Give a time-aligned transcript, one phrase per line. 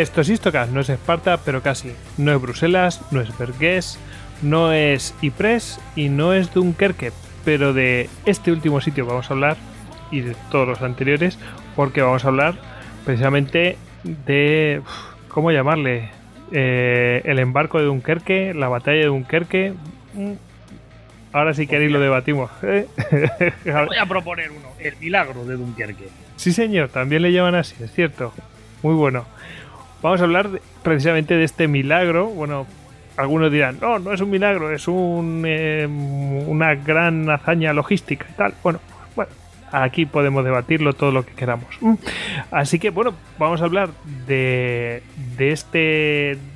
[0.00, 1.92] Esto es Istocas, no es Esparta, pero casi.
[2.16, 3.98] No es Bruselas, no es Vergés,
[4.40, 7.12] no es Ypres y no es Dunkerque.
[7.44, 9.58] Pero de este último sitio vamos a hablar
[10.10, 11.38] y de todos los anteriores,
[11.76, 12.54] porque vamos a hablar
[13.04, 14.80] precisamente de.
[15.28, 16.08] ¿Cómo llamarle?
[16.50, 19.74] Eh, el embarco de Dunkerque, la batalla de Dunkerque.
[20.14, 20.32] Mm,
[21.34, 22.50] ahora si queréis lo debatimos.
[22.62, 22.86] ¿eh?
[23.86, 26.08] Voy a proponer uno, el milagro de Dunkerque.
[26.36, 28.32] Sí, señor, también le llaman así, es cierto.
[28.82, 29.26] Muy bueno.
[30.02, 30.48] Vamos a hablar
[30.82, 32.28] precisamente de este milagro.
[32.28, 32.66] Bueno,
[33.16, 38.32] algunos dirán, no, no es un milagro, es un, eh, una gran hazaña logística y
[38.32, 38.54] tal.
[38.62, 38.80] Bueno,
[39.14, 39.30] bueno,
[39.72, 41.68] aquí podemos debatirlo todo lo que queramos.
[41.80, 41.94] Mm.
[42.50, 43.90] Así que, bueno, vamos a hablar
[44.26, 45.02] de,
[45.36, 45.78] de, este,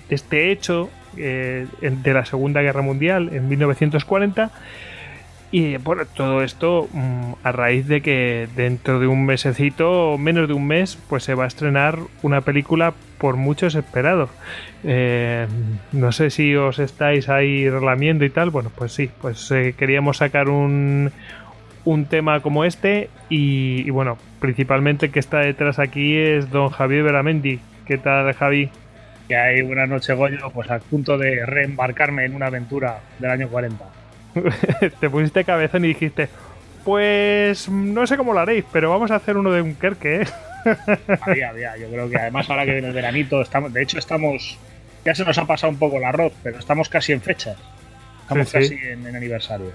[0.08, 4.50] de este hecho eh, de la Segunda Guerra Mundial en 1940
[5.54, 10.54] y bueno, todo esto mm, a raíz de que dentro de un mesecito, menos de
[10.54, 12.92] un mes, pues se va a estrenar una película
[13.24, 14.28] por muchos esperado.
[14.82, 15.46] Eh,
[15.92, 18.50] no sé si os estáis ahí relamiendo y tal.
[18.50, 21.10] Bueno, pues sí, pues eh, queríamos sacar un,
[21.86, 27.60] un tema como este y, bueno, principalmente que está detrás aquí es don Javier Veramendi.
[27.86, 28.68] ¿Qué tal, Javi?
[29.26, 33.48] Que hay buenas noches, Goyo, pues a punto de reembarcarme en una aventura del año
[33.48, 33.86] 40.
[35.00, 36.28] te pusiste cabezón y dijiste,
[36.84, 40.26] pues no sé cómo lo haréis, pero vamos a hacer uno de un Kerke, ¿eh?
[41.20, 41.76] Había, había.
[41.76, 44.58] Yo creo que además ahora que viene el veranito, estamos, de hecho estamos,
[45.04, 47.56] ya se nos ha pasado un poco el arroz, pero estamos casi en fecha.
[48.22, 49.72] Estamos casi En, aniversario.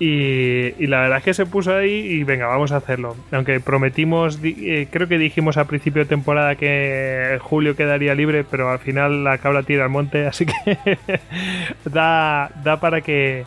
[0.00, 3.16] Y, la verdad es que se puso ahí y venga, vamos a hacerlo.
[3.32, 8.70] Aunque prometimos, eh, creo que dijimos a principio de temporada que julio quedaría libre, pero
[8.70, 10.98] al final la cabra tira al monte, así que
[11.84, 13.44] da, da para que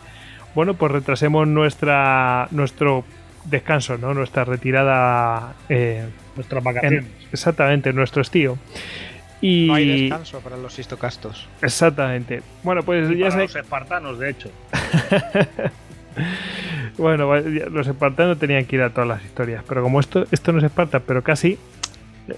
[0.53, 3.06] bueno, pues retrasemos nuestra nuestro
[3.46, 4.14] descanso, ¿no?
[4.14, 5.53] Nuestra retirada.
[5.70, 6.06] Eh,
[6.36, 7.06] Nuestras vacaciones.
[7.31, 8.58] exactamente, nuestro estío.
[9.42, 9.68] Y...
[9.68, 11.47] No hay descanso para los histocastos.
[11.62, 12.42] Exactamente.
[12.64, 14.52] Bueno, pues ya para los espartanos, de hecho.
[16.97, 20.59] bueno, los espartanos tenían que ir a todas las historias, pero como esto, esto no
[20.59, 21.58] es Esparta, pero casi.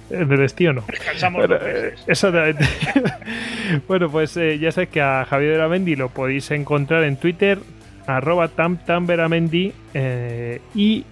[0.10, 0.84] El del estío no.
[0.88, 2.66] Descansamos eh, Exactamente.
[3.88, 7.60] bueno, pues eh, ya sabéis que a Javier Aramendi lo podéis encontrar en Twitter
[8.08, 8.50] arroba
[9.94, 11.06] eh, y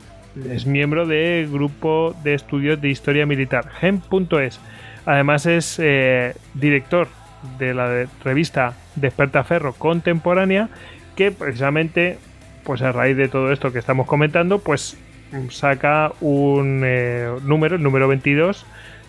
[0.50, 4.60] es miembro del grupo de estudios de historia militar, gem.es.
[5.06, 7.08] Además es eh, director
[7.58, 10.70] de la revista Despertaferro Contemporánea,
[11.16, 12.18] que precisamente,
[12.64, 14.98] pues a raíz de todo esto que estamos comentando, pues
[15.50, 18.66] saca un eh, número, el número 22,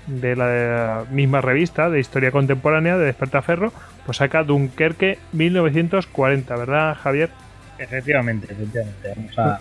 [0.06, 3.72] de la misma revista de historia contemporánea de Despertaferro,
[4.05, 7.31] pues saca Dunkerque 1940, ¿verdad, Javier?
[7.78, 9.12] Efectivamente, efectivamente.
[9.16, 9.61] Vamos a.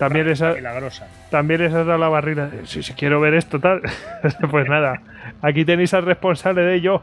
[0.00, 0.54] También les, ha,
[1.30, 2.50] también les has dado la barrera.
[2.64, 3.82] Si, si quiero ver esto, tal.
[4.50, 5.02] pues nada,
[5.42, 7.02] aquí tenéis al responsable de ello.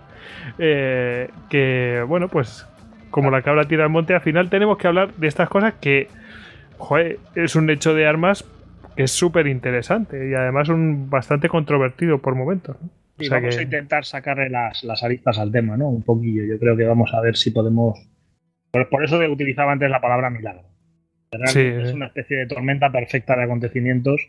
[0.58, 2.68] Eh, que, bueno, pues
[3.12, 6.10] como la cabra tira al monte, al final tenemos que hablar de estas cosas que,
[6.78, 8.44] joder, es un hecho de armas
[8.96, 12.78] que es súper interesante y además un bastante controvertido por momentos.
[13.20, 15.88] Y vamos a intentar sacarle las, las aristas al tema, ¿no?
[15.88, 16.44] Un poquillo.
[16.44, 18.08] Yo creo que vamos a ver si podemos
[18.72, 20.64] por, eso utilizaba antes la palabra milagro.
[21.32, 24.22] Es una especie de tormenta perfecta de acontecimientos.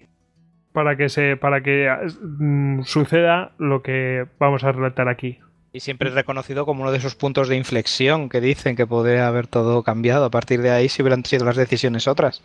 [0.72, 1.90] Para que, se, para que
[2.20, 5.38] mm, suceda lo que vamos a relatar aquí.
[5.72, 9.26] Y siempre es reconocido como uno de esos puntos de inflexión que dicen que podría
[9.26, 12.42] haber todo cambiado a partir de ahí si hubieran sido las decisiones otras.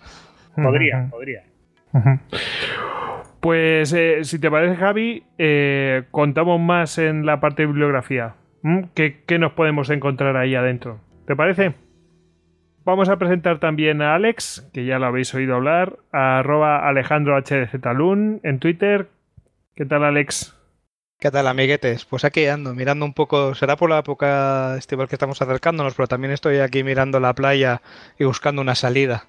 [0.56, 1.44] Podría, podría.
[3.40, 8.36] Pues eh, si te parece, Javi, eh, contamos más en la parte de bibliografía.
[8.62, 8.84] ¿Mm?
[8.94, 11.00] ¿Qué, ¿Qué, nos podemos encontrar ahí adentro?
[11.28, 11.74] ¿Te parece?
[12.86, 18.42] Vamos a presentar también a Alex, que ya lo habéis oído hablar, a arroba alejandrohdezlun
[18.44, 19.08] en Twitter.
[19.74, 20.54] ¿Qué tal, Alex?
[21.18, 22.04] ¿Qué tal, amiguetes?
[22.04, 26.08] Pues aquí ando, mirando un poco, será por la época estival que estamos acercándonos, pero
[26.08, 27.82] también estoy aquí mirando la playa
[28.20, 29.28] y buscando una salida.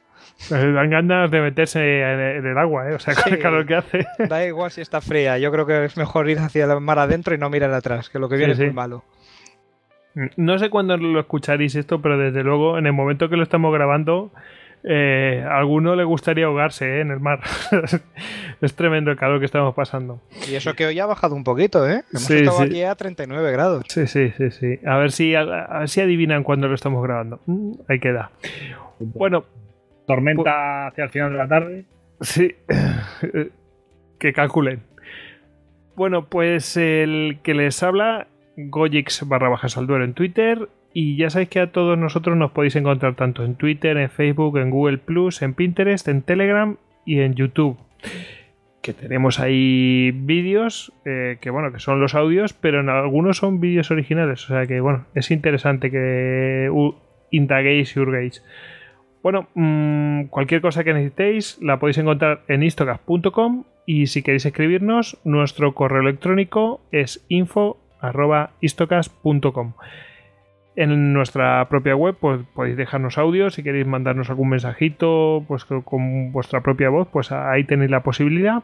[0.50, 2.94] Dan ganas de meterse en el agua, ¿eh?
[2.94, 4.06] O sea, con el calor que hace.
[4.28, 7.36] Da igual si está fría, yo creo que es mejor ir hacia el mar adentro
[7.36, 9.04] y no mirar atrás, que lo que viene es muy malo.
[10.36, 13.72] No sé cuándo lo escucharéis esto, pero desde luego, en el momento que lo estamos
[13.72, 14.30] grabando,
[14.86, 17.00] eh, a alguno le gustaría ahogarse ¿eh?
[17.00, 17.40] en el mar.
[18.60, 20.20] es tremendo el calor que estamos pasando.
[20.48, 22.02] Y eso que hoy ha bajado un poquito, ¿eh?
[22.12, 23.84] Hemos estado aquí a 39 grados.
[23.88, 24.78] Sí, sí, sí, sí.
[24.86, 27.40] A ver si, a, si adivinan cuándo lo estamos grabando.
[27.46, 28.30] Mm, ahí queda.
[28.98, 29.44] Bueno.
[30.06, 31.84] Tormenta hacia el final de la tarde.
[32.20, 32.54] Sí.
[34.18, 34.82] que calculen.
[35.96, 41.48] Bueno, pues el que les habla, Gojix barra baja Salduero en Twitter y ya sabéis
[41.48, 45.42] que a todos nosotros nos podéis encontrar tanto en Twitter, en Facebook, en Google Plus,
[45.42, 47.76] en Pinterest, en Telegram y en YouTube.
[48.80, 53.58] Que tenemos ahí vídeos, eh, que bueno, que son los audios, pero en algunos son
[53.58, 54.44] vídeos originales.
[54.44, 56.70] O sea que bueno, es interesante que
[57.30, 58.44] indaguéis y hurguéis.
[59.22, 65.18] Bueno, mm, cualquier cosa que necesitéis la podéis encontrar en istocast.com y si queréis escribirnos,
[65.24, 67.24] nuestro correo electrónico es
[68.02, 69.72] info.istocast.com.
[70.76, 76.32] En nuestra propia web pues, podéis dejarnos audio, si queréis mandarnos algún mensajito pues, con
[76.32, 78.62] vuestra propia voz, pues ahí tenéis la posibilidad.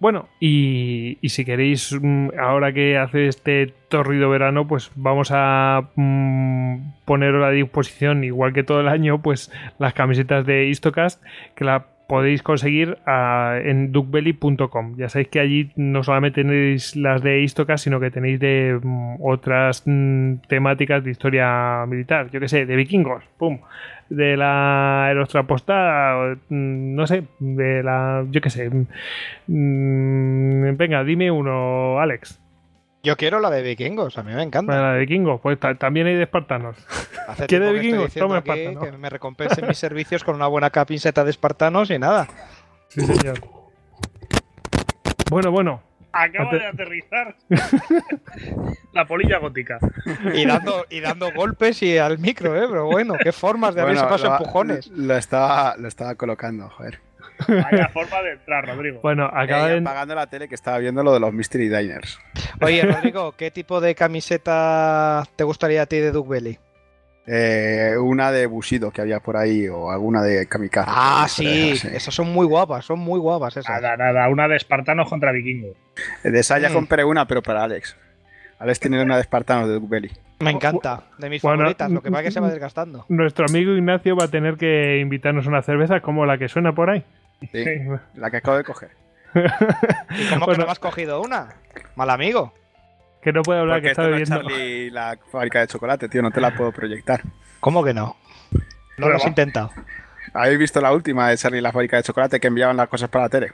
[0.00, 7.04] Bueno, y, si queréis, mm, ahora que hace este torrido verano, pues vamos a mm,
[7.04, 11.20] poneros a disposición, igual que todo el año, pues las camisetas de Istocast,
[11.56, 14.96] que la podéis conseguir ah, en duckbelly.com.
[14.96, 19.16] Ya sabéis que allí no solamente tenéis las de Istocast, sino que tenéis de mm,
[19.20, 22.30] otras mm, temáticas de historia militar.
[22.30, 23.60] Yo que sé, de vikingos, pum.
[24.08, 28.24] De la aerostraposta, mm, no sé, de la.
[28.30, 28.70] Yo que sé.
[29.46, 32.40] venga, dime uno, Alex.
[33.08, 34.78] Yo quiero la de vikingos, a mí me encanta.
[34.78, 36.76] La de vikingos, pues también hay de espartanos.
[37.46, 38.12] ¿Quieres de vikingos?
[38.12, 38.84] Toma espartanos.
[38.84, 42.28] Que me recompensen mis servicios con una buena camiseta de espartanos y nada.
[42.88, 43.40] Sí, señor.
[45.30, 45.82] Bueno, bueno.
[46.12, 47.34] Acaba de aterrizar
[48.92, 49.78] la polilla gótica.
[50.34, 52.66] Y dando, y dando golpes y al micro, ¿eh?
[52.68, 54.88] Pero bueno, qué formas de haberse pasado empujones.
[54.88, 57.00] Lo estaba, lo estaba colocando, joder.
[57.46, 59.00] Vaya forma de entrar, Rodrigo.
[59.00, 59.78] Bueno, acaba de...
[59.78, 62.18] apagando la tele que estaba viendo lo de los Mystery Diners.
[62.60, 66.58] Oye, Rodrigo, ¿qué tipo de camiseta te gustaría a ti de Duke Belly?
[67.30, 70.90] Eh, una de Bushido que había por ahí o alguna de Kamikaze.
[70.90, 73.82] Ah, sí, esas son muy guapas, son muy guapas esas.
[73.82, 75.76] Nada, nada, una de espartanos contra vikingos.
[76.24, 76.72] De esa ya mm.
[76.72, 77.96] compré una, pero para Alex.
[78.58, 80.10] Alex tiene una de espartanos de Duke Belly.
[80.40, 83.04] Me encanta, de mis favoritas, lo que pasa es que se va desgastando.
[83.08, 86.88] Nuestro amigo Ignacio va a tener que invitarnos una cerveza como la que suena por
[86.88, 87.04] ahí.
[87.52, 87.62] Sí,
[88.14, 88.90] la que acabo de coger.
[89.34, 91.56] ¿Y cómo que no has cogido una?
[91.96, 92.52] Mal amigo.
[93.22, 94.42] Que no puede hablar, que está bebiendo.
[94.92, 97.22] la fábrica de chocolate, tío, no te la puedo proyectar.
[97.60, 98.16] ¿Cómo que no?
[98.96, 99.70] No lo has intentado.
[100.34, 103.24] ¿Habéis visto la última de Charlie la fábrica de chocolate que enviaban las cosas para
[103.24, 103.52] la tele?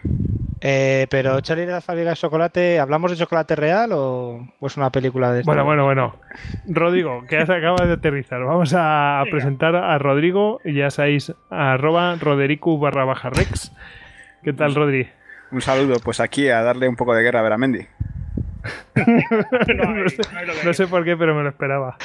[0.61, 5.31] Eh, pero Charlie la fábrica de chocolate, ¿hablamos de chocolate real o, es una película
[5.31, 6.17] de Bueno, bueno, bueno.
[6.67, 8.43] Rodrigo, que ya se acaba de aterrizar.
[8.43, 13.73] Vamos a presentar a Rodrigo, y ya sabéis, arroba rodericu barra baja rex.
[14.43, 15.07] ¿Qué tal, Rodri?
[15.55, 17.87] Un saludo, pues aquí a darle un poco de guerra a Veramendi.
[20.65, 21.97] no, sé, por qué, pero me lo esperaba.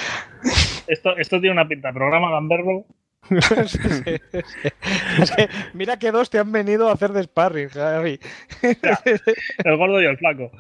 [0.86, 1.92] Esto, esto tiene una pinta.
[1.92, 2.86] Programa Gamberro
[5.74, 8.20] mira que dos te han venido a hacer de sparring, Javi.
[8.62, 10.52] el gordo y el flaco.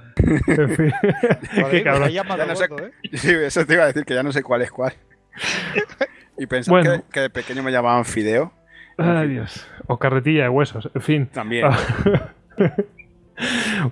[1.69, 2.09] Qué cabrón.
[2.09, 2.91] ¿eh?
[3.13, 4.93] Sí, eso te iba a decir que ya no sé cuál es cuál.
[6.39, 8.51] Y pensaba que, de pequeño me llamaban Fideo.
[8.97, 9.67] Ay, Dios.
[9.85, 11.27] O carretilla de huesos, en fin.
[11.27, 11.67] También.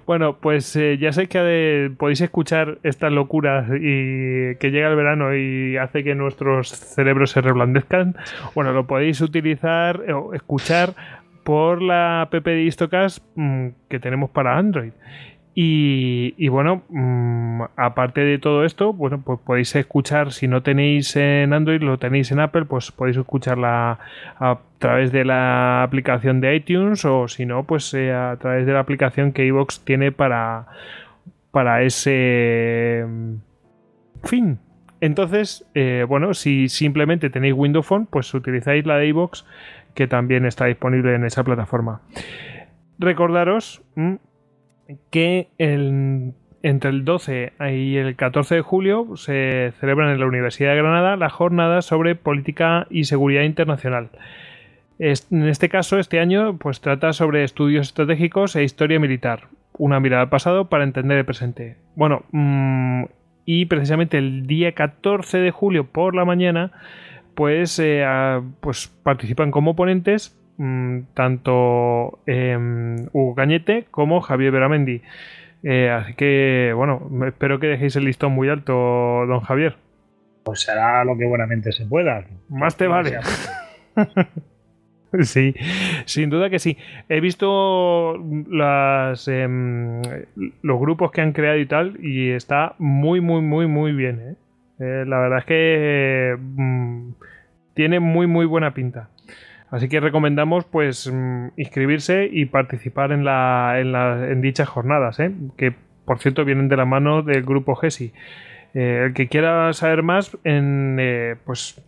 [0.06, 5.34] Bueno, pues eh, ya sé que podéis escuchar estas locuras y que llega el verano
[5.36, 8.16] y hace que nuestros cerebros se reblandezcan.
[8.56, 10.96] Bueno, lo podéis utilizar o escuchar
[11.44, 14.92] por la app de Istocast mm, que tenemos para Android.
[15.60, 21.52] Y, bueno, mm, aparte de todo esto, bueno, pues podéis escuchar, si no tenéis en
[21.52, 23.98] Android, lo tenéis en Apple, pues podéis escucharla
[24.40, 28.74] a través de la aplicación de iTunes o si no, pues eh, a través de
[28.74, 30.68] la aplicación que iVoox tiene para,
[31.50, 33.34] para ese mm,
[34.26, 34.60] fin.
[35.02, 39.44] Entonces, eh, bueno, si simplemente tenéis Windows Phone, pues utilizáis la de iVoox
[39.96, 42.02] que también está disponible en esa plataforma.
[43.00, 43.82] Recordaros
[45.10, 45.50] que
[46.63, 51.15] entre el 12 y el 14 de julio se celebran en la Universidad de Granada
[51.15, 54.10] las jornadas sobre política y seguridad internacional.
[55.00, 59.48] En este caso, este año, pues trata sobre estudios estratégicos e historia militar.
[59.79, 61.77] una mirada al pasado para entender el presente.
[61.96, 63.03] Bueno, mm,
[63.46, 66.72] y precisamente el día 14 de julio por la mañana,
[67.36, 68.03] pues, eh,
[68.60, 75.02] pues participan como ponentes mm, tanto em, Hugo Cañete como Javier Beramendi.
[75.64, 78.74] Eh, así que, bueno, espero que dejéis el listón muy alto,
[79.28, 79.76] don Javier.
[80.44, 82.26] Pues será lo que buenamente se pueda.
[82.50, 83.20] Más te vale.
[85.22, 85.56] Sí,
[86.06, 86.78] sin duda que sí.
[87.10, 88.18] He visto
[88.50, 90.02] las, em,
[90.62, 94.20] los grupos que han creado y tal, y está muy, muy, muy, muy bien.
[94.20, 94.36] ¿eh?
[94.80, 97.12] Eh, la verdad es que mm,
[97.74, 99.10] tiene muy, muy buena pinta.
[99.70, 105.32] Así que recomendamos pues mm, inscribirse y participar en, la, en, en dichas jornadas, ¿eh?
[105.58, 105.74] que
[106.06, 108.14] por cierto vienen de la mano del grupo GESI.
[108.74, 110.98] el que quiera saber más, en,
[111.46, 111.84] pues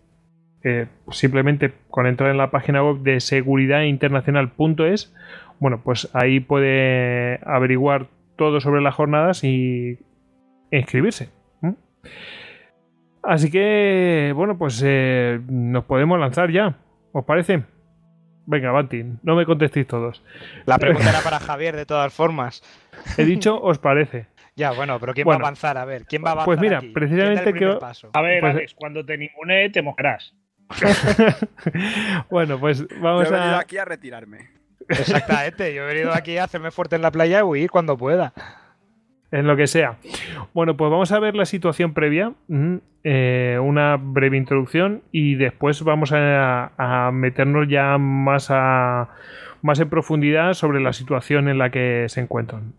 [1.12, 5.16] simplemente con entrar en la página web de seguridadinternacional.es,
[5.60, 10.00] bueno, pues ahí puede averiguar todo sobre las jornadas y
[10.72, 11.30] inscribirse.
[13.22, 16.78] Así que, bueno, pues eh, nos podemos lanzar ya.
[17.12, 17.64] ¿Os parece?
[18.46, 20.24] Venga, Banti, no me contestéis todos.
[20.66, 22.64] La pregunta era para Javier, de todas formas.
[23.18, 24.28] He dicho, ¿os parece?
[24.56, 25.78] Ya, bueno, pero ¿quién va a avanzar?
[25.78, 26.46] A ver, ¿quién va a avanzar?
[26.46, 27.78] Pues mira, precisamente que.
[28.14, 30.36] A ver, pues, cuando te ningune, te mojarás.
[32.30, 34.50] bueno, pues vamos yo he venido aquí a retirarme.
[34.88, 38.34] Exactamente, yo he venido aquí a hacerme fuerte en la playa y huir cuando pueda.
[39.32, 39.98] En lo que sea.
[40.54, 42.34] Bueno, pues vamos a ver la situación previa,
[43.04, 49.10] eh, una breve introducción y después vamos a, meternos ya más, a,
[49.62, 52.74] más en profundidad sobre la situación en la que se encuentran.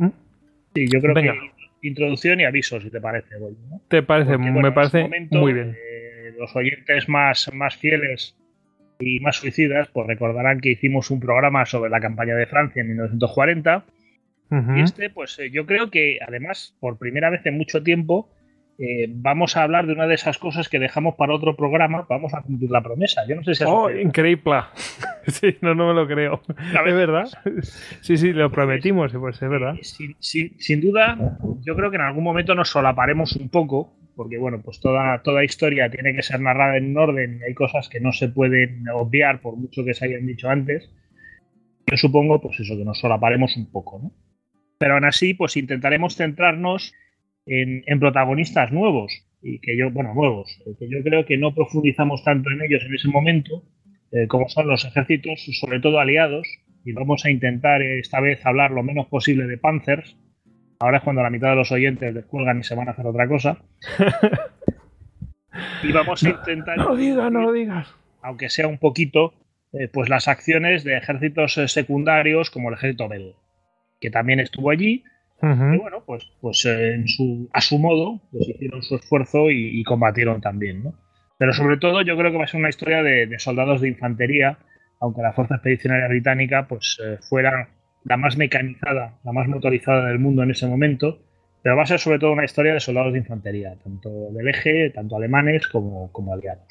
[0.74, 1.32] Sí, yo creo que
[1.82, 3.36] introducción y aviso, si te parece.
[3.88, 5.76] Te parece, me parece muy bien.
[5.78, 8.36] Eh, los oyentes más, más fieles
[8.98, 12.88] y más suicidas, pues recordarán que hicimos un programa sobre la campaña de Francia en
[12.88, 13.84] 1940.
[14.50, 18.30] Y este, pues eh, yo creo que además, por primera vez en mucho tiempo,
[18.82, 22.06] eh, vamos a hablar de una de esas cosas que dejamos para otro programa.
[22.08, 23.22] Vamos a cumplir la promesa.
[23.28, 23.64] Yo no sé si.
[23.66, 24.62] ¡Oh, increíble!
[25.28, 26.40] sí, no, no me lo creo.
[26.48, 27.28] ¿Es verdad?
[28.00, 29.74] Sí, sí, lo prometimos, pues es verdad.
[29.82, 31.16] Sin, sin, duda,
[31.60, 35.44] yo creo que en algún momento nos solaparemos un poco porque bueno, pues toda, toda
[35.44, 39.40] historia tiene que ser narrada en orden y hay cosas que no se pueden obviar
[39.40, 40.90] por mucho que se hayan dicho antes.
[41.86, 44.12] Yo supongo, pues eso, que nos solaparemos un poco, ¿no?
[44.80, 46.94] Pero aún así, pues intentaremos centrarnos
[47.46, 52.50] en, protagonistas nuevos y que yo, bueno, nuevos, que yo creo que no profundizamos tanto
[52.50, 53.62] en ellos en ese momento,
[54.10, 56.48] eh, como son los ejércitos, sobre todo aliados,
[56.84, 60.16] y vamos a intentar esta vez hablar lo menos posible de Panzers,
[60.82, 63.28] Ahora es cuando la mitad de los oyentes descuelgan y se van a hacer otra
[63.28, 63.58] cosa.
[65.82, 66.78] y vamos a intentar.
[66.78, 67.94] No, digas, no lo digas.
[68.22, 69.34] Aunque sea un poquito,
[69.74, 73.36] eh, pues las acciones de ejércitos eh, secundarios como el ejército belga,
[74.00, 75.04] que también estuvo allí.
[75.42, 79.82] Y bueno, pues, pues eh, en su, a su modo, pues hicieron su esfuerzo y,
[79.84, 80.94] combatieron también, ¿no?
[81.38, 84.58] Pero sobre todo yo creo que va a ser una historia de, soldados de infantería,
[85.00, 87.70] aunque la Fuerza Expedicionaria Británica pues fuera
[88.04, 91.20] la más mecanizada, la más motorizada del mundo en ese momento,
[91.62, 94.90] pero va a ser sobre todo una historia de soldados de infantería, tanto del eje,
[94.90, 96.68] tanto alemanes como, como aliados.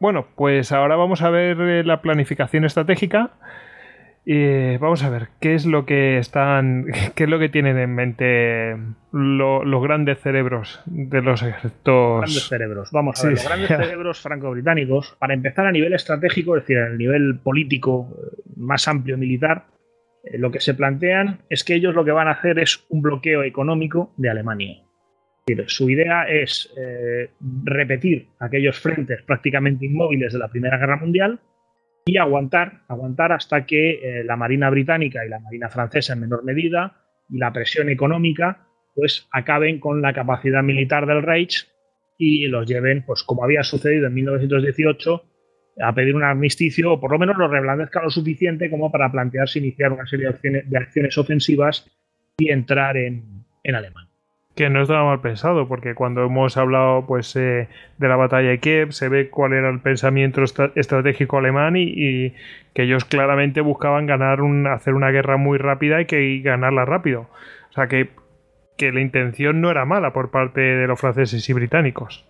[0.00, 3.32] Bueno, pues ahora vamos a ver eh, la planificación estratégica
[4.26, 8.76] vamos a ver qué es lo que están, qué es lo que tienen en mente
[9.12, 12.20] los grandes cerebros de los ejércitos.
[12.20, 12.90] Grandes cerebros.
[12.92, 16.90] Vamos a ver, los grandes cerebros franco-británicos, para empezar a nivel estratégico, es decir, a
[16.90, 19.66] nivel político eh, más amplio militar,
[20.24, 23.02] eh, lo que se plantean es que ellos lo que van a hacer es un
[23.02, 24.82] bloqueo económico de Alemania.
[25.46, 27.30] Es decir, su idea es eh,
[27.64, 31.40] repetir aquellos frentes prácticamente inmóviles de la Primera Guerra Mundial
[32.10, 36.44] y aguantar, aguantar hasta que eh, la Marina británica y la Marina francesa en menor
[36.44, 36.96] medida
[37.28, 41.68] y la presión económica pues acaben con la capacidad militar del Reich
[42.18, 45.24] y los lleven, pues como había sucedido en 1918,
[45.82, 49.60] a pedir un armisticio o por lo menos lo reblandezca lo suficiente como para plantearse
[49.60, 51.88] iniciar una serie de acciones, ofensivas
[52.38, 54.09] y entrar en, en Alemania
[54.54, 58.58] que no estaba mal pensado, porque cuando hemos hablado pues eh, de la batalla de
[58.58, 62.34] Kiev, se ve cuál era el pensamiento estratégico alemán y,
[62.74, 67.28] que ellos claramente buscaban ganar un, hacer una guerra muy rápida y que ganarla rápido.
[67.70, 68.10] O sea que,
[68.76, 72.26] que la intención no era mala por parte de los franceses y británicos.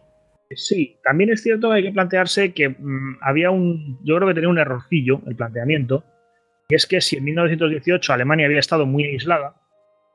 [0.52, 4.34] Sí, también es cierto que hay que plantearse que mm, había un, yo creo que
[4.34, 6.04] tenía un errorcillo el planteamiento,
[6.68, 9.54] y es que si en 1918 Alemania había estado muy aislada,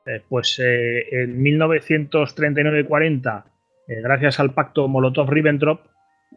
[0.06, 3.44] eh, pues eh, en 1939-40,
[3.88, 5.80] eh, gracias al pacto Molotov-Ribbentrop,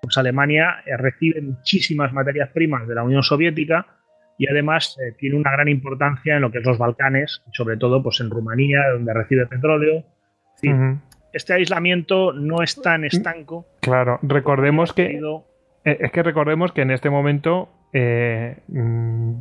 [0.02, 3.88] pues Alemania recibe muchísimas materias primas de la Unión Soviética,
[4.38, 8.22] y además tiene una gran importancia en lo que es los Balcanes, sobre todo pues,
[8.22, 10.06] en Rumanía, donde recibe petróleo.
[11.34, 13.68] Este aislamiento no es tan estanco.
[13.82, 15.20] Claro, recordemos que...
[15.84, 19.34] Es que recordemos que en este momento eh, mm,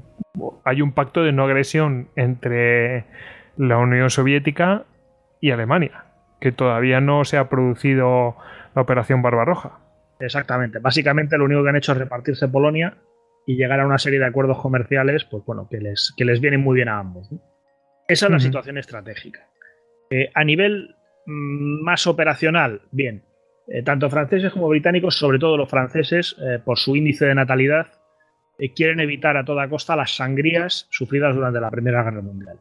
[0.64, 3.04] hay un pacto de no agresión entre
[3.58, 4.84] la Unión Soviética
[5.40, 6.04] y Alemania,
[6.40, 8.36] que todavía no se ha producido
[8.74, 9.80] la operación Barbarroja.
[10.20, 10.78] Exactamente.
[10.78, 12.96] Básicamente lo único que han hecho es repartirse Polonia
[13.46, 16.60] y llegar a una serie de acuerdos comerciales, pues bueno, que les, que les vienen
[16.60, 17.28] muy bien a ambos.
[18.06, 19.48] Esa es la situación estratégica.
[20.10, 20.94] Eh, a nivel
[21.26, 23.24] mm, más operacional, bien,
[23.66, 27.88] eh, tanto franceses como británicos, sobre todo los franceses, eh, por su índice de natalidad,
[28.74, 32.58] quieren evitar a toda costa las sangrías sufridas durante la Primera Guerra Mundial.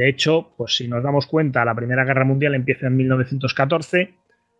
[0.00, 4.14] De hecho, pues si nos damos cuenta, la Primera Guerra Mundial empieza en 1914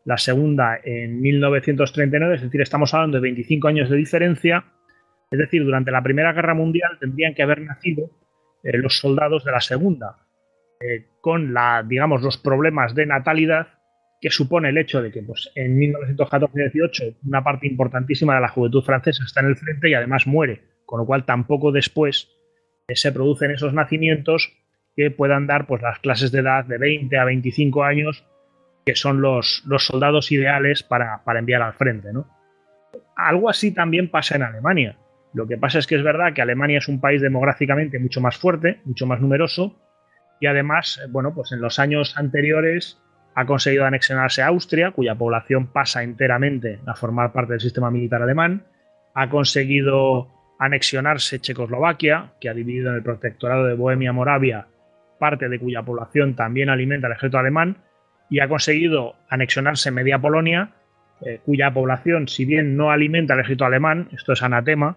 [0.05, 4.67] la segunda en 1939, es decir, estamos hablando de 25 años de diferencia,
[5.31, 8.11] es decir, durante la Primera Guerra Mundial tendrían que haber nacido
[8.63, 10.19] eh, los soldados de la Segunda,
[10.79, 13.69] eh, con la, digamos, los problemas de natalidad
[14.21, 18.83] que supone el hecho de que pues, en 1914-18 una parte importantísima de la juventud
[18.83, 22.29] francesa está en el frente y además muere, con lo cual tampoco después
[22.89, 24.60] eh, se producen esos nacimientos
[25.09, 28.25] puedan dar pues, las clases de edad de 20 a 25 años
[28.85, 32.13] que son los, los soldados ideales para, enviar al frente.
[32.13, 32.27] ¿no?
[33.17, 34.97] Algo así también pasa en Alemania.
[35.33, 38.37] Lo que pasa es que es verdad que Alemania es un país demográficamente mucho más
[38.37, 39.79] fuerte, mucho más numeroso,
[40.41, 43.01] y además, bueno, pues en los años anteriores
[43.35, 48.23] ha conseguido anexionarse a Austria, cuya población pasa enteramente a formar parte del sistema militar
[48.23, 48.65] alemán,
[49.15, 50.29] ha conseguido
[50.59, 54.67] anexionarse Checoslovaquia, que ha dividido en el protectorado de Bohemia-Moravia
[55.21, 57.77] parte de cuya población también alimenta el ejército alemán,
[58.29, 60.73] y ha conseguido anexionarse media Polonia,
[61.21, 64.97] eh, cuya población, si bien no alimenta el ejército alemán, esto es anatema,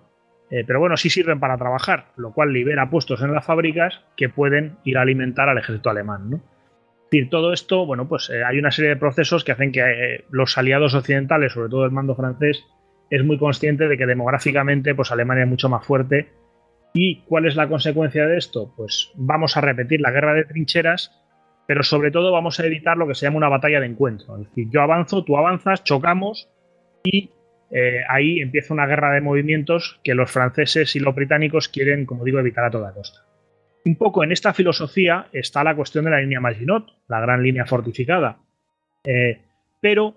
[0.49, 4.29] eh, pero bueno, sí sirven para trabajar, lo cual libera puestos en las fábricas que
[4.29, 6.29] pueden ir a alimentar al ejército alemán.
[6.33, 10.23] Es decir, todo esto, bueno, pues eh, hay una serie de procesos que hacen que
[10.29, 12.63] los aliados occidentales, sobre todo el mando francés,
[13.09, 16.31] es muy consciente de que demográficamente, pues Alemania es mucho más fuerte.
[16.93, 18.71] ¿Y cuál es la consecuencia de esto?
[18.77, 21.11] Pues vamos a repetir la guerra de trincheras,
[21.67, 24.37] pero sobre todo vamos a evitar lo que se llama una batalla de encuentro.
[24.37, 26.49] Es decir, yo avanzo, tú avanzas, chocamos
[27.03, 27.31] y
[27.71, 32.23] eh, ahí empieza una guerra de movimientos que los franceses y los británicos quieren, como
[32.23, 33.21] digo, evitar a toda costa.
[33.85, 37.65] Un poco en esta filosofía está la cuestión de la línea Maginot, la gran línea
[37.65, 38.37] fortificada.
[39.03, 39.41] Eh,
[39.81, 40.13] pero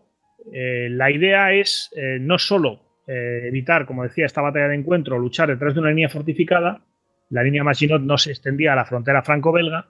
[0.52, 5.74] eh, la idea es no solo evitar, como decía, esta batalla de encuentro, luchar detrás
[5.74, 6.82] de una línea fortificada,
[7.30, 9.86] la línea Maginot no se extendía a la frontera franco-belga,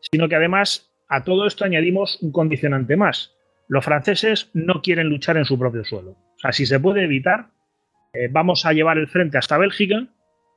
[0.00, 3.34] sino que además a todo esto añadimos un condicionante más.
[3.68, 6.10] Los franceses no quieren luchar en su propio suelo.
[6.10, 7.50] O sea, si se puede evitar,
[8.12, 10.06] eh, vamos a llevar el frente hasta Bélgica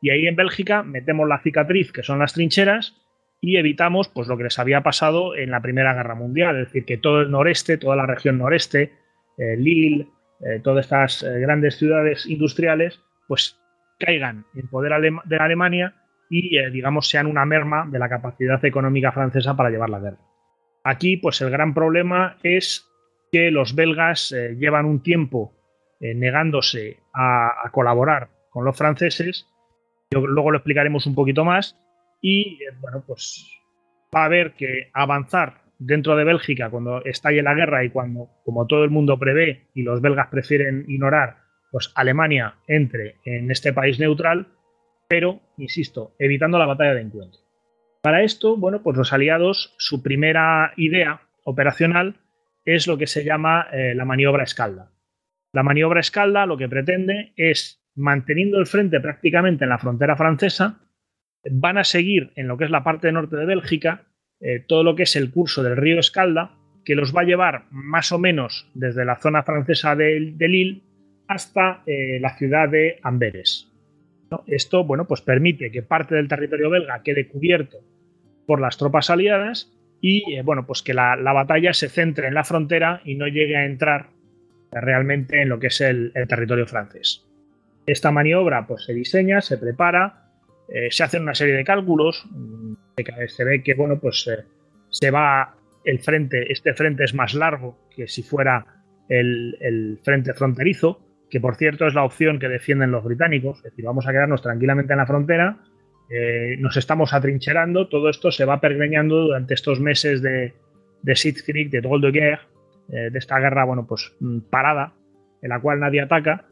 [0.02, 2.96] y ahí en Bélgica metemos la cicatriz, que son las trincheras,
[3.42, 6.58] y evitamos pues, lo que les había pasado en la Primera Guerra Mundial.
[6.58, 8.94] Es decir, que todo el noreste, toda la región noreste,
[9.38, 10.08] eh, Lille,
[10.42, 13.60] eh, todas estas grandes ciudades industriales, pues
[14.00, 14.94] caigan en poder
[15.26, 15.96] de Alemania
[16.30, 20.18] y, digamos, sean una merma de la capacidad económica francesa para llevar la guerra.
[20.84, 22.90] Aquí, pues el gran problema es
[23.32, 25.54] que los belgas eh, llevan un tiempo
[26.00, 29.48] eh, negándose a, colaborar con los franceses.
[30.12, 31.76] luego lo explicaremos un poquito más.
[32.22, 33.50] Y eh, bueno, pues
[34.16, 38.68] va a haber que avanzar dentro de Bélgica cuando estalle la guerra y cuando, como
[38.68, 41.38] todo el mundo prevé y los belgas prefieren ignorar,
[41.72, 44.48] pues Alemania entre en este país neutral,
[45.08, 47.42] pero, insisto, evitando la batalla de encuentro.
[48.02, 52.16] Para esto, bueno, pues los aliados, su primera idea operacional
[52.66, 54.92] es lo que se llama eh, la maniobra escalda.
[55.52, 60.80] La maniobra escalda lo que pretende es, manteniendo el frente prácticamente en la frontera francesa,
[61.50, 64.06] van a seguir en lo que es la parte norte de Bélgica
[64.44, 66.52] eh, todo lo que es el curso del río Escalda,
[66.84, 70.82] que los va a llevar más o menos desde la zona francesa de, Lille
[71.28, 73.72] hasta eh, la ciudad de Amberes.
[74.48, 77.78] Esto, bueno, pues permite que parte del territorio belga quede cubierto
[78.46, 82.44] por las tropas aliadas y, eh, bueno, pues que la, batalla se centre en la
[82.44, 84.10] frontera y no llegue a entrar
[84.72, 87.26] realmente en lo que es el, territorio francés.
[87.86, 90.23] Esta maniobra, pues se diseña, se prepara,
[90.68, 92.74] eh, se hacen una serie de cálculos, mm,
[93.28, 94.44] se ve que, bueno, pues eh,
[94.90, 98.66] se va el frente, este frente es más largo que si fuera
[99.10, 103.86] el, frente fronterizo, que por cierto es la opción que defienden los británicos, es decir,
[103.86, 105.58] vamos a quedarnos tranquilamente en la frontera,
[106.10, 110.54] eh, nos estamos atrincherando, todo esto se va pergreñando durante estos meses de,
[111.02, 112.42] de de Drôle de Guerre,
[112.88, 114.94] de esta guerra, bueno, pues mm, parada,
[115.42, 116.46] en la cual nadie ataca,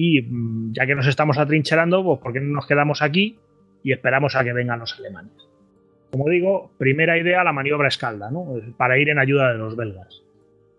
[0.00, 3.36] y mm, ya que nos estamos atrincherando, pues ¿por qué no nos quedamos aquí
[3.82, 5.32] y esperamos a que vengan los alemanes.
[6.12, 8.46] Como digo, primera idea, la maniobra escalda, ¿no?
[8.76, 10.22] para ir en ayuda de los belgas.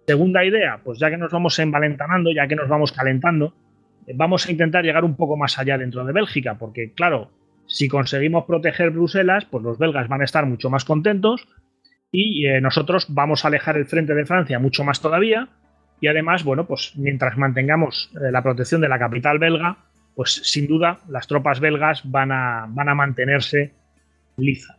[0.08, 3.53] Segunda idea, pues ya que nos vamos envalentanando, ya que nos vamos calentando,
[4.15, 7.29] vamos a intentar llegar un poco más allá dentro de Bélgica, porque claro,
[7.67, 11.45] si conseguimos proteger Bruselas, pues los belgas van a estar mucho más contentos
[12.10, 15.49] y eh, nosotros vamos a alejar el frente de Francia mucho más todavía.
[16.01, 19.77] Y además, bueno, pues mientras mantengamos eh, la protección de la capital belga,
[20.15, 23.73] pues sin duda las tropas belgas van a, van a mantenerse
[24.38, 24.77] liza.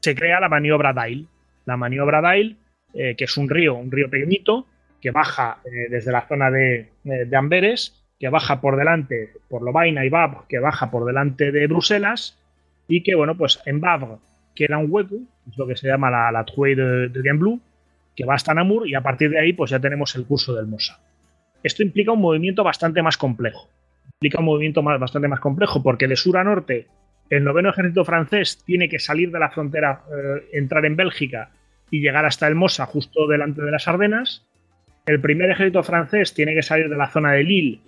[0.00, 1.28] Se crea la maniobra Dail.
[1.64, 2.56] La maniobra Dail,
[2.94, 4.66] eh, que es un río, un río pequeñito,
[5.00, 5.58] que baja
[5.90, 10.58] desde la zona de, de Amberes que baja por delante por Lovaina y Bab, que
[10.58, 12.38] baja por delante de Bruselas,
[12.88, 14.16] y que, bueno, pues en Bavre
[14.54, 15.16] queda un hueco,
[15.48, 17.22] es lo que se llama la, la de, de
[18.18, 20.66] que va hasta Namur, y a partir de ahí, pues ya tenemos el curso del
[20.66, 20.98] Mosa.
[21.62, 23.68] Esto implica un movimiento bastante más complejo.
[24.14, 26.88] Implica un movimiento más, bastante más complejo, porque de sur a norte,
[27.30, 31.50] el noveno ejército francés tiene que salir de la frontera, eh, entrar en Bélgica
[31.92, 34.44] y llegar hasta el Mosa, justo delante de las Ardenas.
[35.06, 37.82] El primer ejército francés tiene que salir de la zona de Lille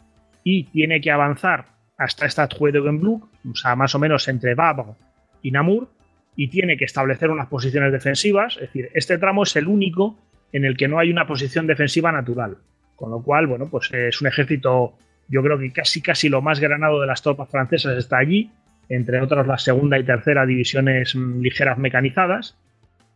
[0.44, 1.64] y tiene que avanzar
[1.98, 4.94] hasta esta de Genbluck, o sea, más o menos entre Vabre
[5.42, 5.88] y Namur,
[6.36, 8.54] y tiene que establecer unas posiciones defensivas.
[8.54, 10.16] Es decir, este tramo es el único
[10.52, 12.56] en el que no hay una posición defensiva natural.
[12.96, 14.94] Con lo cual, bueno, pues es un ejército,
[15.28, 18.50] yo creo que casi casi lo más granado de las tropas francesas está allí,
[18.88, 22.56] entre otras las segunda y tercera divisiones mm, ligeras mecanizadas.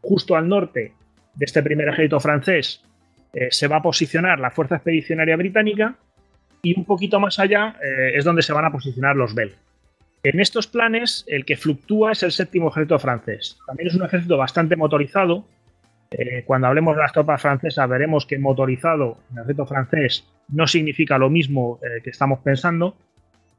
[0.00, 0.92] Justo al norte
[1.34, 2.82] de este primer ejército francés
[3.32, 5.96] eh, se va a posicionar la Fuerza Expedicionaria Británica
[6.62, 9.58] y un poquito más allá eh, es donde se van a posicionar los belgas.
[10.24, 13.58] En estos planes, el que fluctúa es el séptimo ejército francés.
[13.66, 15.44] También es un ejército bastante motorizado.
[16.10, 20.66] Eh, cuando hablemos de las tropas francesas, veremos que motorizado en el ejército francés no
[20.66, 22.96] significa lo mismo eh, que estamos pensando.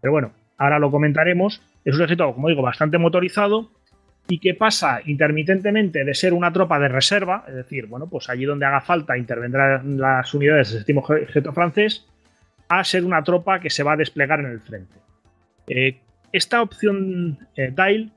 [0.01, 1.61] Pero bueno, ahora lo comentaremos.
[1.85, 3.69] Es un ejército, como digo, bastante motorizado
[4.27, 8.45] y que pasa intermitentemente de ser una tropa de reserva, es decir, bueno, pues allí
[8.45, 12.07] donde haga falta intervendrán las unidades del séptimo ejército francés,
[12.69, 14.95] a ser una tropa que se va a desplegar en el frente.
[15.67, 15.99] Eh,
[16.31, 18.11] esta opción eh, Dial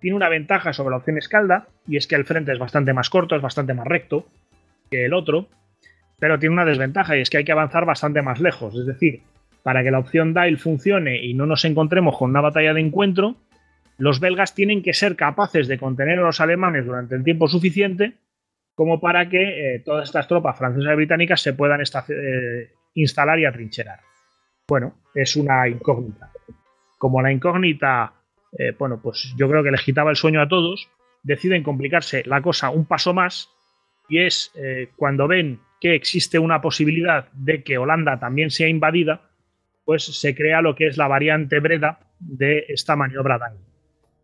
[0.00, 3.08] tiene una ventaja sobre la opción Escalda, y es que el frente es bastante más
[3.10, 4.26] corto, es bastante más recto
[4.90, 5.48] que el otro,
[6.18, 8.74] pero tiene una desventaja, y es que hay que avanzar bastante más lejos.
[8.76, 9.22] Es decir,
[9.62, 13.36] para que la opción Dial funcione y no nos encontremos con una batalla de encuentro,
[13.98, 18.14] los belgas tienen que ser capaces de contener a los alemanes durante el tiempo suficiente
[18.74, 21.82] como para que eh, todas estas tropas francesas y británicas se puedan
[22.94, 24.00] instalar y atrincherar.
[24.66, 26.30] Bueno, es una incógnita.
[27.02, 28.12] Como la incógnita,
[28.56, 30.88] eh, bueno, pues yo creo que les quitaba el sueño a todos,
[31.24, 33.50] deciden complicarse la cosa un paso más
[34.08, 39.32] y es eh, cuando ven que existe una posibilidad de que Holanda también sea invadida,
[39.84, 43.52] pues se crea lo que es la variante Breda de esta maniobra.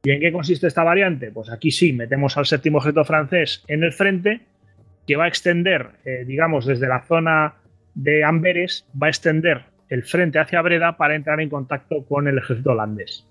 [0.05, 1.33] ¿Y en qué consiste esta variante?
[1.33, 4.43] Pues aquí sí, metemos al séptimo objeto francés en el frente,
[5.05, 7.57] que va a extender, eh, digamos, desde la zona
[7.97, 12.39] de Amberes va a extender el frente hacia Breda para entrar en contacto con el
[12.39, 13.27] ejército holandés.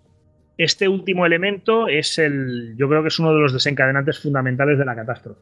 [0.58, 4.86] Este último elemento es el, yo creo que es uno de los desencadenantes fundamentales de
[4.86, 5.42] la catástrofe.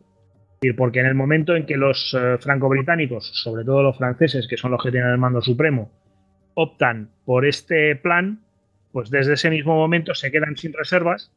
[0.76, 4.72] Porque en el momento en que los eh, franco-británicos, sobre todo los franceses, que son
[4.72, 5.92] los que tienen el mando supremo,
[6.56, 8.42] optan por este plan,
[8.92, 11.32] pues desde ese mismo momento se quedan sin reservas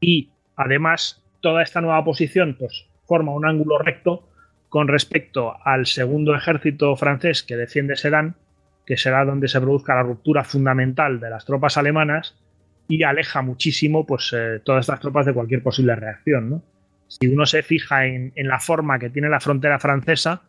[0.00, 4.28] y además toda esta nueva posición pues, forma un ángulo recto
[4.68, 8.36] con respecto al segundo ejército francés que defiende Sedan,
[8.86, 12.36] que será donde se produzca la ruptura fundamental de las tropas alemanas
[12.88, 16.62] y aleja muchísimo pues, eh, todas estas tropas de cualquier posible reacción.
[17.08, 20.42] Si uno se fija en, la forma que tiene la frontera francesa,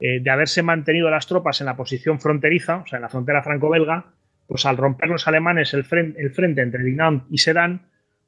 [0.00, 3.42] eh, de haberse mantenido las tropas en la posición fronteriza, o sea, en la frontera
[3.42, 4.06] franco-belga,
[4.46, 5.84] pues al romper los alemanes el
[6.16, 7.82] el frente entre Dinant y Sedan,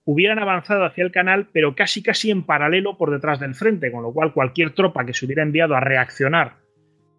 [0.04, 4.02] hubieran avanzado hacia el canal, pero casi casi en paralelo por detrás del frente, con
[4.02, 6.56] lo cual cualquier tropa que se hubiera enviado a reaccionar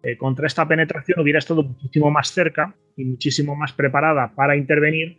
[0.02, 5.18] eh, contra esta penetración hubiera estado muchísimo más cerca y muchísimo más preparada para intervenir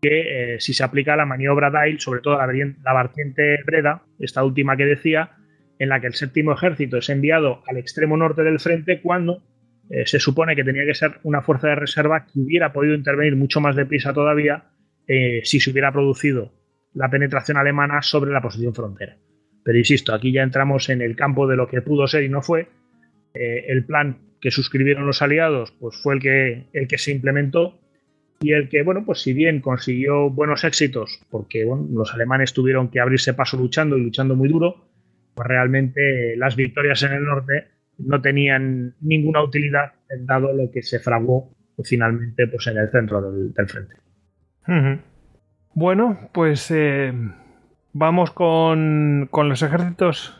[0.00, 4.44] que eh, si se aplica la maniobra Dial, sobre todo la, la vertiente Breda, esta
[4.44, 5.30] última que decía,
[5.78, 9.42] en la que el séptimo ejército es enviado al extremo norte del frente cuando
[9.90, 13.36] eh, se supone que tenía que ser una fuerza de reserva que hubiera podido intervenir
[13.36, 14.64] mucho más deprisa todavía
[15.42, 16.52] si se hubiera producido
[16.94, 19.18] la penetración alemana sobre la posición frontera.
[19.64, 22.42] Pero insisto, aquí ya entramos en el campo de lo que pudo ser y no
[22.42, 22.68] fue.
[23.34, 27.78] Eh, el plan que suscribieron los aliados pues fue el que, el que se implementó
[28.40, 32.98] y el que, bueno, pues si bien consiguió buenos éxitos, porque los alemanes tuvieron que
[32.98, 34.84] abrirse paso luchando y luchando muy duro,
[35.34, 37.68] pues realmente las victorias en el norte
[37.98, 43.68] no tenían ninguna utilidad dado lo que se fraguó finalmente pues, en el centro del,
[43.68, 43.96] frente.
[45.74, 47.12] Bueno, pues eh,
[47.92, 50.38] vamos con, con, los ejércitos.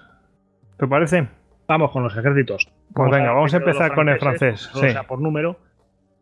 [0.78, 1.28] ¿Te parece?
[1.66, 2.68] Vamos con los ejércitos.
[2.94, 4.70] Pues venga, vamos a empezar con el francés.
[4.74, 5.58] O sea, por número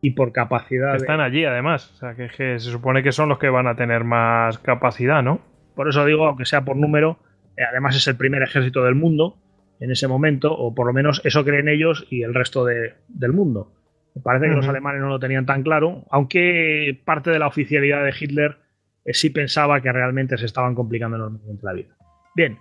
[0.01, 0.97] y por capacidad.
[0.97, 1.91] están allí, además.
[1.93, 5.41] O sea, que, se supone que son los que van a tener más capacidad, ¿no?
[5.75, 7.19] Por eso digo, aunque sea por número,
[7.57, 9.37] eh, además es el primer ejército del mundo
[9.81, 13.73] en ese momento, o por lo menos eso creen ellos y el resto del mundo.
[14.15, 18.05] Me parece que los alemanes no lo tenían tan claro, aunque parte de la oficialidad
[18.05, 18.59] de Hitler
[19.05, 21.97] eh, sí pensaba que realmente se estaban complicando enormemente la vida.
[22.35, 22.59] Bien,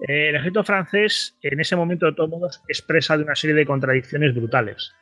[0.00, 4.34] el ejército francés en ese momento de todos modos expresa de una serie de contradicciones
[4.34, 4.92] brutales.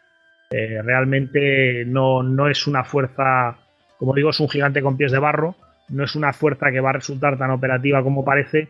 [0.51, 3.57] realmente no, no es una fuerza,
[3.99, 5.55] como digo, es un gigante con pies de barro,
[5.89, 8.69] no es una fuerza que va a resultar tan operativa como parece,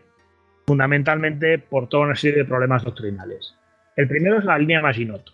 [0.65, 3.55] fundamentalmente por toda una serie de problemas doctrinales.
[3.95, 5.33] El primero es la línea Maginot.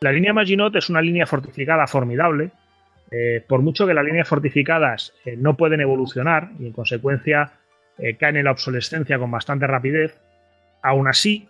[0.00, 2.50] La línea Maginot es una línea fortificada formidable,
[3.10, 7.52] eh, por mucho que las líneas fortificadas eh, no pueden evolucionar y en consecuencia
[8.02, 10.20] eh, caen en la obsolescencia con bastante rapidez,
[10.82, 11.48] aún así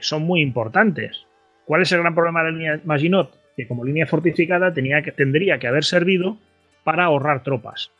[0.00, 1.26] son muy importantes.
[1.66, 3.38] ¿Cuál es el gran problema de la línea Maginot?
[3.56, 6.38] Que como línea fortificada tenía que, tendría que haber servido
[6.84, 7.90] para ahorrar tropas.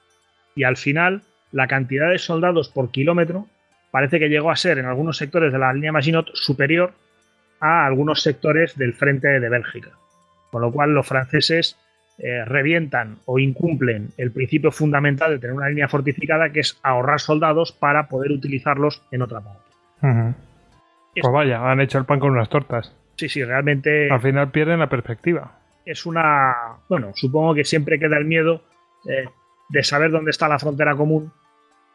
[0.55, 3.47] Y al final, la cantidad de soldados por kilómetro
[3.91, 6.95] parece que llegó a ser en algunos sectores de la línea Maginot superior
[7.61, 9.91] a algunos sectores del frente de Bélgica.
[10.51, 11.79] Con lo cual los franceses
[12.25, 17.19] eh, revientan o incumplen el principio fundamental de tener una línea fortificada que es ahorrar
[17.19, 19.61] soldados para poder utilizarlos en otra parte.
[21.21, 22.95] Pues vaya, han hecho el pan con unas tortas.
[23.17, 24.09] Sí, sí, realmente...
[24.09, 25.59] Al final pierden la perspectiva.
[25.85, 26.55] Es una...
[26.89, 28.63] Bueno, supongo que siempre queda el miedo
[29.09, 29.25] eh,
[29.69, 31.33] de saber dónde está la frontera común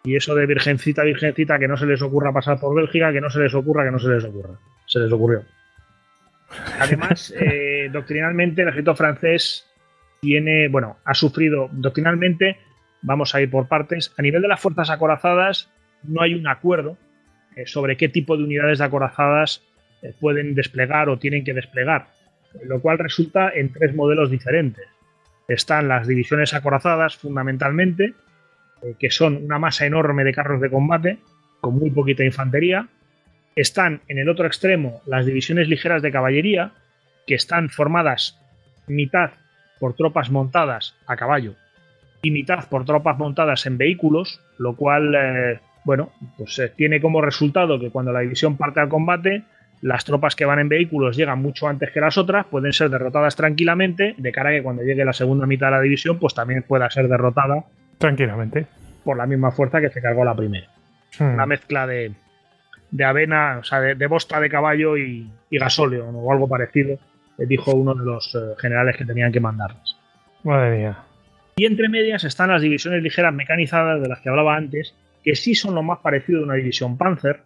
[0.04, 3.30] y eso de virgencita, virgencita, que no se les ocurra pasar por Bélgica, que no
[3.30, 4.56] se les ocurra, que no se les ocurra.
[4.86, 5.44] Se les ocurrió.
[6.82, 9.67] Además, eh, doctrinalmente, el ejército francés
[10.22, 12.58] tiene, bueno, ha sufrido doctrinalmente,
[13.02, 15.70] vamos a ir por partes, a nivel de las fuerzas acorazadas
[16.04, 16.98] no hay un acuerdo
[17.56, 19.64] eh, sobre qué tipo de unidades de acorazadas
[20.02, 22.08] eh, pueden desplegar o tienen que desplegar,
[22.64, 24.86] lo cual resulta en tres modelos diferentes.
[25.48, 28.14] Están las divisiones acorazadas fundamentalmente,
[28.84, 31.20] eh, que son una masa enorme de carros de combate
[31.62, 32.88] con muy poquita infantería.
[33.56, 36.74] Están en el otro extremo las divisiones ligeras de caballería,
[37.26, 38.40] que están formadas
[38.88, 39.32] mitad
[39.80, 41.54] por tropas montadas a caballo
[42.22, 47.22] y mitad por tropas montadas en vehículos, lo cual, eh, bueno, pues eh, tiene como
[47.22, 49.44] resultado que cuando la división parte al combate,
[49.82, 53.36] las tropas que van en vehículos llegan mucho antes que las otras, pueden ser derrotadas
[53.36, 56.64] tranquilamente, de cara a que cuando llegue la segunda mitad de la división, pues también
[56.64, 57.66] pueda ser derrotada
[57.98, 58.68] Tranquilamente.
[59.04, 60.68] Por la misma fuerza que se cargó la primera.
[61.18, 61.34] Hmm.
[61.34, 62.14] Una mezcla de,
[63.04, 67.00] avena, o sea, de, bosta de caballo y, gasóleo, o algo parecido,
[67.46, 69.98] dijo uno de los eh, generales que tenían que mandarlas.
[70.44, 70.98] Madre mía.
[71.56, 75.56] Y entre medias están las divisiones ligeras mecanizadas de las que hablaba antes, que sí
[75.56, 77.42] son lo más parecido a una división Panzer,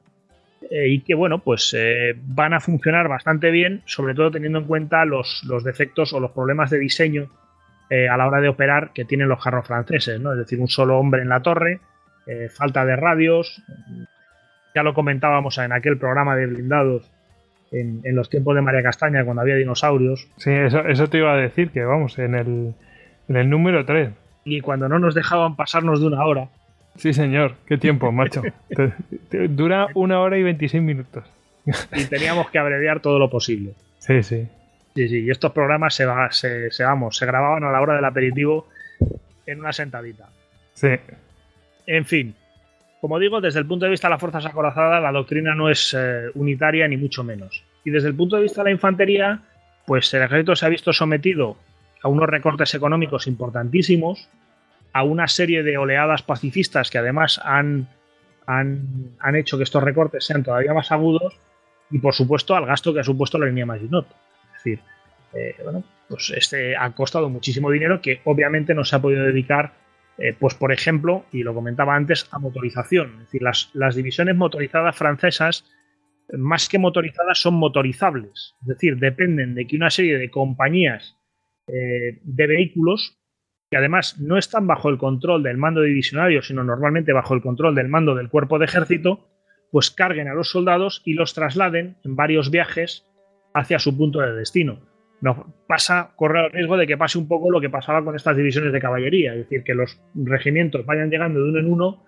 [0.69, 4.65] eh, y que bueno, pues eh, van a funcionar bastante bien, sobre todo teniendo en
[4.65, 7.29] cuenta los, los defectos o los problemas de diseño
[7.93, 10.31] eh, a la hora de operar que tienen los carros franceses, ¿no?
[10.31, 11.81] Es decir, un solo hombre en la torre,
[12.25, 13.61] eh, falta de radios.
[14.73, 17.11] Ya lo comentábamos en aquel programa de blindados
[17.71, 20.27] en, los tiempos de María Castaña, cuando había dinosaurios.
[20.37, 22.73] Sí, eso, te iba a decir, que vamos, en el,
[23.29, 24.09] en el número 3.
[24.43, 26.49] Y cuando no nos dejaban pasarnos de una hora.
[26.97, 28.41] Sí, señor, qué tiempo, macho.
[29.49, 31.23] dura una hora y 26 minutos.
[31.95, 33.73] y teníamos que abreviar todo lo posible.
[33.99, 34.47] Sí, sí.
[34.95, 36.05] Sí, sí, y estos programas se,
[36.71, 38.67] se, vamos, se grababan a la hora del aperitivo
[39.45, 40.27] en una sentadita.
[40.73, 40.89] Sí.
[41.87, 42.35] En fin,
[43.01, 45.95] como digo, desde el punto de vista de las fuerzas acorazadas, la doctrina no es
[45.97, 47.63] eh, unitaria ni mucho menos.
[47.83, 49.41] Y desde el punto de vista de la infantería,
[49.87, 51.57] pues el ejército se ha visto sometido
[52.03, 54.29] a unos recortes económicos importantísimos,
[54.93, 57.89] a una serie de oleadas pacifistas que además han,
[58.45, 61.39] han, han hecho que estos recortes sean todavía más agudos,
[61.89, 64.07] y por supuesto al gasto que ha supuesto la línea Maginot
[64.53, 64.79] decir,
[65.33, 69.73] eh, bueno, pues este ha costado muchísimo dinero que obviamente no se ha podido dedicar,
[70.21, 73.13] eh, pues por ejemplo, y lo comentaba antes, a motorización.
[73.13, 75.65] Es decir, las, divisiones motorizadas francesas,
[76.37, 78.55] más que motorizadas, son motorizables.
[78.61, 81.17] Es decir, dependen de que una serie de compañías
[81.67, 83.17] eh, de vehículos,
[83.71, 87.73] que además no están bajo el control del mando divisionario, sino normalmente bajo el control
[87.73, 89.27] del mando del cuerpo de ejército,
[89.71, 93.07] pues carguen a los soldados y los trasladen en varios viajes
[93.53, 94.90] hacia su punto de destino.
[95.21, 98.35] No, pasa, corre el riesgo de que pase un poco lo que pasaba con estas
[98.35, 102.03] divisiones de caballería, es decir, que los regimientos vayan llegando de uno en uno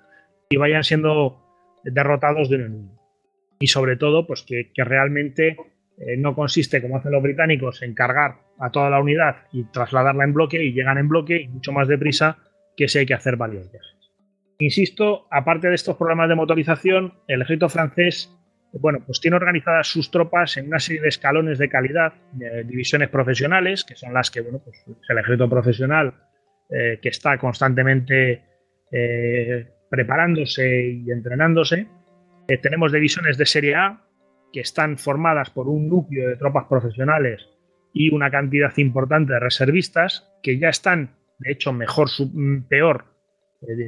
[0.49, 1.39] y vayan siendo
[1.83, 2.99] derrotados de uno en uno.
[3.59, 5.55] Y sobre todo, pues que, realmente
[5.99, 10.23] eh, no consiste, como hacen los británicos, en cargar a toda la unidad y trasladarla
[10.23, 12.39] en bloque y llegan en bloque y mucho más deprisa
[12.75, 14.11] que si hay que hacer varios viajes.
[14.57, 18.35] Insisto, aparte de estos programas de motorización, el ejército francés
[18.73, 22.13] bueno, pues tiene organizadas sus tropas en una serie de escalones de calidad,
[22.65, 26.13] divisiones profesionales, que son las que, bueno, pues el ejército profesional
[26.75, 28.41] eh, que está constantemente
[28.91, 31.87] eh, preparándose y entrenándose.
[32.47, 34.01] Eh, tenemos divisiones de serie A,
[34.51, 37.47] que están formadas por un núcleo de tropas profesionales
[37.93, 43.05] y una cantidad importante de reservistas, que ya están, de hecho, mejor, mm, peor,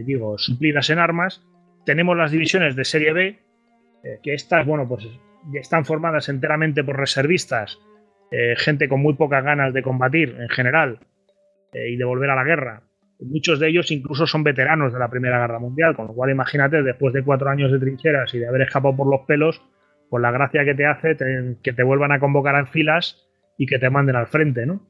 [0.05, 1.43] digo, suplidas en armas.
[1.85, 3.39] Tenemos las divisiones de serie B,
[4.05, 5.07] eh, que estas, bueno, pues
[5.53, 7.79] están formadas enteramente por reservistas,
[8.29, 10.99] eh, gente con muy pocas ganas de combatir en general
[11.73, 12.83] eh, y de volver a la guerra.
[13.19, 16.83] Muchos de ellos incluso son veteranos de la Primera Guerra Mundial, con lo cual imagínate,
[16.83, 19.63] después de cuatro años de trincheras y de haber escapado por los pelos,
[20.09, 21.17] pues la gracia que te hace
[21.63, 23.25] que te vuelvan a convocar en filas
[23.57, 24.81] y que te manden al frente, ¿no?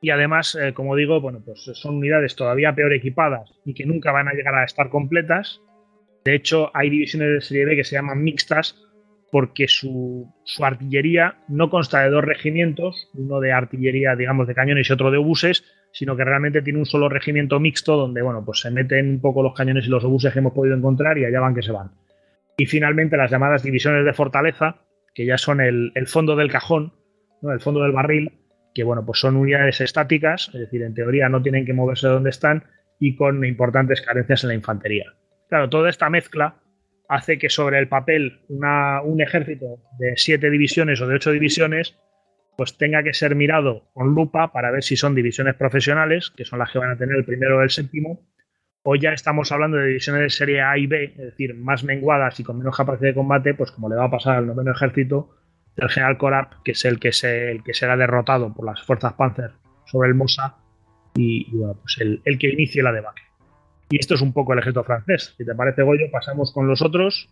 [0.00, 4.28] Y además, como digo, bueno, pues son unidades todavía peor equipadas y que nunca van
[4.28, 5.60] a llegar a estar completas
[6.26, 8.74] de hecho, hay divisiones de serie B que se llaman mixtas
[9.30, 10.28] porque su,
[10.60, 15.18] artillería no consta de dos regimientos, uno de artillería, digamos, de cañones y otro de
[15.18, 15.62] obuses,
[15.92, 19.40] sino que realmente tiene un solo regimiento mixto donde, bueno, pues se meten un poco
[19.40, 21.92] los cañones y los obuses que hemos podido encontrar y allá van que se van.
[22.56, 24.80] Y finalmente las llamadas divisiones de fortaleza,
[25.14, 26.92] que ya son el, fondo del cajón,
[27.40, 28.32] el fondo del barril,
[28.74, 32.14] que, bueno, pues son unidades estáticas, es decir, en teoría no tienen que moverse de
[32.14, 32.64] donde están
[32.98, 35.14] y con importantes carencias en la infantería.
[35.48, 36.56] Claro, toda esta mezcla
[37.08, 41.96] hace que sobre el papel un ejército de siete divisiones o de ocho divisiones
[42.56, 46.58] pues tenga que ser mirado con lupa para ver si son divisiones profesionales, que son
[46.58, 48.26] las que van a tener el primero o el séptimo,
[48.82, 52.40] o ya estamos hablando de divisiones de serie A y B, es decir, más menguadas
[52.40, 55.36] y con menos capacidad de combate, pues como le va a pasar al noveno ejército
[55.76, 59.12] del general Korab, que es el que, se, el que será derrotado por las fuerzas
[59.14, 59.50] Panzer
[59.86, 60.56] sobre el Mosa
[61.14, 63.25] y, bueno, pues el, que inicie la debacle.
[63.88, 65.34] Y esto es un poco el ejército francés.
[65.36, 67.28] Si te parece, Goyo, pasamos con los otros.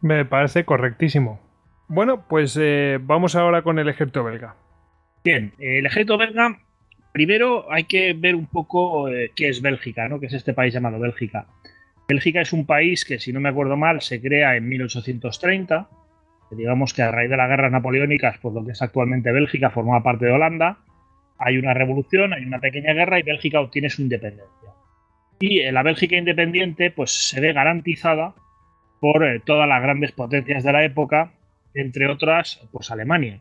[0.00, 1.40] Me parece correctísimo.
[1.88, 4.56] Bueno, pues eh, vamos ahora con el ejército belga.
[5.24, 6.58] Bien, el ejército belga,
[7.12, 10.18] primero hay que ver un poco eh, qué es Bélgica, ¿no?
[10.18, 11.46] que es este país llamado Bélgica.
[12.08, 15.88] Bélgica es un país que, si no me acuerdo mal, se crea en 1830.
[16.50, 20.02] Digamos que a raíz de las guerras napoleónicas, pues lo que es actualmente Bélgica formaba
[20.02, 20.78] parte de Holanda.
[21.38, 24.62] Hay una revolución, hay una pequeña guerra y Bélgica obtiene su independencia
[25.42, 28.34] y la Bélgica independiente pues se ve garantizada
[29.00, 31.32] por eh, todas las grandes potencias de la época,
[31.74, 33.40] entre otras pues Alemania.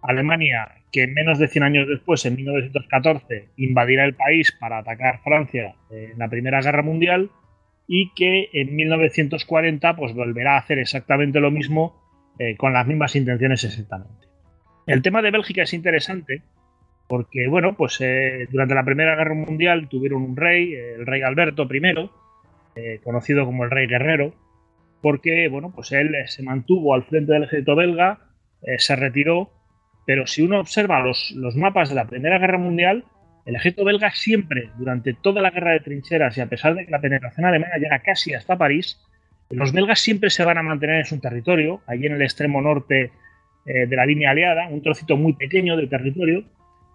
[0.00, 5.74] Alemania que menos de 100 años después, en 1914, invadirá el país para atacar Francia
[5.90, 7.28] en la Primera Guerra Mundial
[7.86, 12.02] y que en 1940 pues volverá a hacer exactamente lo mismo
[12.38, 14.26] eh, con las mismas intenciones exactamente.
[14.86, 16.40] El tema de Bélgica es interesante
[17.08, 21.68] porque, bueno, pues eh, durante la Primera Guerra Mundial tuvieron un rey, el rey Alberto
[21.70, 22.10] I,
[22.74, 24.34] eh, conocido como el rey guerrero,
[25.02, 28.20] porque, bueno, pues él eh, se mantuvo al frente del ejército belga,
[28.78, 29.52] se retiró,
[30.06, 33.04] pero si uno observa los, los mapas de la Primera Guerra Mundial,
[33.44, 36.90] el ejército belga siempre, durante toda la guerra de trincheras y a pesar de que
[36.90, 39.00] la penetración alemana llega casi hasta París,
[39.50, 43.12] los belgas siempre se van a mantener en su territorio, allí en el extremo norte
[43.64, 46.44] de la línea aliada, un trocito muy pequeño de territorio,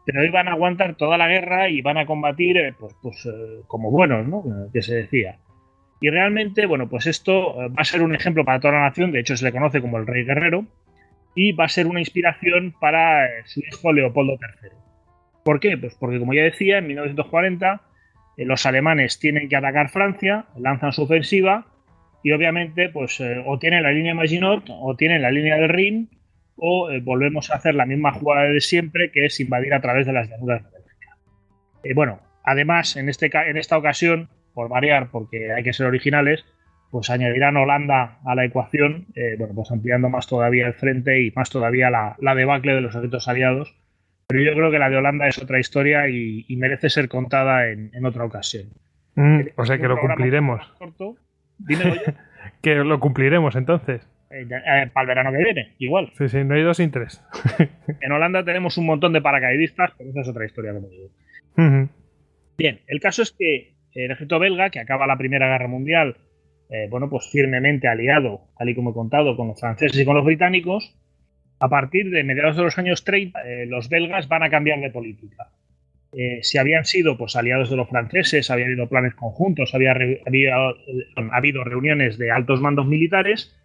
[0.05, 3.61] pero van a aguantar toda la guerra y van a combatir eh, pues, pues eh,
[3.67, 4.43] como buenos, ¿no?
[4.73, 5.37] Que se decía.
[5.99, 9.11] Y realmente, bueno, pues esto eh, va a ser un ejemplo para toda la nación,
[9.11, 10.65] de hecho se le conoce como el rey guerrero,
[11.35, 14.69] y va a ser una inspiración para su hijo Leopoldo III.
[15.45, 15.77] ¿Por qué?
[15.77, 17.81] Pues porque, como ya decía, en 1940
[18.37, 21.67] los alemanes tienen que atacar Francia, lanzan su ofensiva,
[22.23, 26.09] y obviamente, pues o tienen la línea Maginot o tienen la línea del Rin,
[26.63, 30.05] o eh, volvemos a hacer la misma jugada de siempre, que es invadir a través
[30.05, 31.17] de las llanuras de Bélgica.
[31.83, 36.45] Eh, bueno, además, en, este, en esta ocasión, por variar, porque hay que ser originales,
[36.91, 41.31] pues añadirán Holanda a la ecuación, eh, bueno, pues ampliando más todavía el frente y
[41.31, 43.75] más todavía la, debacle de los ejércitos aliados.
[44.27, 48.05] Pero yo creo que la de Holanda es otra historia y, merece ser contada en,
[48.05, 48.67] otra ocasión.
[49.15, 50.61] Mm, o sea que lo cumpliremos.
[52.61, 54.07] que lo cumpliremos entonces.
[54.31, 56.11] Eh, eh, para el verano que viene, igual.
[56.17, 57.21] Sí, sí, no hay dos sin tres.
[58.01, 61.09] en Holanda tenemos un montón de paracaidistas, pero esa es otra historia, como digo.
[62.57, 66.15] Bien, el caso es que el ejército belga, que acaba la Primera Guerra Mundial,
[66.69, 70.15] eh, bueno, pues firmemente aliado, tal y como he contado, con los franceses y con
[70.15, 70.95] los británicos,
[71.59, 75.51] a partir de mediados de los años 30, los belgas van a cambiar de política.
[76.41, 79.91] si habían sido pues, aliados de los franceses, había habido planes conjuntos, había,
[80.25, 80.55] había
[81.31, 83.55] habido reuniones de altos mandos militares,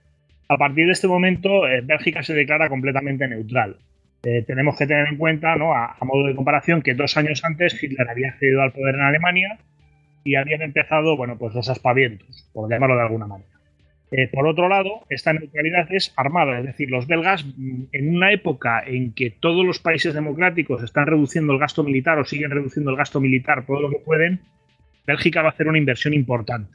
[0.49, 3.77] a partir de este momento, eh, Bélgica se declara completamente neutral.
[4.23, 5.75] Eh, tenemos que tener en cuenta, ¿no?
[5.75, 9.59] a, modo de comparación, que dos años antes Hitler había accedido al poder en Alemania
[10.25, 13.51] y habían empezado, bueno, pues los aspavientos, por llamarlo de alguna manera.
[14.13, 18.33] Eh, por otro lado, esta neutralidad es armada, es decir, los belgas, mm, en una
[18.33, 22.93] época en que todos los países democráticos están reduciendo el gasto militar o siguen reduciendo
[22.93, 24.41] el gasto militar todo lo que pueden,
[25.07, 26.71] Bélgica va a hacer una inversión importante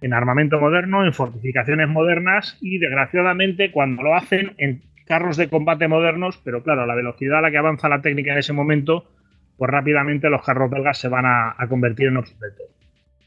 [0.00, 5.88] en armamento moderno, en fortificaciones modernas y, desgraciadamente, cuando lo hacen en carros de combate
[5.88, 9.10] modernos, pero claro, a la velocidad a la que avanza la técnica en ese momento,
[9.56, 12.66] pues rápidamente los carros belgas se van a, convertir en obsoletos.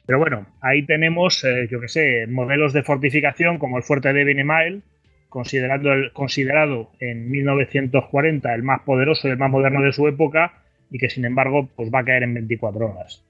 [0.05, 4.23] Pero bueno, ahí tenemos, eh, yo que sé, modelos de fortificación como el fuerte de
[4.23, 4.83] Benemael,
[5.29, 10.53] considerando el, considerado en 1940 el más poderoso y el más moderno de su época,
[10.89, 13.23] y que sin embargo pues va a caer en 24 horas.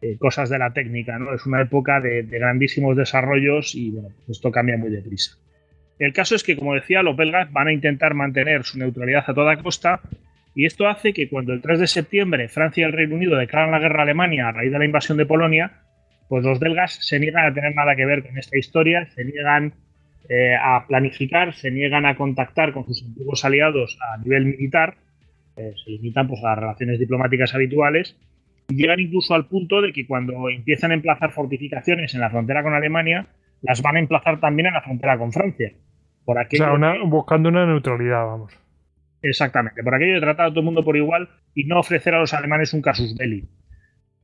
[0.00, 1.34] Eh, cosas de la técnica, ¿no?
[1.34, 5.36] Es una época de, grandísimos desarrollos y pues esto cambia muy deprisa.
[5.98, 9.34] El caso es que, como decía, los belgas van a intentar mantener su neutralidad a
[9.34, 10.00] toda costa
[10.54, 13.72] y esto hace que cuando el 3 de septiembre Francia y el Reino Unido declaran
[13.72, 15.82] la guerra a Alemania a raíz de la invasión de Polonia,
[16.28, 19.72] pues los belgas se niegan a tener nada que ver con esta historia, se niegan
[20.28, 24.94] eh, a planificar, se niegan a contactar con sus antiguos aliados a nivel militar,
[25.56, 28.16] eh, se limitan pues, a las relaciones diplomáticas habituales
[28.68, 32.74] llegan incluso al punto de que cuando empiezan a emplazar fortificaciones en la frontera con
[32.74, 33.26] Alemania,
[33.62, 35.72] las van a emplazar también en la frontera con Francia.
[36.24, 38.52] Por aquello o sea, buscando una neutralidad, vamos.
[39.22, 42.20] Exactamente, por aquello de tratar a todo el mundo por igual y no ofrecer a
[42.20, 43.48] los alemanes un casus belli.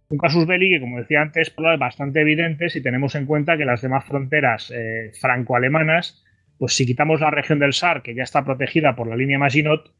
[0.08, 3.64] Un casus belli que, como decía antes, es bastante evidente si tenemos en cuenta que
[3.64, 6.22] las demás fronteras eh, franco-alemanas,
[6.58, 9.90] pues si quitamos la región del Sar, que ya está protegida por la línea Maginot,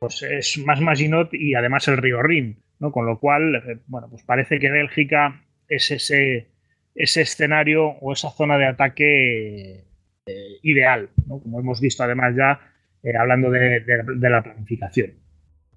[0.00, 2.56] pues es más Maginot y además el río Rin.
[2.78, 6.48] Con lo cual, eh, bueno, pues parece que Bélgica es ese,
[6.94, 9.84] ese escenario o esa zona de ataque
[10.24, 12.58] eh, ideal, Como hemos visto además ya
[13.02, 13.84] eh, hablando de,
[14.18, 15.12] la planificación.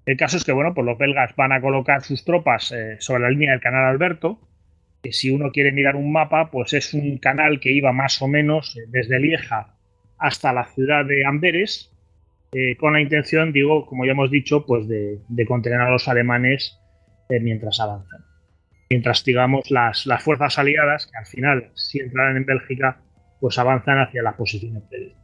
[0.06, 3.30] El caso es que, bueno, pues los belgas van a colocar sus tropas sobre la
[3.30, 4.40] línea del canal Alberto,
[5.02, 8.28] que si uno quiere mirar un mapa, pues es un canal que iba más o
[8.28, 9.74] menos desde Lieja
[10.18, 11.93] hasta la ciudad de Amberes,
[12.78, 16.80] con la intención, digo, como ya hemos dicho, pues de, de contener a los alemanes
[17.28, 18.20] eh, mientras avanzan.
[18.90, 23.00] Mientras, digamos, las, las fuerzas aliadas, que al final, si entran en Bélgica,
[23.40, 25.18] pues avanzan hacia las posiciones belgas.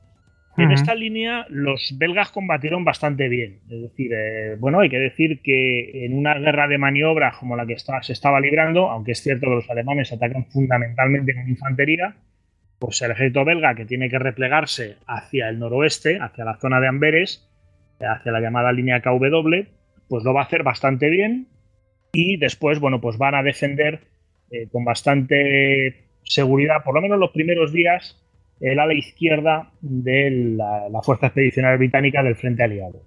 [0.56, 3.60] En esta línea los belgas combatieron bastante bien.
[3.70, 7.64] Es decir, eh, bueno, hay que decir que en una guerra de maniobra como la
[7.64, 12.16] que se estaba librando, aunque es cierto que los alemanes atacan fundamentalmente con infantería,
[12.80, 16.88] pues el ejército belga que tiene que replegarse hacia el noroeste, hacia la zona de
[16.88, 17.46] Amberes,
[18.00, 19.66] hacia la llamada línea KW,
[20.08, 21.46] pues lo va a hacer bastante bien
[22.12, 24.00] y después, bueno, pues van a defender
[24.50, 28.18] eh, con bastante seguridad, por lo menos los primeros días,
[28.60, 33.02] el ala izquierda de la, Fuerza Expedicional Británica del Frente Aliado.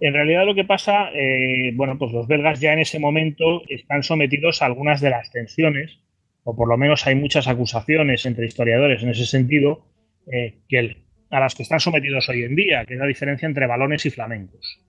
[0.00, 4.02] En realidad lo que pasa, eh, bueno, pues los belgas ya en ese momento están
[4.02, 5.98] sometidos a algunas de las tensiones,
[6.48, 9.84] o por lo menos hay muchas acusaciones entre historiadores en ese sentido,
[10.32, 10.96] eh, que
[11.30, 14.10] a las que están sometidos hoy en día, que es la diferencia entre balones y
[14.10, 14.88] flamencos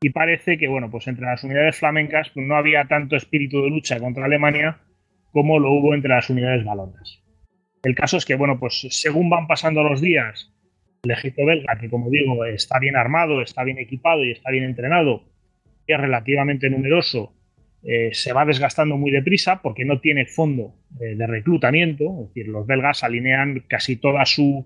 [0.00, 3.70] y parece que, bueno, pues entre las unidades flamencas pues, no había tanto espíritu de
[3.70, 4.78] lucha contra Alemania
[5.32, 7.22] como lo hubo entre las unidades balonas.
[7.82, 10.52] El caso es que, bueno, pues según van pasando los días,
[11.02, 14.64] el ejército belga, que como digo, está bien armado, está bien equipado y está bien
[14.64, 15.24] entrenado,
[15.86, 17.35] y es relativamente numeroso,
[17.88, 22.48] eh, se va desgastando muy deprisa porque no tiene fondo eh, de reclutamiento, es decir,
[22.48, 24.64] los belgas alinean casi todas sus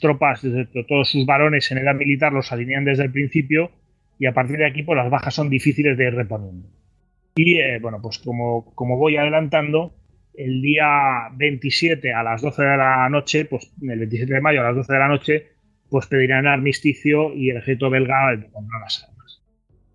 [0.00, 0.42] tropas,
[0.86, 3.72] todos sus varones en edad militar los alinean desde el principio
[4.20, 6.68] y a partir de aquí pues las bajas son difíciles de ir reponiendo.
[7.34, 9.96] Y eh, bueno, pues como, como voy adelantando,
[10.34, 14.64] el día 27 a las 12 de la noche, pues el 27 de mayo a
[14.64, 15.46] las 12 de la noche,
[15.90, 19.17] pues pedirán armisticio y el ejército belga pondrá las armas.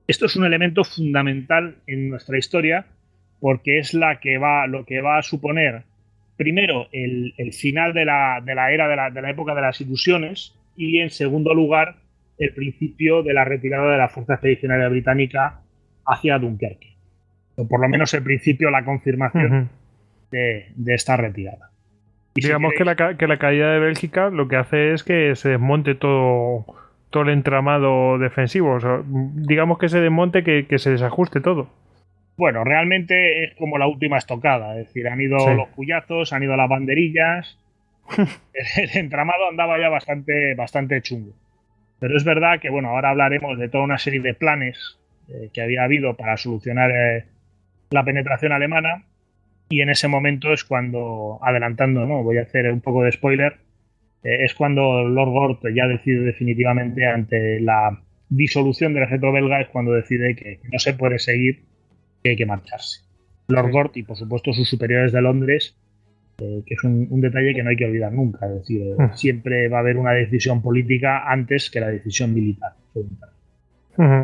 [0.07, 2.85] Esto es un elemento fundamental en nuestra historia
[3.39, 5.83] porque es la que va, lo que va a suponer,
[6.37, 9.81] primero, el, final de la, de la era de la, de la época de las
[9.81, 11.95] ilusiones y, en segundo lugar,
[12.37, 15.61] el principio de la retirada de la Fuerza Expedicionaria Británica
[16.05, 16.93] hacia Dunkerque.
[17.55, 19.69] O por lo menos el principio, la confirmación
[20.31, 21.69] de, esta retirada.
[22.35, 26.65] Digamos que, la, caída de Bélgica lo que hace es que se desmonte todo,
[27.13, 28.79] todo el entramado defensivo.
[29.05, 31.69] digamos que se desmonte, que, se desajuste todo.
[32.37, 34.79] Bueno, realmente es como la última estocada.
[34.79, 37.59] Es decir, han ido los cuyazos, han ido las banderillas.
[38.17, 41.33] el, entramado andaba ya bastante, bastante chungo.
[41.99, 44.97] Pero es verdad que, bueno, ahora hablaremos de toda una serie de planes
[45.29, 47.25] eh, que había habido para solucionar eh,
[47.91, 49.05] la penetración alemana.
[49.69, 52.23] Y en ese momento es cuando, adelantando, ¿no?
[52.23, 53.57] Voy a hacer un poco de spoiler.
[54.23, 57.99] Eh, es cuando Lord Gort ya decide definitivamente ante la
[58.29, 61.63] disolución del ejército belga, es cuando decide que no se puede seguir,
[62.23, 63.01] que hay que marcharse.
[63.47, 65.77] Lord Gort y por supuesto sus superiores de Londres,
[66.39, 68.47] eh, que es un, detalle que no hay que olvidar nunca.
[68.47, 72.73] Es decir, eh, siempre va a haber una decisión política antes que la decisión militar.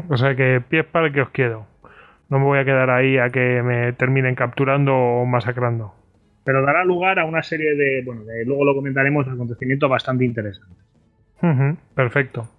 [0.09, 1.67] O sea que pies para el que os quedo.
[2.29, 5.93] No me voy a quedar ahí a que me terminen capturando o masacrando.
[6.43, 10.85] Pero dará lugar a una serie de, bueno, luego lo comentaremos, acontecimientos bastante interesantes.
[11.93, 12.49] perfecto.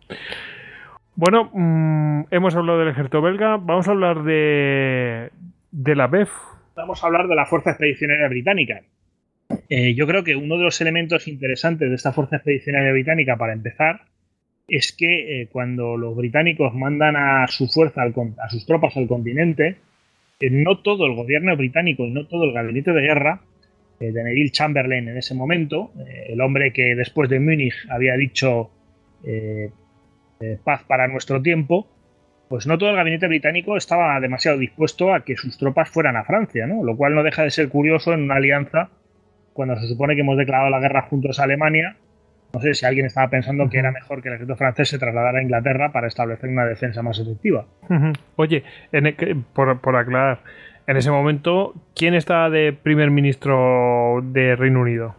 [1.15, 5.31] Bueno, mm, hemos hablado del ejército belga, vamos a hablar de,
[5.71, 6.31] de la BEF.
[6.77, 8.81] Vamos a hablar de la Fuerza Expedicionaria Británica.
[9.69, 13.53] Eh, yo creo que uno de los elementos interesantes de esta Fuerza Expedicionaria Británica, para
[13.53, 14.03] empezar,
[14.69, 19.77] es que eh, cuando los británicos mandan a su fuerza, a sus tropas al continente,
[20.39, 23.41] eh, no todo el gobierno británico y no todo el gabinete de guerra
[24.01, 25.93] de Neville Chamberlain en ese momento,
[26.27, 28.71] el hombre que después de Múnich había dicho
[30.65, 31.87] paz para nuestro tiempo,
[32.49, 36.25] pues no todo el gabinete británico estaba demasiado dispuesto a que sus tropas fueran a
[36.25, 36.83] Francia, ¿no?
[36.83, 38.89] Lo cual no deja de ser curioso en una alianza
[39.53, 41.97] cuando se supone que hemos declarado la guerra juntos a Alemania,
[42.53, 45.39] no sé si alguien estaba pensando que era mejor que el ejército francés se trasladara
[45.39, 47.67] a Inglaterra para establecer una defensa más efectiva.
[48.37, 50.41] Oye, e, por, aclarar,
[50.91, 55.15] en ese momento, ¿quién estaba de primer ministro de Reino Unido?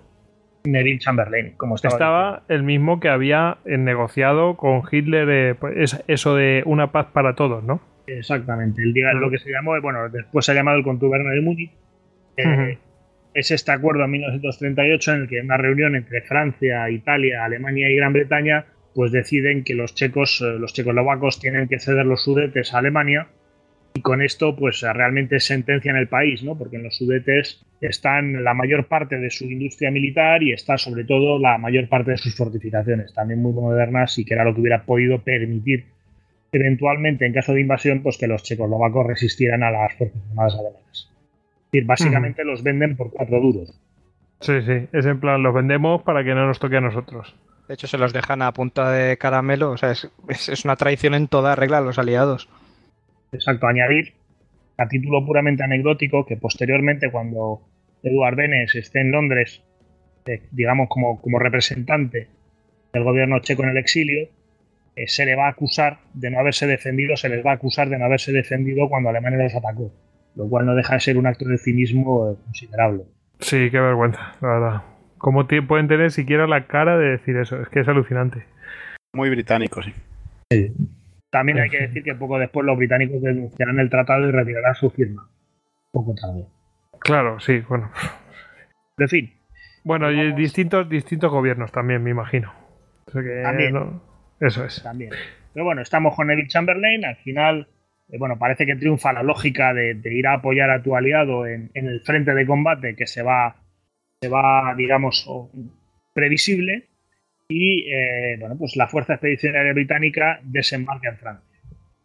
[0.66, 1.94] Neville Chamberlain, como estaba.
[1.94, 7.36] Estaba el mismo que había negociado con Hitler eh, pues, eso de una paz para
[7.36, 7.80] todos, ¿no?
[8.06, 8.82] Exactamente.
[8.84, 11.72] El día, lo que se llamó, bueno, después se ha llamado el Contubernio de Múnich.
[12.36, 12.78] Eh,
[13.34, 17.90] es este acuerdo en 1938 en el que en una reunión entre Francia, Italia, Alemania
[17.90, 22.26] y Gran Bretaña pues deciden que los checos, eh, los checoslovacos tienen que ceder los
[22.26, 23.30] sudetes a Alemania
[23.94, 26.58] y con esto pues realmente sentencian el país, ¿no?
[26.58, 31.04] Porque en los sudetes están la mayor parte de su industria militar y está sobre
[31.04, 34.62] todo la mayor parte de sus fortificaciones, también muy modernas y que era lo que
[34.62, 35.86] hubiera podido permitir
[36.54, 41.12] eventualmente en caso de invasión pues que los checoslovacos resistieran a las fuerzas armadas alemanas
[41.72, 43.74] decir, básicamente los venden por cuatro duros.
[44.42, 47.36] Sí, sí, es en plan, los vendemos para que no nos toque a nosotros.
[47.68, 51.14] De hecho, se los dejan a punta de caramelo, o sea, es, es, una traición
[51.14, 52.50] en toda regla a los aliados.
[53.32, 54.14] Exacto, añadir
[54.78, 57.62] a título puramente anecdótico que posteriormente cuando
[58.04, 59.64] Eduard Benes esté en Londres,
[60.26, 62.28] eh, digamos como, como representante
[62.94, 64.28] del gobierno checo en el exilio,
[64.96, 67.90] eh, se le va a acusar de no haberse defendido, se les va a acusar
[67.90, 69.92] de no haberse defendido cuando Alemania les atacó
[70.36, 73.04] lo cual no deja de ser un acto de cinismo considerable.
[73.40, 74.82] Sí, qué vergüenza, la verdad.
[75.18, 77.62] ¿Cómo pueden tener siquiera la cara de decir eso?
[77.62, 78.46] Es que es alucinante.
[79.14, 79.94] Muy británico, sí.
[81.32, 84.90] También hay que decir que poco después los británicos denunciarán el tratado y retirarán su
[84.90, 85.30] firma.
[85.92, 86.46] Poco tarde.
[87.00, 87.92] Claro, sí, bueno.
[88.98, 89.34] En fin.
[89.84, 92.54] Bueno, y distintos, distintos gobiernos también, me imagino.
[93.44, 94.02] también.
[94.40, 94.84] Eso es.
[94.84, 95.12] También.
[95.54, 97.06] Pero bueno, estamos con Eric Chamberlain.
[97.06, 97.68] Al final
[98.12, 101.72] eh, bueno, parece que triunfa la lógica de, ir a apoyar a tu aliado en,
[101.74, 103.56] el frente de combate que se va,
[104.22, 105.28] se va digamos,
[106.14, 106.90] previsible.
[107.54, 111.60] Y, eh, bueno, pues la Fuerza Expedicionaria Británica desembarca en Francia.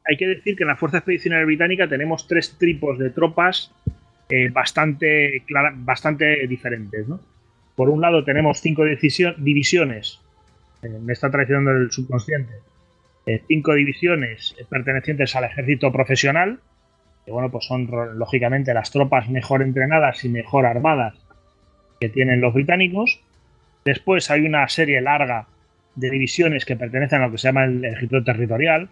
[0.05, 3.73] Hay que decir que en la Fuerza Expedicionaria Británica tenemos tres tipos de tropas
[4.29, 5.45] eh, bastante,
[5.77, 7.07] bastante diferentes.
[7.77, 10.21] Por un lado tenemos cinco divisiones,
[10.83, 12.55] me está traicionando el subconsciente,
[13.27, 16.59] eh, cinco divisiones pertenecientes al ejército profesional,
[17.25, 17.89] que bueno, pues son
[18.19, 21.15] lógicamente las tropas mejor entrenadas y mejor armadas
[22.01, 23.21] que tienen los británicos.
[23.87, 25.47] Después hay una serie larga
[25.95, 28.91] de divisiones que pertenecen a lo que se llama el ejército territorial.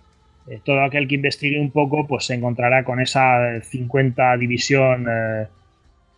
[0.49, 5.47] Eh, todo aquel que investigue un poco, pues se encontrará con esa 50 división eh,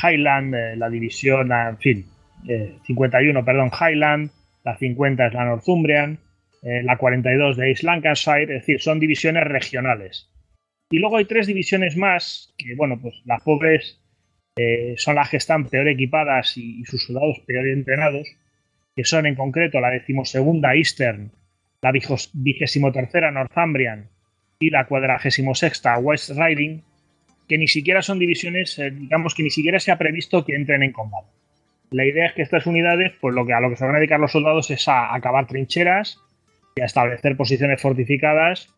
[0.01, 2.07] Highland, la división, en fin,
[2.85, 4.31] 51, perdón, Highland,
[4.63, 6.19] la 50 es la Northumbrian,
[6.63, 10.29] eh, la 42 de East Lancashire, es decir, son divisiones regionales.
[10.91, 14.01] Y luego hay tres divisiones más, que bueno, pues las pobres
[14.57, 18.27] eh, son las que están peor equipadas y, sus soldados peor entrenados,
[18.97, 21.31] que son en concreto la decimosegunda Eastern,
[21.83, 21.93] la
[22.33, 24.09] vigésimo tercera Northumbrian
[24.59, 26.83] y la cuadragésimo sexta West Riding,
[27.47, 30.83] que ni siquiera son divisiones, eh, digamos que ni siquiera se ha previsto que entren
[30.83, 31.29] en combate.
[31.91, 33.99] La idea es que estas unidades, pues lo que, a lo que se van a
[33.99, 36.19] dedicar los soldados es a acabar trincheras
[36.75, 38.75] y a establecer posiciones fortificadas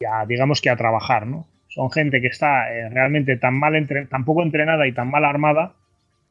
[0.00, 1.46] y a, digamos que a trabajar, ¿no?
[1.68, 5.74] Son gente que está eh, realmente tan mal tan poco entrenada y tan mal armada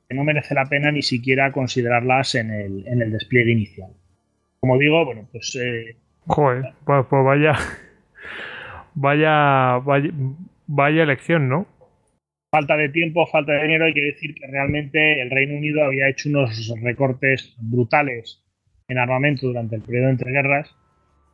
[0.09, 3.91] que no merece la pena ni siquiera considerarlas en el, en el despliegue inicial.
[4.59, 5.55] Como digo, bueno, pues...
[5.55, 5.95] Eh,
[6.25, 7.53] Joder, pues, pues, vaya,
[8.95, 10.09] vaya, vaya,
[10.67, 11.67] vaya elección, ¿no?
[12.51, 16.09] Falta de tiempo, falta de dinero, hay que decir que realmente el Reino Unido había
[16.09, 18.43] hecho unos recortes brutales
[18.87, 20.75] en armamento durante el periodo entre guerras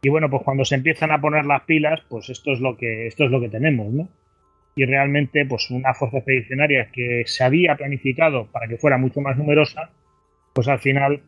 [0.06, 3.08] y bueno, pues cuando se empiezan a poner las pilas, pues esto es lo que,
[3.08, 4.08] esto es lo que tenemos, ¿no?
[4.76, 9.38] Y realmente pues una fuerza expedicionaria que se había planificado para que fuera mucho más
[9.38, 9.90] numerosa,
[10.54, 11.22] pues al final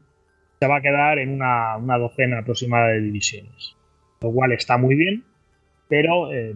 [0.60, 3.76] se va a quedar en una, docena aproximada de divisiones,
[4.22, 5.24] lo cual está muy bien,
[5.88, 6.54] pero eh,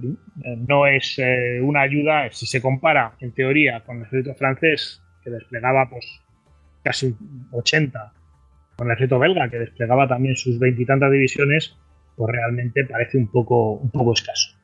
[0.67, 5.29] no es eh, una ayuda si se compara en teoría con el ejército francés que
[5.29, 6.21] desplegaba pues
[6.83, 7.15] casi
[7.51, 8.13] 80
[8.75, 11.77] con el ejército belga que desplegaba también sus veintitantas divisiones
[12.17, 14.57] pues realmente parece un poco un poco escaso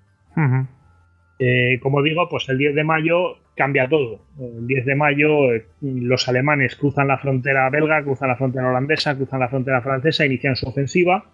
[1.39, 4.21] eh, como digo, pues el 10 de mayo cambia todo.
[4.39, 9.15] El 10 de mayo eh, los alemanes cruzan la frontera belga, cruzan la frontera holandesa,
[9.15, 11.25] cruzan la frontera francesa, inician su ofensiva.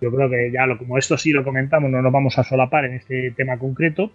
[0.00, 2.84] Yo creo que ya lo, como esto sí lo comentamos, no nos vamos a solapar
[2.86, 4.10] en este tema concreto.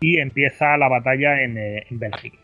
[0.00, 2.38] Y empieza la batalla en, eh, Bélgica.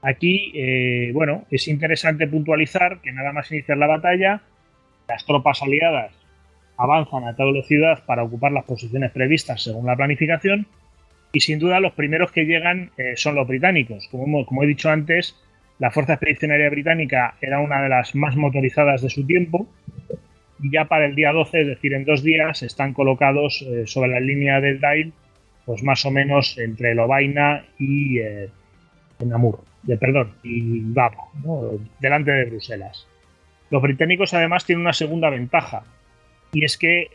[0.00, 4.40] Aquí, bueno, es interesante puntualizar que nada más iniciar la batalla,
[5.08, 6.12] las tropas aliadas
[6.76, 10.68] avanzan a toda velocidad para ocupar las posiciones previstas según la planificación
[11.36, 14.08] y sin duda los primeros que llegan eh, son los británicos.
[14.10, 15.36] Como, como he dicho antes,
[15.78, 19.68] la Fuerza Expedicionaria Británica era una de las más motorizadas de su tiempo
[20.62, 24.12] y ya para el día 12, es decir, en dos días, están colocados eh, sobre
[24.12, 25.12] la línea del Dail,
[25.66, 28.48] pues más o menos entre Lovaina y eh,
[29.22, 31.12] Namur, de, perdón, y Bab,
[32.00, 33.06] delante de Bruselas.
[33.68, 35.82] Los británicos además tienen una segunda ventaja,
[36.54, 37.10] y es que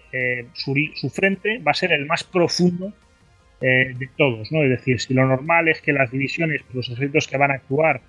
[0.54, 2.94] su, su, frente va a ser el más profundo
[3.62, 4.64] eh, de todos, ¿no?
[4.64, 8.02] Es decir, si lo normal es que las divisiones, los ejércitos que van a actuar,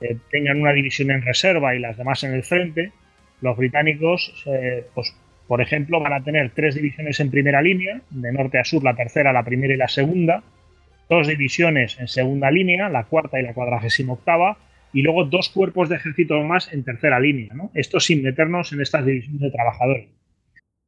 [0.00, 2.92] eh, tengan una división en reserva y las demás en el frente,
[3.40, 5.14] los británicos, eh, pues,
[5.46, 8.96] por ejemplo, van a tener tres divisiones en primera línea, de norte a sur, la
[8.96, 10.42] tercera, la primera y la segunda,
[11.08, 14.58] dos divisiones en segunda línea, la cuarta y la cuadragésima octava,
[14.92, 17.70] y luego dos cuerpos de ejército más en tercera línea, ¿no?
[17.74, 20.08] Esto sin meternos en estas divisiones de trabajadores,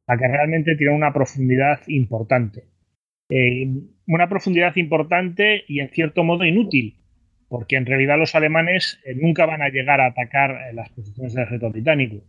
[0.07, 2.63] la que realmente tiene una profundidad importante.
[4.09, 6.97] Una profundidad importante y en cierto modo inútil,
[7.47, 11.33] porque en realidad los alemanes eh, nunca van a llegar a atacar eh, las posiciones
[11.33, 12.23] del ejército británico.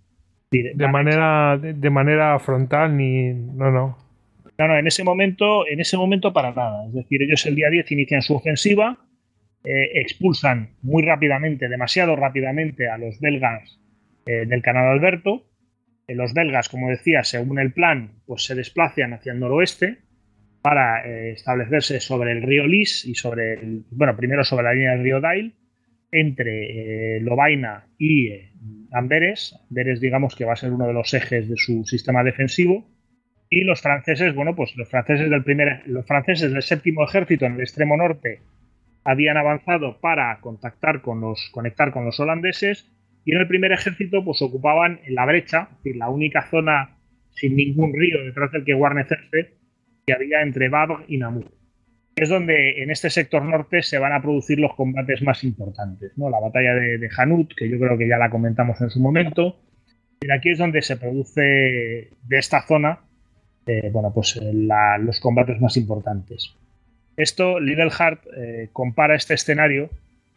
[0.50, 3.32] De manera, de, manera frontal ni.
[3.32, 3.96] No, no.
[4.58, 6.86] No, no, en ese momento, en ese momento para nada.
[6.86, 8.98] Es decir, ellos el día 10 inician su ofensiva,
[9.62, 13.78] expulsan muy rápidamente, demasiado rápidamente, a los belgas
[14.26, 15.46] del canal Alberto.
[16.08, 19.98] los belgas, como decía, según el plan, pues se desplazan hacia el noroeste
[20.62, 23.58] para eh, establecerse sobre el río Lis y sobre
[23.90, 25.54] bueno, primero sobre la línea del río Dail,
[26.12, 28.52] entre eh, Lovaina y eh,
[28.92, 29.56] Amberes.
[29.70, 32.86] Amberes, digamos que va a ser uno de los ejes de su sistema defensivo.
[33.48, 37.54] Y los franceses, bueno, pues los franceses del primer, los franceses del séptimo ejército en
[37.54, 38.42] el extremo norte
[39.02, 42.88] habían avanzado para contactar con los, conectar con los holandeses
[43.24, 46.98] y en el primer ejército pues ocupaban la brecha, es decir, la única zona
[47.30, 49.59] sin ningún río detrás del que guarnecerse
[50.10, 51.50] había entre Bab y Namur.
[52.16, 56.12] Es donde en este sector norte se van a producir los combates más importantes.
[56.16, 56.28] ¿no?
[56.28, 59.56] La batalla de, Hanut, que yo creo que ya la comentamos en su momento.
[60.20, 63.00] Y aquí es donde se produce de esta zona
[63.66, 66.54] eh, bueno, pues, los combates más importantes.
[67.16, 69.90] Esto, Little Heart eh, compara este escenario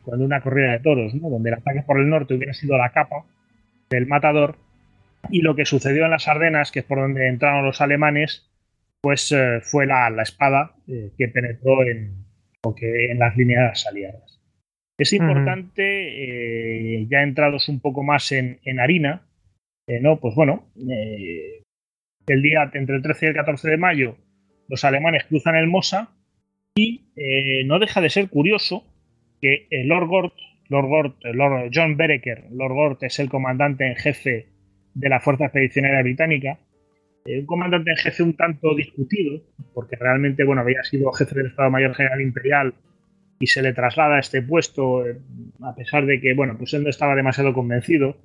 [0.04, 3.26] con una corrida de toros, donde el ataque por el norte hubiera sido la capa
[3.90, 4.58] del matador
[5.30, 8.50] y lo que sucedió en las Ardenas, que es por donde entraron los alemanes,
[9.04, 12.26] pues eh, fue la, espada eh, que penetró en,
[12.64, 14.42] en las líneas aliadas.
[14.98, 15.84] Es importante,
[17.00, 19.28] eh, ya entrados un poco más en, harina,
[20.00, 20.22] ¿no?
[20.22, 24.18] Pues bueno, el día entre el 13 y el 14 de mayo,
[24.70, 26.16] los alemanes cruzan el Mosa
[26.76, 27.10] y
[27.66, 28.86] no deja de ser curioso
[29.42, 30.34] que Lord Gort,
[30.70, 34.48] Lord Gort, Lord John Bereker, Lord Gort es el comandante en jefe
[34.94, 36.60] de la Fuerza Expedicionaria Británica,
[37.26, 39.42] un comandante en jefe un tanto discutido,
[39.74, 42.74] porque realmente bueno, había sido jefe del Estado Mayor General Imperial
[43.40, 45.18] y se le traslada a este puesto, eh,
[45.62, 48.18] a pesar de que bueno, pues él no estaba demasiado convencido.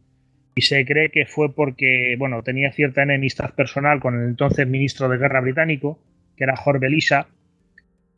[0.55, 5.09] Y se cree que fue porque bueno, tenía cierta enemistad personal con el entonces ministro
[5.09, 6.01] de Guerra británico,
[6.37, 7.29] que era Jorge Belisa.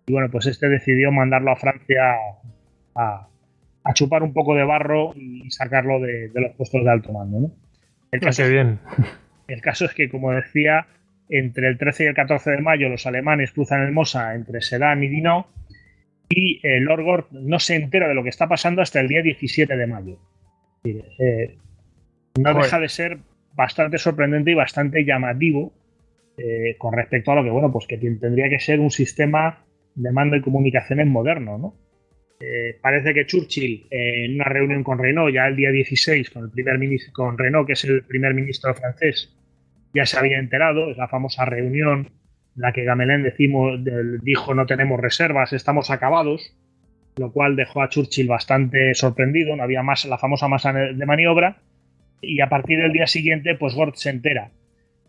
[0.07, 2.15] Y bueno, pues este decidió mandarlo a Francia
[2.95, 3.27] a,
[3.93, 7.41] chupar un poco de barro y sacarlo de, los puestos de alto mando.
[7.41, 7.51] ¿no?
[8.13, 8.79] El caso, bien.
[9.51, 10.87] El caso es que, como decía,
[11.29, 15.03] entre el 13 y el 14 de mayo los alemanes cruzan el Mosa entre Sedan
[15.03, 15.47] y Dinant
[16.29, 19.77] y el Lord no se entera de lo que está pasando hasta el día 17
[19.77, 20.19] de mayo.
[20.85, 21.57] Eh,
[22.39, 23.19] no deja de ser
[23.55, 25.73] bastante sorprendente y bastante llamativo
[26.39, 29.65] eh, con respecto a lo que, bueno, pues que tendría que ser un sistema
[29.97, 31.75] de mando y comunicaciones moderno, ¿no?
[32.41, 36.51] Eh, parece que Churchill, en una reunión con Renault, ya el día 16, con el
[36.51, 39.37] primer ministro, con Renault, que es el primer ministro francés,
[39.95, 42.11] ya se había enterado, es la famosa reunión
[42.57, 43.81] en la que Gamelin decimos,
[44.23, 46.57] dijo no tenemos reservas, estamos acabados,
[47.17, 51.59] lo cual dejó a Churchill bastante sorprendido, no había más la famosa masa de maniobra,
[52.21, 54.51] y a partir del día siguiente, pues Gord se entera.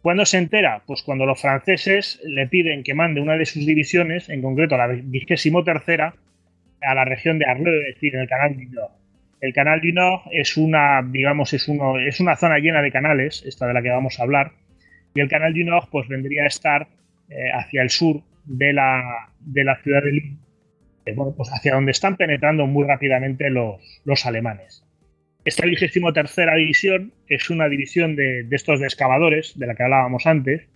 [0.02, 0.82] ¿Cuándo se entera?
[0.88, 4.88] Pues cuando los franceses le piden que mande una de sus divisiones, en concreto la
[4.88, 6.16] vigésimo tercera,
[6.82, 8.92] a la región de Arleux, es decir, en el canal du Nord.
[9.42, 13.44] El canal du Nord es una, digamos, es, uno, es una zona llena de canales,
[13.46, 14.54] esta de la que vamos a hablar,
[15.14, 16.88] y el canal du Nord pues vendría a estar
[17.30, 20.38] eh, hacia el sur de la, de la ciudad de Lille,
[21.06, 24.84] eh, bueno, pues hacia donde están penetrando muy rápidamente los, los alemanes.
[25.44, 29.84] Esta vigésimo tercera división es una división de, de, estos de excavadores, de la que
[29.84, 30.68] hablábamos antes,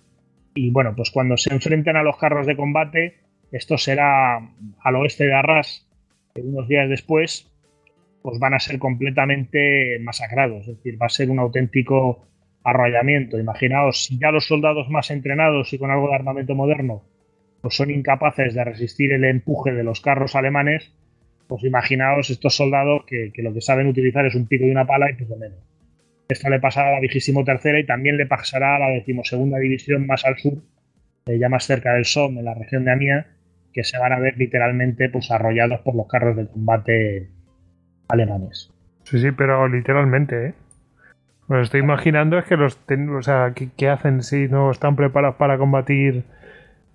[0.56, 3.16] y bueno, pues cuando se enfrenten a los carros de combate,
[3.52, 4.38] esto será
[4.82, 5.88] al oeste de Arras,
[6.36, 7.52] unos días después,
[8.22, 12.28] pues van a ser completamente masacrados, es decir, va a ser un auténtico
[12.66, 13.40] arrollamiento.
[13.40, 17.04] Imaginaos, si ya los soldados más entrenados y con algo de armamento moderno
[17.66, 20.94] pues son incapaces de resistir el empuje de los carros alemanes,
[21.48, 25.10] pues imaginaos estos soldados que, lo que saben utilizar es un pico y una pala
[25.10, 25.58] y poco menos.
[26.30, 30.06] Esto le pasará a la vigésimo tercera y también le pasará a la decimosegunda división
[30.06, 30.60] más al sur,
[31.26, 33.26] eh, ya más cerca del Somme, en la región de Amiens,
[33.74, 37.30] que se van a ver literalmente pues arrollados por los carros de combate
[38.10, 38.72] alemanes.
[39.06, 40.54] Sí, sí, pero literalmente, ¿eh?
[41.48, 45.58] Lo estoy imaginando es que los, o sea, ¿qué, hacen si no están preparados para
[45.58, 46.24] combatir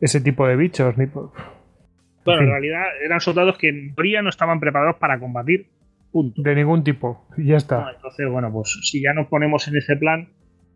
[0.01, 0.96] ese tipo de bichos?
[0.96, 5.68] Bueno, en realidad eran soldados que en teoría no estaban preparados para combatir.
[6.11, 6.42] Punto.
[6.42, 7.24] De ningún tipo.
[7.36, 7.92] Y ya está.
[7.94, 10.28] entonces, bueno, pues si ya nos ponemos en ese plan,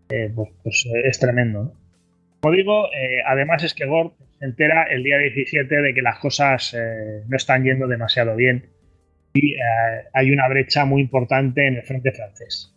[0.08, 1.72] eh, pues, pues eh, es tremendo.
[2.40, 6.18] Como digo, eh, además es que Gord se entera el día 17 de que las
[6.18, 6.76] cosas
[7.26, 8.66] no están yendo demasiado bien
[9.32, 9.56] y
[10.12, 12.73] hay una brecha muy importante en el frente francés.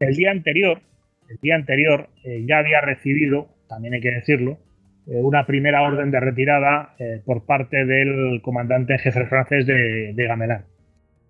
[0.00, 0.80] El día anterior,
[1.28, 4.58] el día anterior eh, ya había recibido, también hay que decirlo,
[5.06, 10.14] eh, una primera orden de retirada eh, por parte del comandante en jefe francés de,
[10.14, 10.62] de Gamelin.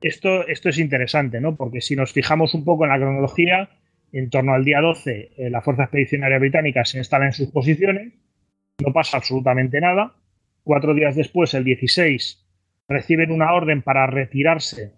[0.00, 1.56] Esto, esto, es interesante, ¿no?
[1.56, 3.70] Porque si nos fijamos un poco en la cronología,
[4.12, 8.12] en torno al día 12, la Fuerza Expedicionaria Británica se instala en sus posiciones,
[8.84, 10.14] no pasa absolutamente nada.
[10.62, 12.46] Cuatro días después, el 16,
[12.88, 14.92] reciben una orden para retirarse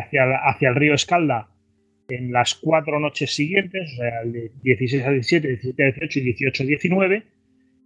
[0.00, 1.51] hacia, hacia el río Escalda
[2.08, 6.22] en las cuatro noches siguientes, o sea, el 16 a 17, 17 a 18 y
[6.22, 7.22] 18 a 19,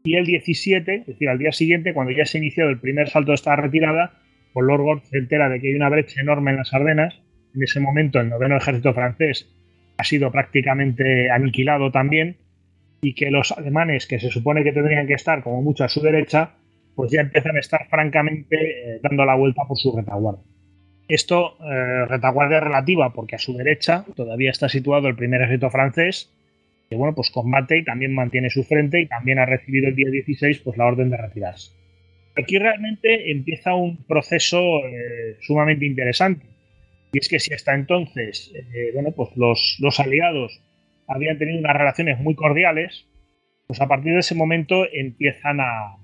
[0.04, 3.08] y el 17, es decir, al día siguiente, cuando ya se ha iniciado el primer
[3.08, 4.20] salto de esta retirada,
[4.52, 7.20] pues Lord Gord se entera de que hay una brecha enorme en las Ardenas.
[7.54, 9.50] En ese momento, el noveno ejército francés
[9.98, 12.36] ha sido prácticamente aniquilado también,
[13.00, 16.00] y que los alemanes, que se supone que tendrían que estar como mucho a su
[16.00, 16.54] derecha,
[16.94, 20.42] pues ya empiezan a estar francamente eh, dando la vuelta por su retaguardia.
[21.08, 26.32] Esto, eh, retaguardia relativa, porque a su derecha todavía está situado el primer ejército francés,
[26.90, 30.10] que bueno, pues combate y también mantiene su frente y también ha recibido el día
[30.10, 31.72] 16 pues la orden de retirarse.
[32.36, 36.46] Aquí realmente empieza un proceso eh, sumamente interesante.
[37.12, 40.60] Y es que si hasta entonces, eh, bueno, pues los, los, aliados
[41.06, 43.06] habían tenido unas relaciones muy cordiales,
[43.66, 45.96] pues a partir de ese momento empiezan a,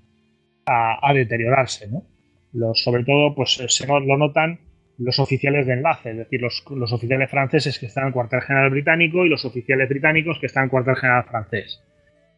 [0.64, 2.04] a, deteriorarse, ¿no?
[2.52, 4.60] Los, sobre todo, pues se lo notan
[4.98, 6.62] los oficiales de enlace, es decir, los,
[6.92, 10.62] oficiales franceses que están en el cuartel general británico y los oficiales británicos que están
[10.62, 11.82] en el cuartel general francés.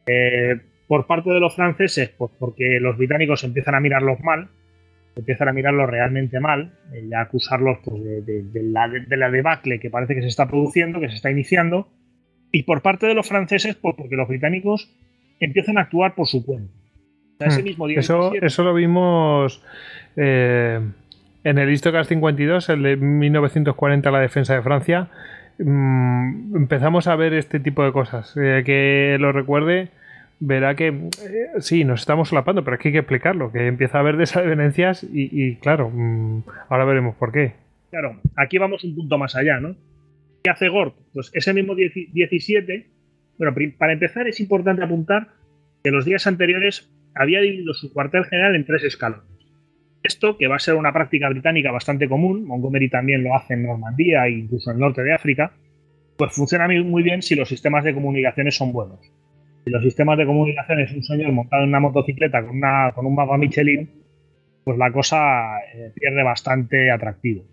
[0.07, 4.49] Eh, por parte de los franceses, pues porque los británicos empiezan a mirarlos mal,
[5.17, 9.81] empiezan a mirarlos realmente mal, eh, y a acusarlos pues, de, la, de, la, debacle
[9.81, 11.89] que parece que se está produciendo, que se está iniciando,
[12.53, 14.95] y por parte de los franceses, pues porque los británicos
[15.41, 16.73] empiezan a actuar por su cuenta.
[17.41, 17.65] ese hmm.
[17.65, 19.63] mismo día eso, eso lo vimos.
[20.17, 20.81] Eh
[21.45, 25.09] en el Histocast 52, el de 1940, la defensa de Francia,
[25.59, 28.35] mm, empezamos a ver este tipo de cosas.
[28.37, 29.91] Eh, que lo recuerde,
[30.41, 31.11] verá que eh,
[31.61, 35.07] sí, nos estamos solapando, pero es que hay que explicarlo, que empieza a haber desavenencias
[35.09, 37.53] y, claro, mm, ahora veremos por qué.
[37.91, 39.77] Claro, aquí vamos un punto más allá, ¿no?
[40.43, 40.97] ¿Qué hace Gort?
[41.13, 42.87] Pues ese mismo 17,
[43.39, 45.29] bueno, para empezar es importante apuntar
[45.83, 49.34] que los días anteriores había dividido su cuartel general en tres escalones.
[50.05, 53.63] Esto, que va a ser una práctica británica bastante común, Montgomery también lo hace en
[53.63, 55.53] Normandía e incluso en el norte de África,
[56.19, 59.01] pues funciona muy bien si los sistemas de comunicaciones son buenos.
[59.65, 63.15] Si los sistemas de comunicaciones un señor montado en una motocicleta con, una, con un
[63.15, 63.89] mapa Michelin,
[64.63, 67.45] pues la cosa eh, pierde bastante atractivo.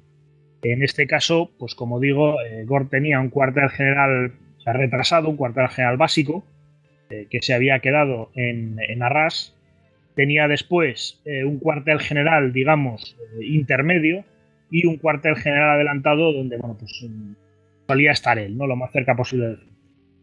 [0.62, 4.34] En este caso, pues como digo, eh, Gore tenía un cuartel general
[4.66, 6.44] retrasado, un cuartel general básico,
[7.10, 9.56] eh, que se había quedado en, en Arras,
[10.16, 14.26] tenía después eh, un cuartel general, digamos, eh, intermedio
[14.70, 17.34] y un cuartel general adelantado donde, bueno, pues mm,
[17.88, 18.68] solía estar él, ¿no?
[18.68, 19.58] Lo más cerca posible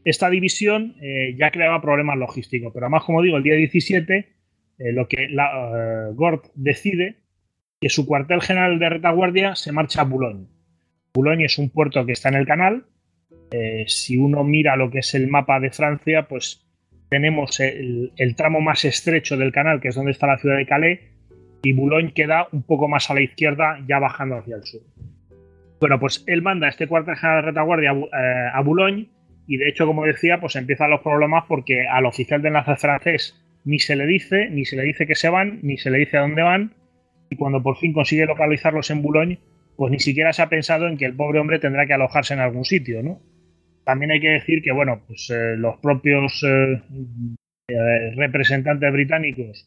[0.05, 4.37] Esta división eh, ya creaba problemas logísticos, pero además, como digo, el día 17,
[4.93, 7.17] lo que la, Gord decide
[7.81, 10.47] que su cuartel general de retaguardia se marcha a Boulogne.
[11.13, 12.87] Boulogne es un puerto que está en el canal.
[13.87, 16.68] Si uno mira lo que es el mapa de Francia, pues
[17.09, 21.01] tenemos el, tramo más estrecho del canal, que es donde está la ciudad de Calais,
[21.63, 24.81] y Boulogne queda un poco más a la izquierda, ya bajando hacia el sur.
[25.81, 29.09] Bueno, pues él manda este cuartel general de retaguardia eh, a Boulogne,
[29.47, 33.45] y de hecho, como decía, pues empiezan los problemas porque al oficial de enlace francés
[33.65, 36.19] ni se le dice, ni se le dice que se van, ni se le dice
[36.19, 36.75] a dónde van,
[37.31, 39.39] y cuando por fin consigue localizarlos en Boulogne,
[39.77, 42.41] pues ni siquiera se ha pensado en que el pobre hombre tendrá que alojarse en
[42.41, 43.21] algún sitio, ¿no?
[43.89, 46.83] También hay que decir que, bueno, pues eh, los propios eh,
[47.69, 49.67] eh, representantes británicos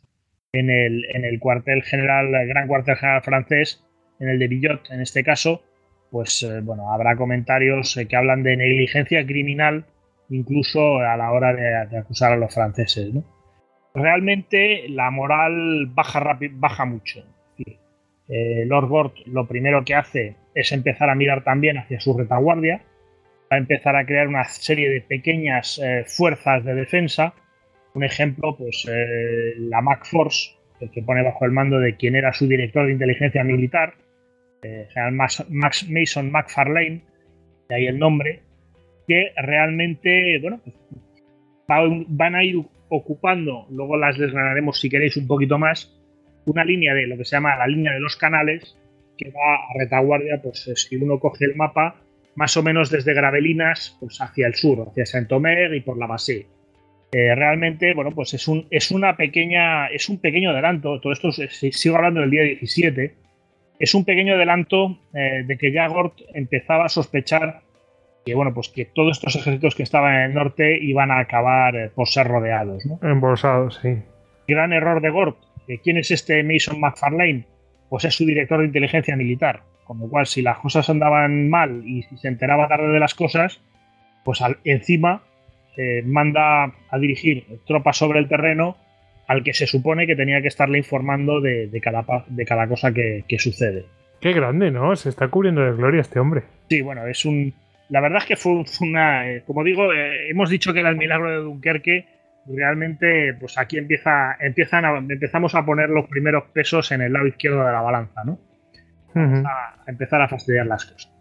[0.54, 3.84] en el, cuartel general, el gran cuartel general francés,
[4.20, 5.64] en el de Billot en este caso,
[6.12, 9.86] pues bueno, habrá comentarios que hablan de negligencia criminal
[10.30, 13.24] incluso a la hora de, acusar a los franceses, ¿no?
[13.96, 17.26] Realmente la moral baja, baja mucho.
[18.28, 22.84] Lord Gort lo primero que hace es empezar a mirar también hacia su retaguardia,
[23.52, 27.34] va a empezar a crear una serie de pequeñas eh, fuerzas de defensa.
[27.94, 30.56] Un ejemplo, pues eh, la Mac Force,
[30.94, 33.94] que pone bajo el mando de quien era su director de inteligencia militar,
[34.64, 35.14] eh, general
[35.50, 37.02] Max, Mason McFarlane,
[37.68, 38.42] de ahí el nombre,
[39.08, 40.76] que realmente, bueno, pues,
[42.08, 42.56] van a ir
[42.90, 45.94] ocupando, luego las desgranaremos si queréis un poquito más,
[46.46, 48.78] una línea de lo que se llama la línea de los canales,
[49.18, 52.02] que va a retaguardia, pues si uno coge el mapa,
[52.36, 56.48] más o menos desde Gravelinas pues hacia el sur, hacia Saint-Omer y por la base.
[57.14, 61.32] Eh, realmente, bueno, pues es un, es una pequeña, es un pequeño adelanto, todo esto
[61.32, 63.16] sigo hablando del día 17,
[63.80, 67.62] es un pequeño adelanto eh, de que ya Gort empezaba a sospechar
[68.26, 71.76] que, bueno, pues que todos estos ejércitos que estaban en el norte iban a acabar
[71.76, 72.86] eh, por ser rodeados.
[72.86, 73.00] ¿no?
[73.02, 73.98] Embolsados, sí.
[74.48, 75.38] Gran error de Gort.
[75.84, 77.46] ¿Quién es este Mason McFarlane?
[77.92, 79.64] Pues es su director de inteligencia militar.
[79.84, 83.14] Con lo cual, si las cosas andaban mal y si se enteraba tarde de las
[83.14, 83.60] cosas,
[84.24, 85.24] pues encima
[85.76, 88.78] eh, manda a dirigir tropas sobre el terreno
[89.28, 93.26] al que se supone que tenía que estarle informando de, cada, de cada, cosa que,
[93.38, 93.84] sucede.
[94.22, 94.96] Qué grande, ¿no?
[94.96, 96.44] Se está cubriendo de gloria este hombre.
[96.70, 97.54] Sí, bueno, es un.
[97.90, 99.30] La verdad es que fue una.
[99.30, 102.06] Eh, como digo, eh, hemos dicho que era el milagro de Dunkerque.
[102.48, 107.64] Realmente, pues aquí empieza, empiezan empezamos a poner los primeros pesos en el lado izquierdo
[107.64, 108.40] de la balanza, ¿no?
[109.16, 111.12] a, empezar a fastidiar las cosas.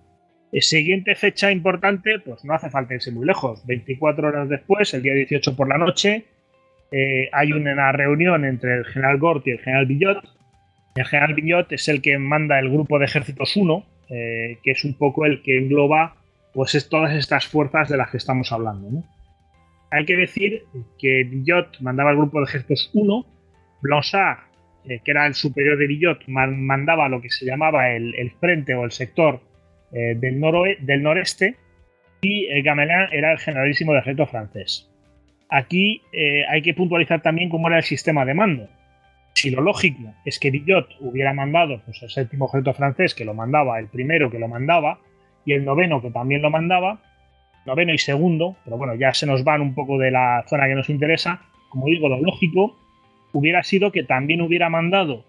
[0.52, 3.64] El siguiente fecha importante, pues no hace falta irse muy lejos.
[3.66, 6.24] 24 horas después, el día 18 por la noche,
[6.90, 10.24] eh, hay una reunión entre el general Gort y el general Billot.
[10.96, 14.84] El general Billot es el que manda el grupo de ejércitos 1, eh, que es
[14.84, 16.16] un poco el que engloba
[16.52, 19.04] pues es todas estas fuerzas de las que estamos hablando.
[19.90, 20.64] Hay que decir
[20.98, 23.26] que Billot mandaba el grupo de ejércitos 1,
[23.82, 24.50] Blanchard
[24.84, 28.84] eh, que era el superior de Villot, mandaba lo que se llamaba el, frente o
[28.84, 29.40] el sector
[29.92, 30.40] eh, del,
[30.80, 31.56] del, noreste
[32.22, 34.90] y eh, Gamelin era el generalísimo de ejército francés.
[35.50, 36.00] Aquí
[36.48, 38.68] hay que puntualizar también cómo era el sistema de mando.
[39.34, 43.34] Si lo lógico es que Villot hubiera mandado pues, el séptimo ejército francés, que lo
[43.34, 45.00] mandaba, el primero que lo mandaba,
[45.44, 47.02] y el noveno que también lo mandaba,
[47.66, 50.74] noveno y segundo, pero bueno, ya se nos van un poco de la zona que
[50.74, 51.40] nos interesa.
[51.68, 52.76] Como digo, lo lógico
[53.32, 55.24] hubiera sido que también hubiera mandado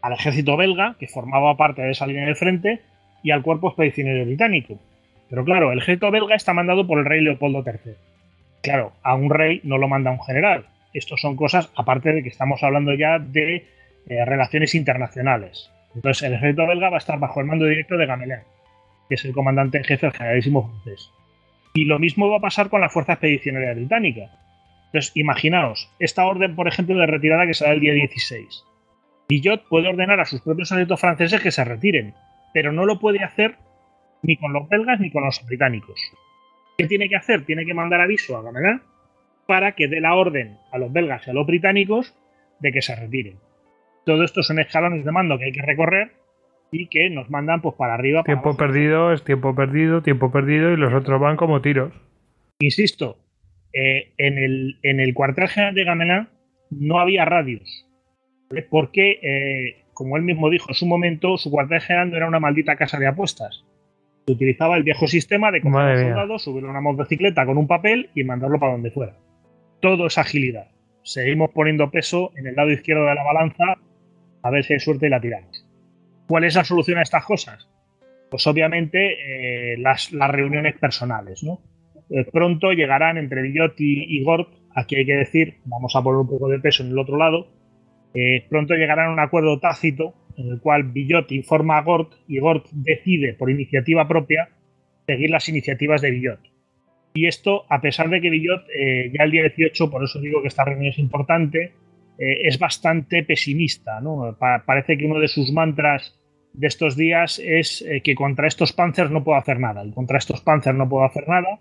[0.00, 2.80] al ejército belga, que formaba parte de esa línea del frente,
[3.22, 4.78] y al cuerpo expedicionario británico.
[5.30, 7.94] Pero claro, el ejército belga está mandado por el rey Leopoldo III.
[8.62, 10.66] Claro, a un rey no lo manda un general.
[10.92, 13.66] Estos son cosas, aparte de que estamos hablando ya de
[14.08, 15.70] eh, relaciones internacionales.
[15.94, 18.40] Entonces, el ejército belga va a estar bajo el mando directo de Gamelin,
[19.08, 21.10] que es el comandante en jefe del generalísimo francés.
[21.74, 24.30] Y lo mismo va a pasar con la fuerza expedicionaria británica.
[24.86, 28.64] Entonces, imaginaos, esta orden, por ejemplo, de retirada que será el día 16.
[29.28, 32.14] Billot puede ordenar a sus propios ejércitos franceses que se retiren,
[32.52, 33.56] pero no lo puede hacer
[34.22, 35.98] ni con los belgas ni con los británicos.
[36.76, 37.44] ¿Qué tiene que hacer?
[37.44, 38.82] Tiene que mandar aviso a Gamelin
[39.46, 42.14] para que dé la orden a los belgas y a los británicos
[42.60, 43.38] de que se retiren.
[44.04, 46.12] Todo esto son escalones de mando que hay que recorrer
[46.72, 48.24] y que nos mandan pues para arriba.
[48.24, 51.92] Tiempo perdido es tiempo perdido, tiempo perdido y los otros van como tiros.
[52.58, 53.18] Insisto,
[53.72, 56.28] eh, en, el, en, el, cuartel general de Gamelin
[56.70, 57.86] no había radios.
[58.70, 62.40] Porque, eh, como él mismo dijo en su momento, su cuartel general no era una
[62.40, 63.64] maldita casa de apuestas.
[64.26, 67.58] Se utilizaba el viejo sistema de coger a un soldado, subirlo a una motocicleta con
[67.58, 69.14] un papel y mandarlo para donde fuera.
[69.80, 70.68] Todo es agilidad.
[71.02, 73.76] Seguimos poniendo peso en el lado izquierdo de la balanza
[74.42, 75.61] a ver si hay suerte y la tiramos.
[76.26, 77.68] ¿Cuál es la solución a estas cosas?
[78.30, 81.60] Pues obviamente eh, las, reuniones personales, ¿no?
[82.10, 86.28] Eh, pronto llegarán entre Villot y, Gort, aquí hay que decir, vamos a poner un
[86.28, 87.48] poco de peso en el otro lado,
[88.14, 92.38] eh, pronto llegarán a un acuerdo tácito en el cual Billot informa a Gort y
[92.38, 94.48] Gort decide por iniciativa propia
[95.06, 96.40] seguir las iniciativas de Billot.
[97.14, 100.40] Y esto, a pesar de que Billot eh, ya el día 18, por eso digo
[100.40, 101.72] que esta reunión es importante,
[102.22, 104.00] eh, es bastante pesimista.
[104.00, 104.36] ¿no?
[104.38, 106.16] parece que uno de sus mantras
[106.52, 109.84] de estos días es eh, que contra estos Panzers no puedo hacer nada.
[109.84, 111.58] Y contra estos Panzers no puedo hacer nada.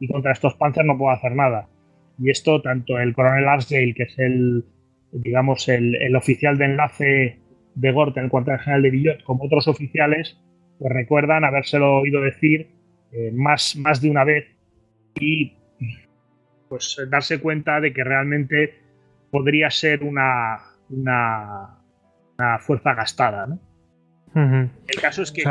[0.00, 1.68] Y contra estos Panzers no puedo hacer nada.
[2.18, 4.64] Y esto, tanto el coronel Arsdale, que es el,
[5.12, 7.38] digamos, el, oficial de enlace
[7.76, 10.40] de Gort en el cuartel general de Billot, como otros oficiales,
[10.80, 12.68] pues recuerdan habérselo oído decir
[13.12, 14.44] eh, más, más de una vez
[15.20, 15.52] y
[16.68, 18.89] pues darse cuenta de que realmente
[19.30, 20.58] podría ser una,
[20.88, 21.78] una,
[22.38, 23.58] una fuerza gastada, ¿no?
[24.34, 25.42] El caso es que.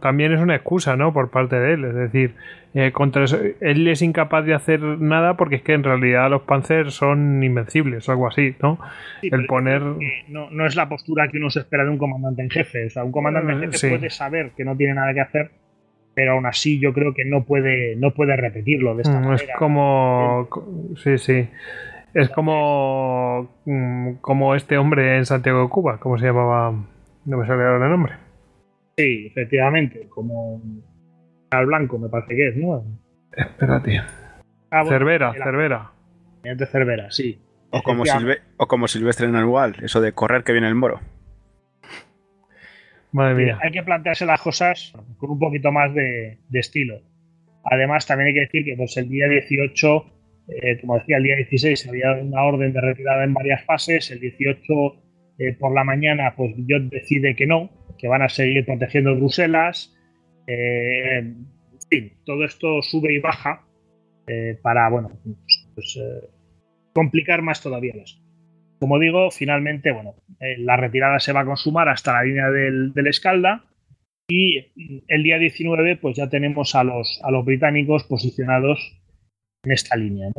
[0.00, 1.12] también es una excusa, ¿no?
[1.12, 1.84] Por parte de él.
[1.84, 2.34] Es decir,
[2.74, 3.24] eh, contra
[3.60, 8.06] él es incapaz de hacer nada porque es que en realidad los Panzers son invencibles
[8.08, 8.78] o algo así, ¿no?
[9.22, 9.80] el poner.
[10.28, 12.86] No, no, es la postura que uno se espera de un comandante en jefe.
[12.86, 15.50] O sea, un comandante en jefe puede saber que no tiene nada que hacer,
[16.14, 19.52] pero aún así yo creo que no puede, no puede repetirlo de esta mm, manera.
[19.52, 20.46] Es como.
[21.02, 21.48] Sí, sí.
[22.18, 23.60] Es como.
[23.64, 26.72] Mm, como este hombre en Santiago de Cuba, ¿cómo se llamaba?
[27.24, 28.14] No me sale ahora el nombre.
[28.96, 30.60] Sí, efectivamente, como
[31.50, 32.82] al blanco me parece que es, ¿no?
[33.36, 34.00] Espérate.
[34.70, 35.92] Ah, Cervera, Cervera.
[36.42, 37.40] De Cervera, sí.
[37.70, 38.02] O como,
[38.56, 41.00] o como Silvestre en Anual, eso de correr que viene el moro.
[43.12, 43.58] Madre mía.
[43.62, 47.00] Hay que plantearse las cosas con un poquito más de, estilo.
[47.62, 50.17] Además, también hay que decir que pues, el día 18,
[50.48, 54.10] eh, como decía, el día 16 había una orden de retirada en varias fases.
[54.10, 54.64] El 18
[55.38, 59.94] eh, por la mañana, pues yo decide que no, que van a seguir protegiendo Bruselas.
[60.46, 61.46] Eh, en
[61.88, 63.64] fin, todo esto sube y baja
[64.26, 65.12] eh, para, bueno,
[65.74, 66.00] pues,
[66.92, 68.20] complicar más todavía las
[68.80, 70.16] Como digo, finalmente, bueno,
[70.58, 73.64] la retirada se va a consumar hasta la línea del, Escalda
[74.28, 74.72] y
[75.06, 78.97] el día 19, pues ya tenemos a los, a los británicos posicionados
[79.68, 80.30] en esta línea.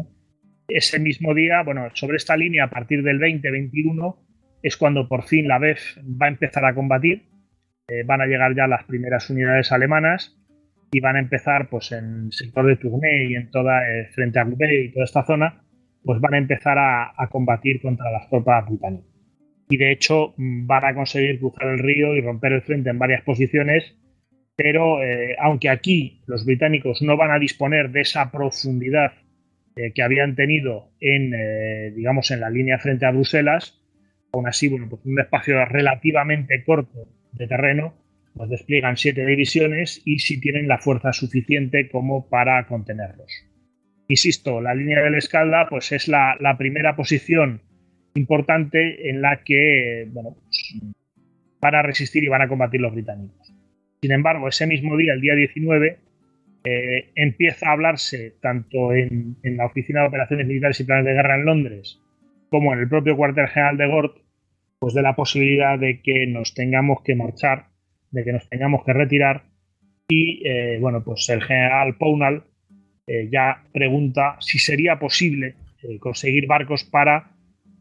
[0.68, 4.18] Ese mismo día, bueno, sobre esta línea a partir del 20-21
[4.62, 7.30] es cuando por fin la BEF va a empezar a combatir.
[7.88, 10.36] Eh, van a llegar ya las primeras unidades alemanas
[10.92, 14.40] y van a empezar, pues en el sector de Tournai y en toda, eh, frente
[14.40, 15.64] a Roubaix y toda esta zona,
[16.04, 19.08] pues van a empezar a, combatir contra las tropas británicas.
[19.70, 22.98] Y de hecho mm, van a conseguir cruzar el río y romper el frente en
[22.98, 23.96] varias posiciones,
[24.62, 29.14] pero eh, aunque aquí los británicos no van a disponer de esa profundidad
[29.96, 33.80] que habían tenido en, digamos, en la línea frente a Bruselas,
[34.34, 37.94] aún así, bueno, pues un espacio relativamente corto de terreno,
[38.34, 43.32] pues despliegan siete divisiones y si tienen la fuerza suficiente como para contenerlos.
[44.10, 47.62] Insisto, la línea del Escalda pues es la, primera posición
[48.16, 50.76] importante en la que bueno, pues,
[51.62, 53.49] van a resistir y van a combatir los británicos.
[54.02, 55.98] Sin embargo, ese mismo día, el día 19,
[56.64, 61.36] eh, empieza a hablarse tanto en, la Oficina de Operaciones Militares y Planes de Guerra
[61.36, 62.02] en Londres
[62.50, 64.18] como en el propio cuartel general de Gort,
[64.80, 67.68] pues de la posibilidad de que nos tengamos que marchar,
[68.10, 69.44] de que nos tengamos que retirar.
[70.08, 72.44] Y eh, bueno, pues el general Pownal
[73.06, 75.56] eh, ya pregunta si sería posible
[76.00, 77.32] conseguir barcos para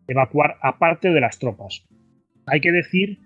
[0.07, 1.87] evacuar aparte de las tropas.
[2.47, 3.19] Hay que decir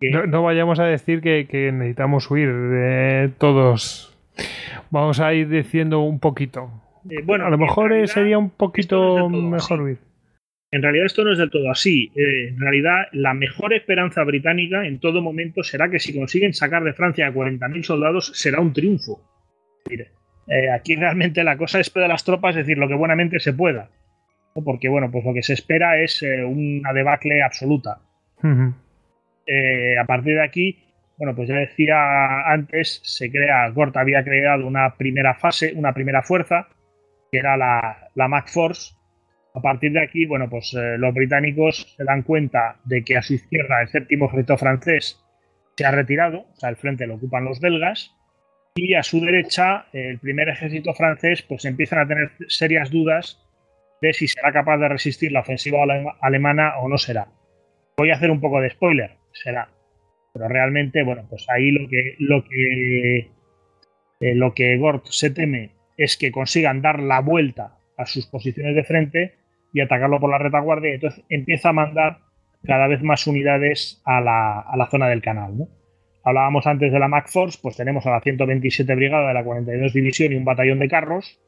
[0.00, 0.10] que...
[0.10, 4.16] No, vayamos a decir que, necesitamos huir todos.
[4.90, 6.70] Vamos a ir diciendo un poquito.
[7.24, 9.98] bueno, a lo mejor sería un poquito mejor huir.
[10.76, 12.12] En realidad esto no es del todo así.
[12.14, 16.82] Eh, en realidad la mejor esperanza británica en todo momento será que si consiguen sacar
[16.82, 19.20] de Francia a 40.000 soldados será un triunfo.
[19.88, 23.90] Eh, aquí realmente la cosa es de las tropas, decir, lo que buenamente se pueda.
[24.52, 28.00] Porque bueno, pues lo que se espera es eh, una debacle absoluta.
[30.00, 30.82] A partir de aquí,
[31.18, 36.22] bueno, pues ya decía antes, se crea, Gort había creado una primera fase, una primera
[36.22, 36.68] fuerza,
[37.30, 38.94] que era la, la Mac Force,
[39.56, 43.22] a partir de aquí, bueno, pues eh, los británicos se dan cuenta de que a
[43.22, 45.24] su izquierda el séptimo ejército francés
[45.74, 48.14] se ha retirado, o sea, el frente lo ocupan los belgas,
[48.74, 53.42] y a su derecha el primer ejército francés pues empiezan a tener serias dudas
[54.02, 55.78] de si será capaz de resistir la ofensiva
[56.20, 57.28] alemana o no será.
[57.96, 59.12] Voy a hacer un poco de spoiler,
[59.42, 59.68] será.
[60.32, 63.30] Pero realmente, bueno, pues ahí lo que lo que
[64.20, 68.74] eh, lo que Gort se teme es que consigan dar la vuelta a sus posiciones
[68.74, 69.34] de frente
[69.72, 70.94] y atacarlo por la retaguardia.
[70.94, 72.18] Entonces empieza a mandar
[72.64, 75.68] cada vez más unidades a la, zona del canal.
[76.24, 80.32] Hablábamos antes de la MacForce, pues tenemos a la 127 Brigada de la 42 División
[80.32, 81.40] y un batallón de carros.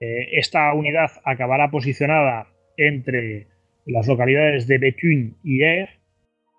[0.00, 3.46] Eh, esta unidad acabará posicionada entre
[3.86, 5.88] las localidades de Bethune y Air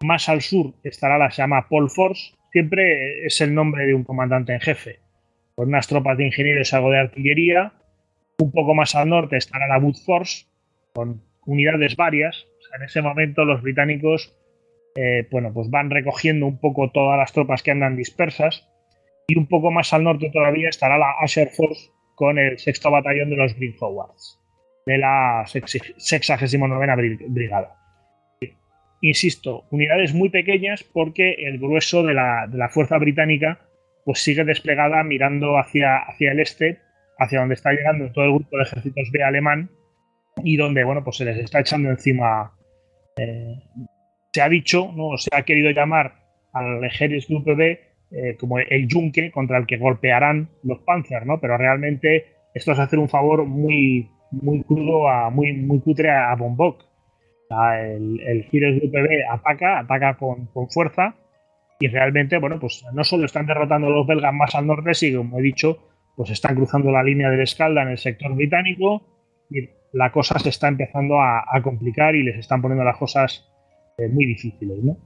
[0.04, 4.04] Más al sur estará la se llama Paul Force, siempre es el nombre de un
[4.04, 5.00] comandante en jefe,
[5.56, 7.74] con unas tropas de ingenieros y algo de artillería.
[8.40, 10.46] Un poco más al norte estará la Wood Force,
[10.94, 12.46] con unidades varias.
[12.78, 14.38] en ese momento los británicos
[14.98, 18.68] eh, bueno, pues van recogiendo un poco todas las tropas que andan dispersas.
[19.28, 23.30] Y un poco más al norte todavía estará la Asher Force con el sexto batallón
[23.30, 24.40] de los Green Howards,
[24.86, 27.76] de la 69 Brigada.
[29.02, 33.60] Insisto, unidades muy pequeñas porque el grueso de la, fuerza británica
[34.06, 36.80] pues sigue desplegada mirando hacia, hacia el este,
[37.20, 39.70] hacia donde está llegando todo el grupo de ejércitos B alemán
[40.44, 42.54] y donde bueno, pues se les está echando encima.
[43.18, 43.56] Eh,
[44.32, 45.18] se ha dicho, ¿no?
[45.18, 46.14] se ha querido llamar
[46.54, 51.42] al ejército B eh, como el yunque contra el que golpearán los Panzer, ¿no?
[51.42, 56.34] Pero realmente esto es hacer un favor muy, muy crudo, a, muy, muy cutre a,
[56.36, 56.86] Von Bock.
[57.50, 61.16] El, el Grupo B ataca, ataca con, fuerza
[61.80, 65.20] y realmente, bueno, pues no solo están derrotando a los belgas más al norte, sino
[65.20, 65.78] como he dicho,
[66.16, 69.04] pues están cruzando la línea del Escalda en el sector británico
[69.50, 73.48] y la cosa se está empezando a, complicar y les están poniendo las cosas
[73.98, 74.98] eh, muy difíciles, ¿no?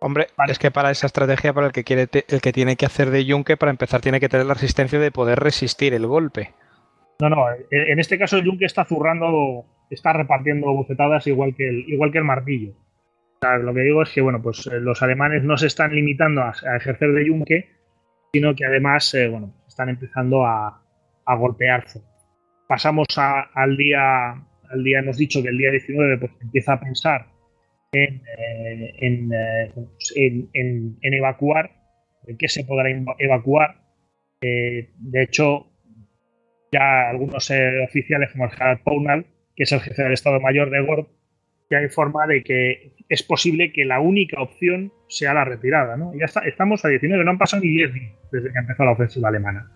[0.00, 3.10] Hombre, es que para esa estrategia, para el que quiere, el que tiene que hacer
[3.10, 6.52] de yunque, para empezar, tiene que tener la resistencia de poder resistir el golpe.
[7.18, 11.88] No, no, en este caso el yunque está zurrando, está repartiendo bofetadas igual que el,
[11.88, 12.74] igual que el martillo.
[13.62, 16.52] lo que digo es que, bueno, pues eh, los alemanes no se están limitando a,
[16.76, 17.68] ejercer de yunque,
[18.32, 20.82] sino que además, eh, bueno, están empezando a,
[21.24, 22.02] a golpearse.
[22.68, 27.26] Pasamos al día, al día, hemos dicho que el día 19, pues empieza a pensar
[27.92, 29.32] eh, eh, en,
[30.52, 31.70] en, en, evacuar,
[32.26, 33.76] en qué se podrá evacuar.
[34.40, 35.66] De hecho,
[36.72, 37.50] ya algunos
[37.84, 39.26] oficiales como el general Pownal,
[39.56, 41.06] que es el jefe del Estado Mayor de Gord,
[41.70, 45.96] ya informa de que es posible que la única opción sea la retirada.
[45.96, 46.12] ¿no?
[46.14, 49.28] Ya estamos a 19, no han pasado ni 10 días desde que empezó la ofensiva
[49.28, 49.70] alemana.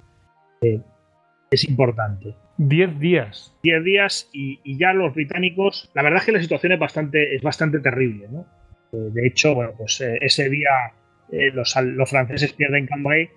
[1.50, 2.34] es importante.
[2.58, 3.56] 10 días.
[3.62, 7.42] 10 días y, ya los británicos, la verdad es que la situación es bastante, es
[7.42, 8.28] bastante terrible.
[8.30, 8.46] ¿no?
[8.92, 10.92] Eh, de hecho, bueno, pues eh, ese día
[11.32, 11.72] eh, los,
[12.10, 13.30] franceses pierden Cambrai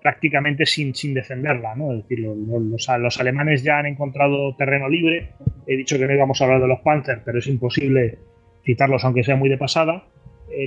[0.00, 1.74] prácticamente sin, sin defenderla.
[1.74, 1.92] ¿no?
[1.92, 5.30] Es decir, los, los, alemanes ya han encontrado terreno libre.
[5.66, 8.18] He dicho que no íbamos a hablar de los Panzer, pero es imposible
[8.64, 10.04] citarlos aunque sea muy de pasada.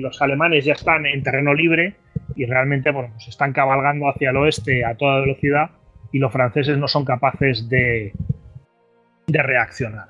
[0.01, 1.95] los alemanes ya están en terreno libre
[2.36, 5.70] y realmente bueno, pues están cabalgando hacia el oeste a toda velocidad
[6.11, 8.13] y los franceses no son capaces de,
[9.28, 10.07] de reaccionar.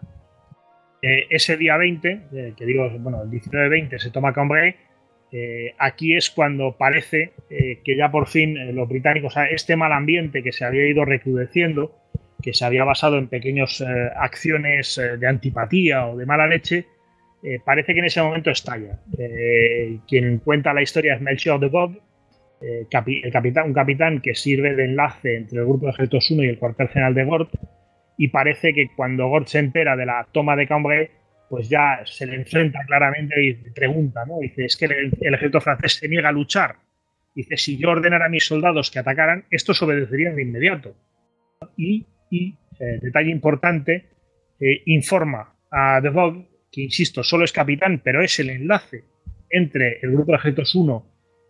[1.01, 4.75] Eh, ese día 20, eh, que digo, bueno, el 19-20 se toma Cambrai,
[5.31, 10.51] eh, aquí es cuando parece que ya por fin los británicos, este mal ambiente que
[10.51, 11.91] se había ido recrudeciendo,
[12.41, 13.83] que se había basado en pequeñas
[14.15, 16.85] acciones de antipatía o de mala leche,
[17.65, 18.99] parece que en ese momento estalla.
[20.07, 21.69] quien cuenta la historia es Melchior de
[22.61, 22.87] eh,
[23.23, 26.47] el capitán, un capitán que sirve de enlace entre el grupo de ejércitos 1 y
[26.47, 27.49] el cuartel general de Gort,
[28.17, 31.09] y parece que cuando Gort se entera de la toma de Cambrai,
[31.55, 34.39] pues ya se le enfrenta claramente y pregunta, ¿no?
[34.41, 36.75] Dice, es que el, ejército francés se niega a luchar.
[37.33, 40.97] Dice, si yo ordenara a mis soldados que atacaran, estos obedecerían de inmediato.
[41.77, 44.09] Y, eh, detalle importante,
[44.59, 49.05] eh, informa a De Vogue, que insisto, solo es capitán, pero es el enlace
[49.49, 51.05] entre el grupo de ejércitos 1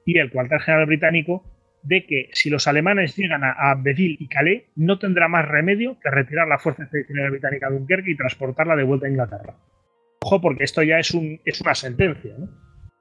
[0.06, 1.52] y el cuartel general británico
[1.82, 6.12] de que si los alemanes llegan a, a y Calais, no tendrá más remedio que
[6.12, 9.56] retirar la fuerza expedicionaria británica de Dunkerque y transportarla de vuelta a Inglaterra.
[10.26, 12.34] Ojo, porque esto ya es, un, es una sentencia.
[12.36, 12.48] ¿no?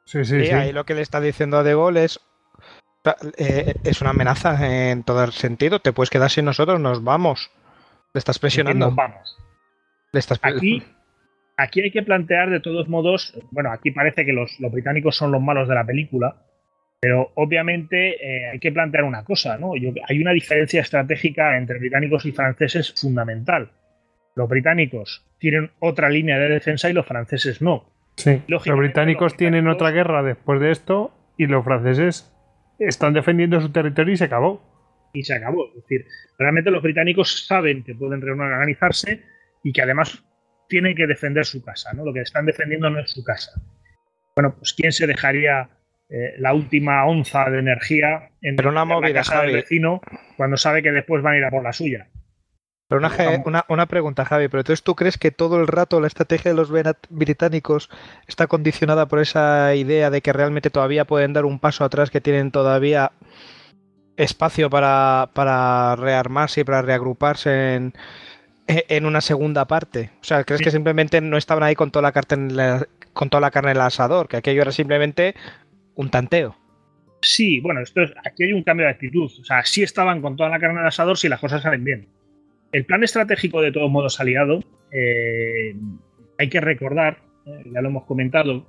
[0.05, 0.53] Sí, sí, sí.
[0.53, 2.21] Ahí lo que le está diciendo a De Gaulle es,
[3.39, 5.79] eh, es una amenaza en todo el sentido.
[5.79, 7.51] Te puedes quedar sin nosotros, nos vamos.
[8.13, 8.87] Le estás presionando.
[8.87, 9.39] Nos vamos.
[10.13, 10.83] Le estás aquí,
[11.57, 15.33] aquí hay que plantear de todos modos, bueno, aquí parece que los, los británicos son
[15.33, 16.37] los malos de la película,
[17.01, 19.73] pero obviamente eh, hay que plantear una cosa, ¿no?
[19.73, 23.71] hay una diferencia estratégica entre británicos y franceses fundamental.
[24.35, 27.85] Los británicos tienen otra línea de defensa y los franceses no.
[28.17, 32.33] Sí, los británicos, tienen otra guerra después de esto y los franceses
[32.79, 34.63] están defendiendo su territorio y se acabó.
[35.13, 35.69] Y se acabó.
[35.69, 36.07] Es decir,
[36.39, 39.23] realmente los británicos saben que pueden reorganizarse
[39.63, 40.25] y que además
[40.69, 42.05] tienen que defender su casa, ¿no?
[42.05, 43.53] Lo que están defendiendo no es su casa.
[44.37, 45.69] Bueno, pues ¿quién se dejaría
[46.11, 50.03] eh, la última onza de energía en, una la casa del vecino
[50.37, 52.09] cuando sabe que después van a ir a por la suya.
[52.89, 52.99] Pero
[53.47, 56.57] una, una, pregunta, Javi, pero entonces tú crees que todo el rato la estrategia de
[56.57, 56.71] los
[57.09, 57.89] británicos
[58.27, 62.21] está condicionada por esa idea de que realmente todavía pueden dar un paso atrás, que
[62.21, 63.13] tienen todavía
[64.17, 67.95] espacio para, para rearmarse y para reagruparse en,
[68.67, 70.11] en una segunda parte?
[70.21, 72.55] O sea, ¿crees que simplemente no estaban ahí con toda la carta en
[73.15, 75.35] con toda la carne en el asador, que aquello era simplemente
[75.95, 76.57] un tanteo.
[77.23, 79.31] Sí, bueno, esto es, aquí hay un cambio de actitud.
[79.41, 81.83] O sea, sí estaban con toda la carne en el asador si las cosas salen
[81.83, 82.07] bien.
[82.75, 84.59] El plan estratégico de todos modos aliado,
[84.91, 85.77] eh,
[86.37, 88.67] hay que recordar, eh, ya lo hemos comentado,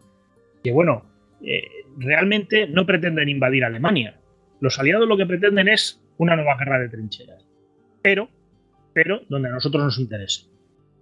[0.64, 1.04] que bueno,
[1.42, 1.64] eh,
[1.98, 4.20] realmente no pretenden invadir Alemania.
[4.62, 7.48] Los aliados lo que pretenden es una nueva guerra de trincheras.
[8.04, 8.30] Pero,
[8.94, 10.44] pero donde a nosotros nos interesa.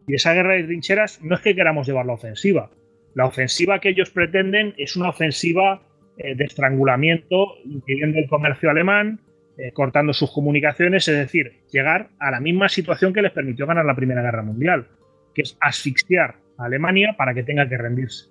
[0.07, 2.71] Y esa guerra de trincheras no es que queramos llevar la ofensiva.
[3.15, 5.83] La ofensiva que ellos pretenden es una ofensiva
[6.15, 9.19] de estrangulamiento, impidiendo el comercio alemán,
[9.57, 13.85] eh, cortando sus comunicaciones, es decir, llegar a la misma situación que les permitió ganar
[13.85, 14.87] la Primera Guerra Mundial,
[15.33, 18.27] que es asfixiar a Alemania para que tenga que rendirse.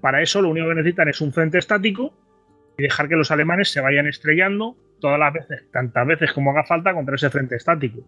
[0.00, 2.14] Para eso lo único que necesitan es un frente estático
[2.78, 6.64] y dejar que los alemanes se vayan estrellando todas las veces, tantas veces como haga
[6.64, 8.00] falta contra ese frente estático.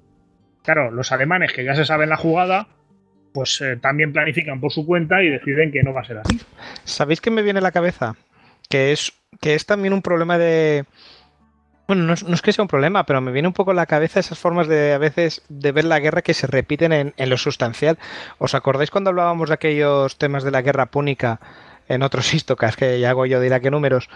[0.63, 2.69] Claro, los alemanes que ya se saben la jugada,
[3.33, 6.41] pues eh, también planifican por su cuenta y deciden que no va a ser así.
[6.85, 8.15] ¿Sabéis qué me viene a la cabeza?
[8.69, 10.85] Que es, que es también un problema de...
[11.87, 14.21] Bueno, no es, que sea un problema, pero me viene un poco a la cabeza
[14.21, 17.37] esas formas de a veces de ver la guerra que se repiten en, en lo
[17.37, 17.99] sustancial.
[18.39, 21.41] ¿Os acordáis cuando hablábamos de aquellos temas de la guerra púnica?
[21.89, 24.09] En otros histocas que ya hago yo dirá que números,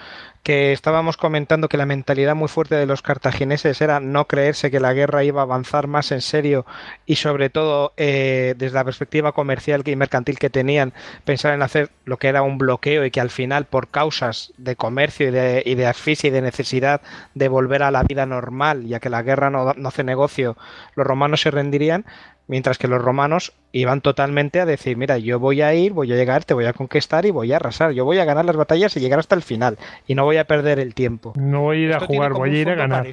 [0.43, 4.81] que estábamos comentando que la mentalidad muy fuerte de los cartagineses era no creerse que
[4.81, 6.67] la guerra iba a avanzar más en serio
[7.05, 10.93] y sobre todo eh, desde la perspectiva comercial y mercantil que tenían,
[11.25, 14.77] pensar en hacer lo que era un bloqueo y que al final por causas de
[14.77, 17.01] comercio y de, asfixia y de necesidad
[17.35, 20.57] de volver a la vida normal, ya que la guerra no hace negocio,
[20.95, 22.05] los romanos se rendirían,
[22.48, 26.16] Mientras que los romanos iban totalmente a decir, mira, yo voy a ir, voy a
[26.16, 27.90] llegar, te voy a conquistar y voy a arrasar.
[27.90, 29.78] Yo voy a ganar las batallas y llegar hasta el final.
[30.06, 31.32] Y no voy a perder el tiempo.
[31.36, 33.06] No voy a ir a jugar, voy a ir a ganar.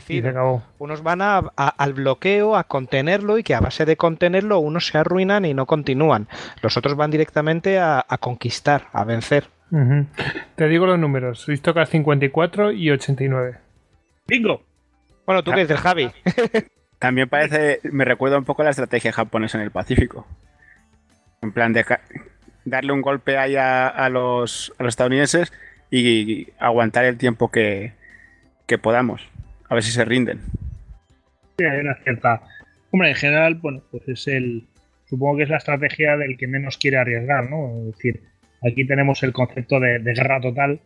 [0.78, 5.46] Unos van al bloqueo, a contenerlo y que a base de contenerlo unos se arruinan
[5.46, 6.28] y no continúan.
[6.62, 9.50] Los otros van directamente a, conquistar, a vencer.
[10.56, 11.48] Te digo los números.
[11.64, 13.58] toca 54 y 89.
[14.28, 14.62] ¡Bingo!
[15.26, 16.12] Bueno, ¿tú qué dices, Javi?
[17.04, 20.26] También parece, me recuerda un poco la estrategia japonesa en el Pacífico.
[21.42, 21.84] En plan de
[22.64, 25.52] darle un golpe ahí a, los, estadounidenses
[25.92, 27.92] y, aguantar el tiempo que,
[28.82, 29.28] podamos.
[29.68, 30.40] A ver si se rinden.
[31.58, 32.42] Sí, hay una cierta.
[32.92, 34.66] Hombre, en general, bueno, pues es el.
[35.04, 37.80] Supongo que es la estrategia del que menos quiere arriesgar, ¿no?
[37.80, 38.22] Es decir,
[38.66, 40.80] aquí tenemos el concepto de, de guerra total,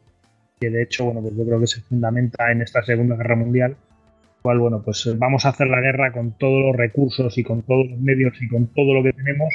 [0.59, 3.77] que de hecho, bueno, pues yo creo que se fundamenta en esta Segunda Guerra Mundial
[4.55, 7.89] bueno, pues eh, vamos a hacer la guerra con todos los recursos y con todos
[7.89, 9.53] los medios y con todo lo que tenemos,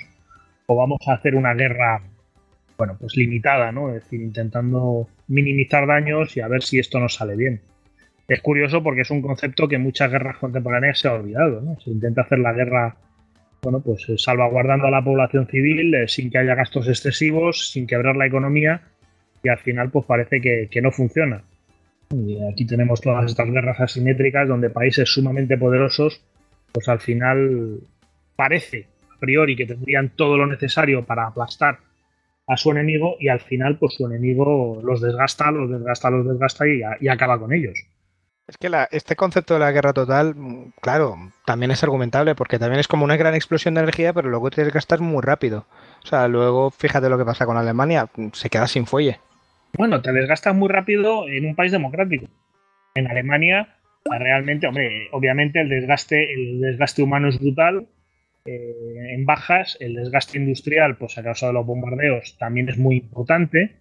[0.67, 2.03] o vamos a hacer una guerra,
[2.77, 3.89] bueno, pues limitada, ¿no?
[3.89, 7.61] Es decir, intentando minimizar daños y a ver si esto nos sale bien.
[8.29, 11.81] Es curioso porque es un concepto que muchas guerras contemporáneas se ha olvidado, ¿no?
[11.81, 12.97] Se intenta hacer la guerra,
[13.63, 17.87] bueno, pues eh, salvaguardando a la población civil eh, sin que haya gastos excesivos, sin
[17.87, 18.83] quebrar la economía
[19.43, 21.43] y al final pues parece que no funciona.
[22.51, 26.21] Aquí tenemos todas estas guerras asimétricas donde países sumamente poderosos,
[26.73, 27.81] pues al final
[28.37, 31.79] parece a priori que tendrían todo lo necesario para aplastar
[32.47, 36.65] a su enemigo y al final pues su enemigo los desgasta, los desgasta, los desgasta
[36.67, 37.79] y, acaba con ellos.
[38.47, 40.35] Es que este concepto de la guerra total,
[40.81, 41.17] claro,
[41.47, 44.65] también es argumentable porque también es como una gran explosión de energía, pero luego te
[44.65, 45.67] desgastas muy rápido.
[46.05, 49.21] O sea, luego fíjate lo que pasa con Alemania, se queda sin fuelle.
[49.77, 52.27] Bueno, te desgastas muy rápido en un país democrático.
[52.95, 57.89] En Alemania, realmente, hombre, obviamente el desgaste, el desgaste humano es brutal.
[58.45, 62.97] Eh, en bajas, el desgaste industrial, pues a causa de los bombardeos, también es muy
[62.97, 63.77] importante.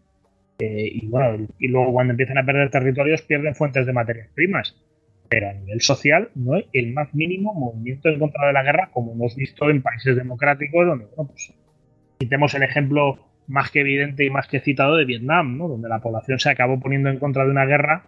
[0.60, 4.78] Eh, y bueno, y luego cuando empiezan a perder territorios, pierden fuentes de materias primas.
[5.28, 8.92] Pero a nivel social no hay el más mínimo movimiento en contra de la guerra,
[8.94, 11.54] como hemos visto en países democráticos, donde, bueno, pues
[12.20, 15.68] citemos el ejemplo más que evidente y más que citado de Vietnam, ¿no?
[15.68, 18.06] donde la población se acabó poniendo en contra de una guerra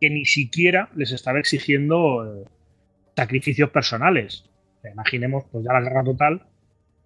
[0.00, 2.44] que ni siquiera les estaba exigiendo eh,
[3.16, 4.44] sacrificios personales.
[4.90, 6.42] Imaginemos, pues ya la guerra total,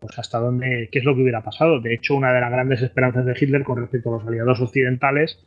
[0.00, 1.80] pues hasta dónde, qué es lo que hubiera pasado.
[1.80, 5.44] De hecho, una de las grandes esperanzas de Hitler con respecto a los aliados occidentales,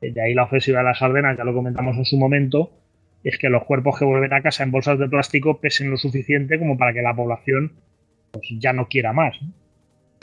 [0.00, 2.70] eh, de ahí la ofensiva de las Ardenas, ya lo comentamos en su momento,
[3.24, 6.58] es que los cuerpos que vuelven a casa en bolsas de plástico pesen lo suficiente
[6.58, 7.72] como para que la población
[8.30, 9.36] pues, ya no quiera más.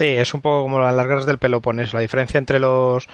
[0.02, 1.96] Sí, es un poco como las guerras del Peloponeso.
[1.96, 3.08] La diferencia entre los,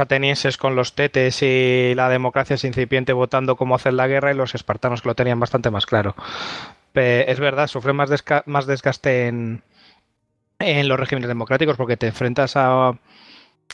[0.00, 4.54] atenienses con los tetes y la democracia incipiente votando cómo hacer la guerra y los
[4.54, 6.16] espartanos que lo tenían bastante más claro.
[6.94, 8.08] es verdad, sufre más,
[8.46, 9.62] más desgaste en,
[10.58, 12.96] los regímenes democráticos porque te enfrentas a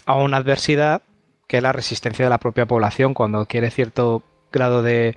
[0.08, 1.02] una adversidad
[1.46, 5.14] que es la resistencia de la propia población cuando quiere cierto grado de,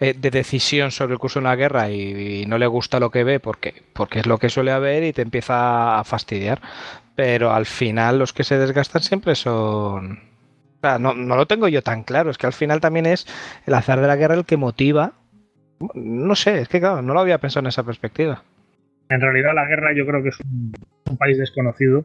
[0.00, 3.40] eh, decisión sobre el curso de una guerra y, no le gusta lo que ve
[3.40, 6.60] porque, porque es lo que suele haber y te empieza a fastidiar.
[7.16, 10.20] Pero al final los que se desgastan siempre son...
[10.82, 13.26] no, no lo tengo yo tan claro, es que al final también es
[13.66, 15.12] el azar de la guerra el que motiva.
[15.94, 18.42] No sé, es que claro, no lo había pensado en esa perspectiva.
[19.08, 22.04] En realidad la guerra yo creo que es un, país desconocido.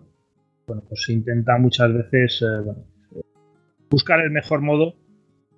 [0.67, 3.21] Bueno, pues se intenta muchas veces eh,
[3.89, 4.93] buscar el mejor modo.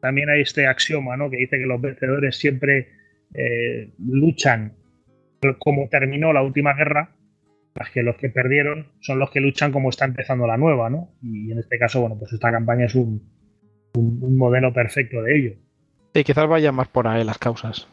[0.02, 1.30] También hay este axioma, ¿no?
[1.30, 2.90] Que dice que los vencedores siempre
[3.34, 4.74] eh, luchan
[5.58, 7.16] como terminó la última guerra,
[7.76, 11.10] las que los que perdieron son los que luchan como está empezando la nueva, ¿no?
[11.24, 13.24] Y en este caso, bueno, pues esta campaña es un,
[13.96, 15.54] un modelo perfecto de ello.
[16.14, 17.88] Sí, quizás vayan más por ahí las causas.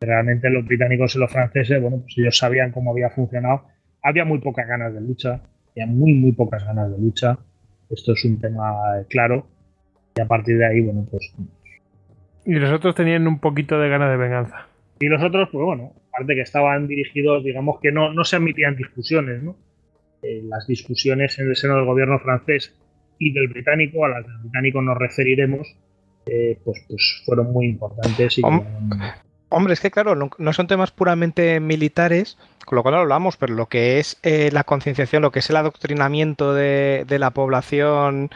[0.00, 3.66] Realmente los británicos y los franceses, bueno, pues ellos sabían cómo había funcionado.
[4.02, 5.40] Había muy pocas ganas de lucha,
[5.70, 7.38] había muy, muy pocas ganas de lucha.
[7.88, 8.72] Esto es un tema
[9.08, 9.46] claro.
[10.16, 11.32] Y a partir de ahí, bueno, pues.
[12.44, 14.66] Y los otros tenían un poquito de ganas de venganza.
[15.00, 18.76] Y los otros, pues bueno, aparte que estaban dirigidos, digamos que no, no se admitían
[18.76, 19.56] discusiones, ¿no?
[20.22, 22.74] Eh, las discusiones en el seno del gobierno francés
[23.18, 25.76] y del británico, a las del británico nos referiremos,
[26.26, 28.38] eh, pues, pues fueron muy importantes.
[28.38, 28.42] Y
[29.54, 33.66] Hombre, es que claro, no, son temas puramente militares, con lo cual hablamos, pero lo
[33.66, 38.30] que es eh, la concienciación, lo que es el adoctrinamiento de, la población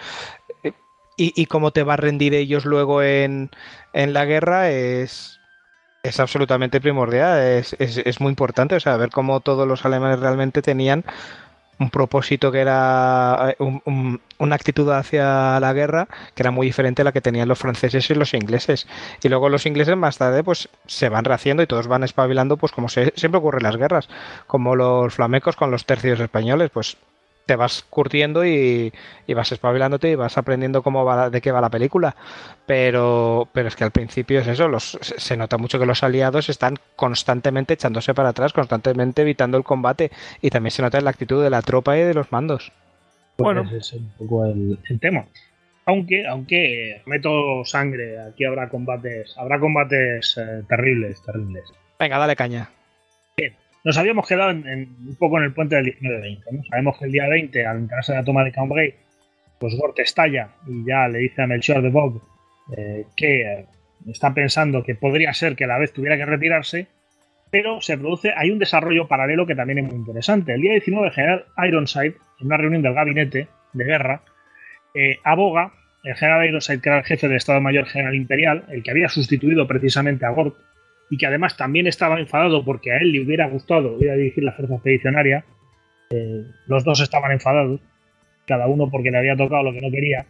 [1.16, 3.50] y, cómo te va a rendir ellos luego en,
[3.92, 5.40] la guerra es,
[6.02, 10.60] es absolutamente primordial, es, es, muy importante, o sea, ver cómo todos los alemanes realmente
[10.62, 11.04] tenían
[11.78, 17.04] un propósito que era eh, una actitud hacia la guerra que era muy diferente a
[17.04, 18.86] la que tenían los franceses y los ingleses.
[19.22, 22.72] Y luego los ingleses más tarde pues se van rehaciendo y todos van espabilando pues
[22.72, 24.08] como siempre ocurre en las guerras,
[24.46, 26.96] como los flamencos con los tercios españoles, pues
[27.46, 28.92] te vas curtiendo y,
[29.28, 32.16] vas espabilándote y vas aprendiendo cómo va, de qué va la película.
[32.66, 36.48] Pero, pero es que al principio es eso, los, se nota mucho que los aliados
[36.48, 40.10] están constantemente echándose para atrás, constantemente evitando el combate
[40.42, 42.72] y también se nota en la actitud de la tropa y de los mandos.
[43.38, 45.24] Bueno, ese es un poco el, tema.
[45.84, 51.62] Aunque, aunque meto sangre, aquí habrá combates, habrá combates eh, terribles, terribles.
[52.00, 52.70] Venga, dale caña.
[53.86, 56.40] Nos habíamos quedado en, un poco en el puente del 19-20.
[56.50, 56.64] ¿no?
[56.64, 58.92] Sabemos que el día 20, al enterarse de la toma de Cambrai,
[59.60, 62.18] pues Gort estalla y ya le dice a Melchior de Vogue
[62.76, 63.66] eh, que eh,
[64.08, 66.88] está pensando que podría ser que a la vez tuviera que retirarse,
[67.52, 70.54] pero se produce, hay un desarrollo paralelo que también es muy interesante.
[70.54, 74.22] El día 19, el general Ironside, en una reunión del gabinete de guerra,
[74.96, 78.82] eh, aboga, el general Ironside, que era el jefe del Estado Mayor General Imperial, el
[78.82, 80.56] que había sustituido precisamente a Gort,
[81.10, 84.44] y que además también estaba enfadado porque a él le hubiera gustado ir a dirigir
[84.44, 85.44] la fuerza expedicionaria.
[86.10, 87.80] Eh, los dos estaban enfadados,
[88.46, 90.26] cada uno porque le había tocado lo que no quería.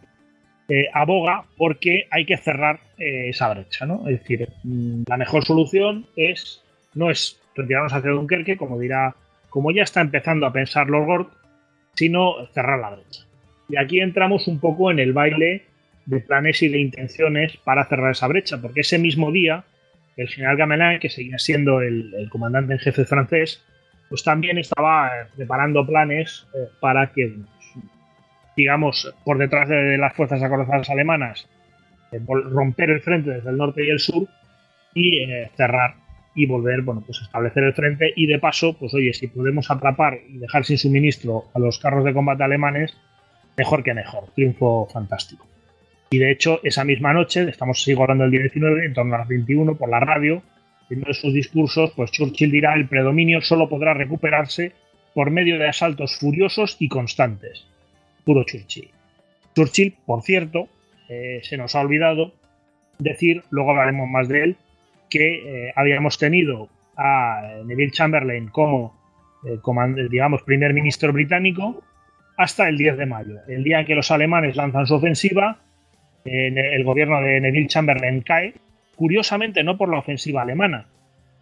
[0.69, 4.07] Eh, aboga porque hay que cerrar eh, esa brecha, ¿no?
[4.07, 6.63] Es decir, mm, la mejor solución es
[6.93, 9.15] no es retirarnos hacia Dunkerque, como dirá,
[9.49, 11.27] como ya está empezando a pensar Lord Gord,
[11.95, 13.25] sino cerrar la brecha.
[13.69, 15.63] Y aquí entramos un poco en el baile
[16.05, 19.63] de planes y de intenciones para cerrar esa brecha, porque ese mismo día
[20.17, 23.63] el general Gamelin, que seguía siendo el, comandante en jefe francés,
[24.09, 27.35] pues también estaba eh, preparando planes eh, para que,
[28.55, 31.47] digamos, por detrás de, las fuerzas acorazadas alemanas,
[32.11, 34.27] eh, romper el frente desde el norte y el sur
[34.93, 35.95] y cerrar
[36.33, 40.19] y volver, bueno, pues establecer el frente y de paso, pues oye, si podemos atrapar
[40.27, 42.97] y dejar sin suministro a los carros de combate alemanes,
[43.55, 45.45] mejor que mejor, triunfo fantástico.
[46.09, 49.19] Y de hecho, esa misma noche, estamos sigo hablando del día 19, en torno a
[49.19, 50.41] las 21, por la radio,
[50.89, 54.71] en uno de sus discursos, pues Churchill dirá el predominio solo podrá recuperarse
[55.13, 57.65] por medio de asaltos furiosos y constantes.
[58.23, 58.89] Puro Churchill.
[59.53, 60.69] Churchill, por cierto,
[61.09, 62.33] eh, se nos ha olvidado
[62.99, 64.55] decir, luego hablaremos más de él,
[65.09, 68.97] que eh, habíamos tenido a Neville Chamberlain como,
[69.45, 69.59] eh,
[70.09, 71.83] digamos, primer ministro británico
[72.37, 75.59] hasta el 10 de mayo, el día en que los alemanes lanzan su ofensiva
[76.25, 78.53] el gobierno de Neville Chamberlain cae,
[78.95, 80.87] curiosamente no por la ofensiva alemana,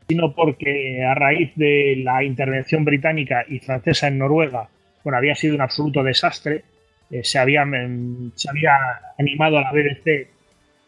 [0.08, 4.70] sino porque a raíz de la intervención británica y francesa en Noruega,
[5.04, 6.64] bueno, había sido un absoluto desastre,
[7.10, 8.76] eh, se, había, mm, se había
[9.18, 10.28] animado a la BBC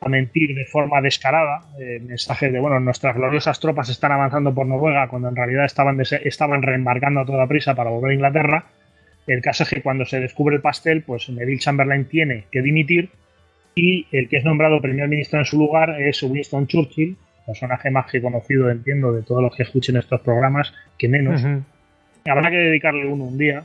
[0.02, 4.68] a mentir de forma descarada, eh, mensajes de, bueno, nuestras gloriosas tropas están avanzando por
[4.68, 8.66] Noruega cuando en realidad estaban, estaban reembarcando a toda prisa para volver a Inglaterra.
[9.26, 13.10] El caso es que cuando se descubre el pastel, pues Neville Chamberlain tiene que dimitir
[13.78, 18.12] y el que es nombrado primer ministro en su lugar es Winston Churchill, personaje más
[18.12, 21.44] que conocido, entiendo, de todos los que escuchen estos programas, que menos.
[22.26, 23.64] Habrá que dedicarle uno un día.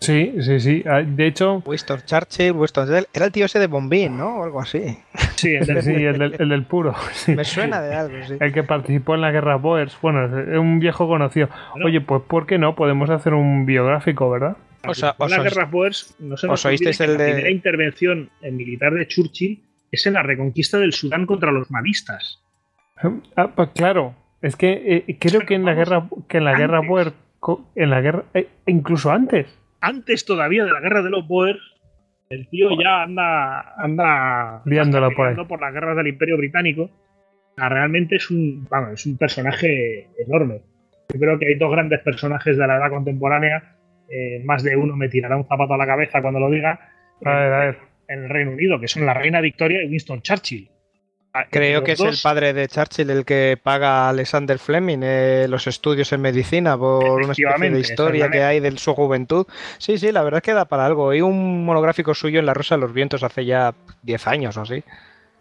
[0.00, 0.82] Sí, sí, sí.
[0.86, 1.62] Ah, de hecho.
[1.64, 4.38] Winston Churchill, Winston era el tío ese de Bombín, ¿no?
[4.40, 4.98] O algo así.
[5.36, 6.94] Sí, el del, Sí, el del, el del puro.
[7.12, 7.36] sí.
[7.36, 8.34] Me suena de algo, sí.
[8.40, 9.96] El que participó en la guerra Boers.
[10.02, 11.48] Bueno, es un viejo conocido.
[11.84, 12.74] Oye, pues ¿por qué no?
[12.74, 14.56] Podemos hacer un biográfico, ¿verdad?
[14.86, 18.92] O sea, os las guerras Boers no se nos oísteis la primera intervención en militar
[18.94, 22.42] de Churchill es en la reconquista del Sudán contra los mavistas.
[23.36, 24.14] Ah, pues claro.
[24.40, 26.80] Es que eh, creo que en la guerra, que en la guerra.
[26.80, 27.12] Boer,
[27.76, 29.46] en la guerra, eh, incluso antes.
[29.80, 31.60] Antes todavía de la guerra de los Boers,
[32.30, 35.36] el tío ya anda, anda Liándola por ahí.
[35.46, 36.90] por las guerras del Imperio Británico.
[37.56, 40.62] Realmente es un, vamos, es un personaje enorme.
[41.12, 43.76] Yo creo que hay dos grandes personajes de la edad contemporánea.
[44.12, 46.78] Eh, más de uno me tirará un zapato a la cabeza cuando lo diga.
[47.24, 47.78] A ver, a ver.
[48.08, 50.70] En el Reino Unido, que son la reina Victoria y Winston Churchill.
[51.34, 55.46] Ah, Creo que es el padre de Churchill el que paga a Alexander Fleming eh,
[55.48, 59.46] los estudios en medicina por una especie de historia que hay de su juventud.
[59.78, 61.08] Sí, sí, la verdad es que da para algo.
[61.08, 64.60] Hay un monográfico suyo en La Rosa de los Vientos hace ya 10 años o
[64.60, 64.84] así.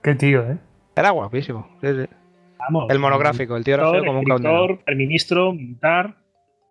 [0.02, 0.58] Qué tío, ¿eh?
[0.96, 1.78] Era guapísimo.
[1.82, 2.08] sí, sí.
[2.58, 6.16] Vamos, El monográfico, el tío era feo como un escritor, primer ministro, militar,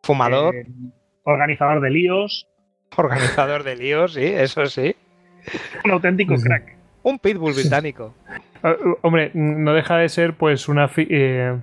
[0.03, 0.67] Fumador, eh,
[1.25, 2.47] organizador de líos,
[2.97, 4.95] organizador de líos, sí, eso sí.
[5.85, 6.75] un auténtico crack.
[7.03, 8.15] Un pitbull británico.
[8.63, 11.57] Ah, Hombre, no deja de ser pues una fi- eh,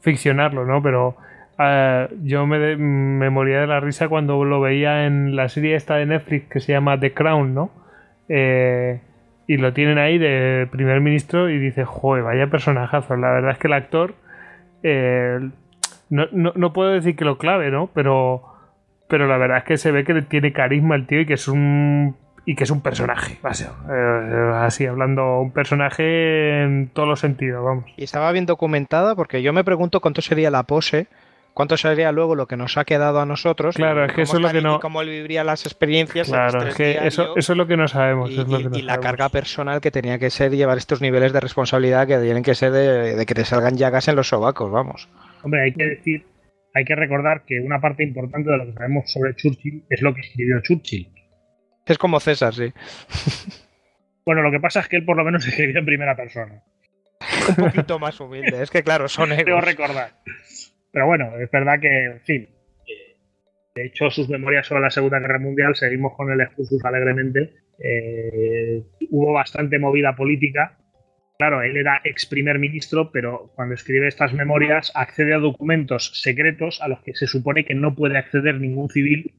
[0.00, 0.82] ficcionarlo, ¿no?
[0.82, 1.14] Pero
[1.58, 5.74] ah, yo me, de- me moría de la risa cuando lo veía en la serie
[5.76, 7.70] esta de Netflix que se llama The Crown, ¿no?
[8.30, 8.98] Eh,
[9.46, 13.14] y lo tienen ahí de primer ministro y dice, joder, vaya personajazo.
[13.16, 14.14] La verdad es que el actor,
[14.82, 15.40] eh,
[16.08, 17.90] no, no- no puedo decir que lo clave, ¿no?
[17.92, 18.42] Pero,
[19.08, 21.48] pero la verdad es que se ve que tiene carisma el tío y que es
[21.48, 23.38] un y que es un personaje,
[23.90, 27.84] eh, así hablando, un personaje en todos los sentidos, vamos.
[27.96, 31.08] Y estaba bien documentada porque yo me pregunto cuánto sería la pose,
[31.52, 33.74] cuánto sería luego lo que nos ha quedado a nosotros.
[33.76, 36.28] Claro, es que eso es lo que no- cómo él viviría las experiencias.
[36.28, 38.30] Claro, es que eso, eso es lo que no sabemos.
[38.30, 40.78] y, es lo y- que no y la carga personal que tenía que ser llevar
[40.78, 44.16] estos niveles de responsabilidad que tienen que ser de, de que te salgan llagas en
[44.16, 45.06] los sobacos, vamos.
[45.42, 46.24] Hombre, hay que decir,
[46.74, 50.14] hay que recordar que una parte importante de lo que sabemos sobre Churchill es lo
[50.14, 51.08] que escribió Churchill.
[51.86, 52.72] Es como César, sí.
[54.28, 56.62] Bueno, lo que pasa es que él por lo menos escribió en primera persona.
[57.48, 58.62] Un poquito más humilde.
[58.62, 59.64] Es que claro, son egos.
[59.64, 60.10] recordar.
[60.92, 62.48] Pero bueno, es verdad que, en fin,
[62.86, 63.16] eh,
[63.74, 68.82] de hecho sus memorias sobre la Segunda Guerra Mundial, seguimos con el excursus alegremente, eh,
[69.10, 70.76] hubo bastante movida política.
[71.38, 76.80] Claro, él era ex primer ministro, pero cuando escribe estas memorias accede a documentos secretos
[76.82, 79.34] a los que se supone que no puede acceder ningún civil,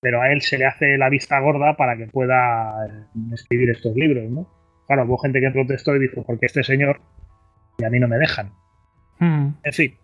[0.00, 3.94] pero a él se le hace la vista gorda para que pueda eh, escribir estos
[3.96, 4.48] libros, ¿no?
[4.86, 7.00] Claro, hubo gente que protestó y dijo, porque este señor
[7.78, 8.52] y a mí no me dejan.
[9.18, 9.48] Mm.
[9.64, 9.96] En fin,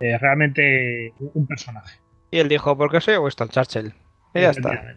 [0.00, 2.00] eh, realmente un personaje.
[2.32, 3.94] Y él dijo, ¿por qué soy Winston Churchill?
[4.34, 4.96] Y ya está.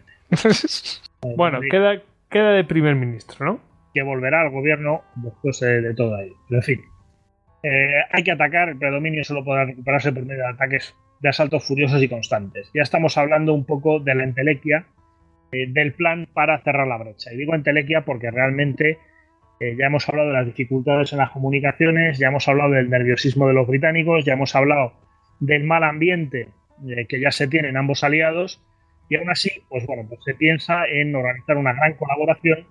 [1.22, 3.60] Eh, Bueno, queda, queda de primer ministro, ¿no?
[3.96, 6.34] Que volverá al gobierno después eh, de todo ello.
[6.46, 6.80] Pero en fin,
[7.62, 11.66] eh, hay que atacar, el predominio solo podrá recuperarse por medio de ataques de asaltos
[11.66, 12.70] furiosos y constantes.
[12.74, 14.84] Ya estamos hablando un poco de la entelequia
[15.50, 17.32] eh, del plan para cerrar la brecha.
[17.32, 18.98] Y digo entelequia porque realmente
[19.60, 23.48] eh, ya hemos hablado de las dificultades en las comunicaciones, ya hemos hablado del nerviosismo
[23.48, 24.92] de los británicos, ya hemos hablado
[25.40, 26.48] del mal ambiente
[26.86, 28.62] eh, que ya se tiene en ambos aliados
[29.08, 32.66] y aún así, pues bueno, pues se piensa en organizar una gran colaboración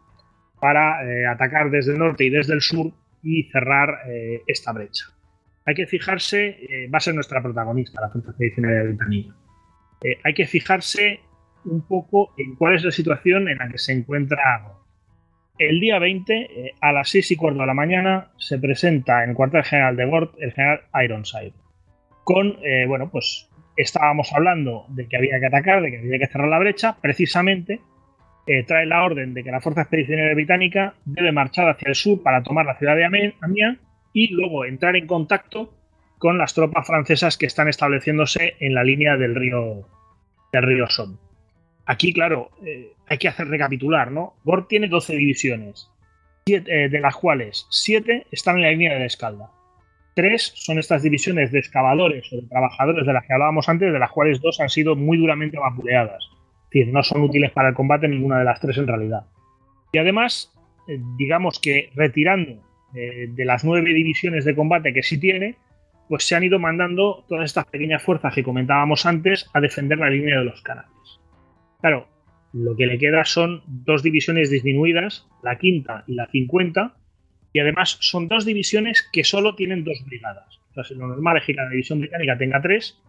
[0.66, 5.06] para eh, atacar desde el norte y desde el sur y cerrar eh, esta brecha.
[5.64, 9.36] Hay que fijarse, eh, va a ser nuestra protagonista, la Fuerza Expedicionaria Británica.
[10.04, 11.20] Eh, hay que fijarse
[11.66, 14.64] un poco en cuál es la situación en la que se encuentra.
[15.60, 19.30] El día 20, eh, a las 6 y cuarto de la mañana, se presenta en
[19.30, 21.54] el cuartel general de Ward el general Ironside.
[22.24, 26.28] Con, eh, bueno, pues estábamos hablando de que había que atacar, de que había que
[26.28, 27.82] cerrar la brecha, precisamente
[28.48, 32.22] eh, trae la orden de que la Fuerza Expedicionaria Británica debe marchar hacia el sur
[32.22, 33.80] para tomar la ciudad de Amiens
[34.14, 35.74] y luego entrar en contacto
[36.18, 39.88] con las tropas francesas que están estableciéndose en la línea del río
[40.52, 41.18] del río Somme.
[41.86, 44.36] Aquí, claro, eh, hay que hacer recapitular, ¿no?
[44.44, 45.90] Gord tiene 12 divisiones,
[46.46, 49.52] siete, eh, de las cuales 7 están en la línea de la Escalda.
[50.16, 54.00] Tres son estas divisiones de excavadores o de trabajadores de las que hablábamos antes, de
[54.00, 56.30] las cuales dos han sido muy duramente vapuleadas.
[56.76, 59.26] Decir, no son útiles para el combate ninguna de las tres en realidad.
[59.94, 60.54] Y además,
[60.90, 62.62] eh, digamos que retirando
[62.94, 65.56] eh, de las nueve divisiones de combate que sí tiene,
[66.10, 70.10] pues se han ido mandando todas estas pequeñas fuerzas que comentábamos antes a defender la
[70.10, 70.92] línea de los canales.
[71.80, 72.10] Claro,
[72.52, 76.98] lo que le queda son dos divisiones disminuidas, la quinta y la cincuenta,
[77.54, 80.60] y además son dos divisiones que solo tienen dos brigadas.
[80.72, 83.02] O sea, si lo normal es que cada división británica tenga tres,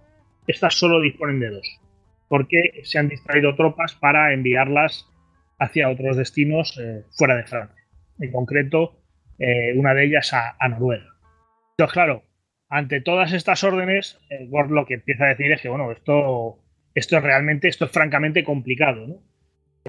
[0.47, 1.81] estas solo disponen de dos,
[2.29, 5.09] porque se han distraído tropas para enviarlas
[5.59, 7.83] hacia otros destinos eh, fuera de Francia.
[8.19, 9.01] En concreto,
[9.39, 11.15] eh, una de ellas a, Noruega.
[11.73, 12.25] Entonces, claro,
[12.71, 16.59] ante todas estas órdenes, eh, lo que empieza a decir es que, bueno, esto,
[16.95, 19.23] esto es realmente, esto es francamente complicado.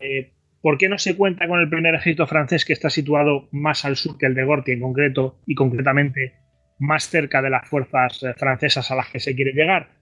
[0.01, 3.85] Eh, ¿Por qué no se cuenta con el primer ejército francés que está situado más
[3.85, 6.33] al sur que el de Gorti en concreto y concretamente
[6.79, 9.96] más cerca de las fuerzas francesas a las que se quiere llegar?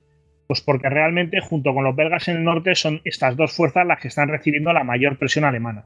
[0.48, 4.00] Pues porque realmente junto con los belgas en el norte son estas dos fuerzas las
[4.00, 5.86] que están recibiendo la mayor presión alemana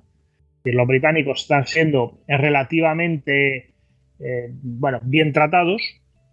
[0.73, 3.73] los británicos están siendo relativamente
[4.19, 5.81] eh, bueno, bien tratados,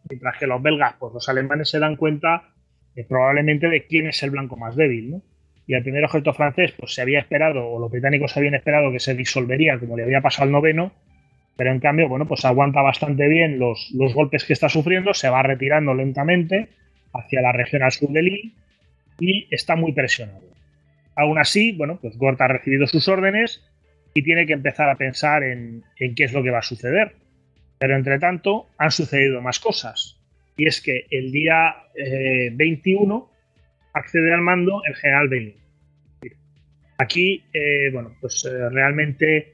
[0.09, 2.55] mientras que los belgas, pues los alemanes se dan cuenta
[2.95, 5.23] eh, probablemente de quién es el blanco más débil, ¿no?
[5.69, 9.01] Y el primer objeto francés, pues se había esperado, o los británicos habían esperado que
[9.01, 10.93] se disolvería, como le había pasado al noveno,
[11.57, 15.29] pero en cambio, bueno, pues aguanta bastante bien los, los golpes que está sufriendo, se
[15.29, 16.69] va retirando lentamente
[17.13, 18.53] hacia la región al sur de Lille
[19.19, 20.47] y está muy presionado.
[21.15, 23.63] Aún así, bueno, pues Gort ha recibido sus órdenes,
[24.17, 27.13] y tiene que empezar a pensar en, qué es lo que va a suceder.
[27.79, 30.19] Pero entre tanto han sucedido más cosas.
[30.57, 31.77] Y es que el día
[32.53, 33.37] 21 eh,
[33.93, 35.57] accede al mando el general Bellin.
[36.97, 39.53] Aquí, eh, bueno, pues eh, realmente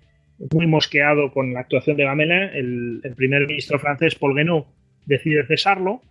[0.52, 4.68] muy mosqueado con la actuación de Gamela, el, primer ministro francés, Paul Guénot,
[5.06, 6.02] decide cesarlo.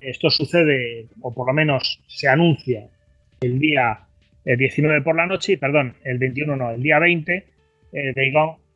[0.00, 2.88] Esto sucede, o por lo menos se anuncia,
[3.40, 4.00] el día
[4.44, 7.34] 19 por la noche, perdón, el 21 no, el día 20,
[7.92, 8.14] eh,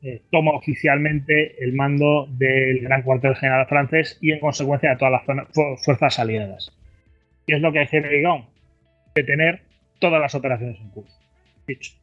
[0.02, 5.22] eh, toma oficialmente el mando del gran cuartel general francés y en consecuencia de todas
[5.26, 6.70] las fuerzas aliadas.
[7.46, 8.44] ¿Qué es lo que hace Deigon?
[9.14, 9.62] Detener
[9.98, 11.18] todas las operaciones en curso.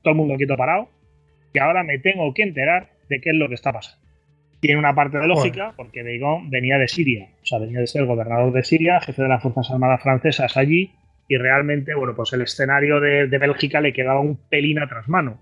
[0.01, 0.89] Todo el mundo quieto parado,
[1.53, 4.02] y ahora me tengo que enterar de qué es lo que está pasando.
[4.63, 8.05] Tiene una parte de lógica, porque Deigon venía de Siria, o sea, venía de ser
[8.05, 10.93] gobernador de Siria, jefe de las Fuerzas Armadas Francesas allí,
[11.27, 15.37] y realmente, bueno, pues el escenario de, de Bélgica le quedaba un pelín atrás mano.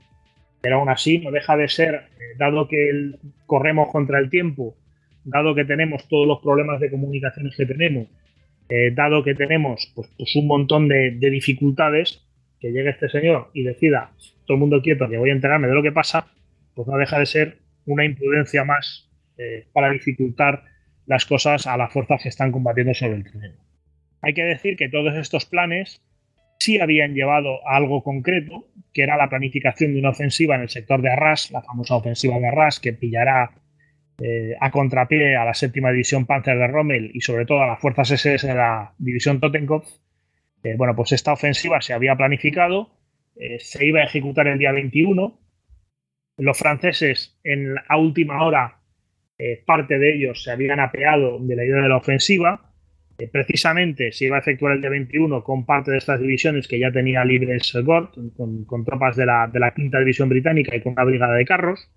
[0.60, 3.11] Pero aún así no deja de ser, eh, dado que
[3.45, 4.76] corremos contra el tiempo,
[5.23, 8.07] dado que tenemos todos los problemas de comunicaciones que tenemos,
[8.69, 12.26] eh, dado que tenemos pues, pues un montón de, dificultades,
[12.60, 14.14] que llegue este señor y decida,
[14.48, 16.26] todo el mundo quieto, que voy a enterarme de lo que pasa,
[16.73, 19.10] pues no deja de ser una imprudencia más
[19.41, 20.65] eh, para dificultar
[21.07, 23.55] las cosas a las fuerzas que están combatiendo sobre el terreno.
[24.22, 25.99] Hay que decir que todos estos planes
[26.59, 30.69] sí habían llevado a algo concreto, que era la planificación de una ofensiva en el
[30.69, 33.49] sector de Arras, la famosa ofensiva de Arras, que pillará
[34.22, 37.80] eh, a contrapié a la séptima división Panzer de Rommel y sobre todo a las
[37.80, 39.89] fuerzas SS de la división Totenkopf.
[40.63, 42.91] Eh, bueno, pues esta ofensiva se había planificado,
[43.57, 45.39] se iba a ejecutar el día 21.
[46.38, 48.81] Los franceses, en la última hora,
[49.65, 52.72] parte de ellos se habían apeado de la idea de la ofensiva
[53.27, 56.91] precisamente se iba a efectuar el día 21 con parte de estas divisiones que ya
[56.91, 61.45] tenía libres Gort, con, tropas de la, quinta división británica y con una brigada de
[61.45, 61.89] carros.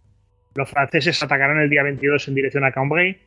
[0.55, 3.19] Los franceses atacarán el día 22 en dirección a Cambrai.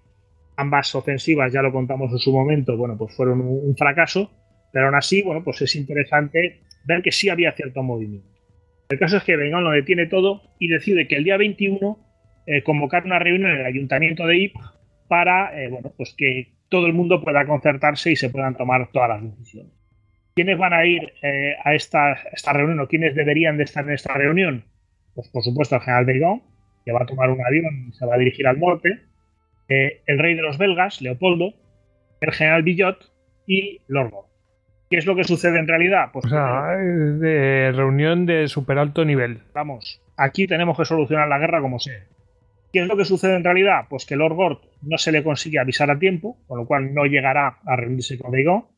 [0.56, 4.31] Ambas ofensivas, ya lo contamos en su momento, bueno, pues fueron un, fracaso,
[4.73, 8.27] pero aún así, bueno, pues es interesante ver que sí había cierto movimiento.
[8.89, 11.99] El caso es que Bengal lo detiene todo y decide que el día 21
[12.48, 14.56] eh, convocar una reunión en el ayuntamiento de IP
[15.10, 19.10] para, eh, bueno, pues que todo el mundo pueda concertarse y se puedan tomar todas
[19.10, 19.74] las decisiones.
[20.34, 23.91] ¿Quiénes van a ir eh, a esta, esta, reunión o quiénes deberían de estar en
[23.91, 24.64] esta reunión?
[25.14, 26.41] Pues por supuesto el general Beigón,
[26.86, 29.02] que va a tomar un avión y se va a dirigir al norte,
[29.68, 31.53] el rey de los belgas, Leopoldo,
[32.22, 33.11] el general Billot
[33.45, 34.14] y Lord
[34.90, 36.11] ¿Qué es lo que sucede en realidad?
[36.14, 39.40] Pues o sea, de reunión de super alto nivel.
[39.53, 42.03] Vamos, aquí tenemos que solucionar la guerra como sea.
[42.72, 43.85] ¿Qué es lo que sucede en realidad?
[43.89, 47.06] Pues que Lord Gort no se le consigue avisar a tiempo, con lo cual no
[47.06, 48.72] llegará a reunirse con Vigo.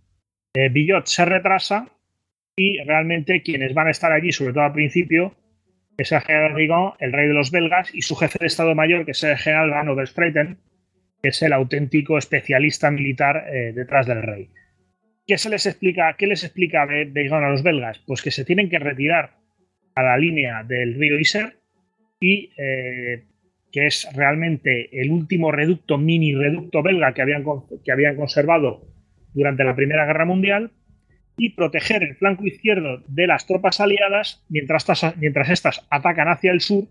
[0.53, 1.89] Eh, Billot se retrasa
[2.55, 5.35] y realmente quienes van a estar allí, sobre todo al principio,
[5.97, 9.05] es el general Vigo, el rey de los belgas, y su jefe de Estado Mayor,
[9.05, 10.59] que es el general Van Overstreiten,
[11.21, 14.49] que es el auténtico especialista militar eh, detrás del rey.
[15.27, 16.15] ¿Qué se les explica?
[16.17, 17.99] ¿Qué les explica Vigon a los belgas?
[18.07, 19.35] Pues que se tienen que retirar
[19.95, 21.59] a la línea del río Iser
[22.19, 23.25] y eh,
[23.71, 27.43] que es realmente el último reducto, mini reducto belga que habían,
[27.83, 28.87] que habían conservado
[29.33, 30.71] durante la Primera Guerra Mundial,
[31.39, 34.85] y proteger el flanco izquierdo de las tropas aliadas mientras,
[35.17, 36.83] mientras estas atacan hacia el sur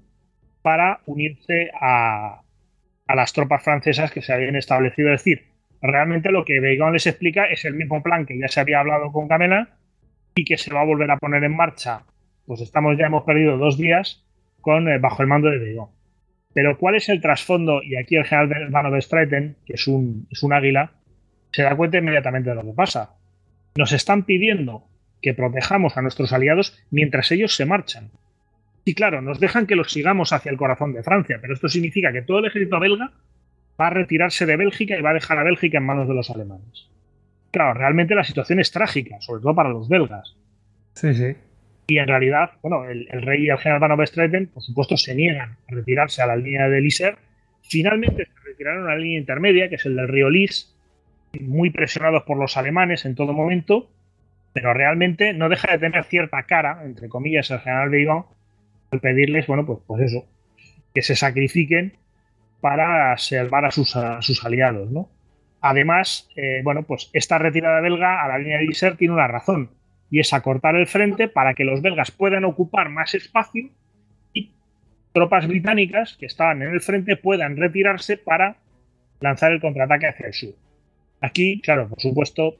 [0.62, 2.42] para unirse a,
[3.14, 5.12] las tropas francesas que se habían establecido.
[5.12, 5.48] Es decir,
[5.80, 9.12] realmente lo que Beigon les explica es el mismo plan que ya se había hablado
[9.12, 9.76] con Camela
[10.34, 12.05] y que se va a volver a poner en marcha.
[12.46, 14.26] Pues estamos ya hemos perdido dos días
[14.60, 15.97] con eh, bajo el mando de Beigon.
[16.52, 17.82] Pero ¿cuál es el trasfondo?
[17.82, 20.92] Y aquí el general Van Overstreiten, que es un, es un águila,
[21.52, 23.14] se da cuenta inmediatamente de lo que pasa.
[23.76, 24.84] Nos están pidiendo
[25.20, 28.10] que protejamos a nuestros aliados mientras ellos se marchan.
[28.84, 32.12] Y claro, nos dejan que los sigamos hacia el corazón de Francia, pero esto significa
[32.12, 33.12] que todo el ejército belga
[33.80, 36.30] va a retirarse de Bélgica y va a dejar a Bélgica en manos de los
[36.30, 36.88] alemanes.
[37.50, 40.36] Claro, realmente la situación es trágica, sobre todo para los belgas.
[40.94, 41.36] Sí, sí.
[41.90, 45.56] Y en realidad, bueno, el, rey y el general Van Overstreiten, por supuesto, se niegan
[45.69, 47.16] a retirarse a la línea del Iser.
[47.62, 50.77] Finalmente se retiraron a la línea intermedia, que es el del río Lys,
[51.40, 53.90] muy presionados por los alemanes en todo momento,
[54.52, 58.23] pero realmente no deja de tener cierta cara, entre comillas, el general de
[58.90, 60.27] al pedirles, bueno, pues, pues eso,
[60.94, 61.94] que se sacrifiquen
[62.60, 65.09] para salvar a sus, sus aliados, ¿no?
[65.62, 69.70] Además, eh, bueno, pues esta retirada belga a la línea de Iser tiene una razón,
[70.10, 73.70] y es acortar el frente para que los belgas puedan ocupar más espacio
[74.32, 74.52] y
[75.12, 78.56] tropas británicas que estaban en el frente puedan retirarse para
[79.20, 80.55] lanzar el contraataque hacia el sur.
[81.20, 82.56] Aquí, claro, por supuesto,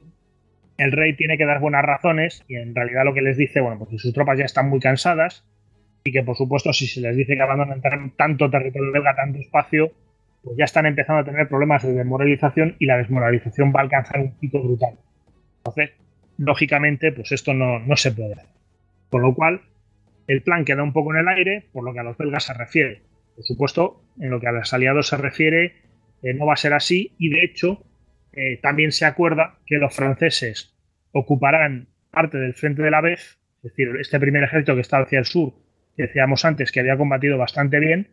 [0.77, 3.79] el rey tiene que dar buenas razones y en realidad lo que les dice, bueno,
[3.79, 5.45] pues sus tropas ya están muy cansadas
[6.03, 7.81] y que por supuesto si se les dice que abandonan
[8.15, 9.91] tanto territorio belga, tanto espacio,
[10.43, 14.19] pues ya están empezando a tener problemas de desmoralización y la desmoralización va a alcanzar
[14.21, 14.95] un pico brutal.
[15.57, 15.91] Entonces,
[16.39, 18.45] lógicamente, pues esto no, se puede hacer.
[19.09, 19.61] Con lo cual,
[20.27, 22.53] el plan queda un poco en el aire por lo que a los belgas se
[22.53, 23.01] refiere.
[23.35, 25.73] Por supuesto, en lo que a los aliados se refiere,
[26.23, 27.83] eh, no va a ser así y de hecho
[28.33, 30.75] eh, también se acuerda que los franceses
[31.11, 35.19] ocuparán parte del frente de la vez, es decir, este primer ejército que está hacia
[35.19, 35.53] el sur,
[35.95, 38.07] que decíamos antes que había combatido bastante bien,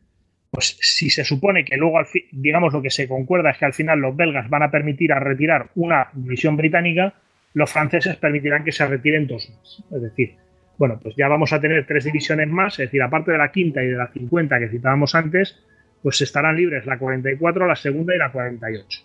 [0.50, 1.98] pues si se supone que luego,
[2.32, 5.20] digamos, lo que se concuerda es que al final los belgas van a permitir a
[5.20, 7.14] retirar una división británica,
[7.56, 9.82] los franceses permitirán que se retiren dos más.
[9.90, 10.36] Es decir,
[10.76, 13.82] bueno, pues ya vamos a tener tres divisiones más, es decir, aparte de la quinta
[13.82, 15.64] y de la 50 que citábamos antes,
[16.02, 19.00] pues estarán libres la 44, la segunda y la 48.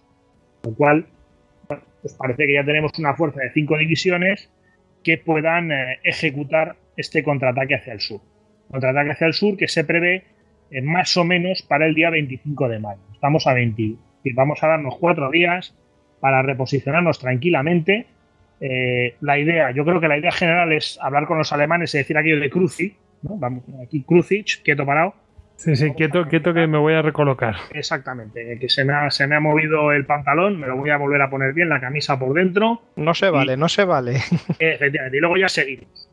[0.65, 1.05] Lo cual,
[2.01, 4.49] pues parece que ya tenemos una fuerza de cinco divisiones
[5.01, 8.19] que puedan eh, ejecutar este contraataque hacia el sur.
[8.69, 10.25] Contraataque hacia el sur que se prevé
[10.71, 13.01] eh, más o menos para el día 25 de mayo.
[13.13, 13.95] Estamos a 20.
[14.33, 15.73] Vamos a darnos cuatro días
[16.19, 18.07] para reposicionarnos tranquilamente
[18.61, 21.97] eh, la idea, yo creo que la idea general es hablar con los alemanes y
[21.97, 23.35] decir aquello de Cruci, ¿no?
[23.37, 25.15] Vamos, aquí Kruzich, quieto parado.
[25.55, 27.55] Sí, sí, quieto, quieto que me voy a recolocar.
[27.71, 30.97] Exactamente, que se me, ha, se me ha movido el pantalón, me lo voy a
[30.97, 32.81] volver a poner bien, la camisa por dentro.
[32.95, 34.17] No se vale, no se vale.
[34.59, 36.09] Efectivamente, y luego ya seguimos.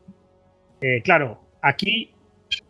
[0.81, 2.11] Eh, claro, aquí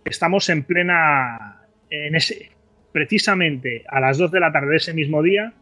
[0.04, 1.56] estamos en plena.
[1.90, 2.52] En ese,
[2.92, 5.54] precisamente a las 2 de la tarde de ese mismo día,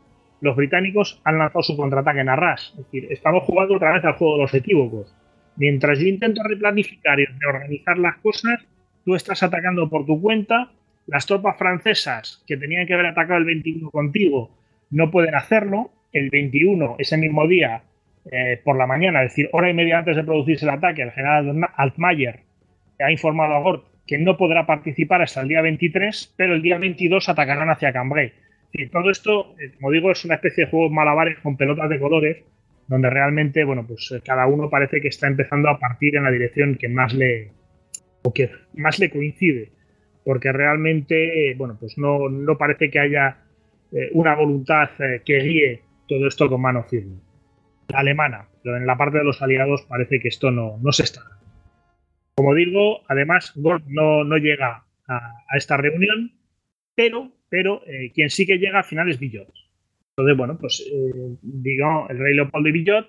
[0.41, 2.73] los británicos han lanzado su contraataque en Arras.
[2.77, 5.15] Es decir, estamos jugando otra vez al juego de los equívocos.
[5.55, 8.65] Mientras yo intento replanificar y reorganizar las cosas,
[9.03, 10.71] tú estás atacando por tu cuenta.
[11.07, 14.51] Las tropas francesas que tenían que haber atacado el 21 contigo
[14.91, 15.91] no pueden hacerlo.
[16.13, 17.83] El 21, ese mismo día,
[18.31, 21.11] eh, por la mañana, es decir, hora y media antes de producirse el ataque, el
[21.11, 22.41] general Altmaier
[22.99, 26.77] ha informado a Gort que no podrá participar hasta el día 23, pero el día
[26.77, 28.31] 22 atacarán hacia Cambrai
[28.71, 31.99] y todo esto, eh, como digo, es una especie de juegos malabares con pelotas de
[31.99, 32.43] colores,
[32.87, 36.31] donde realmente, bueno, pues eh, cada uno parece que está empezando a partir en la
[36.31, 37.51] dirección que más le
[38.23, 39.71] o que más le coincide,
[40.25, 43.37] porque realmente, bueno, pues no, no parece que haya
[43.91, 44.89] eh, una voluntad
[45.23, 47.19] que guíe todo esto con mano firme.
[47.93, 51.21] Alemana, pero en la parte de los aliados parece que esto no, no se está.
[52.35, 56.33] Como digo, además, Gord no, no llega a esta reunión,
[56.95, 59.51] pero pero eh, quien sí que llega al final es Billot.
[60.11, 61.37] Entonces, bueno, pues eh,
[62.09, 63.07] el rey Leopoldo y Billot,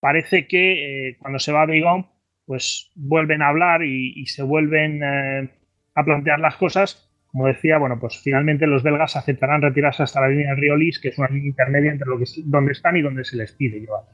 [0.00, 2.06] parece que eh, cuando se va a Vigon,
[2.46, 7.10] pues vuelven a hablar y, se vuelven a plantear las cosas.
[7.26, 10.98] Como decía, bueno, pues finalmente los belgas aceptarán retirarse hasta la línea del río Lys,
[10.98, 13.80] que es una línea intermedia entre lo que, donde están y donde se les pide
[13.80, 14.04] llevar.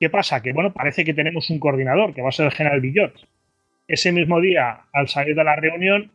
[0.00, 0.42] ¿Qué pasa?
[0.42, 3.12] Que, bueno, parece que tenemos un coordinador, que va a ser el general Billot.
[3.88, 6.10] Ese mismo día, al salir de la reunión,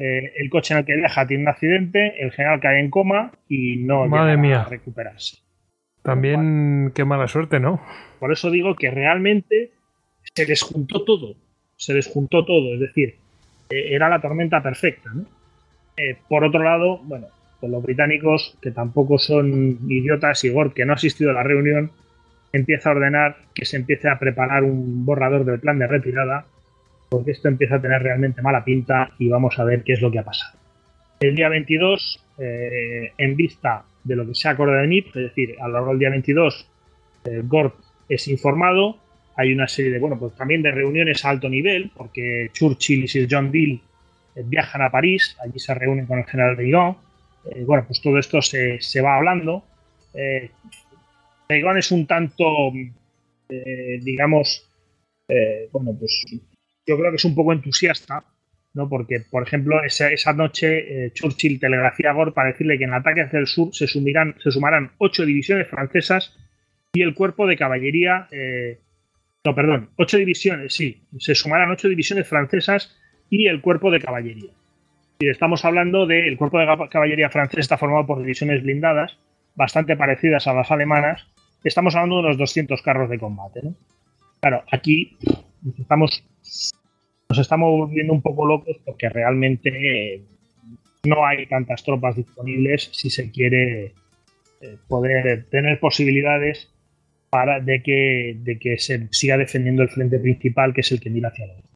[0.00, 3.32] eh, el coche en el que viaja tiene un accidente, el general cae en coma
[3.48, 5.36] y no llega a recuperarse.
[6.02, 7.82] También qué mala suerte, ¿no?
[8.18, 9.72] Por eso digo que realmente
[10.34, 11.34] se les juntó todo,
[11.76, 13.16] se les juntó todo, es decir,
[13.68, 15.10] eh, era la tormenta perfecta.
[15.98, 17.26] Eh, por otro lado, bueno,
[17.60, 21.42] pues los británicos, que tampoco son idiotas, y Gord, que no ha asistido a la
[21.42, 21.90] reunión,
[22.54, 26.46] empieza a ordenar que se empiece a preparar un borrador del plan de retirada
[27.10, 30.10] porque esto empieza a tener realmente mala pinta y vamos a ver qué es lo
[30.10, 30.58] que ha pasado.
[31.18, 35.14] El día 22, eh, en vista de lo que se ha acordado de NIP, es
[35.14, 36.66] decir, a lo largo del día 22,
[37.24, 37.74] el Gord
[38.08, 38.96] es informado,
[39.36, 43.08] hay una serie de, bueno, pues también de reuniones a alto nivel, porque Churchill y
[43.08, 43.80] Sir John Deal
[44.36, 48.18] eh, viajan a París, allí se reúnen con el general de eh, bueno, pues todo
[48.18, 49.64] esto se, va hablando.
[50.14, 50.50] Eh,
[51.48, 52.70] es un tanto,
[53.48, 54.68] digamos,
[55.72, 56.24] bueno, pues
[56.86, 58.24] yo creo que es un poco entusiasta
[58.74, 58.88] ¿no?
[58.88, 63.22] Porque, por ejemplo, esa, noche eh, Churchill telegrafía a Gore para decirle que en ataque
[63.22, 66.36] hacia el sur se, sumirán, se sumarán ocho divisiones francesas
[66.92, 68.28] y el cuerpo de caballería.
[68.30, 68.78] Eh,
[69.44, 72.96] no, perdón, ocho divisiones, sí, se sumarán ocho divisiones francesas
[73.28, 74.52] y el cuerpo de caballería.
[75.18, 79.18] Y estamos hablando del cuerpo de caballería francés está formado por divisiones blindadas,
[79.54, 81.26] bastante parecidas a las alemanas.
[81.64, 83.60] Estamos hablando de unos 200 carros de combate.
[83.62, 83.74] ¿no?
[84.40, 85.18] Claro, aquí
[85.78, 86.24] estamos
[87.28, 90.22] nos estamos volviendo un poco locos porque realmente eh,
[91.04, 93.94] no hay tantas tropas disponibles si se quiere
[94.60, 96.72] eh, poder tener posibilidades
[97.30, 101.10] para de que, de que se siga defendiendo el frente principal, que es el que
[101.10, 101.68] mira hacia adelante.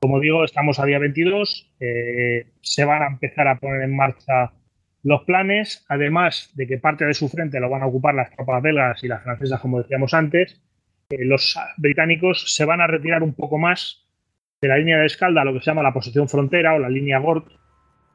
[0.00, 4.52] Como digo, estamos a día 22, eh, se van a empezar a poner en marcha
[5.02, 8.62] los planes, además de que parte de su frente lo van a ocupar las tropas
[8.62, 10.60] belgas y las francesas, como decíamos antes,
[11.18, 14.06] los británicos se van a retirar un poco más
[14.60, 17.18] de la línea de escalda, lo que se llama la posición frontera o la línea
[17.18, 17.48] Gort,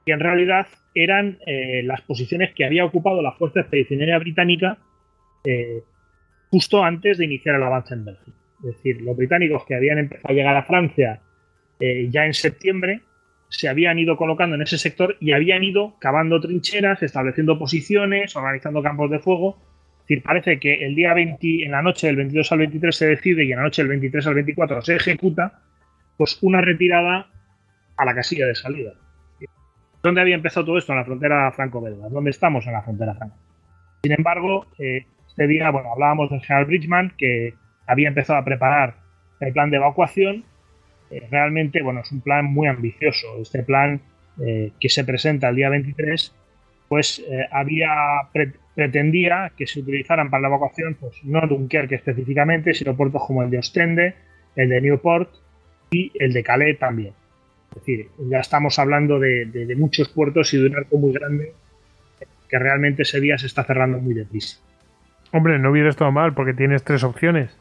[0.05, 4.77] que en realidad eran eh, las posiciones que había ocupado la Fuerza Expedicionaria Británica
[5.43, 5.81] eh,
[6.49, 8.37] justo antes de iniciar el avance en Bélgica.
[8.59, 11.21] Es decir, los británicos que habían empezado a llegar a Francia
[11.79, 13.01] eh, ya en septiembre
[13.49, 18.81] se habían ido colocando en ese sector y habían ido cavando trincheras, estableciendo posiciones, organizando
[18.81, 19.57] campos de fuego.
[20.05, 23.07] Es decir, parece que el día 20, en la noche del 22 al 23 se
[23.07, 25.61] decide y en la noche del 23 al 24 se ejecuta
[26.15, 27.27] pues una retirada
[27.97, 28.93] a la casilla de salida.
[30.03, 30.91] ¿Dónde había empezado todo esto?
[30.91, 32.07] En la frontera franco-belga.
[32.09, 32.67] ¿Dónde estamos?
[32.67, 33.35] En la frontera franco.
[34.03, 37.55] Sin embargo, eh, este día, bueno, hablábamos del general Bridgman, que
[37.87, 38.97] había empezado a preparar
[39.39, 40.45] el plan de evacuación.
[41.09, 43.41] Eh, realmente, bueno, es un plan muy ambicioso.
[43.41, 44.01] Este plan
[44.45, 46.35] eh, que se presenta el día 23,
[46.89, 47.89] pues había
[48.75, 53.49] pretendía que se utilizaran para la evacuación, pues no Dunkerque específicamente, sino puertos como el
[53.49, 54.15] de Ostende,
[54.55, 55.29] el de Newport,
[55.91, 57.13] y el de Calais también.
[57.69, 61.53] Es decir, ya estamos hablando de, muchos puertos y de un arco muy grande
[62.49, 64.59] que realmente ese día se está cerrando muy deprisa.
[65.31, 67.57] Hombre, no hubiera estado mal porque tienes tres opciones.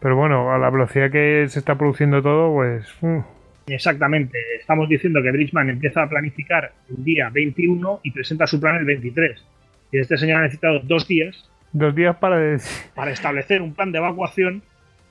[0.00, 2.86] Pero bueno, a la velocidad que se está produciendo todo, pues...
[3.00, 3.20] Mm.
[3.68, 4.38] Exactamente.
[4.58, 8.84] Estamos diciendo que Bridgman empieza a planificar el día 21 y presenta su plan el
[8.84, 9.44] 23.
[9.92, 11.48] Y este señor ha necesitado dos días.
[11.72, 12.58] Dos días para...
[12.94, 14.62] Para establecer un plan de evacuación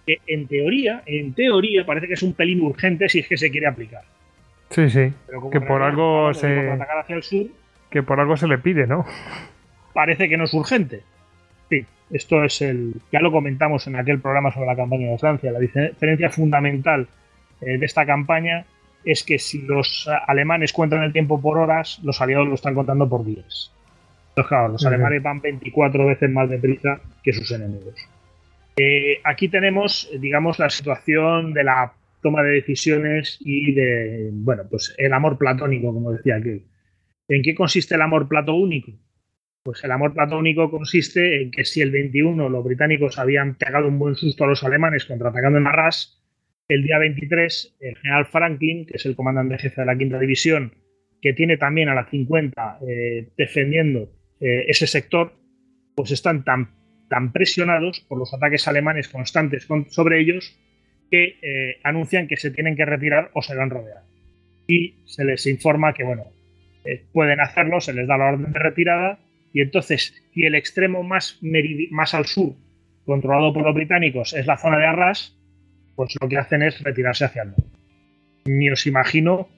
[0.06, 3.50] que en teoría, en teoría parece que es un pelín urgente si es que se
[3.50, 4.04] quiere aplicar.
[4.70, 5.14] Sí, sí.
[5.52, 7.48] que por algo se atacar hacia el sur,
[7.90, 9.06] que por algo se le pide, ¿no?
[9.94, 11.02] Parece que no es urgente.
[11.70, 15.52] Sí, esto es el ya lo comentamos en aquel programa sobre la campaña de Francia,
[15.52, 17.08] la diferencia fundamental
[17.62, 18.66] eh, de esta campaña
[19.04, 23.08] es que si los alemanes cuentan el tiempo por horas, los aliados lo están contando
[23.08, 23.72] por días.
[24.36, 27.96] Entonces, claro, los alemanes van 24 veces más deprisa que sus enemigos.
[28.76, 34.94] Eh, aquí tenemos, digamos, la situación de la toma de decisiones y de, bueno, pues
[34.98, 36.64] el amor platónico, como decía aquel.
[37.30, 38.92] ¿En qué consiste el amor platónico?
[39.64, 43.98] Pues el amor platónico consiste en que si el 21 los británicos habían pegado un
[43.98, 46.22] buen susto a los alemanes contraatacando en Arras,
[46.68, 50.74] el día 23 el general Franklin, que es el comandante jefe de la quinta división,
[51.22, 54.10] que tiene también a la 50 eh, defendiendo
[54.46, 55.34] eh, ese sector,
[55.96, 56.70] pues están tan
[57.08, 60.60] tan presionados por los ataques alemanes constantes sobre ellos
[61.10, 64.04] que eh, anuncian que se tienen que retirar o se van a rodear.
[64.68, 66.26] Y se les informa que, bueno,
[66.84, 69.20] eh, pueden hacerlo, se les da la orden de retirada
[69.52, 71.40] y entonces, si el extremo más,
[71.90, 72.54] más al sur,
[73.04, 75.36] controlado por los británicos, es la zona de Arras,
[75.96, 77.64] pues lo que hacen es retirarse hacia el norte.
[78.46, 79.50] Ni os imagino,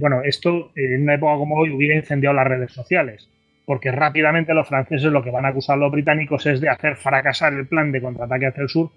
[0.00, 3.28] bueno, esto en una época como hoy hubiera incendiado las redes sociales
[3.64, 6.96] porque rápidamente los franceses lo que van a acusar a los británicos es de hacer
[6.96, 8.90] fracasar el plan de contraataque hacia el sur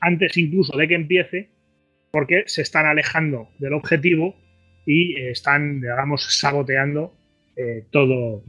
[0.00, 1.48] antes incluso de que empiece,
[2.10, 4.34] porque se están alejando del objetivo
[4.84, 7.14] y eh, están, digamos, saboteando
[7.56, 8.42] eh, todo,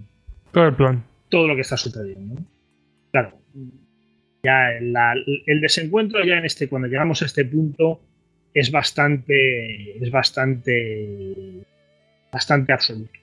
[0.51, 1.03] todo el plan.
[1.29, 2.41] Todo lo que está sucediendo.
[3.11, 3.37] Claro,
[4.43, 8.01] ya el desencuentro ya en este, cuando llegamos a este punto,
[8.53, 11.63] es bastante, es bastante,
[12.31, 13.19] bastante absoluto.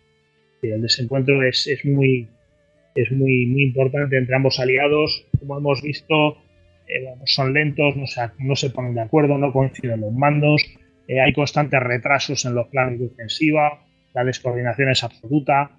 [0.63, 2.29] El desencuentro es, es muy,
[2.95, 5.27] es muy, muy importante entre ambos aliados.
[5.39, 6.39] Como hemos visto,
[6.87, 10.65] eh, son lentos, no se, no se ponen de acuerdo, no coinciden los mandos,
[11.07, 13.81] eh, hay constantes retrasos en los planes de ofensiva,
[14.15, 15.71] la descoordinación es absoluta.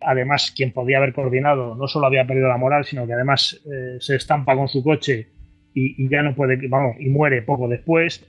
[0.00, 3.96] Además, quien podía haber coordinado no solo había perdido la moral, sino que además eh,
[4.00, 5.28] se estampa con su coche
[5.72, 8.24] y, ya no puede, vamos, y muere poco después.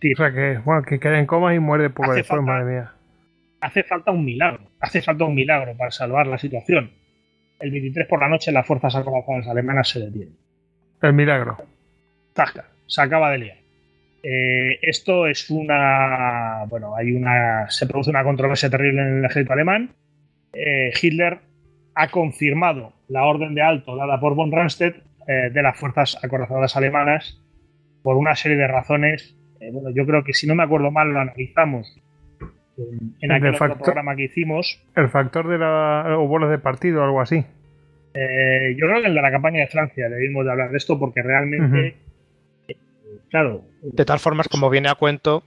[0.00, 2.92] o sea, que, bueno, que queda en coma y muere poco después, madre mía.
[3.60, 6.90] Hace falta un milagro, hace falta un milagro para salvar la situación
[7.64, 10.36] el 23 por la noche las fuerzas acorazadas alemanas se detienen.
[11.00, 11.56] El milagro.
[12.36, 13.56] Zasca, se acaba de liar.
[14.22, 16.64] Eh, esto es una.
[16.68, 17.68] Bueno, hay una.
[17.70, 19.90] Se produce una controversia terrible en el ejército alemán.
[20.52, 21.38] Eh, Hitler
[21.94, 24.96] ha confirmado la orden de alto dada por von Rundstedt
[25.26, 27.40] eh, de las fuerzas acorazadas alemanas
[28.02, 29.36] por una serie de razones.
[29.72, 31.96] bueno, yo creo que si no me acuerdo mal, lo analizamos
[32.76, 34.82] en, aquel programa que hicimos.
[34.96, 36.16] El factor de la.
[36.18, 37.44] o bolas de partido o algo así.
[38.14, 41.22] yo creo que el de la campaña de Francia debimos de hablar de esto porque
[41.22, 41.96] realmente.
[43.30, 43.62] Claro.
[43.82, 45.42] De tal forma, como viene a cuento,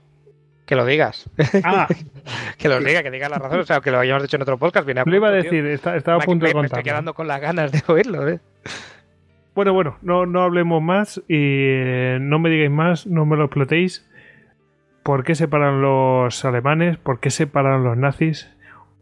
[0.68, 1.30] que lo digas.
[1.64, 1.88] Ah.
[2.58, 3.60] que lo diga, que diga la razón.
[3.60, 4.84] O sea, que lo hayamos dicho en otro podcast.
[4.84, 6.60] Viene a lo iba a decir, estaba a punto de contar.
[6.60, 8.40] Me estoy quedando con las ganas de oírlo, ¿eh?
[9.54, 13.46] Bueno, bueno, no, no hablemos más y eh, no me digáis más, no me lo
[13.46, 14.06] explotéis.
[15.08, 16.98] ¿Por qué separan los alemanes?
[16.98, 18.54] ¿Por qué separan los nazis?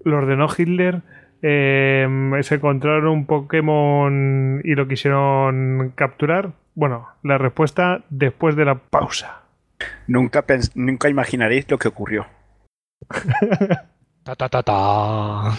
[0.05, 1.03] ¿Lo ordenó Hitler?
[1.43, 2.07] Eh,
[2.43, 6.53] ¿Se encontraron un Pokémon y lo quisieron capturar?
[6.77, 9.41] Bueno, la respuesta después de la pausa.
[10.07, 10.45] Nunca,
[10.77, 12.27] nunca imaginaréis lo que ocurrió.
[14.23, 15.57] ta ta ta ta.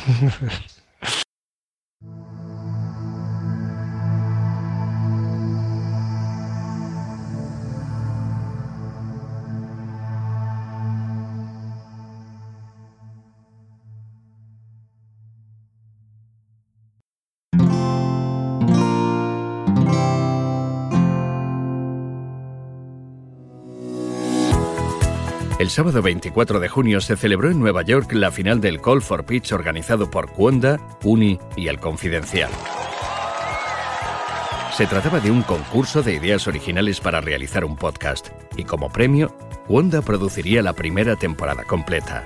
[25.67, 29.25] El sábado 24 de junio se celebró en Nueva York la final del Call for
[29.25, 32.49] Pitch organizado por Cuonda, Uni y El Confidencial.
[34.71, 39.35] Se trataba de un concurso de ideas originales para realizar un podcast y como premio,
[39.67, 42.25] Wanda produciría la primera temporada completa.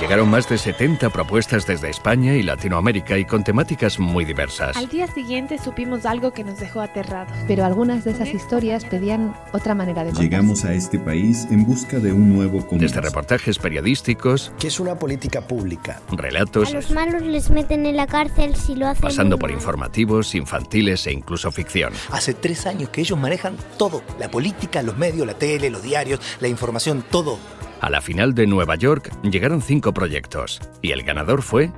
[0.00, 4.76] Llegaron más de 70 propuestas desde España y Latinoamérica y con temáticas muy diversas.
[4.76, 7.32] Al día siguiente supimos algo que nos dejó aterrados.
[7.46, 10.28] Pero algunas de esas historias pedían otra manera de contarse.
[10.28, 12.96] Llegamos a este país en busca de un nuevo comienzo.
[12.96, 14.52] Desde reportajes periodísticos...
[14.58, 16.00] Que es una política pública.
[16.10, 16.70] Relatos...
[16.70, 21.06] A los malos les meten en la cárcel si lo hacen Pasando por informativos, infantiles
[21.06, 21.92] e incluso ficción.
[22.10, 24.02] Hace tres años que ellos manejan todo.
[24.18, 27.38] La política, los medios, la tele, los diarios, la información, todo.
[27.84, 31.70] A la final de Nueva York llegaron cinco proyectos y el ganador fue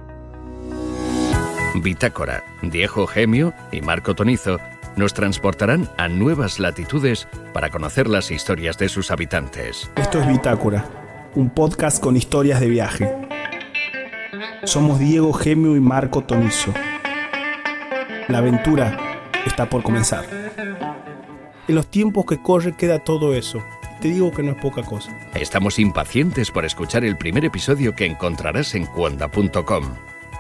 [1.83, 2.45] Bitácora.
[2.63, 4.59] Diego Gemio y Marco Tonizo
[4.95, 9.91] nos transportarán a nuevas latitudes para conocer las historias de sus habitantes.
[9.97, 10.85] Esto es Bitácora,
[11.35, 13.13] un podcast con historias de viaje.
[14.63, 16.73] Somos Diego Gemio y Marco Tonizo.
[18.29, 18.97] La aventura
[19.45, 20.25] está por comenzar.
[21.67, 23.61] En los tiempos que corre queda todo eso
[24.01, 25.17] te digo que no es poca cosa.
[25.35, 29.85] Estamos impacientes por escuchar el primer episodio que encontrarás en cuonda.com.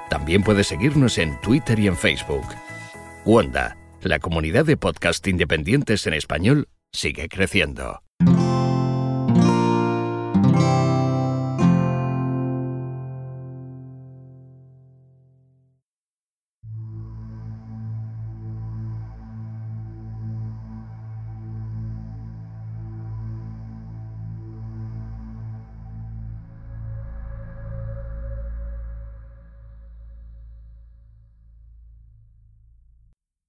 [0.08, 2.46] También puedes seguirnos en Twitter y en Facebook.
[3.24, 8.05] Wanda, la comunidad de podcast independientes en español, sigue creciendo.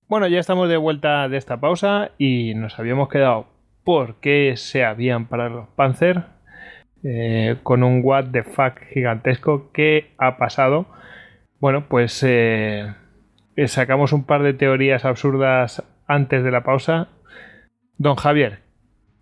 [0.10, 3.48] Bueno, ya estamos de vuelta de esta pausa y nos habíamos quedado
[3.84, 6.24] por qué se habían parado los Panzer
[7.04, 9.70] eh, con un what the fuck gigantesco.
[9.74, 10.86] ¿Qué ha pasado?
[11.60, 12.94] Bueno, pues eh,
[13.58, 17.10] eh, sacamos un par de teorías absurdas antes de la pausa.
[17.98, 18.60] Don Javier,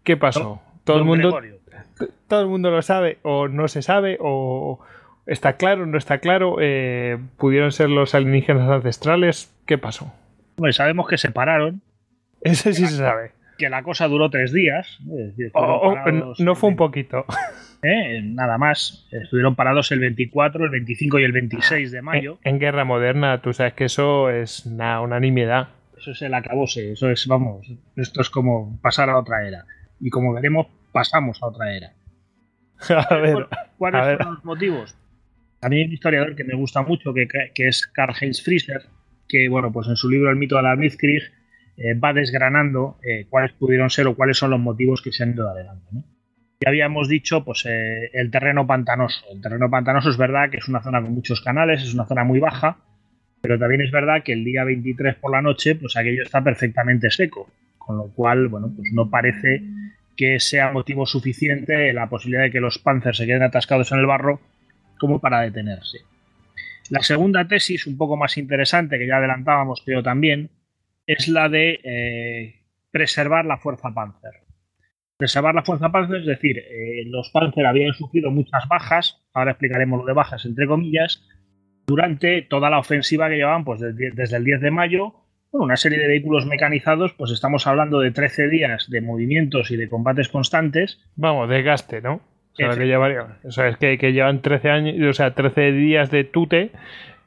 [0.03, 0.61] ¿qué pasó?
[0.83, 1.35] todo el mundo,
[2.27, 4.81] todo el mundo lo sabe o no se sabe o
[5.25, 6.57] está claro, no está claro.
[7.37, 9.51] ¿Pudieron ser los alienígenas ancestrales?
[9.65, 10.13] ¿Qué pasó?
[10.71, 11.81] Sabemos que se pararon.
[12.41, 13.31] Ese sí se sabe.
[13.57, 14.99] Que la cosa duró tres días.
[16.39, 17.25] no fue un poquito.
[17.83, 18.21] ¿eh?
[18.23, 19.07] Nada más.
[19.11, 22.39] Estuvieron parados el 24, el 25 y el 26 de mayo.
[22.43, 25.69] En, guerra moderna, tú sabes que eso es una, una nimiedad.
[25.97, 26.91] Eso es el acabose.
[26.91, 29.65] Eso es, vamos, esto es como pasar a otra era.
[29.99, 31.93] Y como veremos, pasamos a otra era.
[33.09, 34.95] a ver, ¿Cuáles son los motivos?
[35.61, 38.83] A mí hay un historiador que me gusta mucho, que, que es Karl Heinz Frieser,
[39.27, 41.23] que, bueno, pues en su libro El mito de la Blitzkrieg
[41.77, 45.31] eh, va desgranando eh, cuáles pudieron ser o cuáles son los motivos que se han
[45.31, 45.87] ido adelante.
[46.61, 49.25] Ya habíamos dicho, pues, eh, el terreno pantanoso.
[49.31, 52.23] El terreno pantanoso es verdad que es una zona con muchos canales, es una zona
[52.23, 52.77] muy baja,
[53.41, 57.11] pero también es verdad que el día 23 por la noche, pues aquello está perfectamente
[57.11, 59.61] seco, con lo cual, bueno, pues no parece
[60.15, 64.05] que sea motivo suficiente la posibilidad de que los panzers se queden atascados en el
[64.05, 64.39] barro
[64.97, 65.99] como para detenerse.
[66.89, 70.51] La segunda tesis, un poco más interesante, que ya adelantábamos, creo también,
[71.07, 72.55] es la de eh,
[72.91, 74.41] preservar la fuerza Panzer.
[75.17, 79.99] Reservar la fuerza Panzer, es decir, eh, los Panzer habían sufrido muchas bajas, ahora explicaremos
[79.99, 81.23] lo de bajas entre comillas,
[81.87, 85.13] durante toda la ofensiva que llevaban pues, desde, el 10 de mayo.
[85.51, 89.89] una serie de vehículos mecanizados, pues estamos hablando de 13 días de movimientos y de
[89.89, 90.99] combates constantes.
[91.15, 92.21] Vamos, desgaste, ¿no?
[92.55, 95.73] O sea, que llevaría, o sea, es que, que, llevan 13 años, o sea, 13
[95.73, 96.71] días de tute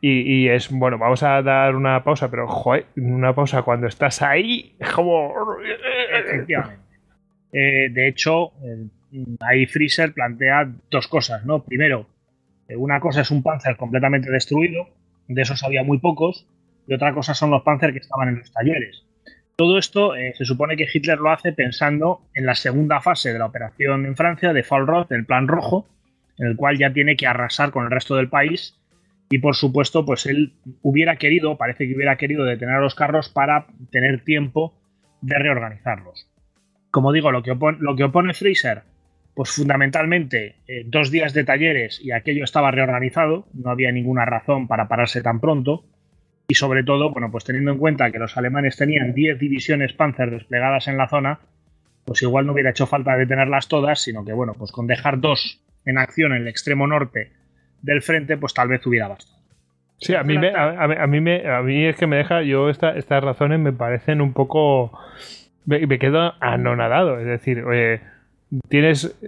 [0.00, 4.76] y, es, bueno, vamos a dar una pausa, pero, joder, una pausa cuando estás ahí,
[4.94, 5.34] como...
[6.12, 6.82] Efectivamente.
[7.52, 8.52] Eh, de hecho,
[9.40, 11.64] ahí Freezer plantea dos cosas, ¿no?
[11.64, 12.06] Primero,
[12.68, 14.88] eh, una cosa es un Panzer completamente destruido,
[15.26, 16.46] de esos había muy pocos,
[16.86, 19.05] y otra cosa son los Panzer que estaban en los talleres.
[19.59, 23.40] Todo esto eh, se supone que Hitler lo hace pensando en la segunda fase de
[23.40, 25.85] la operación en Francia de Fall Roth, el Plan Rojo,
[26.39, 28.78] en el cual ya tiene que arrasar con el resto del país
[29.28, 30.52] y por supuesto, pues él
[30.82, 34.74] hubiera querido, parece que hubiera querido detener a los carros para tener tiempo
[35.22, 36.30] de reorganizarlos.
[36.93, 38.82] Como digo, lo que opone, lo que opone Fraser,
[39.35, 44.68] pues fundamentalmente eh, dos días de talleres y aquello estaba reorganizado, no había ninguna razón
[44.68, 45.85] para pararse tan pronto.
[46.50, 50.30] Y sobre todo, bueno, pues teniendo en cuenta que los alemanes tenían 10 divisiones Panzer
[50.30, 51.40] desplegadas en la zona,
[52.06, 55.60] pues igual no hubiera hecho falta detenerlas todas, sino que, bueno, pues con dejar dos
[55.84, 57.32] en acción en el extremo norte
[57.82, 59.38] del frente, pues tal vez hubiera bastado.
[59.98, 63.22] Sí, a mí, me, a, mí me, a mí es que me deja, yo estas
[63.22, 64.98] razones me parecen un poco,
[65.66, 67.62] me, quedo anonadado, es decir,
[68.68, 69.18] tienes,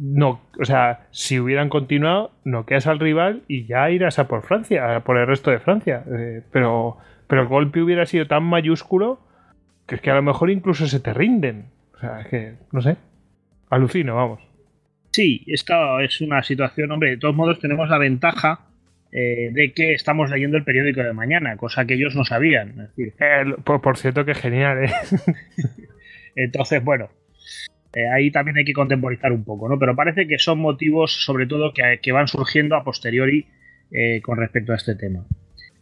[0.00, 4.42] no, o sea, si hubieran continuado, no quedas al rival y ya irás a por
[4.42, 9.20] Francia, por el resto de Francia, eh, pero, pero el golpe hubiera sido tan mayúsculo
[9.86, 12.80] que es que a lo mejor incluso se te rinden, o sea, es que, no
[12.80, 12.96] sé,
[13.70, 14.40] alucino, vamos.
[15.10, 18.60] Sí, esta es una situación, hombre, de todos modos tenemos la ventaja
[19.10, 22.90] eh, de que estamos leyendo el periódico de mañana, cosa que ellos no sabían.
[22.98, 24.92] Eh, por, cierto, que genial, ¿eh?
[26.36, 27.08] Entonces, bueno,
[28.12, 29.78] ahí también hay que contemporizar un poco, ¿no?
[29.78, 33.46] Pero parece que son motivos, sobre todo, que, van surgiendo a posteriori
[34.22, 35.24] con respecto a este tema.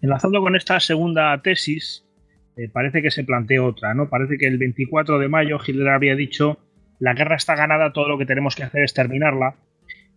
[0.00, 2.06] Enlazando con esta segunda tesis,
[2.72, 4.08] parece que se plantea otra, ¿no?
[4.08, 6.58] Parece que el 24 de mayo Hitler había dicho
[6.98, 9.56] la guerra está ganada, todo lo que tenemos que hacer es terminarla,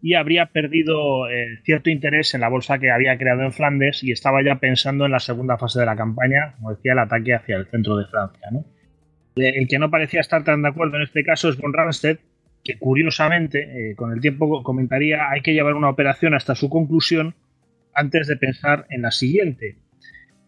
[0.02, 4.12] y habría perdido eh, cierto interés en la bolsa que había creado en Flandes y
[4.12, 7.58] estaba ya pensando en la segunda fase de la campaña, como decía, el ataque hacia
[7.58, 8.50] el centro de Francia.
[9.40, 12.20] El que no parecía estar tan de acuerdo en este caso es von Randstedt,
[12.64, 17.36] que curiosamente, eh, con el tiempo comentaría, hay que llevar una operación hasta su conclusión
[17.94, 19.78] antes de pensar en la siguiente.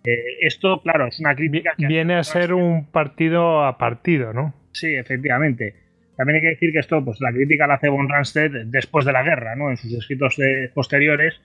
[0.03, 1.87] Eh, esto, claro, es una crítica que...
[1.87, 4.53] Viene a ser un partido a partido, ¿no?
[4.71, 5.75] Sí, efectivamente.
[6.17, 9.13] También hay que decir que esto, pues la crítica la hace von Randstedt después de
[9.13, 9.69] la guerra, ¿no?
[9.69, 10.37] En sus escritos
[10.73, 11.41] posteriores.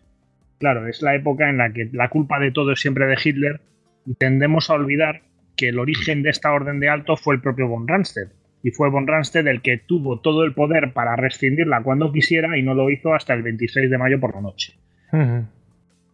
[0.58, 3.60] Claro, es la época en la que la culpa de todo es siempre de Hitler
[4.06, 5.22] y tendemos a olvidar
[5.56, 8.30] que el origen de esta orden de alto fue el propio von Randstedt.
[8.62, 12.62] Y fue von Randstedt el que tuvo todo el poder para rescindirla cuando quisiera y
[12.62, 14.74] no lo hizo hasta el 26 de mayo por la noche.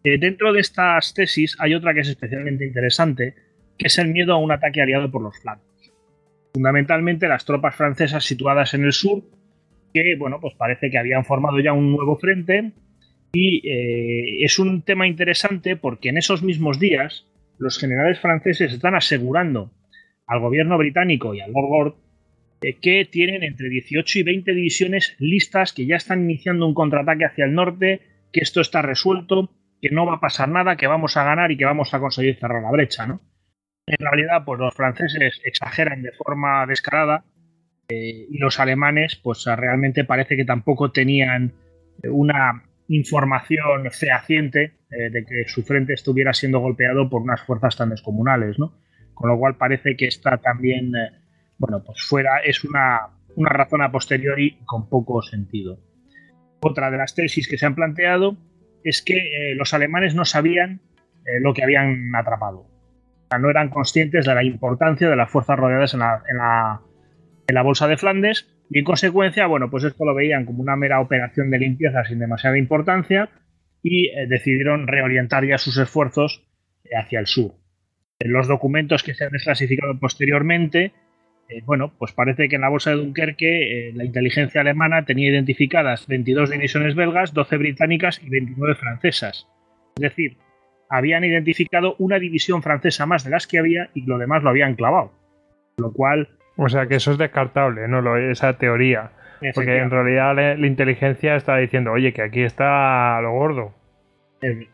[0.04, 3.34] Eh, dentro de estas tesis hay otra que es especialmente interesante,
[3.78, 5.72] que es el miedo a un ataque aliado por los flancos
[6.52, 9.22] fundamentalmente las tropas francesas situadas en el sur,
[9.92, 12.72] que bueno, pues parece que habían formado ya un nuevo frente.
[13.32, 17.26] Y eh, es un tema interesante porque en esos mismos días
[17.62, 19.70] los generales franceses están asegurando
[20.26, 21.94] al gobierno británico y al Lord Gord
[22.62, 27.24] eh, que tienen entre 18 y 20 divisiones listas que ya están iniciando un contraataque
[27.24, 28.00] hacia el norte,
[28.32, 31.56] que esto está resuelto, que no va a pasar nada, que vamos a ganar y
[31.56, 33.20] que vamos a conseguir cerrar la brecha, ¿no?
[33.86, 37.24] En realidad, pues los franceses exageran de forma descarada
[37.88, 41.52] eh, y los alemanes, pues realmente parece que tampoco tenían
[42.04, 47.90] una información fehaciente eh, de que su frente estuviera siendo golpeado por unas fuerzas tan
[47.90, 48.74] descomunales, ¿no?
[49.14, 50.92] Con lo cual parece que esta también,
[51.58, 55.78] bueno, pues fuera, es una, una razón a posteriori con poco sentido.
[56.60, 58.36] Otra de las tesis que se han planteado
[58.84, 60.80] es que los alemanes no sabían
[61.40, 62.72] lo que habían atrapado
[63.38, 68.48] no eran conscientes de la importancia de las fuerzas rodeadas en la, bolsa de Flandes
[68.72, 72.18] y en consecuencia, bueno, pues esto lo veían como una mera operación de limpieza sin
[72.18, 73.28] demasiada importancia
[73.82, 76.42] y eh, decidieron reorientar ya sus esfuerzos
[76.84, 77.52] eh, hacia el sur.
[78.18, 80.92] En los documentos que se han desclasificado posteriormente,
[81.50, 86.06] eh, bueno, pues parece que en la bolsa de Dunkerque la inteligencia alemana tenía identificadas
[86.06, 89.48] 22 divisiones belgas, 12 británicas y 29 francesas.
[89.96, 90.38] Es decir,
[90.88, 94.76] habían identificado una división francesa más de las que había y lo demás lo habían
[94.76, 95.12] clavado.
[95.76, 96.28] Lo cual.
[96.56, 98.00] O sea que eso es descartable, ¿no?
[98.00, 99.10] Lo, esa teoría.
[99.54, 103.74] Porque en realidad la, inteligencia está diciendo, oye, que aquí está lo gordo.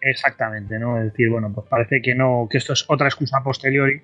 [0.01, 0.99] Exactamente, ¿no?
[0.99, 4.03] Es decir, bueno, pues parece que no, que esto es otra excusa posteriori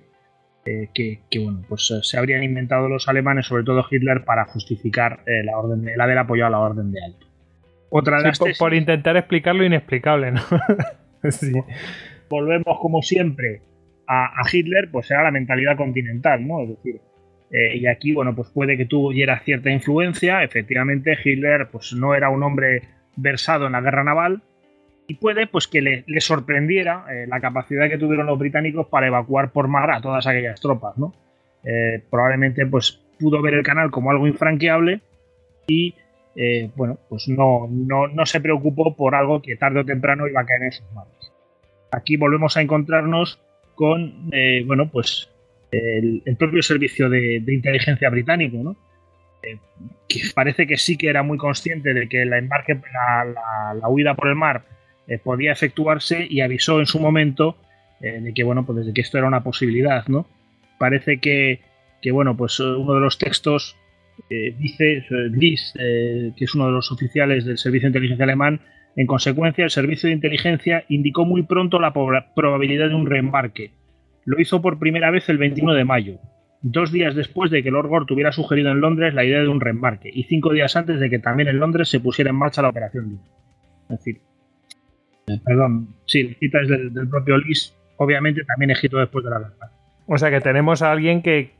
[0.65, 5.57] eh, que, bueno, pues se habrían inventado los alemanes, sobre todo Hitler, para justificar la
[5.57, 7.27] orden el haber apoyado la orden de alto.
[7.89, 10.41] Otra de por, intentar explicar lo inexplicable, ¿no?
[12.29, 13.61] Volvemos como siempre
[14.07, 16.61] a, Hitler, pues era la mentalidad continental, ¿no?
[16.61, 16.99] Es decir,
[17.73, 20.43] y aquí, bueno, pues puede que tuviera cierta influencia.
[20.43, 22.81] Efectivamente, Hitler, pues no era un hombre
[23.15, 24.41] versado en la guerra naval,
[25.07, 29.51] y puede pues que le, sorprendiera eh, la capacidad que tuvieron los británicos para evacuar
[29.51, 31.13] por mar a todas aquellas tropas, ¿no?
[31.63, 35.01] Eh, probablemente pues pudo ver el canal como algo infranqueable
[35.67, 35.95] y
[36.35, 40.45] eh, bueno, pues no, no, se preocupó por algo que tarde o temprano iba a
[40.45, 41.33] caer en sus manos.
[41.91, 43.39] Aquí volvemos a encontrarnos
[43.75, 44.29] con,
[44.65, 45.29] bueno, pues
[46.25, 48.75] el, propio servicio de, inteligencia británico, ¿no?
[50.07, 52.79] que parece que sí que era muy consciente de que la embarque,
[53.23, 54.65] la huida por el mar
[55.07, 57.57] eh, podía efectuarse y avisó en su momento
[58.01, 60.27] eh, de que bueno pues desde que esto era una posibilidad no
[60.79, 61.61] parece que,
[62.11, 63.77] bueno pues uno de los textos
[64.31, 68.61] eh, dice Liz que es uno de los oficiales del servicio de inteligencia alemán
[68.95, 73.71] en consecuencia el servicio de inteligencia indicó muy pronto la probabilidad de un reembarque
[74.25, 76.19] lo hizo por primera vez el 21 de mayo
[76.61, 79.61] dos días después de que Lord Gore tuviera sugerido en Londres la idea de un
[79.61, 82.69] reembarque y cinco días antes de que también en Londres se pusiera en marcha la
[82.69, 83.19] operación
[83.83, 84.21] Es decir,
[85.43, 89.71] Perdón, sí, la cita es del, propio Lis, obviamente también Egipto después de la guerra.
[90.07, 91.55] O sea que tenemos a alguien que,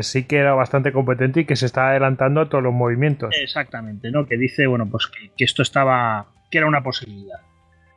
[0.00, 3.32] sí que era bastante competente y que se está adelantando a todos los movimientos.
[3.40, 4.26] Exactamente, ¿no?
[4.26, 7.38] Que dice, bueno, pues que, esto estaba, que era una posibilidad.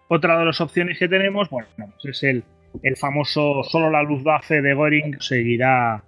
[0.08, 2.44] Otra de las opciones que tenemos, bueno, pues es el,
[2.84, 6.04] el famoso solo la luz base de Goring seguirá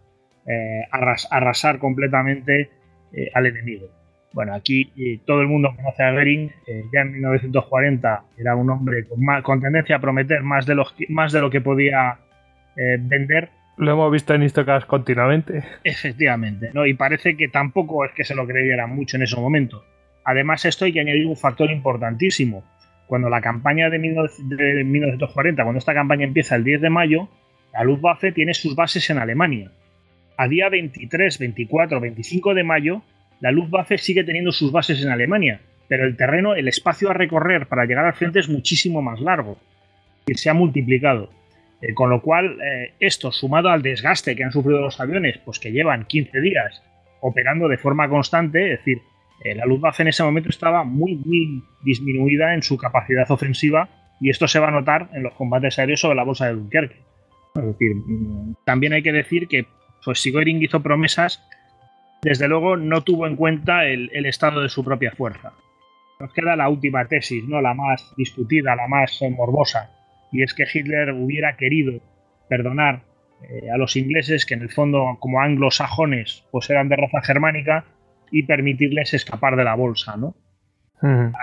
[0.46, 2.70] eh, arrasar completamente
[3.14, 3.88] eh, al enemigo.
[4.34, 6.52] Bueno, aquí eh, todo el mundo conoce a Goering,
[6.92, 10.76] ya en 1940 era un hombre con, con tendencia a prometer más de,
[11.10, 12.18] más de lo que podía
[12.76, 13.52] vender.
[13.78, 15.64] Lo hemos visto en Histocast continuamente.
[15.84, 16.86] Efectivamente, ¿no?
[16.88, 19.86] y parece que tampoco es que se lo creyera mucho en ese momento.
[20.26, 22.64] Además, esto hay que añadir un factor importantísimo.
[23.08, 27.30] Cuando la campaña de, 1940, cuando esta campaña empieza el 10 de mayo,
[27.74, 29.72] la Luftwaffe tiene sus bases en Alemania.
[30.38, 33.02] A día 23, 24, 25 de mayo,
[33.40, 37.68] la Luftwaffe sigue teniendo sus bases en Alemania, pero el terreno, el espacio a recorrer
[37.68, 39.58] para llegar al frente es muchísimo más largo
[40.26, 41.30] y se ha multiplicado.
[41.82, 45.60] Eh, con lo cual, eh, esto sumado al desgaste que han sufrido los aviones, pues
[45.60, 46.82] que llevan 15 días
[47.20, 49.02] operando de forma constante, es decir,
[49.44, 53.90] la Luftwaffe en ese momento estaba muy, muy disminuida en su capacidad ofensiva
[54.20, 57.02] y esto se va a notar en los combates aéreos sobre la bolsa de Dunkerque.
[57.56, 59.66] Mm, también hay que decir que
[60.04, 61.44] pues, si Goering hizo promesas,
[62.22, 65.54] desde luego no tuvo en cuenta el, estado de su propia fuerza.
[66.20, 67.62] Nos queda la última tesis, ¿no?
[67.62, 69.92] la más discutida, la más eh, morbosa,
[70.32, 72.00] y es que Hitler hubiera querido
[72.48, 73.02] perdonar
[73.42, 77.86] eh, a los ingleses, que en el fondo como anglosajones pues eran de raza germánica,
[78.34, 80.18] y permitirles escapar de la bolsa.
[80.18, 80.36] ¿no?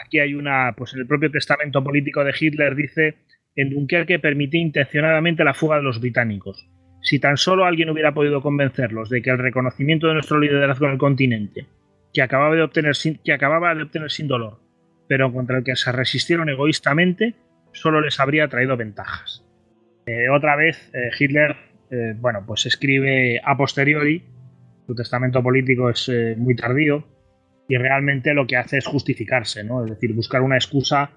[0.04, 3.14] Aquí hay una, pues en el propio testamento político de Hitler dice,
[3.56, 6.68] en Dunkerque permití intencionadamente la fuga de los británicos
[7.02, 10.92] si tan solo alguien hubiera podido convencerlos de que el reconocimiento de nuestro liderazgo en
[10.92, 11.66] el continente,
[12.12, 14.60] que acababa de obtener sin, que acababa de obtener sin dolor,
[15.08, 17.34] pero contra el que se resistieron egoístamente,
[17.72, 19.46] solo les habría traído ventajas.
[20.06, 21.56] Eh, otra vez, eh, Hitler,
[21.90, 24.24] eh, bueno, pues escribe a posteriori,
[24.90, 27.06] su testamento político es muy tardío,
[27.68, 29.84] y realmente lo que hace es justificarse, ¿no?
[29.84, 31.12] Es decir, buscar una excusa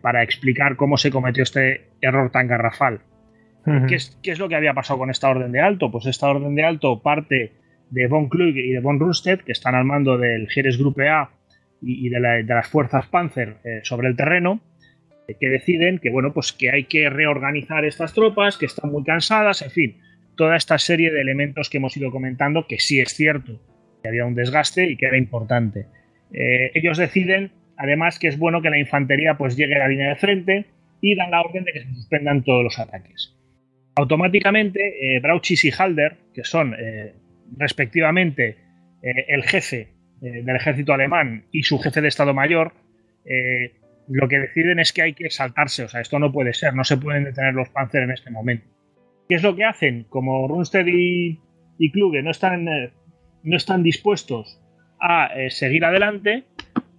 [0.00, 3.00] para explicar cómo se cometió este error tan garrafal.
[3.86, 5.90] ¿Qué, es, lo que había pasado con esta orden de alto?
[5.90, 7.52] Pues esta orden de alto parte
[7.90, 10.48] de von Klug y de von Rundstedt, que están al mando del
[10.78, 11.30] Gruppe A
[11.82, 14.60] y, de, las fuerzas Panzer eh, sobre el terreno,
[15.28, 19.04] eh, que deciden que, bueno, pues que hay que reorganizar estas tropas, que están muy
[19.04, 20.00] cansadas, en fin,
[20.40, 23.60] toda esta serie de elementos que hemos ido comentando, que sí es cierto
[24.02, 25.84] que había un desgaste y que era importante.
[26.32, 30.08] Eh, ellos deciden, además, que es bueno que la infantería pues llegue a la línea
[30.08, 30.64] de frente
[31.02, 33.36] y dan la orden de que se suspendan todos los ataques.
[33.96, 37.12] Automáticamente, eh, Brauchis y Halder, que son eh,
[37.58, 38.56] respectivamente
[39.02, 39.88] el jefe
[40.22, 42.72] del ejército alemán y su jefe de Estado Mayor,
[44.08, 46.84] lo que deciden es que hay que saltarse, o sea, esto no puede ser, no
[46.84, 48.66] se pueden detener los Panzer en este momento.
[49.30, 50.06] ¿Qué es lo que hacen?
[50.08, 51.38] Como Runstedt y,
[51.92, 54.60] Kluge no están, no están dispuestos
[55.00, 56.46] a seguir adelante,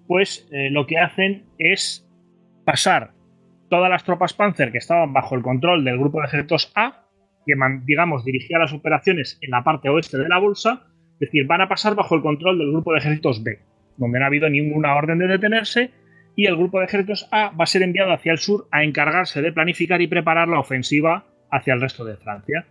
[0.07, 2.09] pues lo que hacen es
[2.63, 3.11] pasar
[3.69, 7.03] todas las tropas Panzer que estaban bajo el control del grupo de ejércitos A,
[7.45, 7.53] que
[7.83, 11.67] digamos dirigía las operaciones en la parte oeste de la bolsa, es decir, van a
[11.67, 13.59] pasar bajo el control del grupo de ejércitos B,
[13.97, 15.91] donde no ha habido ninguna orden de detenerse,
[16.37, 19.41] y el grupo de ejércitos A va a ser enviado hacia el sur a encargarse
[19.41, 22.65] de planificar y preparar la ofensiva hacia el resto de Francia.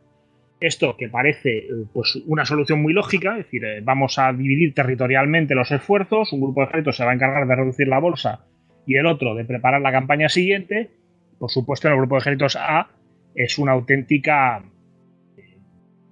[0.60, 4.74] Esto que parece eh, pues, una solución muy lógica, es decir, eh, vamos a dividir
[4.74, 8.46] territorialmente los esfuerzos, un grupo de ejércitos se va a encargar de reducir la bolsa
[8.86, 10.90] y el otro de preparar la campaña siguiente.
[11.38, 12.88] Por supuesto, en el grupo de ejércitos A
[13.34, 14.62] es una auténtica,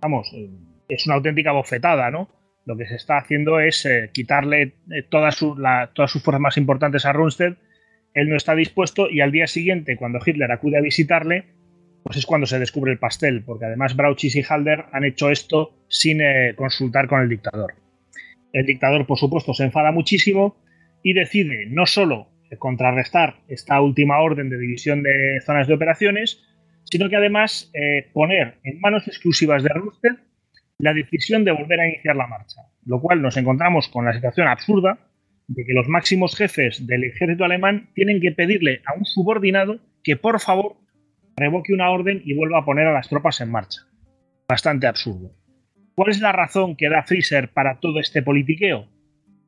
[0.00, 0.34] vamos,
[0.88, 2.30] es una auténtica bofetada, ¿no?
[2.64, 4.74] Lo que se está haciendo es quitarle
[5.10, 5.38] todas,
[5.94, 7.58] todas sus fuerzas más importantes a Rundstedt
[8.14, 11.46] él no está dispuesto y al día siguiente, cuando Hitler acude a visitarle,
[12.08, 15.74] pues es cuando se descubre el pastel, porque además Brauchis y Halder han hecho esto
[15.88, 17.74] sin eh, consultar con el dictador.
[18.54, 20.56] El dictador, por supuesto, se enfada muchísimo
[21.02, 22.28] y decide no solo
[22.58, 26.42] contrarrestar esta última orden de división de zonas de operaciones,
[26.84, 30.18] sino que además eh, poner en manos exclusivas de Rundstedt
[30.78, 34.48] la decisión de volver a iniciar la marcha, lo cual nos encontramos con la situación
[34.48, 34.98] absurda
[35.46, 40.16] de que los máximos jefes del ejército alemán tienen que pedirle a un subordinado que
[40.16, 40.76] por favor
[41.38, 43.82] revoque una orden y vuelva a poner a las tropas en marcha.
[44.48, 45.32] Bastante absurdo.
[45.94, 48.88] ¿Cuál es la razón que da Fischer para todo este politiqueo?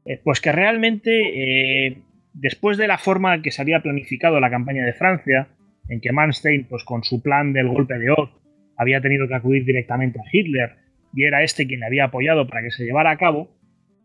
[0.05, 2.03] Eh, pues que realmente, eh,
[2.33, 5.49] después de la forma en que se había planificado la campaña de Francia,
[5.89, 8.31] en que Manstein, pues con su plan del golpe de Oz,
[8.77, 10.77] había tenido que acudir directamente a Hitler
[11.13, 13.51] y era este quien le había apoyado para que se llevara a cabo,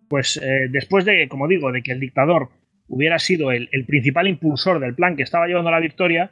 [0.10, 2.50] pues eh, después de, como digo, de que el dictador
[2.88, 6.32] hubiera sido el, principal impulsor del plan que estaba llevando a la victoria,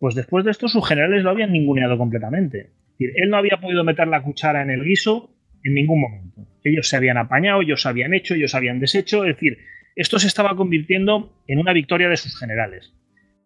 [0.00, 2.70] pues después de esto sus generales lo habían ninguneado completamente.
[2.98, 6.48] él no había podido meter la cuchara en el guiso en ningún momento.
[6.64, 9.58] Ellos se habían apañado, ellos habían hecho, ellos habían deshecho, es decir,
[9.94, 12.94] esto se estaba convirtiendo en una victoria de sus generales.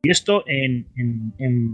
[0.04, 0.86] Y esto en,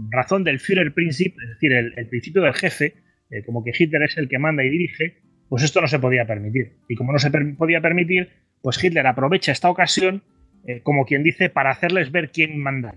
[0.09, 2.95] razón del Führerprinzip, es decir, el, principio del jefe,
[3.29, 5.17] eh, como que Hitler es el que manda y dirige,
[5.47, 6.77] pues esto no se podía permitir.
[6.89, 8.29] Y como no se podía permitir,
[8.63, 10.23] pues Hitler aprovecha esta ocasión,
[10.65, 12.95] eh, como quien dice, para hacerles ver quién manda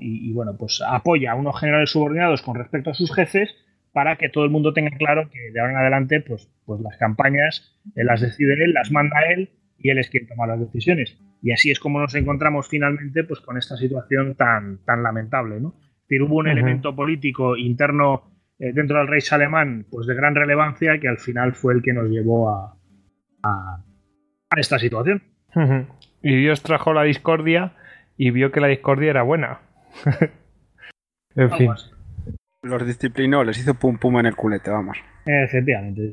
[0.00, 3.54] Y, bueno, pues apoya a unos generales subordinados con respecto a sus jefes
[3.92, 6.96] para que todo el mundo tenga claro que de ahora en adelante, pues, pues las
[6.96, 11.18] campañas eh, las decide él, las manda él y él es quien toma las decisiones.
[11.42, 15.60] Y así es como nos encontramos finalmente pues, con esta situación tan, tan lamentable.
[15.60, 15.74] ¿no?
[16.08, 20.98] Es hubo un elemento político interno eh, dentro del Reich alemán pues de gran relevancia
[20.98, 22.76] que al final fue el que nos llevó a,
[23.42, 23.84] a,
[24.56, 25.22] esta situación.
[26.22, 27.72] Y Dios trajo la discordia
[28.16, 29.60] y vio que la discordia era buena.
[31.34, 31.70] en fin.
[32.62, 34.98] Los disciplinó, les hizo pum pum en el culete, vamos.
[35.24, 36.12] Efectivamente.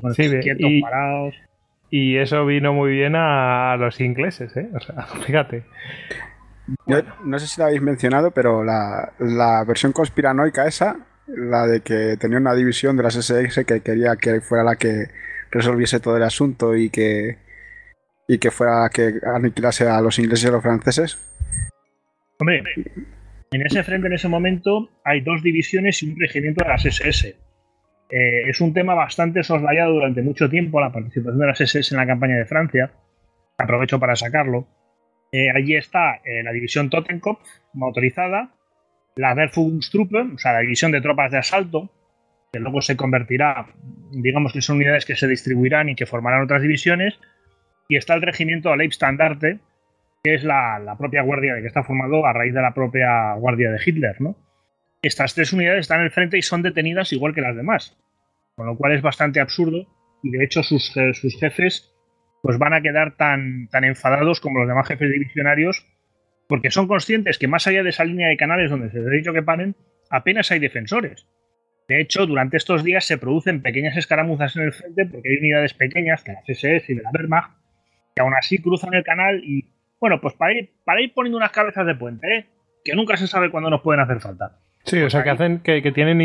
[0.59, 0.83] y,
[1.89, 4.69] y eso vino muy bien a los ingleses, ¿eh?
[4.73, 5.63] O sea, fíjate.
[7.23, 10.97] no sé si lo habéis mencionado, pero la, la versión conspiranoica esa
[11.27, 15.07] la de que tenía una división de las SS que quería que fuera la que
[15.51, 17.37] resolviese todo el asunto y que
[18.27, 21.17] y que fuera la que aniquilase a los ingleses y a los franceses.
[22.39, 22.63] Hombre,
[23.51, 27.35] en ese frente en ese momento hay dos divisiones y un regimiento de las SS.
[28.09, 31.97] Eh, es un tema bastante soslayado durante mucho tiempo la participación de las SS en
[31.97, 32.91] la campaña de Francia.
[33.57, 34.67] Aprovecho para sacarlo.
[35.31, 38.53] Eh, allí está eh, la división Totenkopf, motorizada,
[39.15, 41.89] la Wehrführungstruppe, o sea, la división de tropas de asalto,
[42.51, 43.67] que luego se convertirá,
[44.11, 47.19] digamos que son unidades que se distribuirán y que formarán otras divisiones,
[47.89, 49.59] y está el regimiento Leibstandarte,
[50.23, 53.79] que es la, propia guardia que está formado a raíz de la propia guardia de
[53.85, 54.35] Hitler, ¿no?
[55.01, 57.97] Estas tres unidades están en el frente y son detenidas igual que las demás,
[58.55, 59.87] con lo cual es bastante absurdo
[60.23, 61.93] y de hecho sus, sus jefes
[62.41, 65.85] pues van a quedar tan, tan enfadados como los demás jefes divisionarios
[66.47, 69.11] porque son conscientes que más allá de esa línea de canales donde se les ha
[69.11, 69.75] dicho que paren,
[70.09, 71.27] apenas hay defensores.
[71.87, 75.73] De hecho, durante estos días se producen pequeñas escaramuzas en el frente porque hay unidades
[75.73, 77.51] pequeñas, de las SS y de la Wehrmacht,
[78.15, 79.65] que aún así cruzan el canal y,
[79.99, 82.45] bueno, pues para ir, para ir poniendo unas cabezas de puente, ¿eh?
[82.83, 84.59] que nunca se sabe cuándo nos pueden hacer falta.
[84.83, 86.21] Sí, o sea, que hacen que, tienen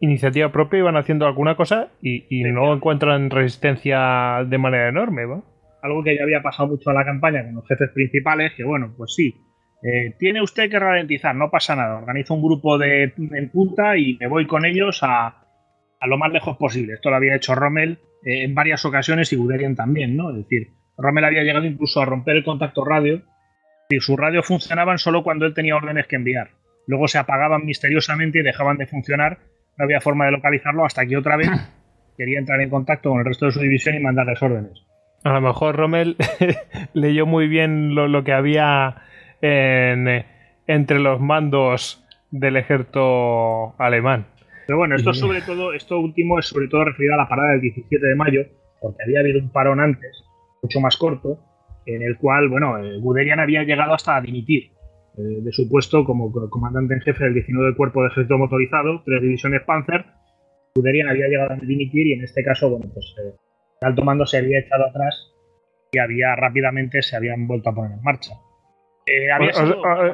[0.00, 5.42] iniciativa propia y van haciendo alguna cosa y, no encuentran resistencia de manera enorme, ¿va?
[5.82, 8.94] Algo que ya había pasado mucho en la campaña con los jefes principales, que bueno,
[8.96, 9.34] pues sí,
[9.82, 11.98] eh, tiene usted que ralentizar, no pasa nada.
[11.98, 15.42] Organizo un grupo de, en punta y me voy con ellos a,
[16.06, 16.94] lo más lejos posible.
[16.94, 20.30] Esto lo había hecho Rommel eh, en varias ocasiones y Guderian también, ¿no?
[20.30, 23.22] Es decir, Rommel había llegado incluso a romper el contacto radio.
[23.88, 26.50] Y sus radios funcionaban solo cuando él tenía órdenes que enviar.
[26.86, 29.38] Luego se apagaban misteriosamente y dejaban de funcionar.
[29.78, 31.48] No había forma de localizarlo hasta que otra vez
[32.16, 34.82] quería entrar en contacto con el resto de su división y mandarles órdenes.
[35.22, 36.16] A lo mejor Rommel
[36.94, 39.02] leyó muy bien lo que había
[39.40, 44.26] entre los mandos del ejército alemán.
[44.66, 47.60] Pero bueno, esto sobre todo, esto último es sobre todo referido a la parada del
[47.60, 48.42] 17 de mayo,
[48.80, 50.24] porque había habido un parón antes,
[50.62, 51.38] mucho más corto,
[51.86, 54.72] en el cual, bueno, eh, Guderian había llegado hasta a dimitir
[55.18, 59.22] eh, de su puesto como comandante en jefe del 19 Cuerpo de Ejército Motorizado, tres
[59.22, 60.04] divisiones Panzer,
[60.76, 63.34] Guderian había llegado a dimitir y en este caso, bueno, pues eh,
[63.80, 65.32] el alto mando se había echado atrás
[65.92, 68.34] y había rápidamente se habían vuelto a poner en marcha.
[69.06, 69.28] Eh,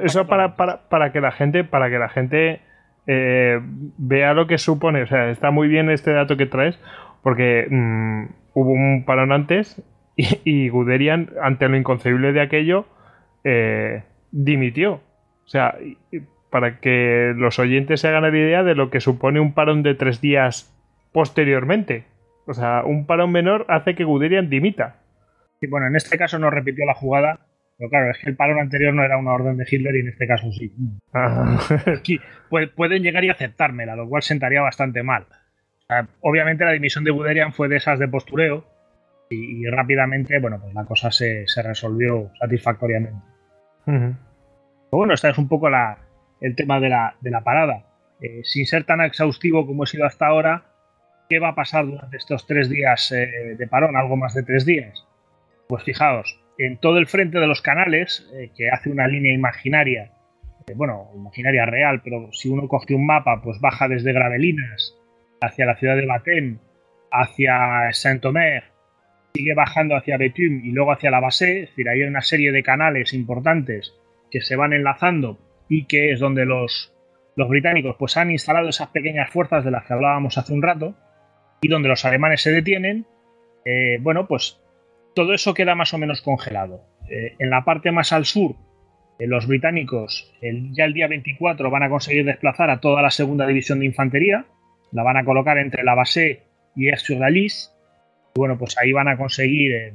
[0.05, 2.61] eso para, para, para, que la gente, para que la gente
[3.07, 3.59] eh,
[3.99, 5.03] vea lo que supone.
[5.03, 6.79] O sea, está muy bien este dato que traes,
[7.23, 8.25] porque mm,
[8.55, 9.83] hubo un parón antes
[10.17, 12.87] y, Guderian, ante lo inconcebible de aquello,
[13.45, 15.01] eh, dimitió.
[15.45, 15.77] O sea,
[16.51, 19.95] para que los oyentes se hagan la idea de lo que supone un parón de
[19.95, 20.73] tres días
[21.13, 22.05] posteriormente.
[22.47, 24.97] O sea, un parón menor hace que Guderian dimita.
[25.61, 27.41] Y bueno, en este caso no repitió la jugada,
[27.79, 30.09] pero claro, es que el parón anterior no era una orden de Hitler y en
[30.09, 30.73] este caso sí.
[31.15, 31.59] Ah.
[31.99, 32.21] Aquí
[32.77, 35.27] pueden llegar y aceptármela, lo cual sentaría bastante mal.
[36.21, 38.72] obviamente la dimisión de Guderian fue de esas de postureo
[39.33, 43.21] y, rápidamente, bueno, pues la cosa se, resolvió satisfactoriamente.
[44.91, 45.99] bueno, esta es un poco la,
[46.41, 47.85] el tema de la, de la parada.
[48.21, 50.65] Eh, sin ser tan exhaustivo como he sido hasta ahora,
[51.29, 53.97] ¿qué va a pasar durante estos tres días eh, de parón?
[53.97, 55.07] Algo más de tres días.
[55.69, 60.13] Pues fijaos, en todo el frente de los canales, eh, que hace una línea imaginaria,
[60.77, 64.97] bueno, imaginaria real, pero si uno coge un mapa, pues baja desde Gravelinas
[65.41, 66.61] hacia la ciudad de Baten,
[67.11, 68.72] hacia Saint-Omer,
[69.35, 72.63] sigue bajando hacia Bethune y luego hacia la base, es decir, hay una serie de
[72.63, 73.95] canales importantes
[74.31, 75.39] que se van enlazando
[75.69, 76.93] y que es donde los,
[77.37, 80.95] los británicos pues han instalado esas pequeñas fuerzas de las que hablábamos hace un rato
[81.63, 83.07] y donde los alemanes se detienen,
[83.65, 84.61] eh, bueno, pues
[85.15, 86.85] todo eso queda más o menos congelado.
[87.09, 88.57] Eh, en la parte más al sur,
[89.19, 90.35] eh, los británicos
[90.73, 94.47] ya el día 24 van a conseguir desplazar a toda la segunda división de infantería,
[94.91, 96.43] la van a colocar entre la base
[96.75, 97.82] y Aix-sur-la-Lys, y
[98.35, 99.95] bueno, pues ahí van a conseguir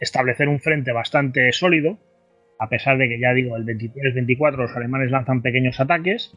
[0.00, 1.98] establecer un frente bastante sólido
[2.58, 6.36] a pesar de que ya digo, el 23-24 los alemanes lanzan pequeños ataques.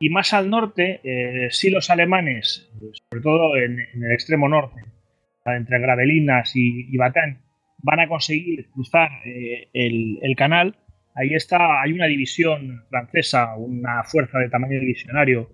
[0.00, 2.68] Y más al norte, eh, sí los alemanes,
[3.08, 4.80] sobre todo en, el extremo norte,
[5.46, 7.42] entre Gravelinas y, y Batán,
[7.78, 10.76] van a conseguir cruzar eh, el, canal.
[11.14, 15.50] Ahí está, hay una división francesa, una fuerza de tamaño divisionario,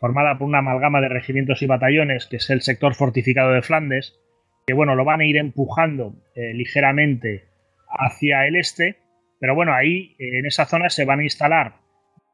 [0.00, 4.18] formada por una amalgama de regimientos y batallones, que es el sector fortificado de Flandes,
[4.66, 7.44] que bueno, lo van a ir empujando eh, ligeramente
[7.88, 9.04] hacia el este
[9.44, 11.74] pero bueno, ahí en esa zona se van a instalar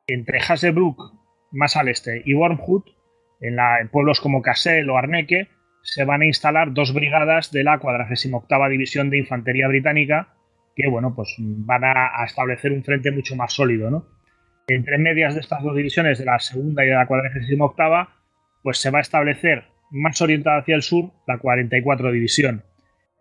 [0.07, 1.13] entre Hasebrook,
[1.51, 2.85] más al este, y Wormhood,
[3.41, 5.49] en, la, pueblos como Cassel o Arneque,
[5.83, 10.35] se van a instalar dos brigadas de la 48 División de Infantería Británica,
[10.77, 14.07] que bueno, pues van a, establecer un frente mucho más sólido, ¿no?
[14.69, 18.09] Entre medias de estas dos divisiones, de la segunda y de la 48
[18.63, 22.65] pues se va a establecer más orientada hacia el sur la 44 División.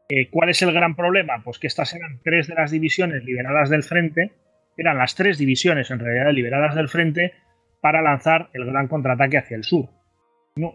[0.10, 1.44] Eh, ¿Cuál es el gran problema?
[1.44, 4.32] Pues que estas eran tres de las divisiones liberadas del frente,
[4.78, 7.34] eran las tres divisiones en realidad liberadas del frente
[7.82, 9.90] para lanzar el gran contraataque hacia el sur.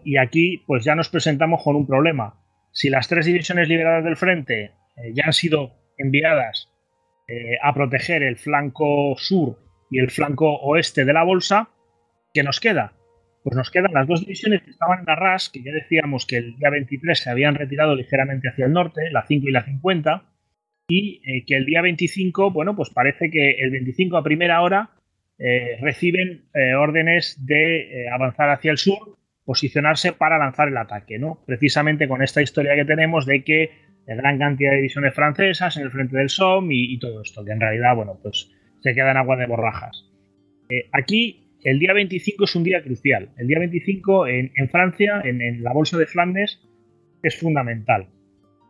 [0.03, 2.39] Y aquí pues ya nos presentamos con un problema.
[2.71, 4.63] Si las tres divisiones liberadas del frente
[4.97, 6.71] eh, ya han sido enviadas
[7.27, 9.59] eh, a proteger el flanco sur
[9.89, 11.69] y el flanco oeste de la bolsa,
[12.33, 12.93] ¿qué nos queda?
[13.45, 16.55] Pues nos quedan las dos divisiones que estaban en Arras, que ya decíamos que el
[16.55, 20.23] día 23 se habían retirado ligeramente hacia el norte, la 5 y la 50,
[20.87, 24.89] y eh, que el día 25, bueno, pues parece que el 25 a primera hora
[25.37, 29.15] eh, reciben eh, órdenes de avanzar hacia el sur,
[29.45, 31.43] posicionarse para lanzar el ataque, ¿no?
[31.45, 33.69] Precisamente con esta historia que tenemos de que
[34.07, 37.51] gran cantidad de divisiones francesas en el frente del Somme y, y, todo esto, que
[37.51, 38.49] en realidad, bueno, pues
[38.81, 40.03] se queda en agua de borrajas.
[40.93, 43.29] aquí el día 25 es un día crucial.
[43.37, 46.61] El día 25 en, Francia, en, la Bolsa de Flandes,
[47.23, 48.07] es fundamental.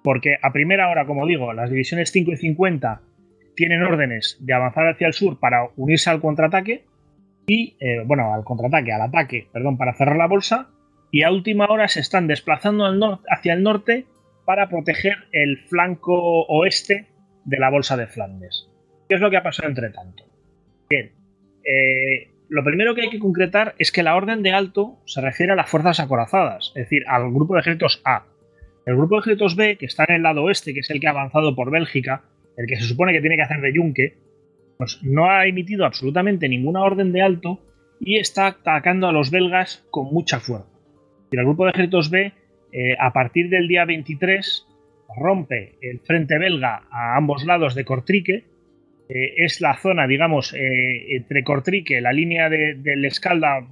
[0.01, 3.01] Porque a primera hora, como digo, las divisiones 5 y 50
[3.53, 6.85] tienen órdenes de avanzar hacia el sur para unirse al contraataque.
[7.47, 10.69] Y, eh, bueno, al contraataque, al ataque, perdón, para cerrar la bolsa.
[11.11, 12.85] Y a última hora se están desplazando
[13.29, 14.05] hacia el norte
[14.45, 17.07] para proteger el flanco oeste
[17.43, 18.69] de la bolsa de Flandes.
[19.09, 20.23] ¿Qué es lo que ha pasado entre tanto?
[20.89, 21.11] Bien,
[21.63, 25.53] eh, lo primero que hay que concretar es que la orden de alto se refiere
[25.53, 28.25] a las fuerzas acorazadas, es decir, al grupo de ejércitos A.
[28.85, 31.07] El grupo de ejércitos B, que está en el lado oeste, que es el que
[31.07, 32.23] ha avanzado por Bélgica,
[32.57, 34.17] el que se supone que tiene que hacer de yunque,
[34.77, 37.59] pues no ha emitido absolutamente ninguna orden de alto
[37.99, 40.69] y está atacando a los belgas con mucha fuerza.
[41.31, 42.33] Y el grupo de ejércitos B,
[42.71, 44.67] eh, a partir del día 23,
[45.17, 48.43] rompe el frente belga a ambos lados de Cortrique
[49.07, 53.67] eh, es la zona, digamos, eh, entre Cortrique, la línea del Escalda,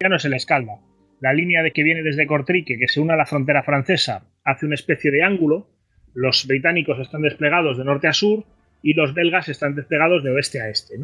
[0.00, 0.78] ya no es el Escalda,
[1.20, 4.66] la línea de que viene desde Cortrique, que se une a la frontera francesa, hace
[4.66, 5.68] una especie de ángulo.
[6.14, 8.44] Los británicos están desplegados de norte a sur
[8.82, 10.96] y los belgas están desplegados de oeste a este.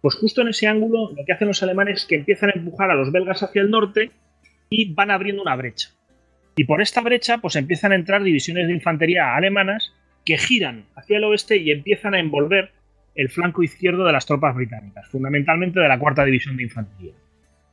[0.00, 2.90] Pues justo en ese ángulo lo que hacen los alemanes es que empiezan a empujar
[2.90, 4.10] a los belgas hacia el norte
[4.70, 5.90] y van abriendo una brecha.
[6.56, 9.92] Y por esta brecha, pues empiezan a entrar divisiones de infantería alemanas
[10.24, 12.70] que giran hacia el oeste y empiezan a envolver
[13.14, 17.12] el flanco izquierdo de las tropas británicas, fundamentalmente de la cuarta división de infantería.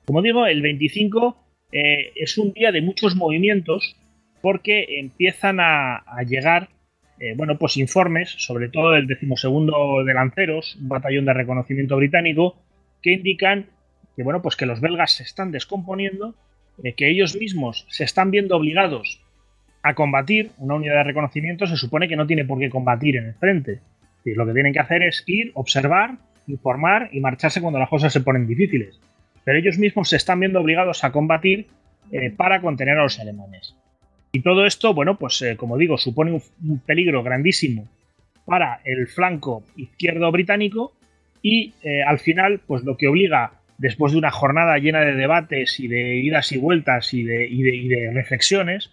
[0.05, 1.37] Como digo, el 25
[1.71, 3.95] eh, es un día de muchos movimientos
[4.41, 6.69] porque empiezan a, llegar
[7.19, 12.55] eh, bueno, pues informes, sobre todo del decimosegundo de lanceros, un batallón de reconocimiento británico,
[13.01, 13.67] que indican
[14.15, 16.35] que, bueno, pues que los belgas se están descomponiendo,
[16.83, 19.21] eh, que ellos mismos se están viendo obligados
[19.83, 20.51] a combatir.
[20.57, 23.79] Una unidad de reconocimiento se supone que no tiene por qué combatir en el frente.
[24.25, 26.17] Lo que tienen que hacer es ir, observar,
[26.47, 28.99] informar y marcharse cuando las cosas se ponen difíciles.
[29.43, 31.67] Pero ellos mismos se están viendo obligados a combatir
[32.11, 33.75] eh, para contener a los alemanes.
[34.31, 37.87] Y todo esto, bueno, pues eh, como digo, supone un, peligro grandísimo
[38.45, 40.93] para el flanco izquierdo británico
[41.43, 41.73] y
[42.05, 46.17] al final, pues lo que obliga después de una jornada llena de debates y de
[46.17, 48.91] idas y vueltas y de, reflexiones,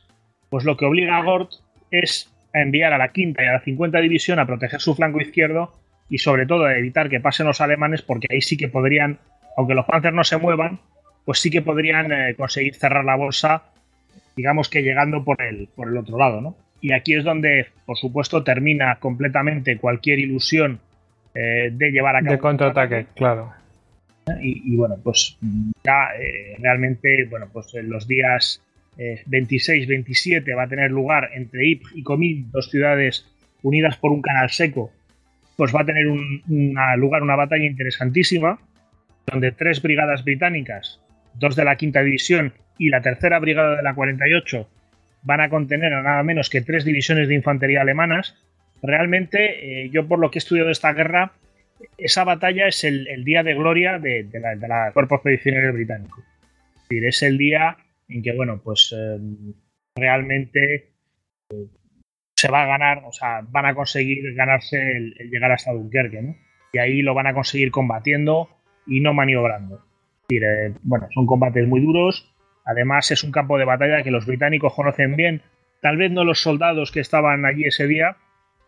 [0.48, 1.52] pues lo que obliga a Gort
[1.90, 5.20] es a enviar a la quinta y a la cincuenta división a proteger su flanco
[5.20, 5.72] izquierdo
[6.08, 9.18] y sobre todo a evitar que pasen los alemanes porque ahí sí que podrían,
[9.56, 10.80] aunque los panzers no se muevan,
[11.24, 13.64] pues sí que podrían eh, conseguir cerrar la bolsa,
[14.36, 16.56] digamos que llegando por el, por el otro lado, ¿no?
[16.80, 20.80] Y aquí es donde, por supuesto, termina completamente cualquier ilusión
[21.34, 22.32] eh, de llevar a cabo.
[22.32, 23.52] De contraataque, claro.
[24.40, 25.38] Y, bueno, pues
[25.84, 28.62] ya eh, realmente, bueno, pues en los días
[28.98, 33.26] 26-27 eh, va a tener lugar entre Ypres y Comines, dos ciudades
[33.62, 34.92] unidas por un canal seco,
[35.56, 36.42] pues va a tener un,
[36.96, 38.58] lugar una batalla interesantísima,
[39.26, 41.00] donde tres brigadas británicas,
[41.34, 44.68] dos de la quinta división y la tercera brigada de la 48
[45.22, 48.36] van a contener a nada menos que tres divisiones de infantería alemanas.
[48.82, 51.32] Realmente, eh, yo por lo que he estudiado esta guerra,
[51.96, 56.22] esa batalla es el, día de gloria de, la, Cuerpo Expedicionario Británico.
[56.76, 57.76] Es decir, es el día
[58.08, 59.18] en que, bueno, pues eh,
[59.96, 60.92] realmente
[61.50, 61.66] eh,
[62.36, 66.36] se va a ganar, o sea, van a conseguir ganarse el, llegar hasta Dunkerque, ¿no?
[66.72, 68.48] Y ahí lo van a conseguir combatiendo
[68.86, 69.76] y no maniobrando.
[69.76, 72.34] Es decir, eh, bueno, son combates muy duros.
[72.64, 75.42] Además, es un campo de batalla que los británicos conocen bien.
[75.80, 78.16] Tal vez no los soldados que estaban allí ese día,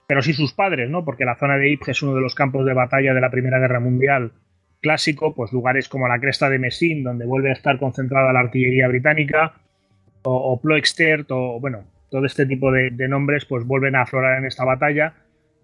[0.06, 1.04] pero sí sus padres, ¿no?
[1.04, 3.58] Porque la zona de Ypres es uno de los campos de batalla de la Primera
[3.58, 4.32] Guerra Mundial
[4.80, 8.88] clásico, pues lugares como la cresta de Messines, donde vuelve a estar concentrada la artillería
[8.88, 9.54] británica,
[10.22, 14.46] o, o Ploegstert, o bueno, todo este tipo de, nombres, pues vuelven a aflorar en
[14.46, 15.14] esta batalla.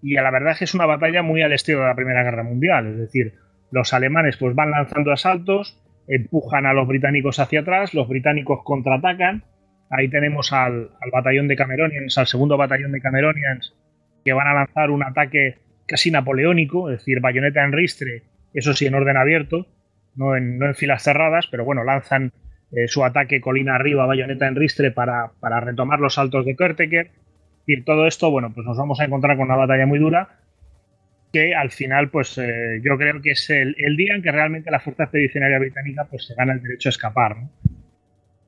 [0.01, 2.45] Y la verdad es que es una batalla muy al estilo de la Primera Guerra
[2.45, 3.35] Mundial, es decir,
[3.73, 9.43] los alemanes pues van lanzando asaltos, empujan a los británicos hacia atrás, los británicos contraatacan.
[9.91, 13.75] Ahí tenemos al, al batallón de Cameronians, al segundo batallón de Cameronians,
[14.25, 18.23] que van a lanzar un ataque casi napoleónico, es decir, bayoneta en ristre,
[18.57, 19.67] eso sí, en orden abierto,
[20.17, 22.33] no en, filas cerradas, pero bueno, lanzan
[22.73, 25.31] eh, su ataque colina arriba, bayoneta en ristre para,
[25.61, 27.11] retomar los saltos de Kerteker.
[27.67, 30.41] Y todo esto, bueno, pues nos vamos a encontrar con una batalla muy dura
[31.33, 34.81] que al final, pues eh, yo creo que es el, día en que realmente la
[34.81, 37.37] Fuerza Expedicionaria Británica pues se gana el derecho a escapar.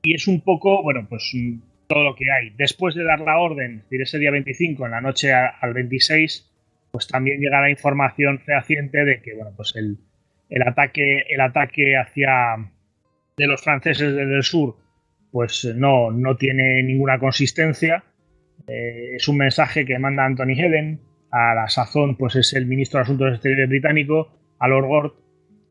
[0.01, 1.31] Y es un poco, bueno, pues
[1.87, 2.51] todo lo que hay.
[2.57, 6.48] Después de dar la orden, es decir, ese día 25, en la noche al 26,
[6.91, 9.97] pues también llega la información fehaciente de que, bueno, pues el,
[10.65, 12.55] ataque, el ataque hacia
[13.37, 14.75] de los franceses desde el sur,
[15.31, 18.03] pues no, no tiene ninguna consistencia.
[18.67, 21.01] Eh, es un mensaje que manda Anthony Heden,
[21.31, 25.15] a la sazón, pues es el ministro de Asuntos Exteriores británico, a Lord Gort,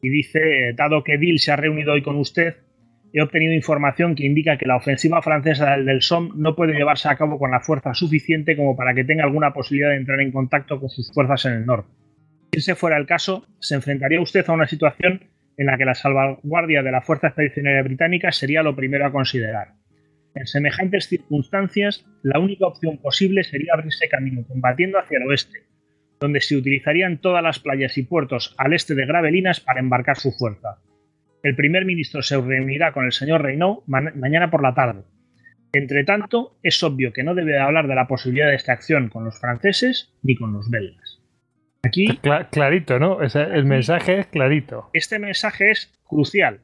[0.03, 2.57] y dice, dado que Dill se ha reunido hoy con usted,
[3.13, 7.17] he obtenido información que indica que la ofensiva francesa del Somme no puede llevarse a
[7.17, 10.79] cabo con la fuerza suficiente como para que tenga alguna posibilidad de entrar en contacto
[10.79, 11.91] con sus fuerzas en el norte.
[12.53, 15.23] Si ese fuera el caso, se enfrentaría usted a una situación
[15.57, 19.73] en la que la salvaguardia de la Fuerza Expedicionaria Británica sería lo primero a considerar.
[20.35, 25.65] En semejantes circunstancias, la única opción posible sería abrirse camino combatiendo hacia el oeste,
[26.21, 30.31] donde se utilizarían todas las playas y puertos al este de Gravelinas para embarcar su
[30.33, 30.79] fuerza
[31.43, 35.03] el primer ministro se reunirá con el señor Reynaud mañana por la tarde.
[35.73, 39.25] Entre tanto, es obvio que no debe hablar de la posibilidad de esta acción con
[39.25, 41.21] los franceses ni con los belgas.
[41.83, 42.19] Aquí.
[42.51, 43.19] clarito, ¿no?
[43.23, 44.91] el mensaje es clarito.
[44.93, 46.61] Este mensaje es crucial.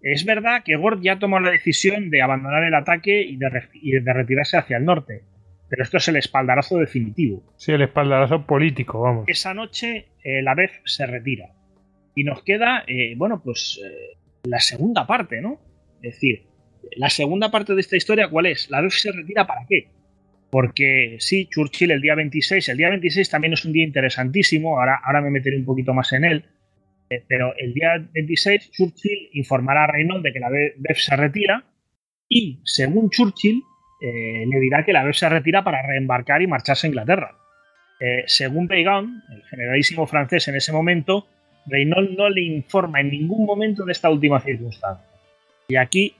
[0.00, 4.56] Es verdad que Gord ya tomó la decisión de abandonar el ataque y de, retirarse
[4.56, 5.22] hacia el norte.
[5.68, 7.42] Pero esto es el espaldarazo definitivo.
[7.56, 9.24] Sí, el espaldarazo político, vamos.
[9.28, 11.46] Esa noche eh, la vez se retira.
[12.14, 15.60] Y nos queda, eh, bueno, pues eh, la segunda parte, ¿no?
[16.02, 16.44] Es decir,
[16.96, 18.70] la segunda parte de esta historia, ¿cuál es?
[18.70, 19.88] ¿La vez se retira para qué?
[20.50, 25.00] Porque sí, Churchill el día 26, el día 26 también es un día interesantísimo, ahora,
[25.02, 26.44] ahora me meteré un poquito más en él,
[27.10, 31.64] eh, pero el día 26 Churchill informará a Reynolds de que la BEF se retira
[32.28, 33.62] y, según Churchill,
[34.00, 37.38] le dirá que la vez se retira para reembarcar y marcharse a Inglaterra.
[38.26, 41.26] Según Weygand, el generalísimo francés en ese momento,
[41.66, 45.06] Reynolds no le informa en ningún momento de esta última circunstancia.
[45.68, 46.14] Y aquí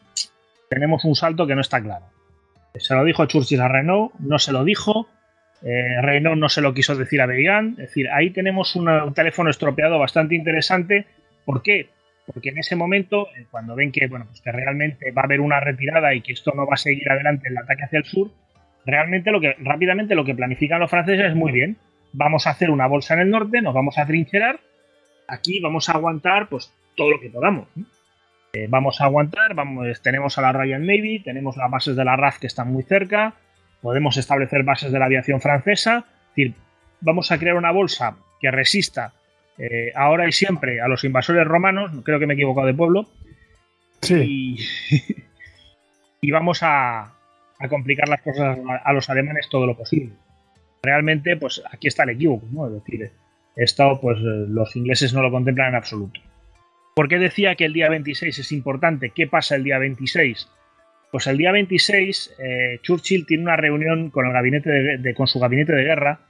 [0.69, 2.07] tenemos un salto que no está claro.
[2.77, 5.09] Se lo dijo Churchill a Renault, no se lo dijo,
[5.63, 7.79] eh, no se lo quiso decir a Weygand.
[7.79, 11.07] Es decir, ahí tenemos un teléfono estropeado bastante interesante.
[11.45, 11.89] ¿Por qué?
[12.27, 15.41] Porque en ese momento, eh, cuando ven que, bueno, pues que realmente va a haber
[15.41, 18.31] una retirada y que esto no va a seguir adelante el ataque hacia el sur,
[18.87, 21.77] realmente lo que rápidamente lo que planifican los franceses es muy bien.
[22.13, 24.61] Vamos a hacer una bolsa en el norte, nos vamos a trincherar,
[25.29, 27.69] aquí vamos a aguantar pues todo lo que podamos.
[28.53, 32.17] Eh, vamos a aguantar, vamos, tenemos a la Royal Navy, tenemos las bases de la
[32.17, 33.35] RAF que están muy cerca,
[33.83, 36.55] podemos establecer bases de la aviación francesa, es decir,
[37.01, 39.13] vamos a crear una bolsa que resista
[39.59, 43.09] eh, ahora y siempre a los invasores romanos, creo que me he equivocado de pueblo,
[44.03, 44.57] sí.
[46.21, 47.13] y vamos a,
[47.59, 50.13] a complicar las cosas a los alemanes todo lo posible.
[50.83, 52.67] Realmente, pues aquí está el equívoco, ¿no?
[52.67, 53.11] Es decir,
[53.57, 56.21] esto, pues los ingleses no lo contemplan en absoluto.
[56.95, 59.11] ¿Por qué decía que el día 26 es importante?
[59.11, 60.49] ¿Qué pasa el día 26?
[61.11, 65.41] Pues el día 26 eh, Churchill tiene una reunión con, el gabinete de, con su
[65.41, 66.21] gabinete de guerra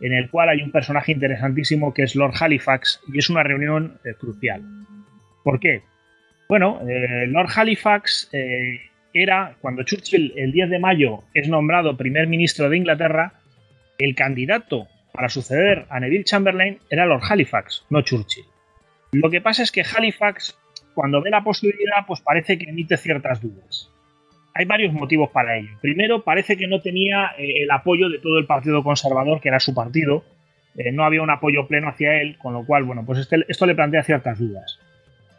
[0.00, 3.98] en el cual hay un personaje interesantísimo que es Lord Halifax y es una reunión
[4.04, 4.62] eh, crucial.
[5.44, 5.82] ¿Por qué?
[6.48, 8.30] Bueno, eh, Lord Halifax
[9.12, 13.34] era, cuando Churchill el 10 de mayo es nombrado primer ministro de Inglaterra,
[13.98, 18.44] el candidato para suceder a Neville Chamberlain era Lord Halifax, no Churchill.
[19.12, 20.56] Lo que pasa es que Halifax,
[20.94, 23.90] cuando ve la posibilidad, pues parece que emite ciertas dudas.
[24.54, 25.70] Hay varios motivos para ello.
[25.80, 29.60] Primero, parece que no tenía eh, el apoyo de todo el Partido Conservador, que era
[29.60, 30.24] su partido.
[30.76, 33.66] Eh, no había un apoyo pleno hacia él, con lo cual, bueno, pues este, esto
[33.66, 34.78] le plantea ciertas dudas.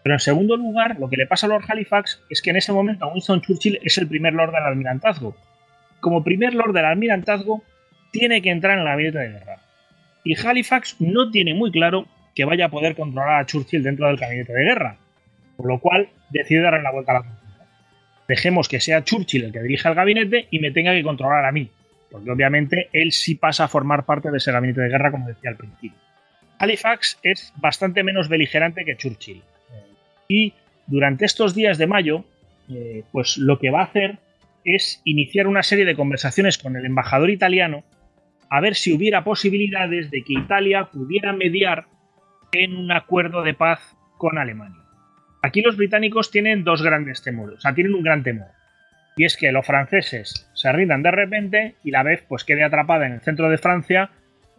[0.03, 2.73] Pero en segundo lugar, lo que le pasa a Lord Halifax es que en ese
[2.73, 5.35] momento Winston Churchill es el primer Lord del Almirantazgo.
[5.99, 7.63] Como primer Lord del Almirantazgo,
[8.11, 9.57] tiene que entrar en el gabinete de guerra.
[10.23, 12.05] Y Halifax no tiene muy claro
[12.35, 14.97] que vaya a poder controlar a Churchill dentro del gabinete de guerra.
[15.57, 17.65] Por lo cual decide darle la vuelta a la tortilla.
[18.27, 21.51] Dejemos que sea Churchill el que dirija el gabinete y me tenga que controlar a
[21.51, 21.69] mí.
[22.09, 25.49] Porque obviamente él sí pasa a formar parte de ese gabinete de guerra, como decía
[25.49, 25.97] al principio.
[26.59, 29.41] Halifax es bastante menos beligerante que Churchill.
[30.27, 30.53] Y
[30.87, 32.23] durante estos días de mayo,
[32.69, 34.17] eh, pues lo que va a hacer
[34.63, 37.83] es iniciar una serie de conversaciones con el embajador italiano
[38.51, 41.85] a ver si hubiera posibilidades de que Italia pudiera mediar
[42.51, 44.83] en un acuerdo de paz con Alemania.
[45.41, 48.49] Aquí los británicos tienen dos grandes temores, o sea, tienen un gran temor.
[49.15, 53.05] Y es que los franceses se rindan de repente y la vez pues quede atrapada
[53.05, 54.09] en el centro de Francia,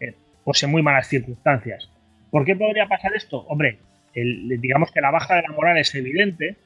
[0.00, 1.90] eh, pues en muy malas circunstancias.
[2.30, 3.40] ¿Por qué podría pasar esto?
[3.40, 3.78] Hombre,
[4.14, 6.56] digamos que la baja de la moral es evidente,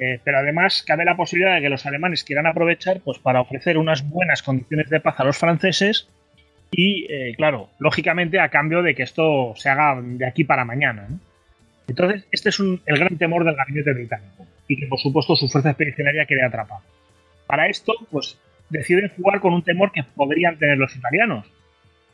[0.00, 3.78] eh, pero además cabe la posibilidad de que los alemanes quieran aprovechar pues, para ofrecer
[3.78, 6.10] unas buenas condiciones de paz a los franceses
[6.70, 11.08] y, eh, claro, lógicamente a cambio de que esto se haga de aquí para mañana.
[11.86, 15.70] Entonces, este es el gran temor del gabinete británico y que, por supuesto, su fuerza
[15.70, 16.82] expedicionaria quede atrapada.
[17.46, 18.38] Para esto, pues
[18.68, 21.46] deciden jugar con un temor que podrían tener los italianos.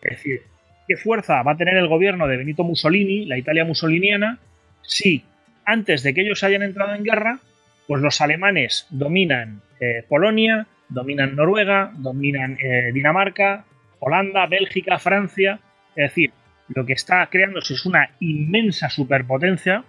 [0.02, 0.42] Es decir,
[0.86, 4.38] ¿qué fuerza va a tener el gobierno de Benito Mussolini, la Italia musoliniana,
[4.82, 5.24] si
[5.64, 7.40] antes de que ellos hayan entrado en guerra,
[7.86, 13.64] pues los alemanes dominan eh, Polonia, dominan Noruega, dominan eh, Dinamarca,
[13.98, 15.60] Holanda, Bélgica, Francia.
[15.96, 16.32] Es decir,
[16.68, 19.84] lo que está creándose es una inmensa superpotencia.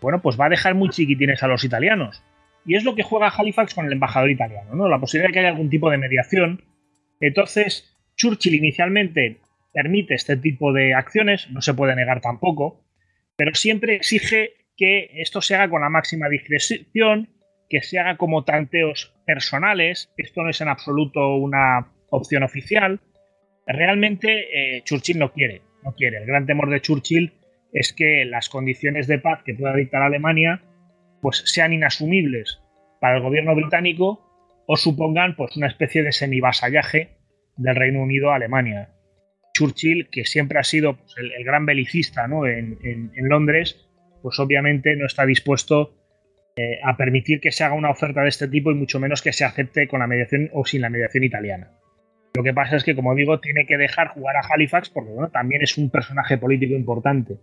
[0.00, 2.22] Bueno, pues va a dejar muy chiquitines a los italianos.
[2.66, 4.88] Y es lo que juega Halifax con el embajador italiano, ¿no?
[4.88, 6.62] La posibilidad de que haya algún tipo de mediación.
[7.20, 9.40] Entonces, Churchill inicialmente
[9.72, 12.84] permite este tipo de acciones, no se puede negar tampoco,
[13.36, 17.28] pero siempre exige que esto se haga con la máxima discreción,
[17.68, 23.00] que se haga como tanteos personales, esto no es en absoluto una opción oficial.
[23.66, 26.18] Realmente eh, Churchill no quiere, no quiere.
[26.18, 27.32] El gran temor de Churchill
[27.72, 30.62] es que las condiciones de paz que pueda dictar Alemania
[31.20, 32.60] pues sean inasumibles
[33.00, 34.20] para el gobierno británico
[34.66, 37.16] o supongan pues una especie de semivasallaje
[37.56, 38.90] del Reino Unido a Alemania.
[39.54, 43.88] Churchill, que siempre ha sido pues, el, gran belicista en, Londres,
[44.22, 45.94] pues obviamente no está dispuesto
[46.56, 49.32] eh, a permitir que se haga una oferta de este tipo y mucho menos que
[49.32, 51.70] se acepte con la mediación o sin la mediación italiana.
[52.36, 55.30] Lo que pasa es que, como digo, tiene que dejar jugar a Halifax porque bueno,
[55.30, 57.38] también es un personaje político importante.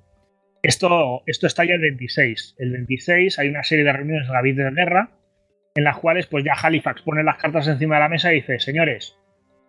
[0.62, 2.56] Esto, esto está ya el 26.
[2.60, 5.12] El 26 hay una serie de reuniones en la vida de guerra
[5.76, 8.60] en las cuales pues ya Halifax pone las cartas encima de la mesa y dice,
[8.60, 9.18] señores,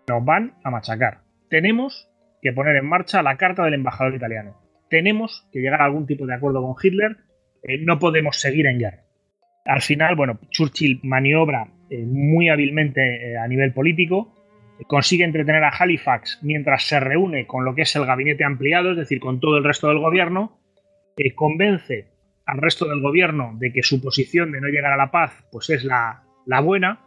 [0.08, 1.20] nos van a machacar.
[1.48, 2.10] Tenemos
[2.42, 4.56] que poner en marcha la carta del embajador italiano.
[4.90, 7.16] Tenemos que llegar a algún tipo de acuerdo con Hitler.
[7.62, 9.04] Eh, no podemos seguir en guerra.
[9.64, 14.41] Al final, bueno, Churchill maniobra muy hábilmente a nivel político,
[14.86, 18.96] consigue entretener a Halifax mientras se reúne con lo que es el gabinete ampliado, es
[18.96, 20.58] decir, con todo el resto del gobierno,
[21.34, 22.06] convence
[22.46, 25.70] al resto del gobierno de que su posición de no llegar a la paz pues
[25.70, 26.22] es la,
[26.62, 27.00] buena,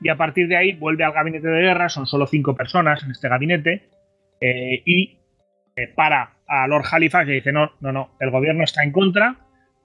[0.00, 3.10] y a partir de ahí vuelve al gabinete de guerra, son solo cinco personas en
[3.10, 3.88] este gabinete,
[4.40, 5.18] eh, y
[5.76, 9.36] eh, para a Lord Halifax y dice, no, no, no, el gobierno está en contra,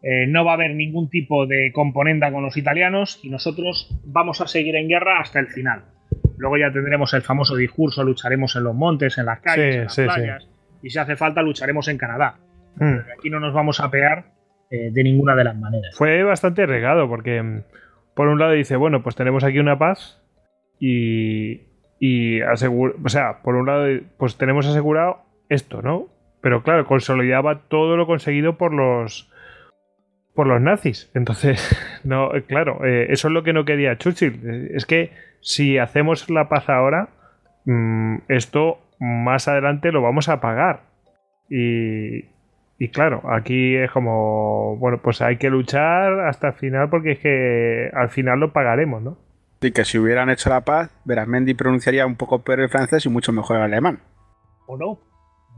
[0.02, 4.42] eh, no va a haber ningún tipo de componenda con los italianos y nosotros vamos
[4.42, 5.84] a seguir en guerra hasta el final.
[6.38, 10.16] Luego ya tendremos el famoso discurso, lucharemos en los montes, en las calles, en las
[10.16, 10.50] playas,
[10.82, 12.36] y si hace falta lucharemos en Canadá.
[12.76, 12.98] Mm.
[13.18, 14.26] Aquí no nos vamos a pegar
[14.70, 15.96] eh, de ninguna de las maneras.
[15.96, 17.64] Fue bastante regado porque mm,
[18.16, 20.22] por un lado dice, bueno, pues tenemos aquí una paz
[20.80, 21.62] y,
[22.00, 22.56] y o
[23.10, 23.86] sea, por un lado
[24.18, 26.08] pues tenemos asegurado esto, ¿no?
[26.42, 29.32] Pero claro, consolidaba todo lo conseguido por los
[30.36, 31.10] por los nazis.
[31.14, 34.70] Entonces, no, claro, eh, eso es lo que no quería Churchill.
[34.74, 37.10] Es que si hacemos la paz ahora,
[37.66, 40.82] mm, esto más adelante lo vamos a pagar.
[41.50, 42.26] Y,
[42.78, 47.20] y claro, aquí es como, bueno, pues hay que luchar hasta el final porque es
[47.20, 49.18] que al final lo pagaremos, ¿no?
[49.62, 53.10] Y que si hubieran hecho la paz, Mendy pronunciaría un poco peor el francés y
[53.10, 54.00] mucho mejor el alemán.
[54.68, 55.00] ¿O no?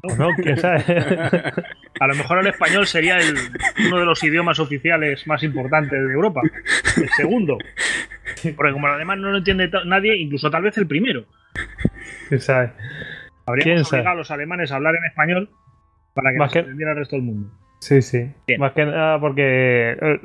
[0.04, 0.30] ¿O no?
[0.36, 0.84] ¿Quién sabe?
[2.00, 3.36] A lo mejor el español sería el,
[3.88, 6.42] uno de los idiomas oficiales más importantes de Europa.
[6.96, 7.58] El segundo.
[8.56, 11.26] Porque como el alemán no lo entiende nadie, incluso tal vez el primero.
[12.30, 12.72] ¿Quién sabe?
[13.46, 15.50] Habríamos obligado a los alemanes a hablar en español
[16.14, 16.60] para que Más que...
[16.60, 17.50] entendiera el resto del mundo.
[17.80, 18.30] Sí, sí.
[18.58, 20.20] Más que nada porque eh,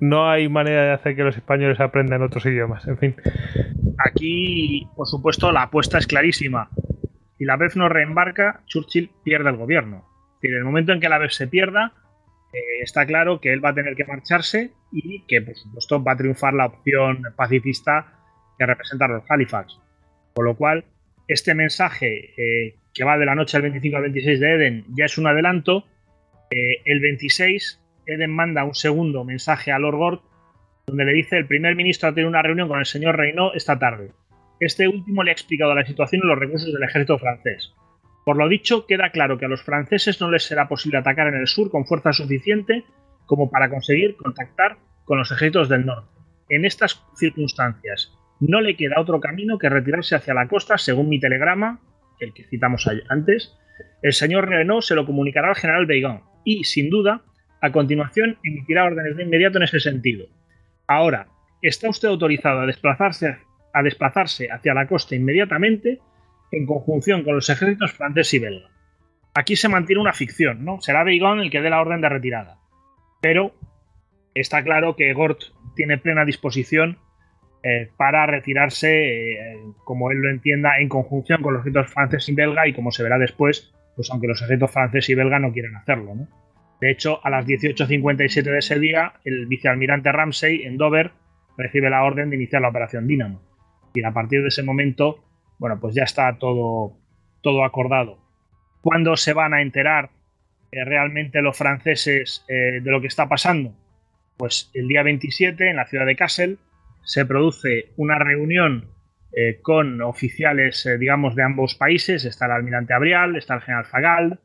[0.00, 2.86] no hay manera de hacer que los españoles aprendan otros idiomas.
[2.86, 3.14] En fin.
[3.98, 6.68] Aquí, por supuesto, la apuesta es clarísima.
[7.38, 10.04] Si la BEF no reembarca, Churchill pierde el gobierno.
[10.42, 11.92] En el momento en que la BEF se pierda,
[12.52, 16.12] eh, está claro que él va a tener que marcharse y que, por supuesto, va
[16.12, 18.14] a triunfar la opción pacifista
[18.58, 19.78] que representa los Halifax.
[20.34, 20.84] Con lo cual,
[21.28, 25.04] este mensaje eh, que va de la noche al 25 al 26 de Eden, ya
[25.04, 25.84] es un adelanto.
[26.50, 30.20] Eh, el 26, Eden manda un segundo mensaje a Lord Gord,
[30.86, 33.78] donde le dice: el primer ministro ha tenido una reunión con el señor Reynaud esta
[33.78, 34.12] tarde.
[34.60, 37.74] Este último le ha explicado la situación y los recursos del ejército francés.
[38.24, 41.34] Por lo dicho, queda claro que a los franceses no les será posible atacar en
[41.36, 42.84] el sur con fuerza suficiente
[43.26, 46.08] como para conseguir contactar con los ejércitos del norte.
[46.48, 51.20] En estas circunstancias, no le queda otro camino que retirarse hacia la costa, según mi
[51.20, 51.80] telegrama,
[52.20, 53.56] el que citamos antes,
[54.02, 57.22] el señor Renault se lo comunicará al general Beigon y, sin duda,
[57.60, 60.26] a continuación emitirá órdenes de inmediato en ese sentido.
[60.86, 61.28] Ahora,
[61.62, 63.38] ¿está usted autorizado a desplazarse,
[63.76, 66.00] a desplazarse hacia la costa inmediatamente
[66.50, 68.68] en conjunción con los ejércitos francés y belga?
[69.34, 70.80] Aquí se mantiene una ficción, ¿no?
[70.80, 72.58] Será Beigon el que dé la orden de retirada.
[73.20, 73.54] Pero
[74.34, 75.40] está claro que Gort
[75.74, 76.98] tiene plena disposición
[77.62, 82.34] eh, para retirarse, eh, como él lo entienda, en conjunción con los ejércitos francés y
[82.34, 85.76] belga y como se verá después, pues aunque los ejércitos francés y belga no quieren
[85.76, 86.14] hacerlo.
[86.80, 91.12] De hecho, a las 18.57 de ese día, el vicealmirante Ramsey en Dover
[91.56, 93.42] recibe la orden de iniciar la operación Dínamo.
[93.96, 95.24] Y a partir de ese momento,
[95.58, 96.96] bueno, pues ya está todo,
[97.42, 98.18] todo acordado.
[98.82, 100.10] ¿Cuándo se van a enterar
[100.70, 103.74] eh, realmente los franceses de lo que está pasando?
[104.36, 106.58] Pues el día 27 en la ciudad de Kassel,
[107.06, 108.90] se produce una reunión
[109.32, 112.24] eh, con oficiales, eh, digamos, de ambos países.
[112.24, 114.38] Está el almirante Abrial, está el general Fagald,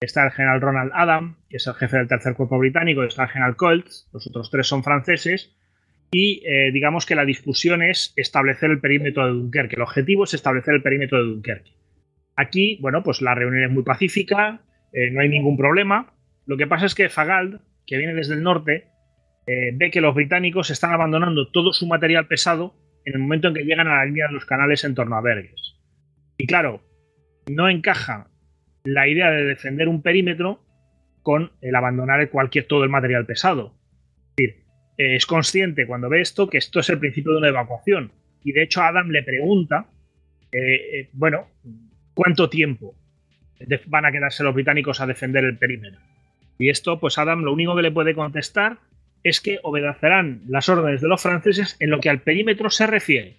[0.00, 3.28] está el general Ronald Adam, que es el jefe del tercer cuerpo británico, está el
[3.28, 5.54] general Colts, los otros tres son franceses.
[6.12, 9.76] Y eh, digamos que la discusión es establecer el perímetro de Dunkerque.
[9.76, 11.72] El objetivo es establecer el perímetro de Dunkerque.
[12.36, 16.14] Aquí, bueno, pues la reunión es muy pacífica, no hay ningún problema.
[16.46, 18.88] Lo que pasa es que Fagald, que viene desde el norte,
[19.46, 22.74] eh, ve que los británicos están abandonando todo su material pesado
[23.04, 25.20] en el momento en que llegan a la línea de los canales en torno a
[25.20, 25.76] Berges.
[26.38, 26.82] Y claro,
[27.50, 28.28] no encaja
[28.84, 30.62] la idea de defender un perímetro
[31.22, 33.74] con el abandonar cualquier todo el material pesado.
[34.36, 34.69] Es decir, eh,
[35.00, 38.12] es consciente cuando ve esto que esto es el principio de una evacuación.
[38.44, 39.86] Y de hecho Adam le pregunta,
[40.52, 41.48] eh, bueno,
[42.14, 42.94] ¿cuánto tiempo
[43.86, 46.00] van a quedarse los británicos a defender el perímetro?
[46.58, 48.78] Y esto, pues Adam lo único que le puede contestar
[49.22, 53.36] es que obedecerán las órdenes de los franceses en lo que al perímetro se refiere.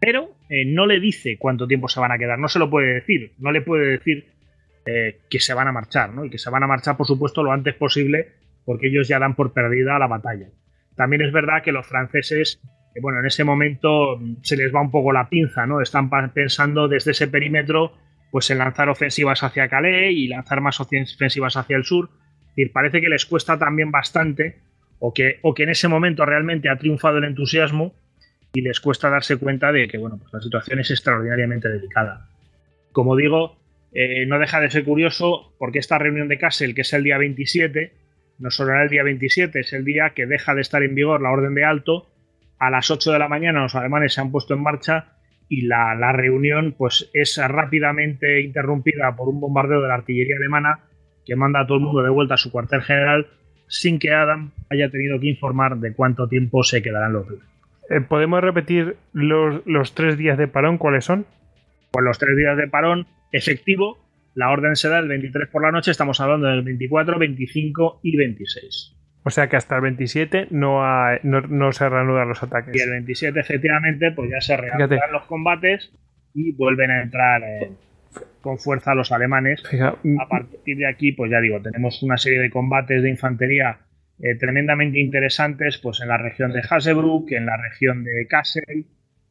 [0.00, 2.94] Pero eh, no le dice cuánto tiempo se van a quedar, no se lo puede
[2.94, 4.26] decir, no le puede decir
[4.86, 6.24] eh, que se van a marchar, ¿no?
[6.24, 8.28] Y que se van a marchar, por supuesto, lo antes posible,
[8.64, 10.48] porque ellos ya dan por perdida la batalla.
[10.96, 12.60] También es verdad que los franceses,
[12.94, 15.80] eh, bueno, en ese momento se les va un poco la pinza, ¿no?
[15.80, 17.94] Están pensando desde ese perímetro,
[18.30, 22.10] pues en lanzar ofensivas hacia Calais y lanzar más ofensivas hacia el sur.
[22.72, 24.60] Parece que les cuesta también bastante
[24.98, 27.94] o que, o que en ese momento realmente ha triunfado el entusiasmo
[28.52, 32.28] y les cuesta darse cuenta de que bueno, pues la situación es extraordinariamente delicada.
[32.92, 33.56] Como digo,
[33.92, 37.18] eh, no deja de ser curioso porque esta reunión de Kassel, que es el día
[37.18, 37.92] 27,
[38.40, 41.20] no solo era el día 27, es el día que deja de estar en vigor
[41.22, 42.08] la orden de alto.
[42.58, 45.12] A las 8 de la mañana los alemanes se han puesto en marcha
[45.48, 50.80] y la, la reunión pues, es rápidamente interrumpida por un bombardeo de la artillería alemana
[51.24, 53.28] que manda a todo el mundo de vuelta a su cuartel general
[53.70, 57.26] sin que Adam haya tenido que informar de cuánto tiempo se quedarán los.
[57.88, 60.76] Eh, ¿Podemos repetir los, los tres días de parón?
[60.76, 61.26] ¿Cuáles son?
[61.90, 63.98] Pues los tres días de parón efectivo,
[64.40, 68.16] la orden se da el 23 por la noche, estamos hablando del 24, 25 y
[68.16, 68.96] 26.
[69.22, 70.80] O sea que hasta el 27 no,
[71.22, 72.74] no, se reanudan los ataques.
[72.74, 75.92] Y el 27, efectivamente, pues ya se reanudan los combates
[76.32, 77.70] y vuelven a entrar eh,
[78.40, 79.62] con fuerza los alemanes.
[80.18, 83.80] A partir de aquí, pues ya digo, tenemos una serie de combates de infantería
[84.22, 88.86] eh, tremendamente interesantes pues en la región de Hasebrook, en la región de Kassel.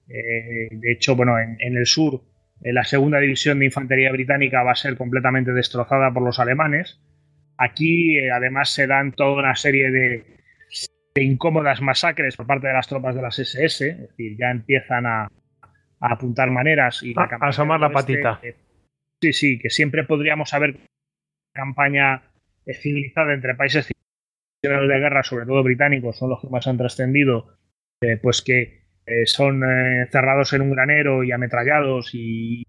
[0.08, 2.22] Eh, de hecho, bueno, en, el sur,
[2.62, 7.02] la segunda división de infantería británica va a ser completamente destrozada por los alemanes.
[7.58, 10.26] Aquí, además, se dan toda una serie de,
[11.16, 15.32] incómodas masacres por parte de las tropas de las SS, es decir, ya empiezan a,
[16.00, 18.40] apuntar maneras y a, asomar la patita.
[19.22, 20.80] sí, sí, que siempre podríamos haber
[21.54, 22.24] campaña
[22.82, 23.90] civilizada entre países
[24.62, 27.58] de guerra, sobre todo británicos, son los que más han trascendido,
[28.02, 28.79] eh, pues que
[29.10, 32.64] eh, son eh, cerrados en un granero y ametrallados y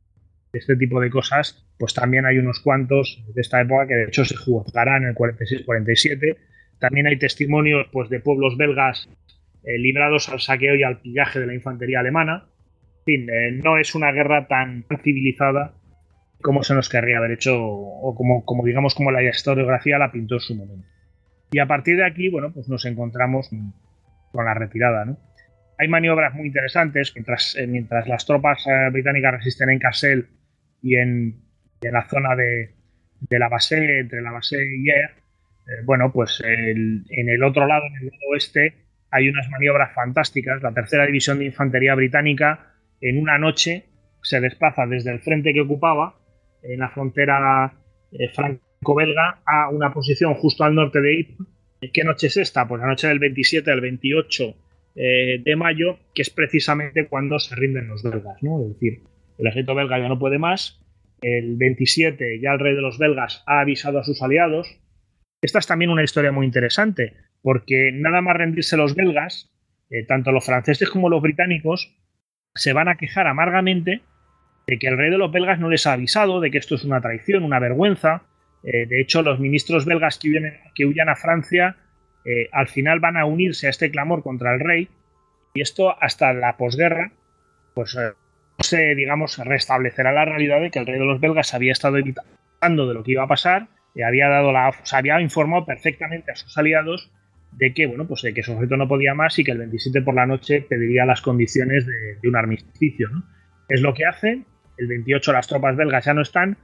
[0.52, 4.24] este tipo de cosas, pues también hay unos cuantos de esta época que de hecho
[4.24, 6.36] se juzgarán en el 46-47.
[6.78, 9.08] También hay testimonios pues, de pueblos belgas
[9.62, 12.46] librados al saqueo y al pillaje de la infantería alemana.
[13.00, 13.26] En fin,
[13.62, 15.74] no es una guerra tan civilizada
[16.42, 20.36] como se nos querría haber hecho o como, como digamos como la historiografía la pintó
[20.36, 20.86] en su momento.
[21.52, 23.50] Y a partir de aquí, bueno, pues nos encontramos
[24.32, 25.18] con la retirada, ¿no?
[25.80, 30.28] Hay maniobras muy interesantes mientras, eh, las tropas eh, británicas resisten en Cassel
[30.82, 31.40] y en,
[31.80, 32.74] la zona de,
[33.30, 35.10] la base, entre la base y Air.
[35.66, 38.74] Eh, bueno, pues en el otro lado, en el oeste,
[39.10, 40.60] hay unas maniobras fantásticas.
[40.60, 43.86] La tercera división de infantería británica en una noche
[44.22, 46.14] se desplaza desde el frente que ocupaba
[46.62, 47.72] en la frontera
[48.34, 51.48] franco belga a una posición justo al norte de Ypres.
[51.94, 52.68] ¿Qué noche es esta?
[52.68, 54.54] Pues la noche del 27 al 28
[54.94, 58.62] eh, de mayo, que es precisamente cuando se rinden los belgas, ¿no?
[58.62, 59.02] Es decir,
[59.38, 60.80] el ejército belga ya no puede más.
[61.22, 64.80] El 27 ya el rey de los belgas ha avisado a sus aliados.
[65.42, 69.50] Esta es también una historia muy interesante, porque nada más rendirse los belgas,
[69.90, 71.96] eh, tanto los franceses como los británicos
[72.54, 74.02] se van a quejar amargamente
[74.66, 76.84] de que el rey de los belgas no les ha avisado, de que esto es
[76.84, 78.24] una traición, una vergüenza,
[78.62, 81.76] eh, de hecho, los ministros belgas que huyen, que huyan a Francia
[82.24, 84.88] eh, al final van a unirse a este clamor contra el rey
[85.54, 87.12] y esto hasta la posguerra,
[87.74, 88.12] pues eh,
[88.60, 92.86] se, digamos, restablecerá la realidad de que el rey de los belgas había estado evitando
[92.86, 96.36] de lo que iba a pasar y había dado la, o había informado perfectamente a
[96.36, 97.10] sus aliados
[97.52, 100.02] de que, bueno, pues de que su objeto no podía más y que el 27
[100.02, 103.08] por la noche pediría las condiciones de, de un armisticio.
[103.08, 103.24] ¿no?
[103.68, 104.46] Es lo que hacen.
[104.78, 106.56] El 28 las tropas belgas ya no están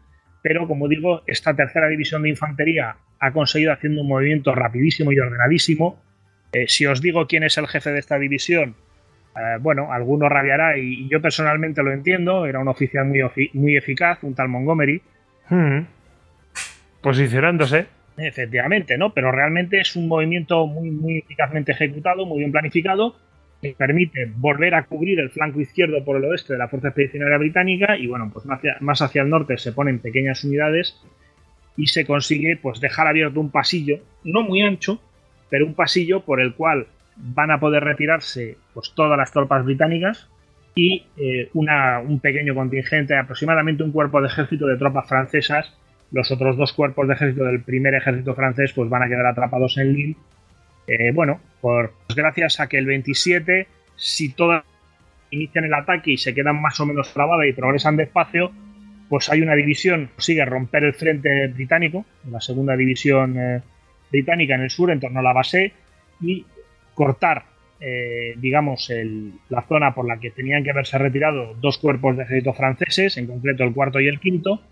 [0.47, 5.19] pero como digo, esta tercera división de infantería ha conseguido haciendo un movimiento rapidísimo y
[5.19, 6.01] ordenadísimo.
[6.53, 8.77] Eh, si os digo quién es el jefe de esta división,
[9.35, 13.23] eh, bueno, alguno rabiará y, yo personalmente lo entiendo, era un oficial muy,
[13.55, 15.03] muy eficaz, un tal Montgomery.
[15.49, 15.81] Hmm.
[17.01, 17.87] Posicionándose.
[18.17, 19.13] Efectivamente, ¿no?
[19.13, 23.17] Pero realmente es un movimiento muy, muy eficazmente ejecutado, muy bien planificado
[23.77, 27.97] permite volver a cubrir el flanco izquierdo por el oeste de la Fuerza Expedicionaria Británica
[27.97, 28.47] y bueno, pues
[28.81, 31.01] más hacia, el norte se ponen pequeñas unidades
[31.77, 35.01] y se consigue pues dejar abierto un pasillo, no muy ancho,
[35.51, 36.87] pero un pasillo por el cual
[37.17, 40.29] van a poder retirarse pues todas las tropas británicas
[40.75, 45.73] y eh, un pequeño contingente, aproximadamente un cuerpo de ejército de tropas francesas.
[46.13, 49.79] Los otros dos cuerpos de ejército del primer ejército francés pues van a quedar atrapados
[49.79, 50.17] en Lille
[50.87, 53.67] eh, bueno, por, gracias a que el 27,
[53.97, 54.65] si todas
[55.31, 58.53] inician el ataque y se quedan más o menos trabadas y progresan despacio,
[59.09, 63.63] pues hay una división que consigue romper el frente británico, la segunda división eh,
[64.11, 65.73] británica en el sur, en torno a la base,
[66.21, 66.45] y
[66.95, 67.45] cortar,
[67.81, 68.91] eh, digamos,
[69.49, 73.27] la zona por la que tenían que haberse retirado dos cuerpos de ejército franceses, en
[73.27, 74.63] concreto el cuarto y el quinto,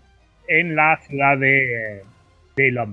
[0.47, 2.03] en la ciudad de,
[2.55, 2.87] de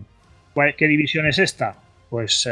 [0.76, 1.76] ¿Qué división es esta?
[2.10, 2.47] Pues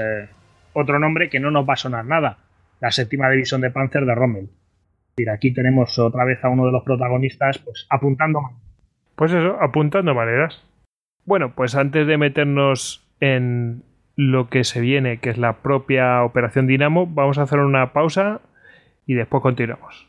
[0.73, 2.39] otro nombre que no nos va a sonar nada,
[2.81, 4.51] la séptima división de Panzer de Rommel.
[5.33, 8.41] Aquí tenemos otra vez a uno de los protagonistas pues apuntando
[9.17, 10.63] Pues eso, apuntando maneras.
[11.27, 13.83] Bueno, pues antes de meternos en
[14.17, 18.41] lo que se viene, que es la propia Operación Dinamo, vamos a hacer una pausa
[19.07, 20.09] y después continuamos.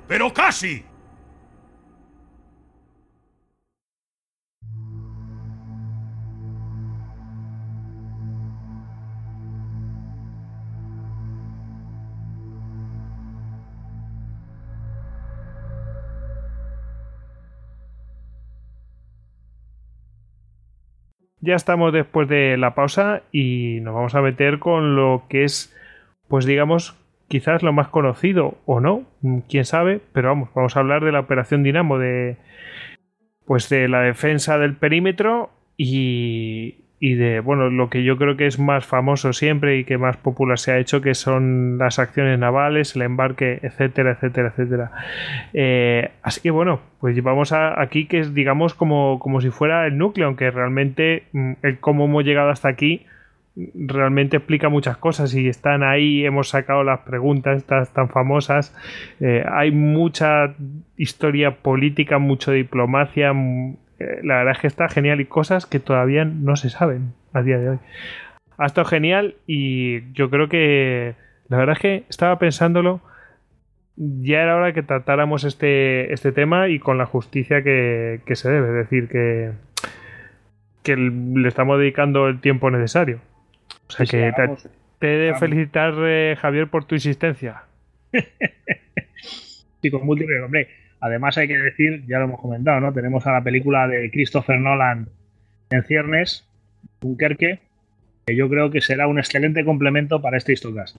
[0.11, 0.83] Pero casi.
[21.39, 25.73] Ya estamos después de la pausa y nos vamos a meter con lo que es,
[26.27, 27.00] pues digamos,
[27.31, 31.13] quizás lo más conocido o no, mm, quién sabe, pero vamos, vamos a hablar de
[31.13, 32.35] la operación Dinamo, de
[33.45, 38.47] pues de la defensa del perímetro y, y de bueno, lo que yo creo que
[38.47, 42.37] es más famoso siempre y que más popular se ha hecho, que son las acciones
[42.37, 44.91] navales, el embarque, etcétera, etcétera, etcétera.
[45.53, 49.97] Eh, así que bueno, pues llevamos aquí que es digamos como, como si fuera el
[49.97, 53.05] núcleo, aunque realmente mm, el cómo hemos llegado hasta aquí
[53.55, 58.75] realmente explica muchas cosas y están ahí, hemos sacado las preguntas estas tan famosas,
[59.19, 60.55] eh, hay mucha
[60.97, 63.31] historia política, mucha diplomacia,
[63.99, 67.41] eh, la verdad es que está genial y cosas que todavía no se saben a
[67.41, 67.79] día de hoy.
[68.57, 71.15] Ha estado genial y yo creo que
[71.49, 73.01] la verdad es que estaba pensándolo,
[73.97, 78.49] ya era hora que tratáramos este, este tema y con la justicia que, que se
[78.49, 79.51] debe, es decir, que,
[80.83, 83.19] que le estamos dedicando el tiempo necesario.
[83.91, 84.31] O sea que
[84.99, 87.63] te, he de felicitar, eh, Javier, por tu insistencia.
[89.81, 90.69] sí, con múltiples, hombre.
[90.99, 92.93] Además hay que decir, ya lo hemos comentado, ¿no?
[92.93, 95.09] Tenemos a la película de Christopher Nolan
[95.71, 96.47] en ciernes,
[97.01, 97.59] Dunkerque,
[98.25, 100.97] que yo creo que será un excelente complemento para este Histocast.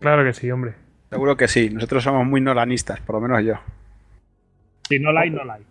[0.00, 0.74] Claro que sí, hombre.
[1.10, 1.70] Seguro que sí.
[1.70, 3.54] Nosotros somos muy nolanistas, por lo menos yo.
[4.88, 5.64] Sí, no like, no like.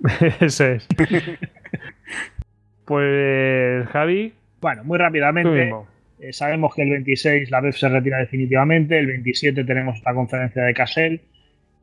[0.44, 0.86] Eso es.
[2.84, 4.34] pues, Javi.
[4.60, 5.72] Bueno, muy rápidamente.
[6.18, 10.62] Eh, sabemos que el 26 la BEF se retira definitivamente, el 27 tenemos esta conferencia
[10.62, 11.20] de Casel.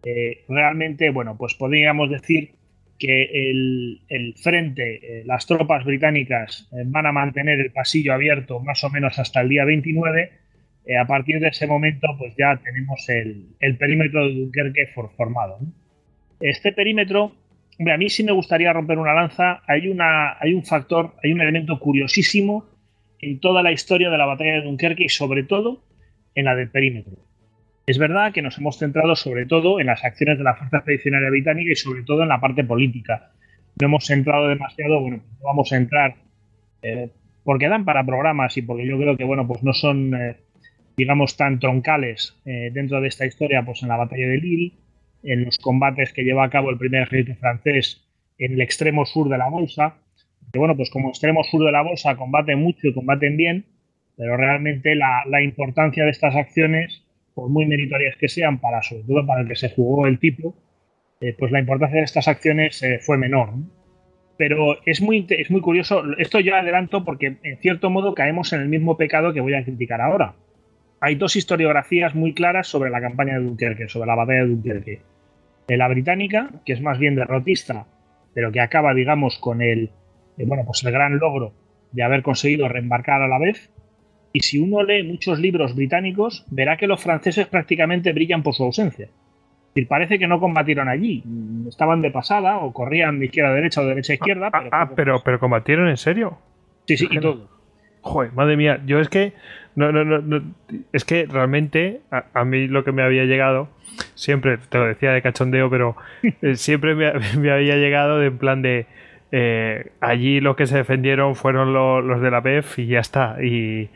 [0.03, 2.51] Eh, realmente, bueno, pues podríamos decir
[2.97, 8.89] que el, frente, eh, las tropas británicas van a mantener el pasillo abierto más o
[8.91, 10.31] menos hasta el día 29.
[10.99, 15.59] a partir de ese momento, pues ya tenemos el, perímetro de Dunkerque formado.
[16.39, 17.35] Este perímetro,
[17.79, 19.61] a mí sí me gustaría romper una lanza.
[19.67, 22.70] Hay, una, hay un factor, hay un elemento curiosísimo
[23.21, 25.83] en toda la historia de la batalla de Dunkerque y sobre todo
[26.35, 27.17] en la del perímetro.
[27.85, 31.29] Es verdad que nos hemos centrado sobre todo en las acciones de la Fuerza Expedicionaria
[31.29, 33.31] Británica y sobre todo en la parte política.
[33.79, 36.15] No hemos centrado demasiado, bueno, no vamos a entrar
[36.81, 37.09] eh,
[37.43, 40.37] porque dan para programas y porque yo creo que, bueno, pues no son, eh,
[40.95, 44.73] digamos, tan troncales eh, dentro de esta historia, pues en la batalla de Lille,
[45.23, 49.29] en los combates que lleva a cabo el primer ejército francés en el extremo sur
[49.29, 49.95] de la bolsa,
[50.51, 53.65] que bueno, pues como extremo sur de la bolsa combaten mucho y combaten bien,
[54.17, 59.25] pero realmente la, importancia de estas acciones, por muy meritorias que sean, para sobre todo
[59.25, 60.55] para el que se jugó el tipo,
[61.21, 63.53] eh, pues la importancia de estas acciones eh, fue menor.
[64.37, 68.61] Pero es muy, es muy curioso, esto ya adelanto porque en cierto modo caemos en
[68.61, 70.33] el mismo pecado que voy a criticar ahora.
[70.99, 75.01] Hay dos historiografías muy claras sobre la campaña de Dunkerque, sobre la batalla de Dunkerque.
[75.67, 77.87] La británica, que es más bien derrotista,
[78.33, 79.91] pero que acaba, digamos, con el,
[80.41, 81.53] eh, bueno, pues el gran logro
[81.91, 83.69] de haber conseguido reembarcar a la vez.
[84.33, 88.63] Y si uno lee muchos libros británicos, verá que los franceses prácticamente brillan por su
[88.63, 89.09] ausencia.
[89.75, 91.23] Y parece que no combatieron allí.
[91.67, 94.49] Estaban de pasada o corrían de izquierda a derecha o de derecha a izquierda.
[94.51, 96.37] Ah, pero, ah, pero, pero combatieron en serio.
[96.87, 97.49] Sí, sí, y todo.
[98.01, 99.33] Joder, madre mía, yo es que
[99.75, 100.41] no, no, no,
[100.91, 103.69] es que realmente a, mí lo que me había llegado
[104.15, 105.95] siempre te lo decía de cachondeo, pero
[106.41, 108.87] eh, siempre me, me, había llegado de en plan de
[109.31, 113.37] eh, allí los que se defendieron fueron los de la BEF y ya está.
[113.41, 113.89] Y,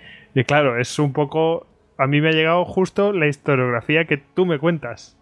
[0.46, 1.68] claro, es un poco.
[1.98, 5.18] A mí me ha llegado justo la historiografía que tú me cuentas.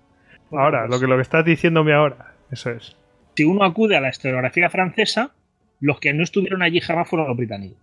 [0.52, 2.34] Ahora, lo que, lo que estás diciéndome ahora.
[2.52, 2.96] Eso es.
[3.36, 5.32] Si uno acude a la historiografía francesa,
[5.80, 7.78] los que no estuvieron allí jamás fueron los británicos.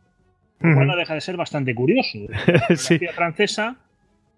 [0.60, 2.18] Bueno, deja de ser bastante curioso.
[2.28, 3.76] La historiografía francesa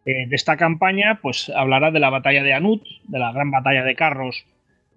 [0.05, 3.95] de esta campaña, pues hablará de la batalla de Anut, de la gran batalla de
[3.95, 4.47] carros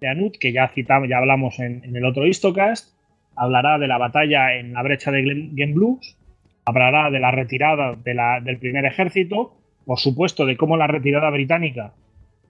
[0.00, 2.94] de Anut, que ya citamos, ya hablamos en, el otro Histocast.
[3.34, 6.16] Hablará de la batalla en la brecha de Blues.
[6.64, 9.56] Hablará de la retirada del primer ejército.
[9.84, 11.92] Por supuesto, de cómo la retirada británica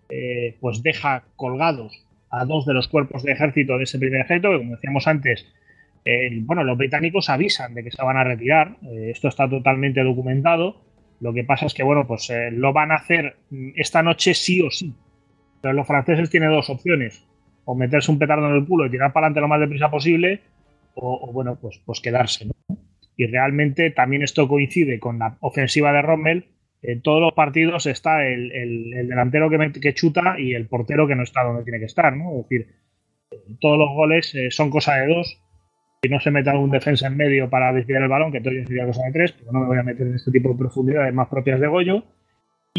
[0.09, 4.53] eh, pues deja colgados a dos de los cuerpos de ejército de ese primer ejército,
[4.53, 5.47] que como decíamos antes,
[6.43, 8.77] bueno, los británicos avisan de que se van a retirar.
[8.83, 10.81] Eh, esto está totalmente documentado.
[11.21, 14.35] Lo que pasa es que, bueno, pues eh, lo van a hacer mm, esta noche
[14.35, 14.95] sí o sí.
[15.61, 17.25] Pero los franceses tienen dos opciones.
[17.67, 20.41] O meterse un petardo en el culo y tirar para adelante lo más deprisa posible,
[20.95, 22.49] o, bueno, pues, pues quedarse.
[23.17, 26.47] Y realmente también esto coincide con la ofensiva de Rommel.
[26.83, 31.43] En todos los partidos está el, delantero que, chuta y el portero que no está
[31.43, 32.17] donde tiene que estar.
[32.17, 32.31] ¿no?
[32.41, 32.69] Es decir,
[33.61, 35.43] todos los goles eh, son cosa de dos
[36.03, 38.87] y no se meta un defensa en medio para desviar el balón, que todavía sería
[38.87, 41.29] cosa de tres, pero no me voy a meter en este tipo de profundidades más
[41.29, 42.05] propias de Goyo.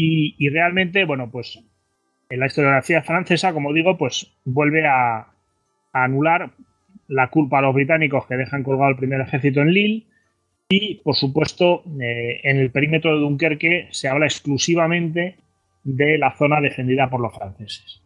[0.00, 1.58] Y, realmente, bueno, pues
[2.30, 5.28] en la historiografía francesa, como digo, pues vuelve a,
[5.92, 6.50] anular
[7.08, 10.06] la culpa a los británicos que dejan colgado el primer ejército en Lille.
[10.68, 15.36] Y, por supuesto, eh, en el perímetro de Dunkerque se habla exclusivamente
[15.82, 18.02] de la zona defendida por los franceses.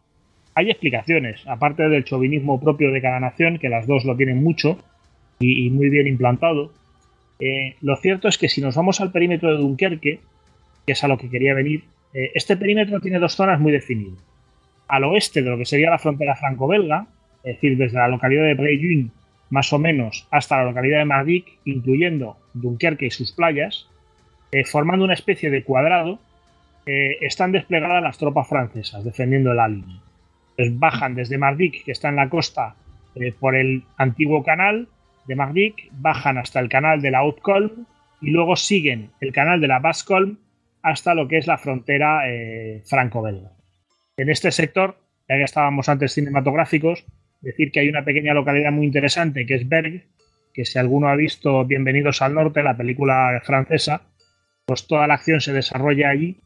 [0.55, 4.79] Hay explicaciones, aparte del chauvinismo propio de cada nación, que las dos lo tienen mucho,
[5.39, 6.71] y, muy bien implantado.
[7.39, 10.19] Eh, lo cierto es que si nos vamos al perímetro de Dunkerque,
[10.85, 11.83] que es a lo que quería venir,
[12.13, 14.19] eh, este perímetro tiene dos zonas muy definidas.
[14.87, 17.07] Al oeste de lo que sería la frontera franco-belga,
[17.43, 19.11] es decir, desde la localidad de Brejuin
[19.49, 23.87] más o menos hasta la localidad de Mardic, incluyendo Dunkerque y sus playas,
[24.51, 26.19] eh, formando una especie de cuadrado,
[26.85, 30.01] están desplegadas las tropas francesas defendiendo la línea.
[30.57, 32.75] Entonces bajan desde Mardic, que está en la costa,
[33.39, 34.89] por el antiguo canal,
[35.25, 37.85] de Magdic, bajan hasta el canal de la Haute-Colme
[38.21, 40.35] y luego siguen el canal de la Basse-Colme
[40.83, 43.51] hasta lo que es la frontera eh, franco-belga.
[44.17, 44.97] En este sector,
[45.27, 47.05] ya que estábamos antes cinematográficos,
[47.41, 50.03] decir que hay una pequeña localidad muy interesante que es Berg,
[50.53, 54.03] que si alguno ha visto Bienvenidos al Norte, la película francesa,
[54.65, 56.37] pues toda la acción se desarrolla allí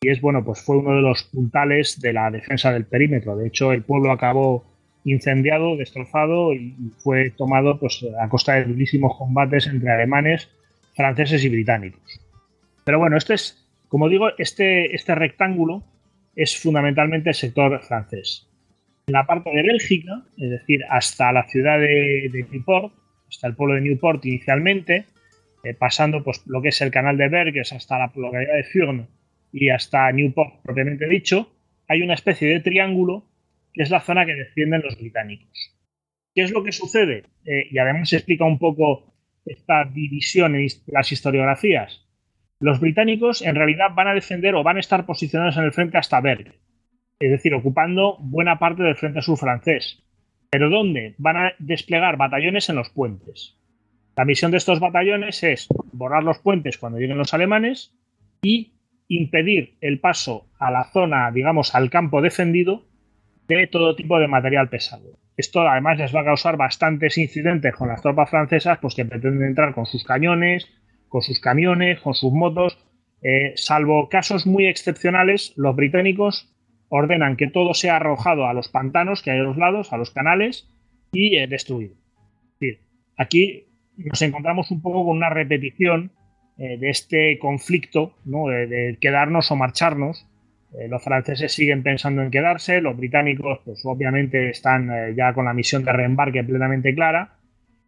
[0.00, 3.36] y es bueno, pues fue uno de los puntales de la defensa del perímetro.
[3.36, 4.64] De hecho, el pueblo acabó
[5.04, 10.48] incendiado, destrozado y fue tomado pues, a costa de durísimos combates entre alemanes,
[10.94, 12.20] franceses y británicos.
[12.84, 15.84] Pero bueno, este es, como digo, este, este rectángulo
[16.34, 18.48] es fundamentalmente el sector francés.
[19.06, 22.94] En la parte de Bélgica, es decir, hasta la ciudad de, Newport,
[23.28, 25.04] hasta el pueblo de Newport inicialmente,
[25.62, 29.08] eh, pasando pues, lo que es el canal de Berges hasta la localidad de Furnes
[29.52, 31.52] y hasta Newport propiamente dicho,
[31.86, 33.26] hay una especie de triángulo
[33.74, 35.76] que es la zona que defienden los británicos.
[36.34, 37.24] ¿Qué es lo que sucede?
[37.44, 39.12] Eh, y además se explica un poco
[39.44, 42.08] esta división en las historiografías.
[42.62, 45.98] Los británicos en realidad van a defender o van a estar posicionados en el frente
[45.98, 46.54] hasta Berg,
[47.18, 50.00] es decir, ocupando buena parte del frente sur francés.
[50.48, 51.16] ¿Pero dónde?
[51.18, 53.58] Van a desplegar batallones en los puentes.
[54.16, 57.96] La misión de estos batallones es borrar los puentes cuando lleguen los alemanes
[58.42, 58.74] y
[59.08, 62.84] impedir el paso a la zona, digamos, al campo defendido
[63.48, 65.18] de todo tipo de material pesado.
[65.36, 69.48] Esto además les va a causar bastantes incidentes con las tropas francesas, pues que pretenden
[69.48, 70.68] entrar con sus cañones,
[71.12, 72.78] con sus camiones, con sus motos.
[73.20, 76.50] Eh, salvo casos muy excepcionales, los británicos
[76.88, 80.10] ordenan que todo sea arrojado a los pantanos que hay a los lados, a los
[80.10, 80.68] canales,
[81.12, 81.94] y eh, destruido.
[83.18, 83.66] aquí
[83.96, 86.12] nos encontramos un poco con una repetición
[86.56, 90.26] eh, de este conflicto, de, quedarnos o marcharnos,
[90.78, 95.52] eh, los franceses siguen pensando en quedarse, los británicos, pues obviamente están ya con la
[95.52, 97.36] misión de reembarque plenamente clara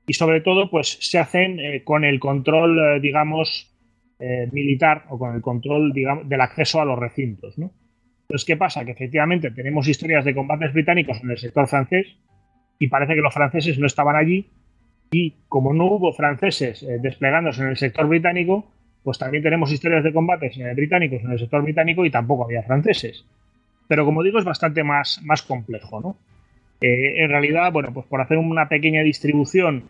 [0.06, 3.70] y sobre todo, pues se hacen eh, con el control, digamos,
[4.52, 7.72] militar o con el control, digamos, del acceso a los recintos, ¿no?
[8.22, 8.82] Entonces, ¿qué pasa?
[8.82, 12.06] Que efectivamente tenemos historias de combates británicos en el sector francés
[12.78, 14.48] y parece que los franceses no estaban allí
[15.10, 20.14] y como no hubo franceses desplegándose en el sector británico, pues también tenemos historias de
[20.14, 23.26] combates británicos en el sector británico y tampoco había franceses.
[23.86, 26.16] Pero como digo, es bastante más, más complejo, ¿no?
[26.84, 29.88] Eh, en realidad, bueno, pues por hacer una pequeña distribución,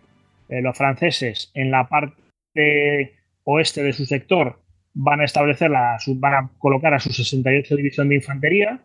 [0.48, 4.60] eh, los franceses en la parte oeste de su sector
[4.92, 8.80] van a establecer van a colocar a su 68 división de infantería.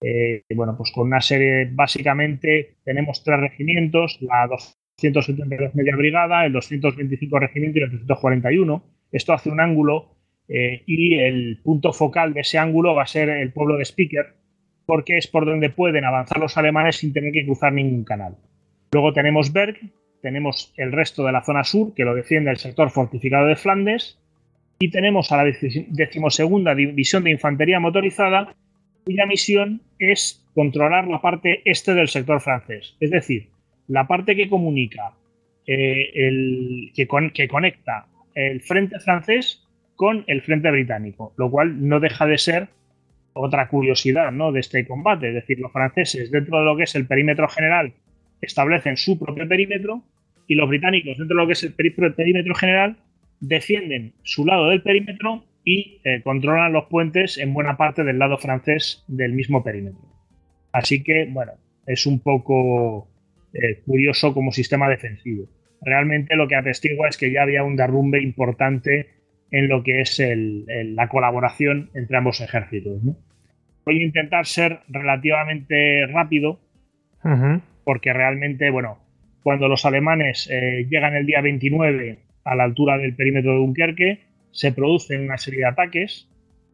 [0.00, 6.52] Eh, bueno, pues con una serie, básicamente tenemos tres regimientos, la 272 media brigada, el
[6.52, 10.14] 225 regimiento y el 341 esto hace un ángulo
[10.46, 14.34] y el punto focal de ese ángulo va a ser el pueblo de Speaker,
[14.88, 18.36] porque es por donde pueden avanzar los alemanes sin tener que cruzar ningún canal.
[18.90, 19.78] Luego tenemos Berg,
[20.22, 24.18] tenemos el resto de la zona sur, que lo defiende el sector fortificado de Flandes,
[24.80, 25.52] Y tenemos a la
[25.88, 28.54] decimosegunda División de Infantería Motorizada,
[29.04, 33.48] cuya misión es controlar la parte este del sector francés, es decir,
[33.88, 35.12] la parte que comunica,
[35.66, 42.00] eh, el, que, que conecta el frente francés con el frente británico, lo cual no
[42.00, 42.68] deja de ser
[43.38, 44.52] otra curiosidad ¿no?
[44.52, 45.28] de este combate.
[45.28, 47.92] Es decir, los franceses, dentro de lo que es el perímetro general,
[48.40, 50.02] establecen su propio perímetro
[50.46, 52.96] y los británicos, dentro de lo que es el perímetro general,
[53.40, 58.38] defienden su lado del perímetro y eh, controlan los puentes en buena parte del lado
[58.38, 60.00] francés del mismo perímetro.
[60.72, 61.52] Así que, bueno,
[61.86, 63.08] es un poco
[63.52, 65.48] eh, curioso como sistema defensivo.
[65.80, 69.10] Realmente lo que atestigua es que ya había un derrumbe importante
[69.50, 73.00] en lo que es la colaboración entre ambos ejércitos.
[73.88, 76.60] Voy a intentar ser relativamente rápido,
[77.84, 78.98] porque realmente, bueno,
[79.42, 84.18] cuando los alemanes eh, llegan el día 29 a la altura del perímetro de Dunkerque,
[84.50, 86.28] se producen una serie de ataques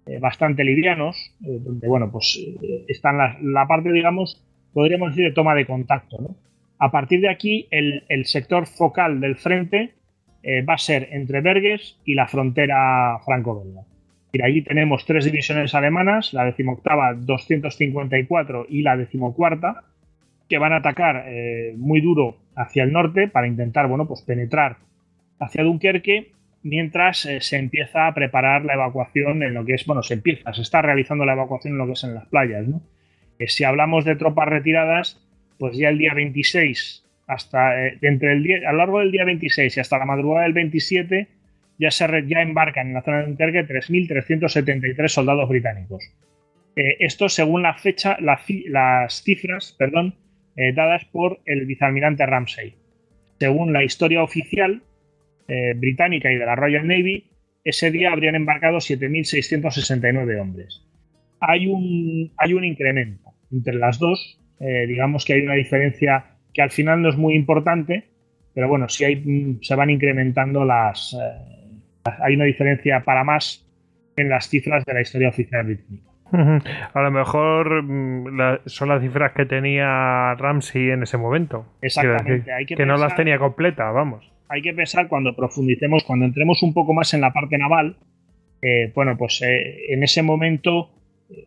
[0.06, 2.36] eh, bastante livianos, eh, donde, bueno, pues
[2.88, 6.34] están la, parte, digamos, podríamos decir, de toma de contacto.
[6.80, 9.94] A partir de aquí, el, el sector focal del frente
[10.68, 13.82] va a ser entre Berges y la frontera franco-belga.
[14.34, 19.84] Y allí tenemos tres divisiones alemanas, la decimoctava 254 y la decimocuarta,
[20.48, 24.78] que van a atacar eh, muy duro hacia el norte para intentar bueno, pues penetrar
[25.38, 26.32] hacia Dunkerque
[26.64, 30.52] mientras eh, se empieza a preparar la evacuación en lo que es, bueno, se empieza,
[30.52, 32.66] se está realizando la evacuación en lo que es en las playas.
[33.46, 35.24] si hablamos de tropas retiradas,
[35.60, 39.24] pues ya el día 26 hasta eh, entre el día, a lo largo del día
[39.24, 41.28] 26 y hasta la madrugada del 27
[41.78, 46.04] ya se ya embarcan en la zona de Dunkerque 3.373 soldados británicos.
[46.76, 50.14] Eh, esto según la fecha, las cifras, perdón,
[50.56, 52.74] eh, dadas por el vicealmirante Ramsey.
[53.38, 54.82] Según la historia oficial
[55.76, 57.24] británica y de la Royal Navy,
[57.64, 60.86] ese día habrían embarcado 7.669 hombres.
[61.38, 66.70] Hay un, hay un incremento entre las dos, digamos que hay una diferencia que al
[66.70, 68.04] final no es muy importante,
[68.54, 71.14] pero bueno, si hay, se van incrementando las...
[72.06, 73.66] Eh, hay una diferencia para más
[74.16, 76.14] en las cifras de la historia oficial británica.
[76.94, 81.66] A lo mejor mm, son las cifras que tenía Ramsey en ese momento.
[81.80, 82.44] Exactamente.
[82.66, 84.30] que, no las tenía completa, vamos.
[84.48, 87.96] Hay que pensar cuando profundicemos, cuando entremos un poco más en la parte naval,
[88.62, 90.90] eh, bueno, pues eh, en ese momento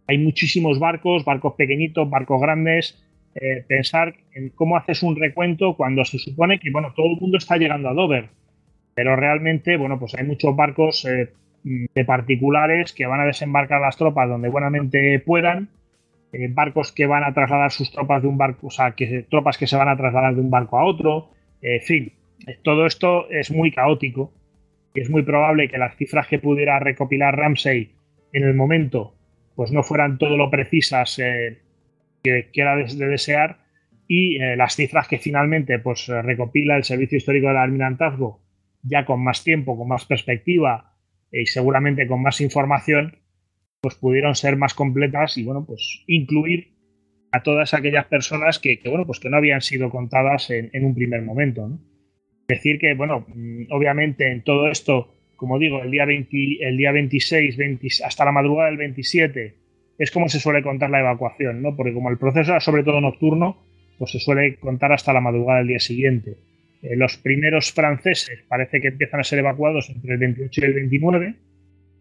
[0.07, 3.03] hay muchísimos barcos, barcos pequeñitos, barcos grandes,
[3.35, 7.37] eh, pensar en cómo haces un recuento cuando se supone que bueno, todo el mundo
[7.37, 8.29] está llegando a Dover.
[8.97, 11.31] Pero realmente, bueno, pues hay muchos barcos eh,
[11.63, 15.69] de particulares que van a desembarcar las tropas donde buenamente puedan,
[16.33, 19.59] eh, barcos que van a trasladar sus tropas de un barco, o sea, que, tropas
[19.59, 21.29] que se van a trasladar de un barco a otro,
[21.61, 22.13] en fin,
[22.63, 24.33] todo esto es muy caótico
[24.95, 27.91] y es muy probable que las cifras que pudiera recopilar Ramsey
[28.33, 29.13] en el momento
[29.55, 33.59] pues no fueran todo lo precisas que, era de, desear
[34.07, 38.46] y eh, las cifras que finalmente pues, recopila el Servicio Histórico del Almirantazgo
[38.87, 40.93] ya con más tiempo, con más perspectiva
[41.31, 43.19] y seguramente con más información,
[43.81, 46.77] pues pudieron ser más completas y bueno, pues incluir
[47.31, 51.21] a todas aquellas personas que, bueno, pues que no habían sido contadas en, un primer
[51.21, 51.69] momento.
[52.47, 56.91] Decir que, bueno, mm, obviamente en todo esto, como digo, el día, 20, el día
[56.91, 59.55] 26, hasta la madrugada del 27,
[59.97, 61.75] es como se suele contar la evacuación, ¿no?
[61.75, 63.65] Porque como el proceso era sobre todo nocturno,
[63.97, 66.37] pues se suele contar hasta la madrugada del día siguiente.
[66.81, 70.73] Eh, los primeros franceses parece que empiezan a ser evacuados entre el 28 y el
[70.73, 71.35] 29,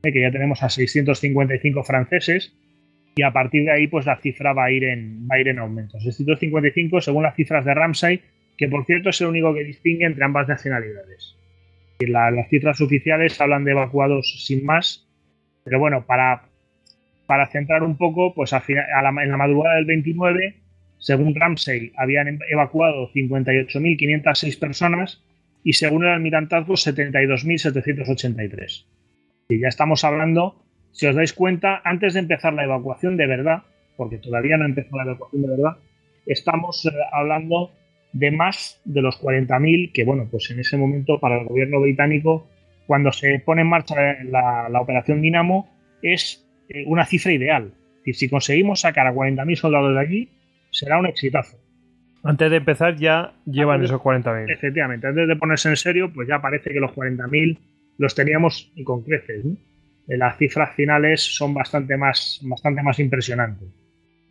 [0.02, 2.54] eh, que ya tenemos a 655 franceses,
[3.14, 5.48] y a partir de ahí pues la cifra va a ir en, va a ir
[5.48, 5.98] en aumento.
[5.98, 8.20] 655 según las cifras de Ramsay,
[8.58, 11.36] que por cierto es el único que distingue entre ambas nacionalidades.
[11.98, 15.08] Y las cifras oficiales hablan de evacuados sin más,
[15.64, 16.42] pero bueno, para
[17.26, 20.54] para centrar un poco, pues a en la madrugada del 29,
[20.98, 25.22] según Ramsey, habían evacuado 58.506 personas
[25.62, 28.86] y según el almirantazgo 72.783.
[29.48, 33.62] Y ya estamos hablando, si os dais cuenta, antes de empezar la evacuación de verdad,
[33.96, 35.76] porque todavía no empezó la evacuación de verdad,
[36.26, 37.72] estamos eh, hablando
[38.12, 42.48] de más de los 40.000 que, bueno, pues en ese momento para el gobierno británico,
[42.86, 43.94] cuando se pone en marcha
[44.24, 45.68] la, la operación Dinamo,
[46.02, 47.72] es eh, una cifra ideal.
[48.04, 50.28] si conseguimos sacar a 40.000 soldados de allí,
[50.76, 51.56] será un exitazo.
[52.22, 54.52] Antes de empezar ya llevan esos 40.000.
[54.52, 57.58] Efectivamente, antes de ponerse en serio, pues ya parece que los 40.000
[57.98, 59.44] los teníamos con creces.
[60.08, 63.68] Eh, las cifras finales son bastante más, bastante más impresionantes.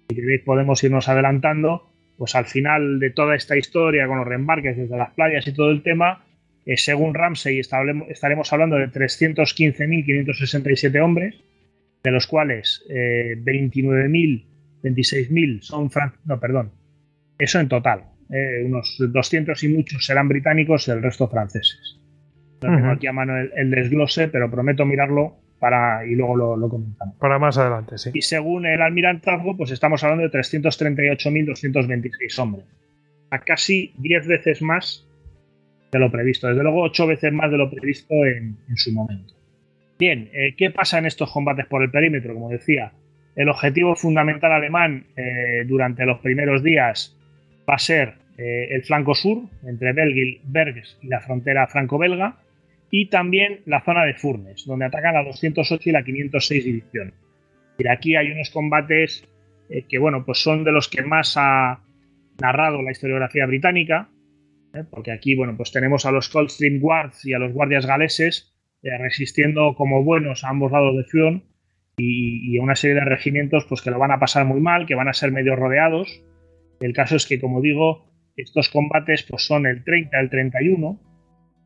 [0.10, 4.78] Si queréis podemos irnos adelantando, pues al final de toda esta historia con los reembarques
[4.78, 6.22] desde las playas y todo el tema,
[6.66, 11.36] Eh, según Ramsey, estaremos hablando de 315.567 hombres,
[12.04, 14.46] de los cuales 29.000, eh,
[14.86, 16.26] 26.000 son franceses.
[16.26, 16.72] No, perdón.
[17.38, 18.04] Eso en total.
[18.30, 22.00] Eh, unos 200 y muchos serán británicos y el resto franceses.
[22.62, 27.16] No tengo aquí a mano el, desglose, pero prometo mirarlo para y luego lo, comentamos.
[27.18, 28.12] Para más adelante, sí.
[28.14, 32.66] Y según el almirantazgo, pues estamos hablando de 338.226 hombres.
[33.30, 35.08] A casi 10 veces más
[35.92, 36.48] de lo previsto.
[36.48, 39.34] Desde luego, 8 veces más de lo previsto en, su momento.
[40.00, 42.34] Bien, eh, ¿qué pasa en estos combates por el perímetro?
[42.34, 42.92] Como decía,
[43.36, 47.18] el objetivo fundamental alemán eh, durante los primeros días
[47.70, 52.38] va a ser eh, el flanco sur, entre Belgil, Bergs y la frontera franco-belga,
[52.90, 57.14] y también la zona de Furnes, donde atacan la 208 y la 506 división.
[57.78, 59.28] Y aquí hay unos combates
[59.70, 61.82] eh, que, bueno, pues son de los que más ha
[62.40, 64.10] narrado la historiografía británica,
[64.92, 69.74] porque aquí, bueno, pues tenemos a los Coldstream Guards y a los guardias galeses resistiendo
[69.74, 71.44] como buenos a ambos lados de Furon
[71.98, 75.08] y, una serie de regimientos pues que lo van a pasar muy mal, que van
[75.08, 76.24] a ser medio rodeados.
[76.80, 81.00] El caso es que, como digo, estos combates pues, son el 30 al 31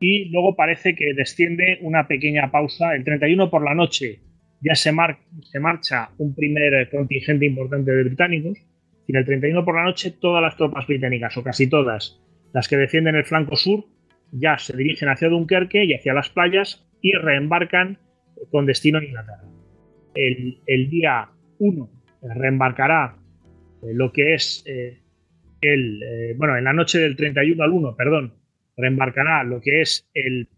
[0.00, 2.94] y luego parece que desciende una pequeña pausa.
[2.94, 4.20] El 31 por la noche
[4.60, 8.58] ya se, marcha un primer contingente importante de británicos
[9.06, 12.20] y el 31 por la noche todas las tropas británicas, o casi todas,
[12.52, 13.84] las que defienden el flanco sur,
[14.32, 17.98] ya se dirigen hacia Dunkerque y hacia las playas y reembarcan
[18.50, 19.59] con destino a Inglaterra.
[20.14, 21.90] El, día 1
[22.34, 23.16] reembarcará
[23.82, 24.98] eh, lo que es eh,
[25.60, 28.34] el, eh, bueno, en la noche del 31 al 1, perdón,
[28.76, 30.48] reembarcará lo que es el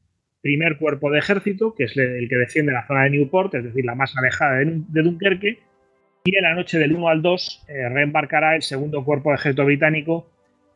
[0.41, 3.85] primer cuerpo de ejército, que es el que defiende la zona de Newport, es decir,
[3.85, 5.61] la más alejada de, Dunkerque,
[6.25, 9.65] y en la noche del 1 al 2 eh, reembarcará el segundo cuerpo de ejército
[9.65, 10.29] británico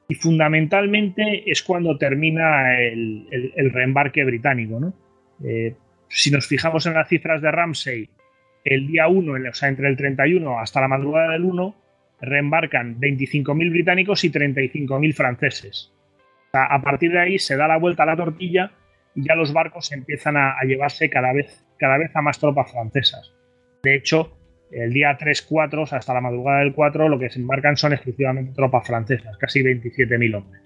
[0.09, 4.93] y fundamentalmente es cuando termina el, reembarque británico.
[5.45, 5.75] Eh,
[6.09, 8.09] si nos fijamos en las cifras de Ramsey,
[8.67, 11.75] el día 1, o sea, entre el 31 hasta la madrugada del 1,
[12.21, 15.93] reembarcan 25.000 británicos y 35.000 franceses.
[16.53, 18.73] a partir de ahí se da la vuelta a la tortilla
[19.15, 23.33] y ya los barcos empiezan a, llevarse cada vez, cada vez a más tropas francesas.
[23.83, 24.37] De hecho,
[24.73, 28.87] el día 3-4, hasta la madrugada del 4, lo que se embarcan son exclusivamente tropas
[28.87, 30.63] francesas, casi 27.000 hombres.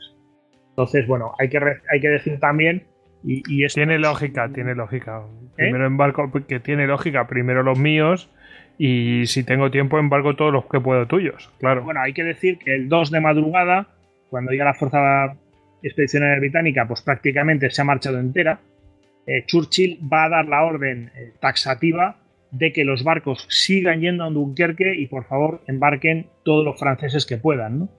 [0.71, 2.87] Entonces, bueno, hay que, hay que decir también
[3.23, 5.23] y, tiene lógica, tiene lógica.
[5.53, 5.65] ¿Eh?
[5.65, 8.31] Primero embarco, que tiene lógica, primero los míos
[8.83, 11.85] y si tengo tiempo embargo todos los que puedo tuyos, claro.
[11.85, 13.89] Bueno, hay que decir que el 2 de madrugada,
[14.31, 15.37] cuando ya la Fuerza
[15.83, 18.59] Expedicionaria Británica pues prácticamente se ha marchado entera,
[19.27, 22.17] eh, Churchill va a dar la orden eh, taxativa
[22.53, 27.27] de que los barcos sigan yendo a Dunkerque y por favor embarquen todos los franceses
[27.27, 27.91] que puedan.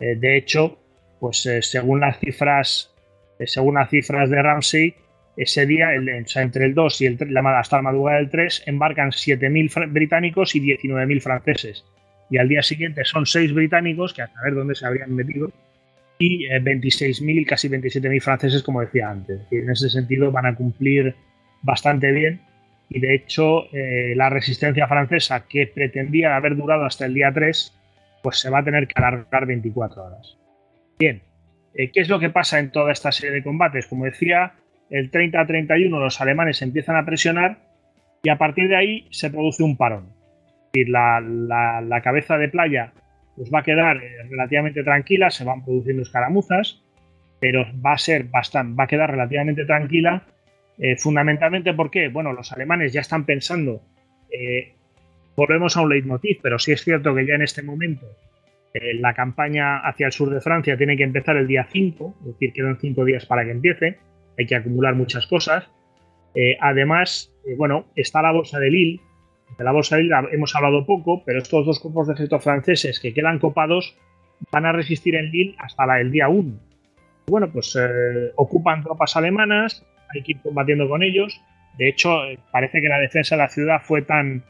[0.00, 0.78] Eh, de hecho,
[1.20, 2.93] pues según las cifras,
[3.46, 4.94] según las cifras de Ramsey,
[5.36, 9.92] ese día, entre el 2 y el 3, hasta la madrugada del 3, embarcan 7.000
[9.92, 11.84] británicos y 19.000 franceses.
[12.30, 15.50] Y al día siguiente son 6 británicos, que a saber dónde se habrían metido,
[16.18, 19.40] y 26.000, eh, casi 27.000 franceses, como decía antes.
[19.50, 21.14] En ese sentido van a cumplir
[21.62, 22.40] bastante bien.
[22.88, 27.72] Y de hecho, eh, la resistencia francesa, que pretendía haber durado hasta el día 3,
[28.22, 30.36] pues se va a tener que alargar 24 horas.
[30.98, 31.22] Bien,
[31.74, 33.86] eh, ¿qué es lo que pasa en toda esta serie de combates?
[33.86, 34.54] Como decía,
[34.90, 37.58] el 30 a 31 los alemanes empiezan a presionar
[38.22, 40.12] y a partir de ahí se produce un parón.
[40.72, 42.92] La, la, cabeza de playa
[43.36, 46.82] pues va a quedar eh, relativamente tranquila, se van produciendo escaramuzas,
[47.40, 50.24] pero va a ser bastante, va a quedar relativamente tranquila.
[50.78, 53.82] Eh, fundamentalmente porque, bueno, los alemanes ya están pensando,
[54.32, 54.74] eh,
[55.36, 58.06] volvemos a un leitmotiv, pero sí es cierto que ya en este momento
[58.74, 62.52] la campaña hacia el sur de Francia tiene que empezar el día 5, es decir,
[62.52, 63.98] quedan 5 días para que empiece
[64.38, 65.68] hay que acumular muchas cosas.
[66.34, 69.00] Eh, además, eh, bueno, está la bolsa de Lille.
[69.56, 73.00] De la bolsa de Lille hemos hablado poco, pero estos dos cuerpos de ejército franceses
[73.00, 73.96] que quedan copados
[74.50, 76.58] van a resistir en Lille hasta la, el día 1.
[77.26, 81.40] Bueno, pues eh, ocupan tropas alemanas, hay que ir combatiendo con ellos.
[81.78, 82.20] De hecho,
[82.52, 84.44] parece que la defensa de la ciudad fue tan,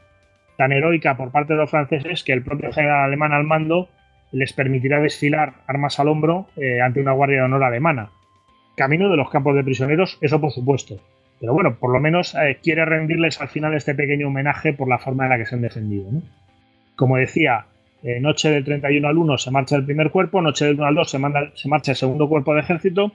[0.57, 3.89] tan heroica por parte de los franceses que el propio general alemán al mando
[4.31, 6.47] les permitirá desfilar armas al hombro
[6.83, 8.09] ante una guardia de honor alemana
[8.75, 10.99] camino de los campos de prisioneros, eso por supuesto.
[11.39, 14.99] Pero bueno, por lo menos eh, quiere rendirles al final este pequeño homenaje por la
[14.99, 16.09] forma en la que se han defendido.
[16.95, 17.65] Como decía,
[18.03, 20.95] eh, noche del 31 al 1 se marcha el primer cuerpo, noche del 1 al
[20.95, 23.11] 2 se, marcha el segundo cuerpo de ejército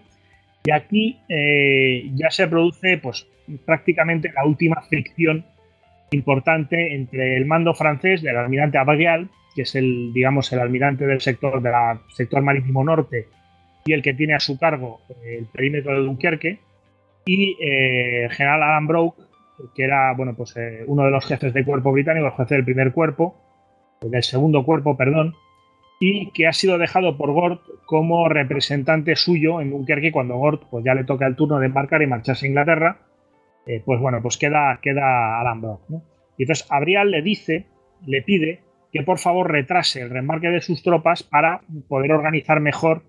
[0.64, 3.26] y aquí eh, ya se produce pues
[3.64, 5.44] prácticamente la última fricción
[6.10, 11.20] importante entre el mando francés del almirante Abadial, que es el digamos el almirante del
[11.20, 11.74] sector del
[12.08, 13.28] sector marítimo norte
[13.84, 16.60] y el que tiene a su cargo eh, el perímetro de Dunkerque,
[17.24, 19.22] y eh, general Alan Broke,
[19.74, 22.64] que era bueno, pues, eh, uno de los jefes de cuerpo británico, el jefe del
[22.64, 23.36] primer cuerpo,
[24.00, 25.34] del segundo cuerpo, perdón,
[26.00, 30.82] y que ha sido dejado por Gort como representante suyo en Dunkerque cuando Gort pues,
[30.84, 32.98] ya le toca el turno de embarcar y marcharse a Inglaterra,
[33.84, 35.82] pues bueno, pues queda, queda Alan Brock.
[36.36, 37.66] Y entonces Abrial le dice,
[38.04, 38.62] le pide
[38.92, 43.04] que por favor retrase el reembarque de sus tropas para poder organizar mejor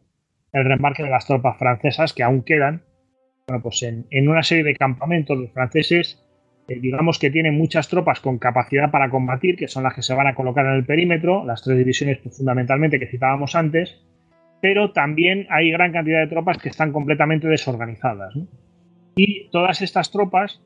[0.54, 2.84] el reembarque de las tropas francesas que aún quedan.
[3.48, 6.22] Bueno, pues en, en una serie de campamentos los franceses
[6.72, 10.14] eh, digamos que tienen muchas tropas con capacidad para combatir, que son las que se
[10.14, 14.02] van a colocar en el perímetro, las tres divisiones pues, fundamentalmente que citábamos antes,
[14.62, 18.36] pero también hay gran cantidad de tropas que están completamente desorganizadas.
[19.16, 20.62] Y todas estas tropas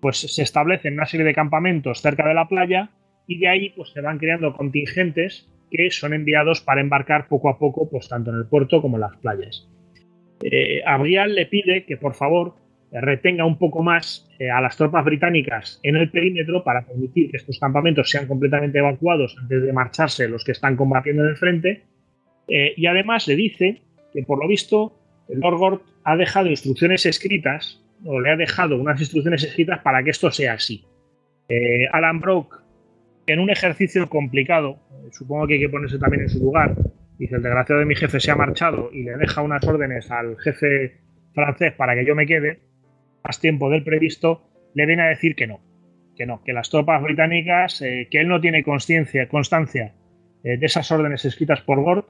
[0.00, 2.90] pues se establecen una serie de campamentos cerca de la playa
[3.26, 7.58] y de ahí pues se van creando contingentes que son enviados para embarcar poco a
[7.58, 9.68] poco pues tanto en el puerto como en las playas.
[10.42, 12.54] Eh, Abrial le pide que por favor
[13.00, 17.38] retenga un poco más eh, a las tropas británicas en el perímetro para permitir que
[17.38, 21.84] estos campamentos sean completamente evacuados antes de marcharse los que están combatiendo en el frente.
[22.48, 23.80] Eh, y además le dice
[24.12, 29.00] que por lo visto Lord Gort ha dejado instrucciones escritas o le ha dejado unas
[29.00, 30.84] instrucciones escritas para que esto sea así.
[31.48, 32.56] Eh, Alan Broke,
[33.26, 34.78] en un ejercicio complicado,
[35.10, 36.74] supongo que hay que ponerse también en su lugar,
[37.18, 40.36] dice el desgraciado de mi jefe se ha marchado y le deja unas órdenes al
[40.38, 41.00] jefe
[41.34, 42.60] francés para que yo me quede,
[43.24, 44.42] más tiempo del previsto,
[44.74, 45.60] le viene a decir que no,
[46.16, 49.94] que no, que las tropas británicas, eh, que él no tiene conciencia, constancia
[50.44, 52.04] eh, de esas órdenes escritas por Gord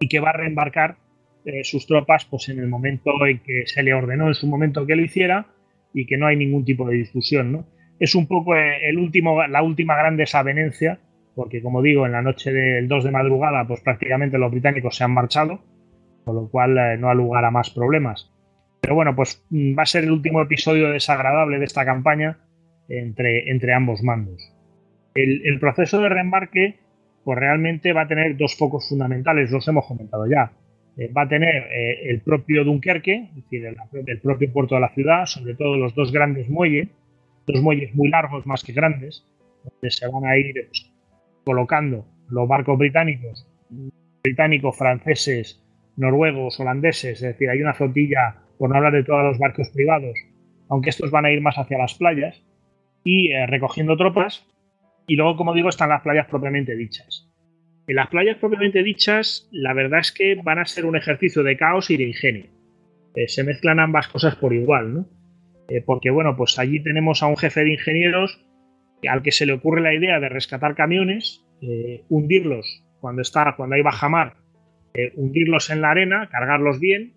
[0.00, 0.96] y que va a reembarcar
[1.44, 4.86] eh, sus tropas pues, en el momento en que se le ordenó, en su momento
[4.86, 5.46] que lo hiciera
[5.94, 7.52] y que no hay ningún tipo de discusión.
[7.52, 7.66] ¿no?
[8.00, 10.98] Es un poco el último, la última gran desavenencia,
[11.36, 15.04] porque como digo, en la noche del 2 de madrugada, pues prácticamente los británicos se
[15.04, 15.60] han marchado,
[16.24, 18.32] con lo cual no ha lugar a más problemas.
[18.80, 22.38] Pero bueno, pues mm, va a ser el último episodio desagradable de esta campaña
[22.88, 24.52] entre, ambos mandos.
[25.14, 26.78] El, proceso de reembarque,
[27.24, 30.52] pues realmente va a tener dos focos fundamentales, los hemos comentado ya.
[30.96, 34.94] Eh, va a tener eh, el propio Dunkerque, es decir, el, propio puerto de la
[34.94, 36.88] ciudad, sobre todo los dos grandes muelles,
[37.56, 39.26] muelles muy largos más que grandes,
[39.64, 40.92] donde se van a ir pues,
[41.44, 43.46] colocando los barcos británicos,
[44.22, 45.64] británicos, franceses,
[45.96, 50.14] noruegos, holandeses, es decir, hay una flotilla por no hablar de todos los barcos privados,
[50.68, 52.42] aunque estos van a ir más hacia las playas,
[53.04, 54.46] y eh, recogiendo tropas.
[55.06, 57.28] Y luego, como digo, están las playas propiamente dichas.
[57.86, 61.56] En las playas propiamente dichas, la verdad es que van a ser un ejercicio de
[61.56, 62.46] caos y de ingenio.
[63.16, 65.06] Eh, se mezclan ambas cosas por igual, ¿no?
[65.70, 68.44] Eh, porque, bueno, pues allí tenemos a un jefe de ingenieros
[69.08, 71.46] al que se le ocurre la idea de rescatar camiones,
[72.10, 74.36] hundirlos cuando, está, cuando hay bajamar,
[75.14, 77.14] hundirlos en la arena, cargarlos bien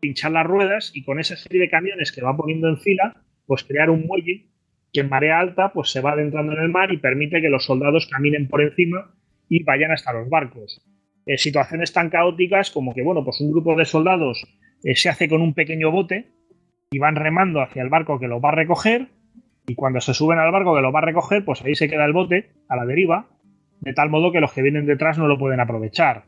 [0.00, 3.64] pinchar las ruedas y con esa serie de camiones que va poniendo en fila, pues
[3.64, 4.46] crear un muelle
[4.92, 7.64] que en marea alta pues se va adentrando en el mar y permite que los
[7.64, 9.14] soldados caminen por encima
[9.48, 10.82] y vayan hasta los barcos.
[11.26, 14.42] Eh, situaciones tan caóticas como que, bueno, pues un grupo de soldados
[14.82, 16.32] eh, se hace con un pequeño bote
[16.90, 19.08] y van remando hacia el barco que lo va a recoger
[19.66, 22.04] y cuando se suben al barco que lo va a recoger, pues ahí se queda
[22.04, 23.28] el bote a la deriva,
[23.80, 26.24] de tal modo que los que vienen detrás no lo pueden aprovechar.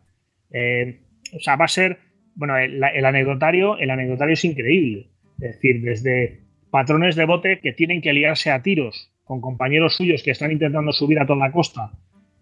[0.50, 1.00] Eh,
[1.34, 1.99] o sea, va a ser
[2.34, 5.08] bueno, el, anecdotario, el anecdotario es increíble.
[5.41, 10.23] Es decir, desde patrones de bote que tienen que liarse a tiros con compañeros suyos
[10.23, 11.92] que están intentando subir a toda la costa,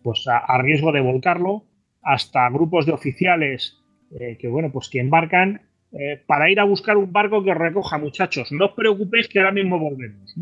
[0.02, 1.65] pues a, riesgo de volcarlo,
[2.02, 3.82] hasta grupos de oficiales
[4.18, 5.62] eh, que, bueno, pues que embarcan
[5.93, 8.52] eh, para ir a buscar un barco que recoja, muchachos.
[8.52, 10.35] No os preocupéis que ahora mismo volvemos,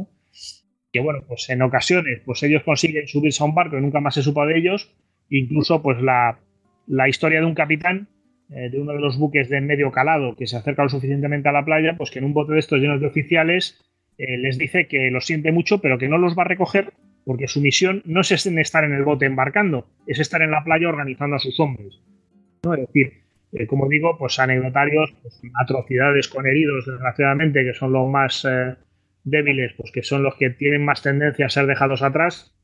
[0.93, 4.15] Que bueno, pues en ocasiones, pues ellos consiguen subirse a un barco y nunca más
[4.15, 4.95] se supo de ellos.
[5.31, 6.39] Incluso, pues la,
[6.87, 8.09] la historia de un capitán
[8.51, 11.53] eh, de uno de los buques de medio calado que se acerca lo suficientemente a
[11.53, 13.79] la playa, pues que en un bote de estos llenos de oficiales
[14.17, 16.93] eh, les dice que lo siente mucho, pero que no los va a recoger
[17.25, 20.89] porque su misión no es estar en el bote embarcando, es estar en la playa
[20.89, 22.01] organizando a sus hombres.
[22.65, 22.73] ¿no?
[22.73, 23.13] Es decir,
[23.53, 28.47] eh, como digo, pues anecdotarios, pues, atrocidades con heridos, desgraciadamente, que son los más
[29.25, 32.55] débiles, pues que son los que tienen más tendencia a ser dejados atrás.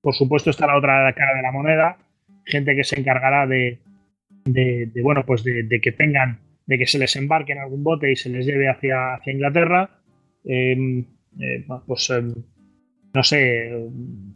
[0.00, 1.98] Por supuesto está la otra cara de la moneda,
[2.44, 3.80] gente que se encargará de,
[4.44, 8.16] de, bueno, pues de, que tengan, de que se les embarque en algún bote y
[8.16, 9.90] se les lleve hacia, hacia Inglaterra.
[10.44, 11.04] Em,
[11.38, 12.34] eh, pues em,
[13.12, 13.70] no sé,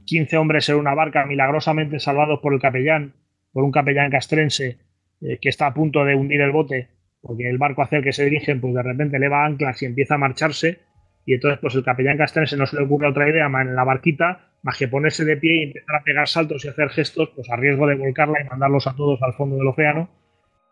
[0.05, 3.15] 15 hombres en una barca milagrosamente salvados por el capellán,
[3.53, 4.79] por un capellán castrense
[5.25, 6.89] eh, que está a punto de hundir el bote,
[7.21, 10.15] porque el barco hacia el que se dirigen, pues de repente leva anclas y empieza
[10.15, 10.79] a marcharse,
[11.27, 13.85] y entonces pues el capellán castrense no se le ocurre otra idea más en la
[13.85, 17.49] barquita más que ponerse de pie y empezar a pegar saltos y hacer gestos, pues
[17.51, 20.09] a riesgo de volcarla y mandarlos a todos al fondo del océano,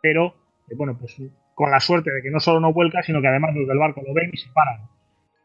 [0.01, 0.35] pero
[0.71, 1.21] eh, bueno, pues
[1.55, 4.03] con la suerte de que no solo no vuelca, sino que además los del barco
[4.05, 4.89] lo ven y se paran.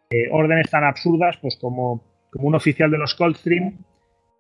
[0.10, 3.77] eh, órdenes tan absurdas pues como, como un oficial de los Coldstream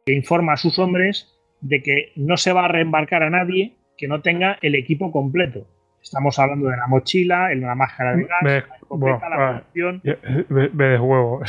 [0.05, 4.07] que informa a sus hombres de que no se va a reembarcar a nadie que
[4.07, 5.65] no tenga el equipo completo.
[6.01, 10.01] Estamos hablando de la mochila, la máscara de gas, la escopeta, la munición.
[10.03, 11.41] de huevo.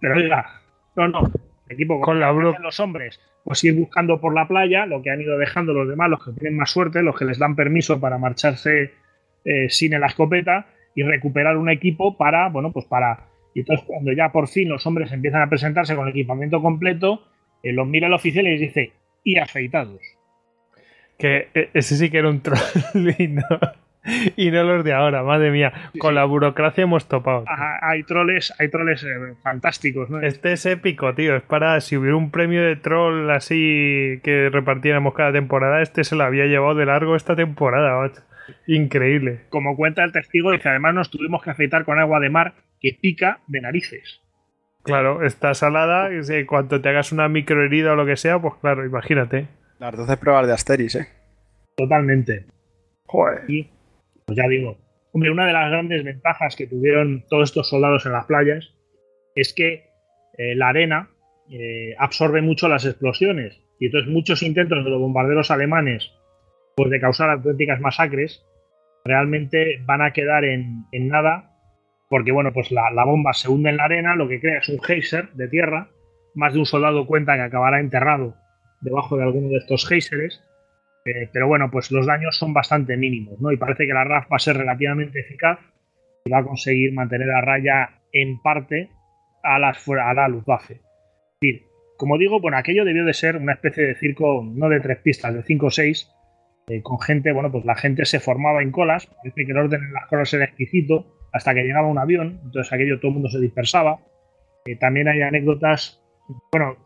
[0.00, 0.60] pero oiga,
[0.96, 1.20] no, no.
[1.68, 5.20] El equipo con la los hombres, pues ir buscando por la playa lo que han
[5.20, 8.18] ido dejando los demás, los que tienen más suerte, los que les dan permiso para
[8.18, 8.92] marcharse
[9.44, 13.28] eh, sin la escopeta y recuperar un equipo para, bueno, pues para.
[13.54, 17.22] Y entonces, cuando ya por fin los hombres empiezan a presentarse con el equipamiento completo,
[17.62, 20.15] eh, los mira el oficial y les dice, y afeitados.
[21.18, 22.60] Que eh, ese sí que era un troll
[24.36, 25.72] y no, los de ahora, madre mía.
[25.98, 27.44] con la burocracia hemos topado.
[27.80, 30.20] hay troles, hay troles eh, fantásticos, ¿no?
[30.20, 31.36] Este es épico, tío.
[31.36, 36.16] Es para si hubiera un premio de troll así que repartiéramos cada temporada, este se
[36.16, 38.10] lo había llevado de largo esta temporada,
[38.68, 39.40] Increíble.
[39.48, 42.96] Como cuenta el testigo, dice además nos tuvimos que afeitar con agua de mar que
[43.00, 44.20] pica de narices.
[44.84, 48.86] Claro, está salada, y cuanto te hagas una microherida o lo que sea, pues claro,
[48.86, 49.48] imagínate.
[49.78, 51.08] Las 12 pruebas de Asteris, ¿eh?
[51.76, 52.46] Totalmente.
[53.06, 53.42] Joder.
[53.48, 53.68] Y,
[54.24, 54.78] pues ya digo,
[55.12, 58.74] hombre, una de las grandes ventajas que tuvieron todos estos soldados en las playas
[59.34, 59.90] es que
[60.38, 61.10] eh, la arena
[61.50, 63.60] eh, absorbe mucho las explosiones.
[63.78, 66.10] Y entonces muchos intentos de los bombarderos alemanes
[66.76, 68.44] pues, de causar auténticas masacres
[69.04, 71.56] realmente van a quedar en, en nada
[72.08, 74.80] porque bueno, pues la, bomba se hunde en la arena, lo que crea es un
[74.80, 75.88] geyser de tierra,
[76.34, 78.36] más de un soldado cuenta que acabará enterrado
[78.80, 80.42] debajo de alguno de estos geysers,
[81.04, 83.52] eh, pero bueno, pues los daños son bastante mínimos, ¿no?
[83.52, 85.58] Y parece que la RAF va a ser relativamente eficaz
[86.24, 88.90] y va a conseguir mantener a raya en parte
[89.42, 90.26] a, las, a la.
[90.26, 90.80] Es
[91.40, 91.62] decir,
[91.96, 95.32] como digo, bueno, aquello debió de ser una especie de circo, no de tres pistas,
[95.32, 96.10] de cinco o seis,
[96.68, 99.84] eh, con gente, bueno, pues la gente se formaba en colas, parece que el orden
[99.84, 103.28] en las colas era exquisito, hasta que llegaba un avión, entonces aquello todo el mundo
[103.28, 104.00] se dispersaba.
[104.64, 106.02] Eh, también hay anécdotas,
[106.50, 106.76] bueno,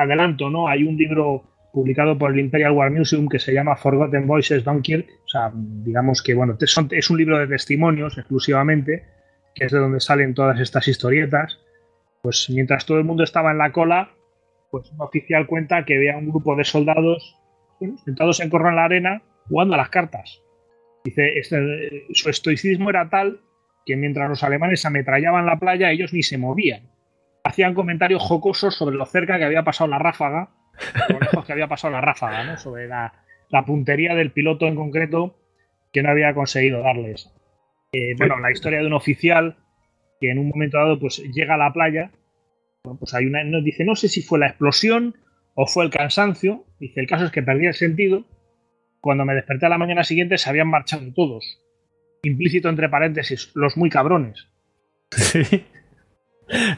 [0.00, 0.68] adelanto, ¿no?
[0.68, 5.08] Hay un libro publicado por el Imperial War Museum que se llama Forgotten Voices Dunkirk,
[5.24, 9.04] o sea, digamos que, bueno, es un libro de testimonios exclusivamente,
[9.54, 11.60] que es de donde salen todas estas historietas.
[12.22, 14.10] Pues mientras todo el mundo estaba en la cola,
[14.70, 17.36] pues un oficial cuenta que veía un grupo de soldados
[18.04, 20.42] sentados en corro en la arena jugando a las cartas.
[21.04, 23.40] Dice, este, su estoicismo era tal
[23.86, 26.90] que mientras los alemanes ametrallaban la playa, ellos ni se movían.
[27.44, 30.50] Hacían comentarios jocosos sobre lo cerca que había pasado la ráfaga,
[31.08, 33.12] lo lejos que había pasado la ráfaga, sobre la,
[33.66, 35.36] puntería del piloto en concreto
[35.92, 37.32] que no había conseguido darles.
[37.92, 39.56] Eh, bueno, la historia de un oficial
[40.20, 42.10] que en un momento dado pues llega a la playa,
[42.82, 45.16] pues hay una, dice, no sé si fue la explosión
[45.54, 48.24] o fue el cansancio, dice, el caso es que perdí el sentido,
[49.00, 51.60] cuando me desperté a la mañana siguiente se habían marchado todos
[52.22, 54.48] implícito entre paréntesis, los muy cabrones.
[55.10, 55.64] Sí.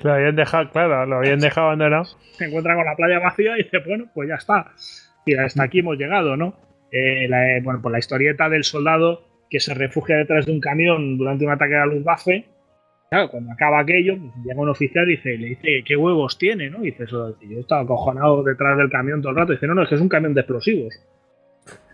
[0.02, 2.04] Lo habían dejado, claro, lo habían dejado abandonado.
[2.32, 4.72] Se encuentra con la playa vacía y dice, bueno, pues ya está.
[5.24, 6.54] Y hasta aquí hemos llegado, ¿no?
[6.90, 10.60] Eh, la, eh, bueno, pues la historieta del soldado que se refugia detrás de un
[10.60, 12.46] camión durante un ataque a la Luftwaffe.
[13.10, 16.70] Claro, cuando acaba aquello, pues llega un oficial y dice, le dice, ¿qué huevos tiene?
[16.70, 16.82] ¿no?
[16.82, 19.52] Y dice, eso, yo estaba acojonado detrás del camión todo el rato.
[19.52, 20.94] Y dice, no, no, es que es un camión de explosivos.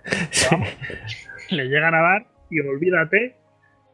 [1.50, 3.34] le llegan a dar y olvídate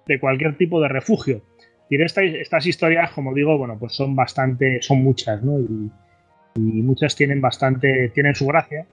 [0.07, 1.43] de cualquier tipo de refugio.
[1.91, 5.59] Y estas historias, como digo, bueno, pues son bastante, son muchas, ¿no?
[5.59, 5.91] Y,
[6.57, 8.87] muchas tienen bastante, tienen su gracia,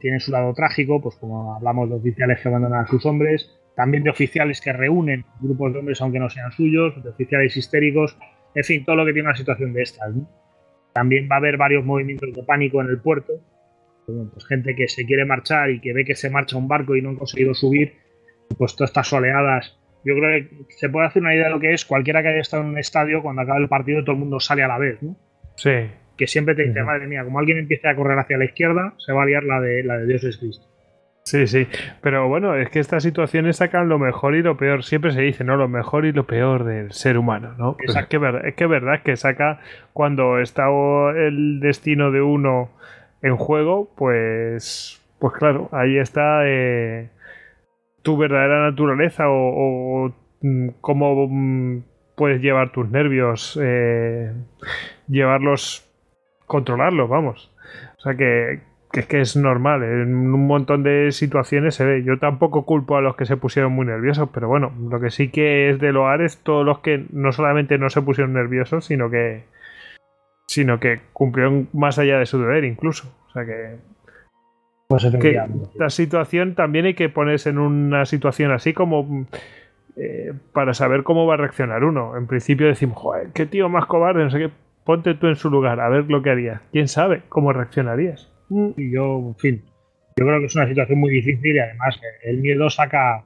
[0.00, 4.02] tienen su lado trágico, pues como hablamos de oficiales que abandonan a sus hombres, también
[4.02, 8.18] de oficiales que reúnen grupos de hombres aunque no sean suyos, de oficiales histéricos,
[8.54, 10.12] en fin, todo lo que tiene una situación de estas.
[10.92, 13.34] También va a haber varios movimientos de pánico en el puerto,
[14.06, 17.02] pues gente que se quiere marchar y que ve que se marcha un barco y
[17.02, 17.94] no han conseguido subir,
[18.58, 19.79] pues todas estas oleadas.
[20.04, 22.40] Yo creo que se puede hacer una idea de lo que es cualquiera que haya
[22.40, 25.02] estado en un estadio cuando acaba el partido todo el mundo sale a la vez,
[25.02, 25.16] ¿no?
[25.56, 25.90] Sí.
[26.16, 29.12] Que siempre te dice, madre mía, como alguien empiece a correr hacia la izquierda, se
[29.12, 30.66] va a liar la de, la de Dios es Cristo.
[31.24, 31.68] Sí, sí.
[32.00, 34.82] Pero bueno, es que estas situaciones sacan lo mejor y lo peor.
[34.82, 35.56] Siempre se dice, ¿no?
[35.56, 37.76] Lo mejor y lo peor del ser humano, ¿no?
[37.76, 39.60] Pues es que es que verdad es que saca
[39.92, 40.66] cuando está
[41.16, 42.70] el destino de uno
[43.22, 47.10] en juego, pues, pues claro, ahí está eh,
[48.02, 50.12] tu verdadera naturaleza o,
[50.42, 51.82] mm, cómo mm,
[52.16, 54.32] puedes llevar tus nervios, eh,
[55.08, 55.88] llevarlos,
[56.46, 57.50] controlarlos, vamos.
[57.98, 58.60] O sea que,
[58.92, 62.02] es que es normal, en un montón de situaciones se ve.
[62.04, 65.30] Yo tampoco culpo a los que se pusieron muy nerviosos, pero bueno, lo que sí
[65.30, 69.10] que es de loar es todos los que no solamente no se pusieron nerviosos, sino
[69.10, 69.44] que
[70.46, 73.08] sino que cumplieron más allá de su deber incluso.
[73.28, 73.76] O sea que
[74.90, 75.06] pues
[75.76, 79.24] la situación también hay que ponerse en una situación así como
[79.96, 82.16] eh, para saber cómo va a reaccionar uno.
[82.16, 84.50] En principio decimos, joder, qué tío más cobarde, no sé qué.
[84.82, 86.62] Ponte tú en su lugar, a ver lo que harías.
[86.72, 88.32] ¿Quién sabe cómo reaccionarías?
[88.48, 89.62] Y yo, en fin,
[90.16, 93.24] yo creo que es una situación muy difícil y además el miedo saca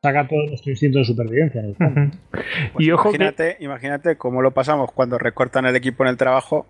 [0.00, 1.62] saca todo nuestro instinto de supervivencia.
[2.72, 6.66] Pues y ojo imagínate, imagínate cómo lo pasamos cuando recortan el equipo en el trabajo.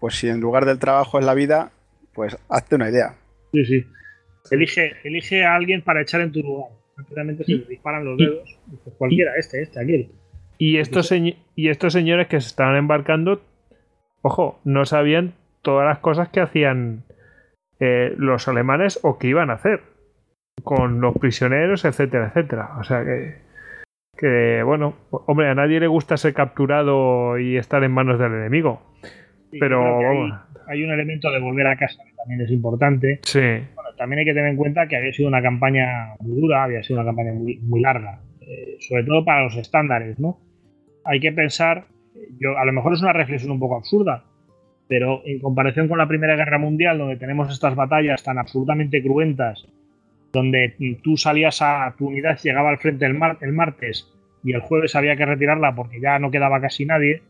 [0.00, 1.70] Pues si en lugar del trabajo es la vida,
[2.14, 3.14] pues hazte una idea.
[3.52, 3.86] Sí, sí.
[4.50, 6.70] Elige, elige a alguien para echar en tu lugar.
[6.96, 8.58] Rápidamente se le disparan los dedos.
[8.96, 10.08] cualquiera, este, este, aquel.
[10.58, 13.42] Y estos, y estos señores que se estaban embarcando,
[14.22, 17.04] ojo, no sabían todas las cosas que hacían
[17.78, 19.82] eh, los alemanes o que iban a hacer
[20.62, 22.70] con los prisioneros, etcétera, etcétera.
[22.78, 23.36] O sea que,
[24.16, 28.80] que, bueno, hombre, a nadie le gusta ser capturado y estar en manos del enemigo.
[29.60, 29.98] pero
[30.68, 33.20] hay, un elemento de volver a casa también es importante.
[33.22, 33.38] Sí.
[33.38, 36.82] Bueno, también hay que tener en cuenta que había sido una campaña muy dura, había
[36.82, 40.40] sido una campaña muy, muy larga, eh, sobre todo para los estándares, ¿no?
[41.04, 41.84] Hay que pensar,
[42.40, 44.24] yo a lo mejor es una reflexión un poco absurda,
[44.88, 49.68] pero en comparación con la Primera Guerra Mundial, donde tenemos estas batallas tan absolutamente cruentas
[50.32, 54.96] donde tú salías a tu unidad, llegaba al frente el, el martes y el jueves
[54.96, 57.22] había que retirarla porque ya no quedaba casi nadie,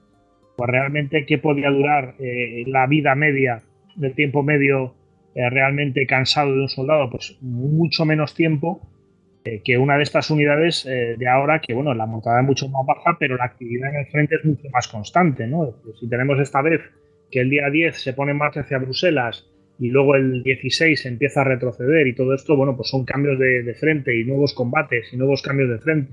[0.56, 3.62] pues realmente qué podía durar eh, la vida media
[3.96, 4.94] del tiempo medio
[5.34, 8.80] eh, realmente cansado de un soldado, pues mucho menos tiempo
[9.44, 12.86] eh, que una de estas unidades de ahora, que bueno, la montada es mucho más
[12.86, 15.74] baja, pero la actividad en el frente es mucho más constante, ¿no?
[16.00, 16.80] Si tenemos esta vez
[17.30, 19.46] que el día 10 se pone en marcha hacia Bruselas
[19.78, 23.74] y luego el 16 empieza a retroceder y todo esto, bueno, pues son cambios de,
[23.74, 26.12] frente y nuevos combates y nuevos cambios de frente.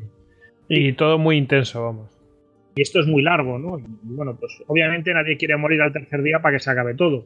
[0.68, 2.10] Y todo muy intenso, vamos.
[2.76, 3.80] Y esto es muy largo, ¿no?
[3.80, 7.26] Y bueno, pues obviamente nadie quiere morir al tercer día para que se acabe todo.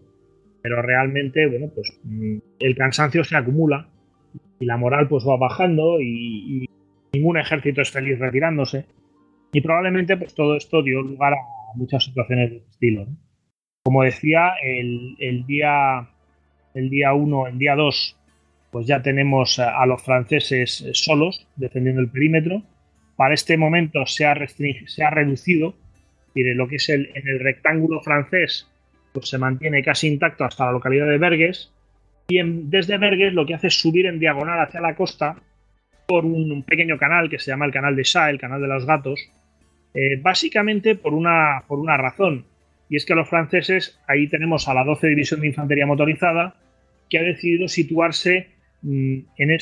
[0.68, 3.88] Pero realmente, bueno, pues mm, el cansancio se acumula
[4.60, 6.68] y la moral pues va bajando y,
[7.14, 8.86] ningún ejército es feliz retirándose.
[9.54, 13.08] Y probablemente pues todo esto dio lugar a muchas situaciones de este estilo.
[13.86, 16.10] Como decía, el, día
[16.74, 18.18] el día 1, el día 2,
[18.70, 22.62] pues ya tenemos a los franceses solos defendiendo el perímetro.
[23.16, 25.76] Para este momento se ha, se ha reducido,
[26.36, 28.70] mire, lo que es el, en el rectángulo francés,
[29.18, 31.74] pues se mantiene casi intacto hasta la localidad de Bergues.
[32.28, 35.38] Y desde Bergues lo que hace es subir en diagonal hacia la costa
[36.06, 38.86] por un, pequeño canal que se llama el canal de Sa, el canal de los
[38.86, 39.20] gatos,
[39.94, 42.46] eh, básicamente por una, por una razón.
[42.90, 46.56] Y es que los franceses, ahí tenemos a la 12 División de Infantería Motorizada,
[47.10, 48.50] que ha decidido situarse
[48.84, 49.18] mm,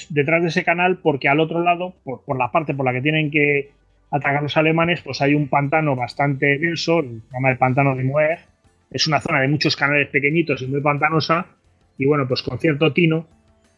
[0.09, 3.32] detrás de ese canal porque al otro lado, por, la parte por la que tienen
[3.32, 3.72] que
[4.11, 8.40] atacar los alemanes, pues hay un pantano bastante denso, se llama el pantano de Moer.
[8.92, 11.48] Es una zona de muchos canales pequeñitos y muy pantanosa.
[11.98, 13.28] Y bueno, pues con cierto tino,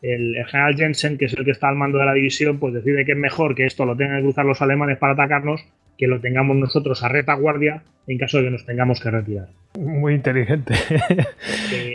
[0.01, 2.73] el, el, general Jensen, que es el que está al mando de la división, pues
[2.73, 5.65] decide que es mejor que esto lo tengan que cruzar los alemanes para atacarnos
[5.97, 9.47] que lo tengamos nosotros a retaguardia en caso de que nos tengamos que retirar.
[9.77, 10.73] Muy inteligente.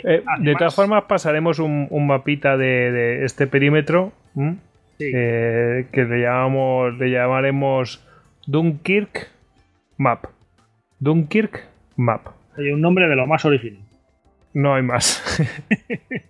[0.05, 4.13] Eh, de todas formas, pasaremos un, mapita de, este perímetro
[4.99, 8.05] eh, que le, llamamos, le llamaremos
[8.47, 9.29] Dunkirk
[9.97, 10.27] Map.
[10.99, 11.65] Dunkirk
[11.97, 12.27] Map.
[12.57, 13.83] Hay un nombre de lo más original.
[14.55, 15.23] No hay más.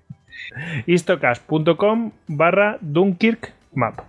[0.87, 4.01] istocast.com barra Dunkirk Map.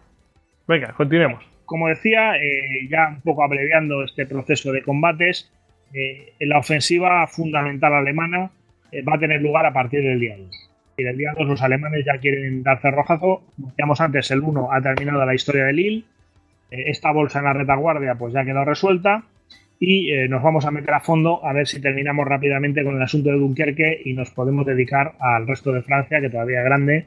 [0.67, 5.51] Venga, continuemos como decía, eh, ya un poco abreviando este proceso de combates,
[5.91, 8.51] eh, la ofensiva fundamental alemana
[8.91, 10.69] eh, va a tener lugar a partir del día 2.
[10.97, 13.41] Y del día 2 los alemanes ya quieren dar cerrojazo.
[13.55, 16.03] Como decíamos antes, el 1 ha terminado la historia de Lille.
[16.69, 19.23] esta bolsa en la retaguardia pues ya quedado resuelta.
[19.85, 23.31] Y nos vamos a meter a fondo a ver si terminamos rápidamente con el asunto
[23.31, 27.05] de Dunkerque y nos podemos dedicar al resto de Francia, que todavía es grande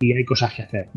[0.00, 0.88] y hay cosas que hacer.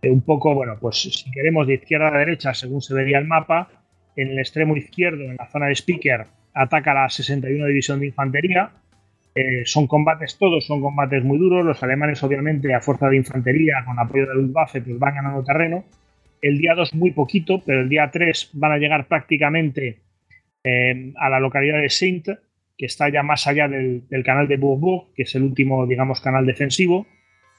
[0.00, 3.26] Eh, un poco, bueno, pues si queremos de izquierda a derecha, según se vería el
[3.26, 3.68] mapa,
[4.16, 8.70] en el extremo izquierdo, en la zona de Speaker, ataca la 61 División de Infantería.
[9.34, 11.66] Eh, son combates todos, son combates muy duros.
[11.66, 15.84] Los alemanes, obviamente, a fuerza de infantería, con apoyo de Luftwaffe, pues van ganando terreno.
[16.40, 20.05] El día 2 muy poquito, pero el día 3 van a llegar prácticamente
[20.66, 22.26] eh, a la localidad de Saint,
[22.76, 26.44] que está ya más allá del, canal de Bourbourg, que es el último, digamos, canal
[26.44, 27.06] defensivo.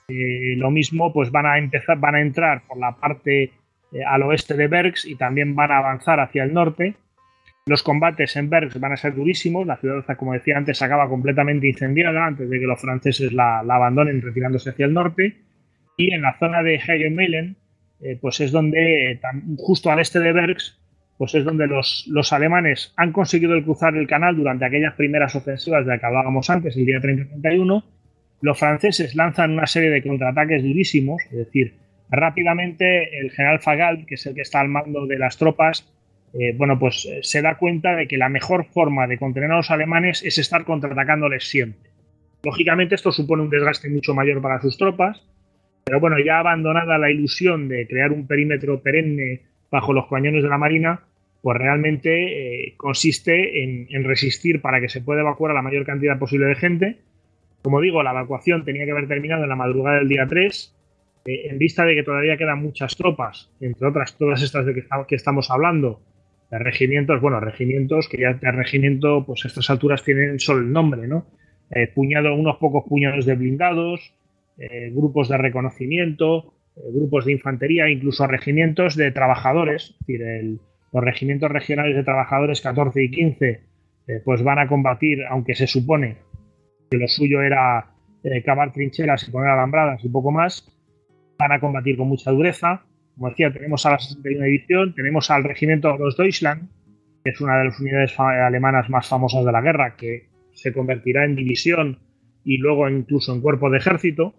[0.10, 3.44] Eh, lo mismo, pues van a empezar, van a entrar por la parte
[3.94, 6.96] eh, al oeste de Bergs y también van a avanzar hacia el norte.
[7.66, 9.66] Los combates en Bergs van a ser durísimos.
[9.66, 14.22] La ciudad, como decía antes, acaba completamente incendiada antes de que los franceses la, abandonen
[14.22, 15.38] retirándose hacia el norte.
[15.96, 17.56] Y en la zona de Hagenmeilen,
[18.02, 19.22] eh, pues es donde,
[19.58, 20.78] justo al este de Bergs,
[21.18, 26.00] pues es donde los, alemanes han conseguido cruzar el canal durante aquellas primeras ofensivas de
[26.00, 27.84] que hablábamos antes, el día 30-31,
[28.42, 31.74] los franceses lanzan una serie de contraataques durísimos, es decir,
[32.10, 35.92] Rápidamente, el general Fagald, que es el que está al mando de las tropas,
[36.34, 39.58] eh, bueno, pues eh, se da cuenta de que la mejor forma de contener a
[39.58, 41.90] los alemanes es estar contraatacándoles siempre.
[42.44, 45.22] Lógicamente, esto supone un desgaste mucho mayor para sus tropas,
[45.84, 50.50] pero bueno, ya abandonada la ilusión de crear un perímetro perenne bajo los cañones de
[50.50, 51.02] la Marina,
[51.42, 56.18] pues realmente eh, consiste en, resistir para que se pueda evacuar a la mayor cantidad
[56.20, 56.98] posible de gente.
[57.62, 60.76] Como digo, la evacuación tenía que haber terminado en la madrugada del día 3,
[61.26, 64.74] eh, en vista de que todavía quedan muchas tropas, entre otras todas estas de
[65.08, 66.02] que, estamos hablando,
[66.52, 70.72] de regimientos, bueno, regimientos que ya de regimiento, pues a estas alturas tienen solo el
[70.72, 71.28] nombre, ¿no?
[71.72, 74.14] Eh, puñado, unos pocos puñados de blindados,
[74.92, 76.57] grupos de reconocimiento,
[76.94, 80.60] grupos de infantería, incluso regimientos de trabajadores, es decir, el,
[80.94, 83.62] los regimientos regionales de trabajadores 14 y 15
[84.08, 86.18] eh, pues van a combatir, aunque se supone
[86.90, 87.92] que lo suyo era
[88.24, 90.68] eh, cavar trincheras y poner alambradas y poco más,
[91.38, 92.84] van a combatir con mucha dureza.
[93.16, 96.70] Como decía, tenemos a la 61 División, tenemos al regimiento Los Deutschland,
[97.24, 101.26] que es una de las unidades alemanas más famosas de la guerra, que se convertirá
[101.26, 102.00] en división
[102.44, 104.34] y luego incluso en cuerpo de ejército,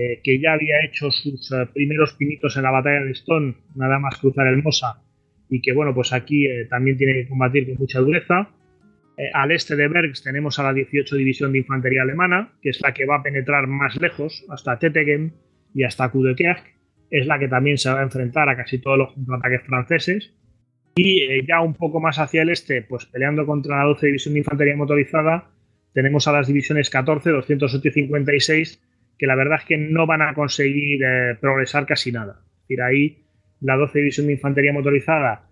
[0.00, 4.16] eh, que ya había hecho sus primeros pinitos en la batalla de Stone, nada más
[4.18, 5.02] cruzar el Mosa,
[5.50, 8.48] y que bueno, pues aquí eh, también tiene que combatir con mucha dureza.
[9.18, 12.80] Eh, al este de Bergs tenemos a la 18 División de Infantería Alemana, que es
[12.80, 15.32] la que va a penetrar más lejos, hasta Tetegem
[15.74, 16.62] y hasta Kudekerk.
[17.10, 20.32] Es la que también se va a enfrentar a casi todos los contraataques franceses.
[20.94, 24.34] Y eh, ya un poco más hacia el este, pues peleando contra la 12 División
[24.34, 25.50] de Infantería Motorizada,
[25.92, 28.80] tenemos a las divisiones 14, 208 y 56,
[29.20, 31.02] que la verdad es que no van a conseguir
[31.42, 32.40] progresar casi nada.
[32.40, 33.18] Es decir, ahí
[33.60, 35.42] la 12 División de Infantería Motorizada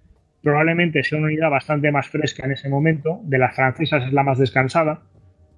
[0.42, 4.22] probablemente sea una unidad bastante más fresca en ese momento, de las francesas es la
[4.22, 5.02] más descansada,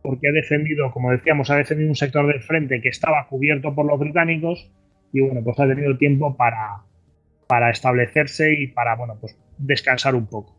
[0.03, 3.87] porque ha defendido, como decíamos, ha defendido un sector del frente que estaba cubierto por
[3.87, 4.73] los británicos
[5.13, 6.83] y bueno, pues ha tenido tiempo para,
[7.47, 10.59] para establecerse y para, bueno, pues descansar un poco.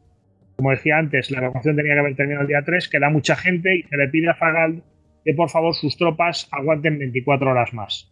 [0.55, 3.75] Como decía antes, la evacuación tenía que haber terminado el día 3, queda mucha gente
[3.75, 4.83] y se le pide a Fagald
[5.23, 8.11] que por favor sus tropas aguanten 24 horas más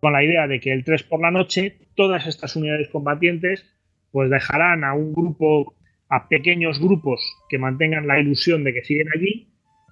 [0.00, 3.66] con la idea de que el 3 por la noche todas estas unidades combatientes
[4.12, 5.74] pues dejarán a un grupo,
[6.08, 9.48] a pequeños grupos que mantengan la ilusión de que siguen allí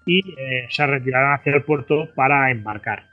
[0.07, 3.05] y eh, se retirarán hacia el puerto para embarcar.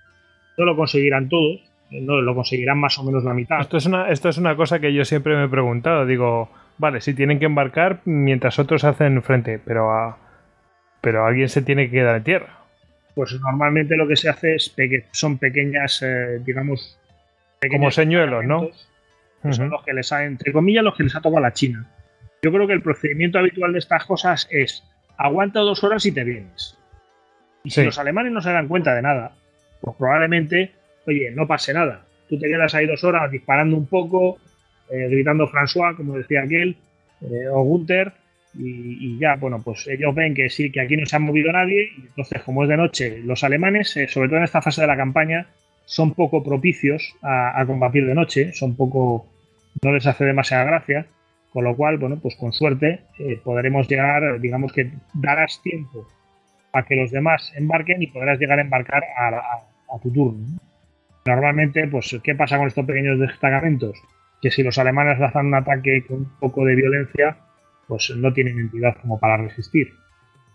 [0.58, 1.60] No lo conseguirán todos,
[1.92, 3.60] eh, no lo conseguirán más o menos la mitad.
[3.60, 6.06] Esto es una, esto es una cosa que yo siempre me he preguntado.
[6.06, 10.16] Digo, vale, si tienen que embarcar mientras otros hacen frente, pero,
[11.02, 12.63] pero alguien se tiene que quedar en tierra
[13.16, 14.74] pues normalmente lo que se hace es
[15.12, 17.00] son pequeñas, eh, digamos,
[17.70, 18.70] como señuelos, ¿no?
[19.52, 21.86] son los que les ha, entre comillas, los que les ha tocado la China.
[22.42, 24.84] Yo creo que el procedimiento habitual de estas cosas es
[25.18, 26.78] aguanta dos horas y te vienes.
[27.64, 29.36] Y si los alemanes no se dan cuenta de nada,
[29.82, 30.72] pues probablemente,
[31.06, 32.06] oye, no pase nada.
[32.30, 34.38] Tú te quedas ahí dos horas disparando un poco,
[34.90, 36.78] eh, gritando François, como decía aquel,
[37.22, 38.14] eh, o Gunther,
[38.56, 41.92] y, ya, bueno, pues ellos ven que sí, que aquí no se ha movido nadie,
[41.98, 44.88] y entonces, como es de noche, los alemanes, eh, sobre todo en esta fase de
[44.88, 45.48] la campaña,
[45.86, 49.28] son poco propicios a, combatir de noche, son poco,
[49.82, 51.08] no les hace demasiada gracia,
[51.52, 56.08] con lo cual, bueno, pues con suerte eh, podremos llegar, digamos que darás tiempo
[56.72, 60.60] a que los demás embarquen y podrás llegar a embarcar a, tu turno.
[61.26, 64.02] Normalmente, pues, ¿qué pasa con estos pequeños destacamentos?
[64.42, 67.38] Que si los alemanes lanzan un ataque con un poco de violencia,
[67.94, 69.94] pues no tienen entidad como para resistir.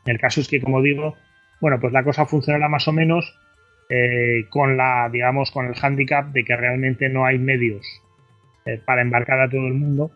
[0.06, 1.14] El caso es que, como digo,
[1.60, 3.38] bueno, pues la cosa funcionará más o menos
[3.88, 7.86] eh, con la, digamos, con el hándicap de que realmente no hay medios
[8.66, 10.10] eh, para embarcar a todo el mundo.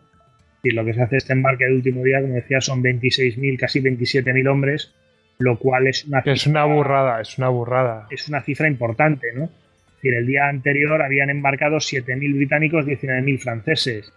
[0.63, 3.79] Y lo que se hace este embarque de último día, como decía, son 26.000, casi
[3.79, 4.93] 27.000 hombres,
[5.39, 8.07] lo cual es una Es una burrada, es una burrada.
[8.11, 9.45] Es una cifra importante, ¿no?
[9.45, 14.11] Es decir, el día anterior habían embarcado 7.000 británicos, 19.000 franceses.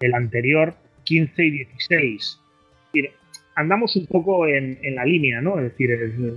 [0.00, 0.74] El anterior
[1.06, 2.40] 15 y 16.
[3.54, 5.58] Andamos un poco en, la línea, ¿no?
[5.58, 5.90] Es decir,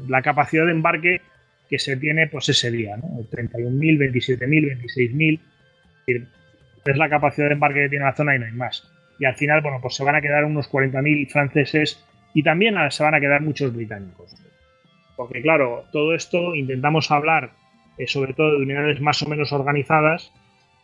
[0.08, 1.22] la capacidad de embarque
[1.70, 3.08] que se tiene pues ese día, ¿no?
[3.30, 5.40] 31.000, 27.000,
[6.08, 6.28] 26.000.
[6.86, 8.90] Es la capacidad de embarque que tiene la zona y no hay más.
[9.20, 13.04] Y al final, bueno, pues se van a quedar unos 40.000 franceses y también se
[13.04, 14.34] van a quedar muchos británicos.
[15.16, 17.52] Porque claro, todo esto intentamos hablar
[18.00, 20.32] eh, sobre todo de unidades más o menos organizadas,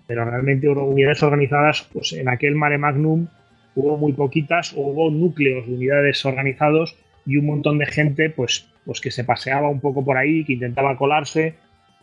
[0.06, 3.28] pero realmente unidades organizadas, pues en aquel mare magnum
[3.76, 6.95] hubo muy poquitas, hubo núcleos de unidades organizados
[7.26, 10.54] y un montón de gente pues, pues que se paseaba un poco por ahí, que
[10.54, 11.56] intentaba colarse.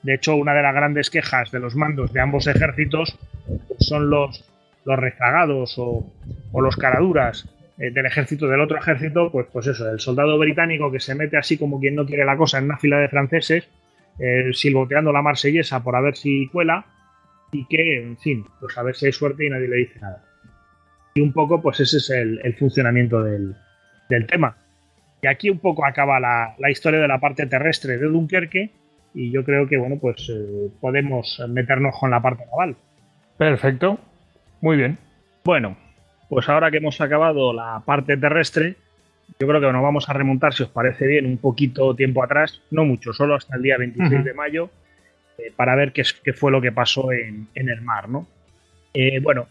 [0.02, 4.10] De hecho, una de las grandes quejas de los mandos de ambos ejércitos pues, son
[4.10, 4.44] los,
[4.84, 6.06] los rezagados o,
[6.60, 11.00] los caraduras eh, del ejército del otro ejército, pues, pues eso, el soldado británico que
[11.00, 13.68] se mete así como quien no quiere la cosa en una fila de franceses,
[14.18, 16.84] eh, silboteando la marsellesa por a ver si cuela,
[17.52, 20.24] y que, en fin, pues a ver si hay suerte y nadie le dice nada.
[21.14, 23.54] Y un poco, pues ese es el, funcionamiento del,
[24.28, 24.56] tema.
[25.22, 28.70] Y aquí un poco acaba la, historia de la parte terrestre de Dunkerque
[29.14, 32.76] y yo creo que, bueno, pues eh, podemos meternos con la parte naval.
[33.36, 33.98] Perfecto,
[34.60, 34.98] muy bien.
[35.44, 35.76] Bueno,
[36.28, 38.76] pues ahora que hemos acabado la parte terrestre,
[39.38, 42.62] yo creo que nos vamos a remontar, si os parece bien, un poquito tiempo atrás,
[42.70, 44.70] no mucho, solo hasta el día 26 de mayo,
[45.38, 48.26] eh, para ver qué, qué, fue lo que pasó en, el mar, ¿no?
[48.94, 49.46] Eh, bueno,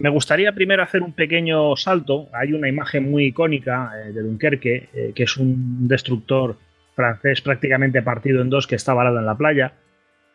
[0.00, 2.28] me gustaría primero hacer un pequeño salto.
[2.32, 6.56] Hay una imagen muy icónica eh, de Dunkerque, que es un destructor
[6.94, 9.72] francés prácticamente partido en dos que está varado en la playa.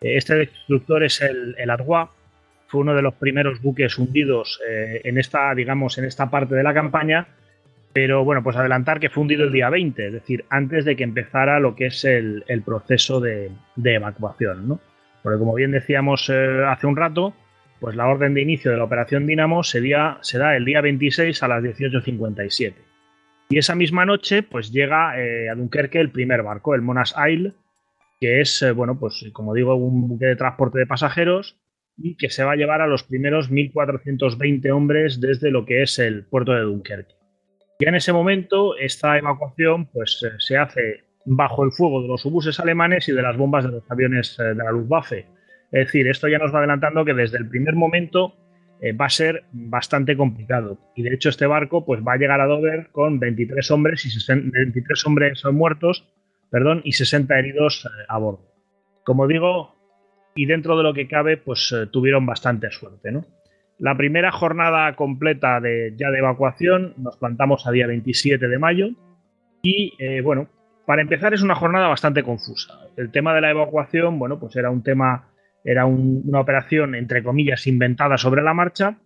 [0.02, 1.69] este destructor es el, el
[2.68, 6.74] fue uno de los primeros buques hundidos en esta, digamos, en esta parte de la
[6.74, 7.27] campaña
[7.95, 11.06] pero bueno, pues adelantar que fue hundido el día 20, es decir, antes de que
[11.06, 14.82] empezara lo que es el, proceso de, evacuación, ¿no?
[15.24, 17.34] Porque como bien decíamos eh, hace un rato,
[17.80, 21.48] pues la orden de inicio de la operación Dinamo se, da el día 26 a
[21.48, 22.74] las 18.57.
[23.50, 27.54] Y esa misma noche, pues llega eh, a Dunkerque el primer barco, el Monas Isle,
[28.20, 31.58] que es, eh, bueno, pues como digo, un buque de transporte de pasajeros
[31.98, 36.00] y que se va a llevar a los primeros 1.420 hombres desde lo que es
[36.00, 37.16] el puerto de Dunkerque.
[37.80, 42.26] Y en ese momento esta evacuación pues, eh, se hace bajo el fuego de los
[42.26, 45.26] obuses alemanes y de las bombas de los aviones eh, de la Luftwaffe.
[45.76, 48.36] Es decir, esto ya nos va adelantando que desde el primer momento
[48.82, 50.80] eh, va a ser bastante complicado.
[50.95, 54.34] Y de hecho este barco pues, va a llegar a Dover con 23 hombres, y
[54.34, 56.08] 23 hombres muertos
[56.50, 58.45] perdón, y 60 heridos a bordo.
[59.04, 59.76] Como digo,
[60.36, 63.12] y dentro de lo que cabe, pues tuvieron bastante suerte.
[63.12, 63.26] ¿no?
[63.78, 68.90] La primera jornada completa de, ya de evacuación nos plantamos a día 27 de mayo
[69.62, 70.48] y eh, bueno,
[70.86, 72.80] para empezar es una jornada bastante confusa.
[72.95, 75.28] El tema de la evacuación, bueno, pues era un tema,
[75.66, 79.00] era una operación entre comillas inventada sobre la marcha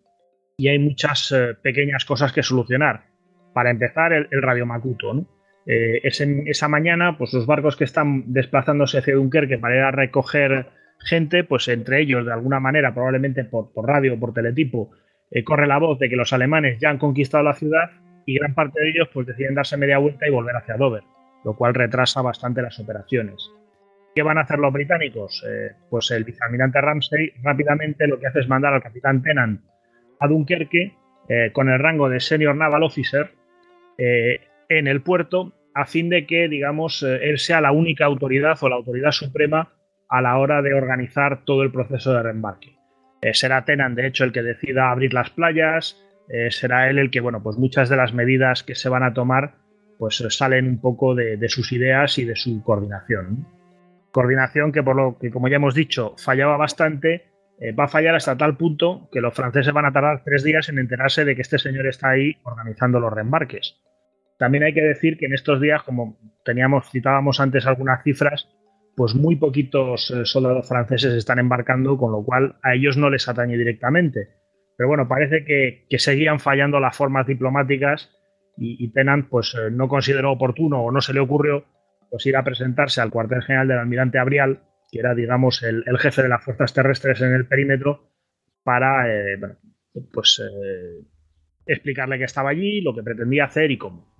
[0.58, 3.06] y hay muchas eh, pequeñas cosas que solucionar.
[3.54, 5.26] Para empezar, el, radio Makuto, ¿no?
[5.66, 10.68] Eh, esa mañana, pues los barcos que están desplazándose hacia Dunkerque para ir a recoger
[11.00, 14.92] gente, pues entre ellos, de alguna manera, probablemente por, radio o por teletipo,
[15.32, 17.92] eh, corre la voz de que los alemanes ya han conquistado la ciudad
[18.26, 21.04] y gran parte de ellos pues deciden darse media vuelta y volver hacia Dover,
[21.46, 23.50] lo cual retrasa bastante las operaciones.
[24.20, 25.42] ¿Qué van a hacer los británicos?
[25.48, 29.62] Eh, pues el vicealmirante Ramsey rápidamente lo que hace es mandar al capitán Tennant
[30.20, 30.94] a Dunkerque
[31.30, 33.32] eh, con el rango de Senior Naval Officer
[33.98, 38.76] en el puerto a fin de que, digamos, él sea la única autoridad o la
[38.76, 39.72] autoridad suprema
[40.10, 42.76] a la hora de organizar todo el proceso de reembarque.
[43.22, 47.10] Eh, será Tenan, de hecho, el que decida abrir las playas, eh, será él el
[47.10, 49.56] que, bueno, pues muchas de las medidas que se van a tomar,
[49.98, 53.48] pues salen un poco de, sus ideas y de su coordinación.
[54.12, 57.30] Coordinación que, por lo que, como ya hemos dicho, fallaba bastante,
[57.60, 60.70] eh, va a fallar hasta tal punto que los franceses van a tardar tres días
[60.70, 63.76] en enterarse de que este señor está ahí organizando los reembarques.
[64.38, 68.48] También hay que decir que en estos días, como teníamos, citábamos antes algunas cifras,
[68.96, 73.28] pues muy poquitos eh, soldados franceses están embarcando, con lo cual a ellos no les
[73.28, 74.30] atañe directamente.
[74.78, 78.10] Pero bueno, parece que, seguían fallando las formas diplomáticas
[78.58, 81.66] y, y Tennant pues, eh, no consideró oportuno o no se le ocurrió
[82.10, 86.24] pues, ir a presentarse al cuartel general del almirante Abrial, que era, digamos, el, jefe
[86.24, 88.10] de las fuerzas terrestres en el perímetro,
[88.64, 89.40] para eh,
[90.12, 90.42] pues,
[91.66, 94.14] explicarle que estaba allí, lo que pretendía hacer y cómo.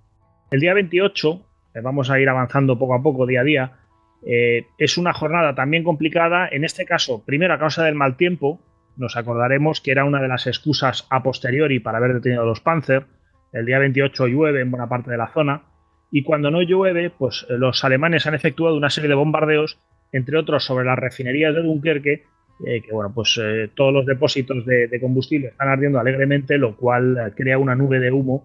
[0.50, 1.46] El día 28,
[1.82, 3.80] vamos a ir avanzando poco a poco, día a día,
[4.26, 8.60] eh, es una jornada también complicada, en este caso, primero a causa del mal tiempo,
[8.96, 13.06] nos acordaremos que era una de las excusas a posteriori para haber detenido los Panzer.
[13.52, 15.62] El día 28 llueve en buena parte de la zona
[16.10, 19.78] y cuando no llueve, pues eh, los alemanes han efectuado una serie de bombardeos,
[20.12, 22.24] entre otros sobre las refinerías de Dunkerque,
[22.66, 23.40] eh, que bueno, pues
[23.74, 28.44] todos los depósitos de, combustible están ardiendo alegremente, lo cual crea una nube de humo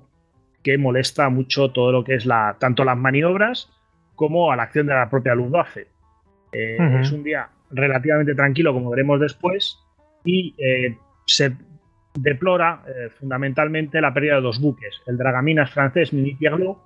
[0.66, 3.70] que molesta mucho todo lo que es la, tanto las maniobras
[4.16, 5.36] como a la acción de la propia.
[6.52, 9.78] Eh, Es un día relativamente tranquilo, como veremos después,
[10.24, 11.56] y eh, se
[12.16, 16.78] deplora eh, fundamentalmente la pérdida de dos buques, el dragaminas francés Mini Pierlot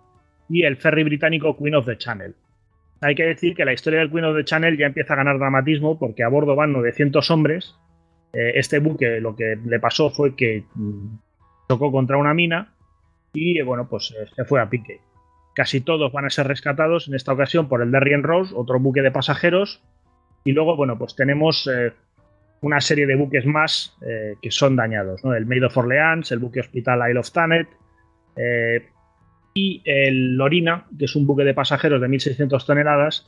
[0.50, 2.36] y el ferry británico Queen of the Channel.
[3.02, 5.38] Hay que decir que la historia del Queen of the Channel ya empieza a ganar
[5.38, 7.76] dramatismo porque a bordo van 900 hombres.
[8.34, 11.18] este buque lo que le pasó fue que mm,
[11.68, 12.74] tocó contra una mina
[13.34, 15.02] y bueno, pues se fue a pique.
[15.56, 19.02] Casi todos van a ser rescatados en esta ocasión por el Darien Rose, otro buque
[19.02, 19.82] de pasajeros.
[20.44, 21.94] Y luego, bueno, pues tenemos eh,
[22.62, 25.34] una serie de buques más eh, que son dañados, ¿no?
[25.34, 27.68] El Maid of Orleans, el buque hospital Isle of Thanet
[28.36, 28.88] eh,
[29.60, 33.28] y el Lorina, que es un buque de pasajeros de 1.600 toneladas,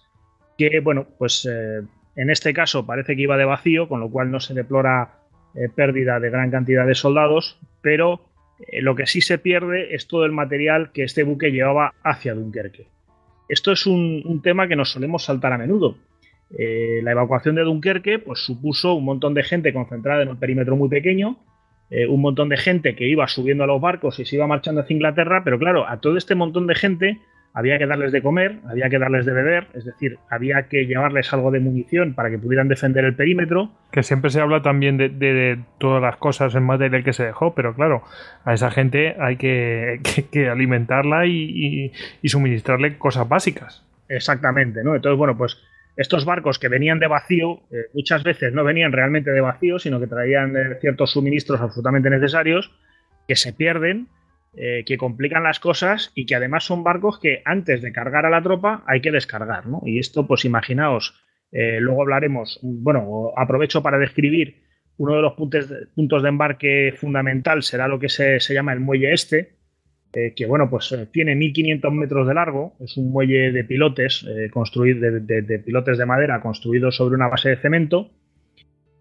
[0.58, 1.48] que, bueno, pues
[2.16, 5.22] En este caso parece que iba de vacío, con lo cual no se deplora
[5.56, 8.22] eh, pérdida de gran cantidad de soldados, pero
[8.60, 12.34] eh, lo que sí se pierde es todo el material que este buque llevaba hacia
[12.34, 12.88] Dunkerque.
[13.50, 15.98] Esto es un, tema que nos solemos saltar a menudo.
[16.58, 20.77] Eh, la evacuación de Dunkerque pues, supuso un montón de gente concentrada en un perímetro
[20.77, 21.38] muy pequeño,
[22.08, 24.94] un montón de gente que iba subiendo a los barcos y se iba marchando hacia
[24.94, 27.20] Inglaterra, pero claro, a todo este montón de gente
[27.53, 31.34] había que darles de comer, había que darles de beber, es decir, había que llevarles
[31.34, 33.72] algo de munición para que pudieran defender el perímetro.
[33.92, 37.74] Que siempre se habla también de, todas las cosas en material que se dejó, pero
[37.76, 38.03] claro,
[38.45, 40.00] a esa gente hay que,
[40.52, 41.92] alimentarla y,
[42.24, 43.86] suministrarle cosas básicas.
[44.08, 44.95] Exactamente, ¿no?
[44.95, 45.58] Entonces, bueno, pues
[45.95, 50.00] estos barcos que venían de vacío, eh, muchas veces no venían realmente de vacío, sino
[50.00, 52.72] que traían eh, ciertos suministros absolutamente necesarios,
[53.28, 54.08] que se pierden
[54.56, 58.30] eh, que complican las cosas y que además son barcos que antes de cargar a
[58.30, 59.82] la tropa hay que descargar, ¿no?
[59.86, 64.61] Y esto, pues imaginaos, luego hablaremos, bueno, aprovecho para describir
[64.98, 69.56] uno de los puntos de embarque fundamental será lo que se, llama el muelle este,
[70.14, 75.11] eh, que bueno, pues tiene 1500 metros de largo, es un muelle de pilotes, construido
[75.11, 78.11] de, pilotes de madera construido sobre una base de cemento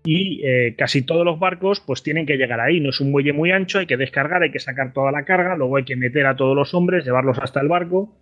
[0.05, 2.81] y eh, casi todos los barcos pues tienen que llegar ahí.
[2.81, 5.57] No es un muelle muy ancho, hay que descargar, hay que sacar toda la carga,
[5.57, 8.17] luego hay que meter a todos los hombres, llevarlos hasta el barco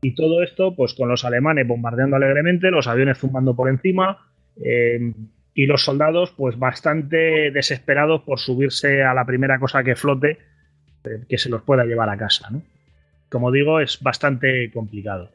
[0.00, 4.26] y todo esto pues con los alemanes bombardeando alegremente, los aviones zumbando por encima
[4.64, 5.12] eh,
[5.54, 10.38] y los soldados pues bastante desesperados por subirse a la primera cosa que flote eh,
[11.28, 12.48] que se los pueda llevar a casa.
[13.28, 15.30] Como digo, es bastante complicado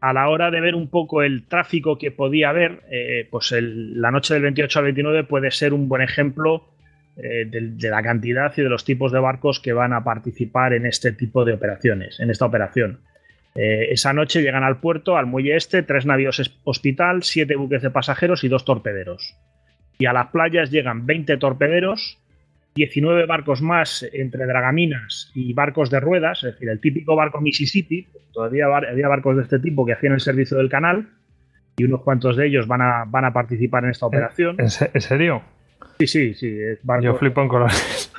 [0.00, 4.10] a la hora de ver un poco el tráfico que podía haber, eh, pues la
[4.10, 6.64] noche del 28 al 29 puede ser un buen ejemplo
[7.16, 10.86] eh, de, la cantidad y de los tipos de barcos que van a participar en
[10.86, 13.00] este tipo de operaciones, en esta operación.
[13.54, 17.90] Eh, esa noche llegan al puerto, al muelle este, tres navíos hospital, siete buques de
[17.90, 19.36] pasajeros y dos torpederos.
[19.98, 22.18] Y a las playas llegan 20 torpederos,
[22.74, 28.06] 19 barcos más entre dragaminas y barcos de ruedas, es decir, el típico barco Mississippi.
[28.32, 31.08] Todavía había barcos de este tipo que hacían el servicio del canal
[31.76, 34.56] y unos cuantos de ellos van a, van a participar en esta operación.
[34.58, 35.42] ¿En, serio?
[35.98, 36.58] Sí, sí, sí.
[37.02, 38.12] Yo flipo en colores.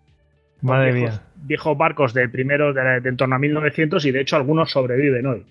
[0.62, 1.22] Madre mía.
[1.36, 5.26] Viejos barcos de primero de, de en torno a 1900 y de hecho algunos sobreviven
[5.26, 5.46] hoy.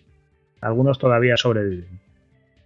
[0.61, 2.06] Algunos todavía sobreviven.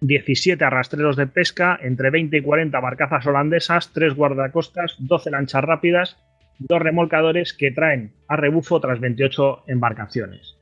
[0.02, 6.18] 17 arrastreros de pesca, entre 20 y 40 barcazas holandesas, 3 guardacostas, 12 lanchas rápidas,
[6.60, 10.58] 2 remolcadores que traen a rebufo otras 28 embarcaciones.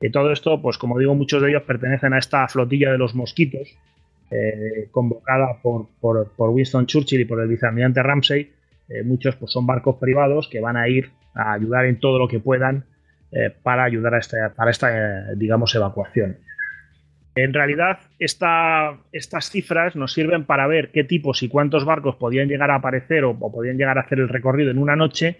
[0.00, 3.14] Y todo esto, pues como digo, muchos de ellos pertenecen a esta flotilla de los
[3.14, 3.68] mosquitos,
[4.32, 5.86] eh, convocada por,
[6.36, 8.50] Winston Churchill y por el vicealmirante Ramsey.
[8.88, 12.26] Eh, muchos pues, son barcos privados que van a ir a ayudar en todo lo
[12.26, 12.84] que puedan
[13.30, 16.36] eh, para ayudar a esta, para esta digamos, evacuación.
[17.34, 22.70] En realidad, estas cifras nos sirven para ver qué tipos y cuántos barcos podían llegar
[22.70, 25.38] a aparecer o, podían llegar a hacer el recorrido en una noche,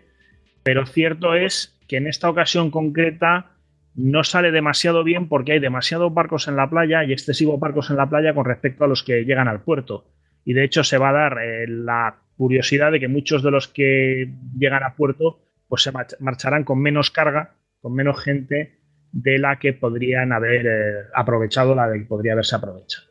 [0.62, 3.50] pero cierto es que en esta ocasión concreta
[3.94, 7.96] no sale demasiado bien porque hay demasiados barcos en la playa y excesivos barcos en
[7.96, 10.06] la playa con respecto a los que llegan al puerto.
[10.46, 13.68] Y de hecho se va a dar eh, la curiosidad de que muchos de los
[13.68, 18.81] que llegan a puerto pues se marcharán con menos carga, con menos gente
[19.12, 23.06] de la que podrían haber eh, aprovechado, la de que podría haberse aprovechado.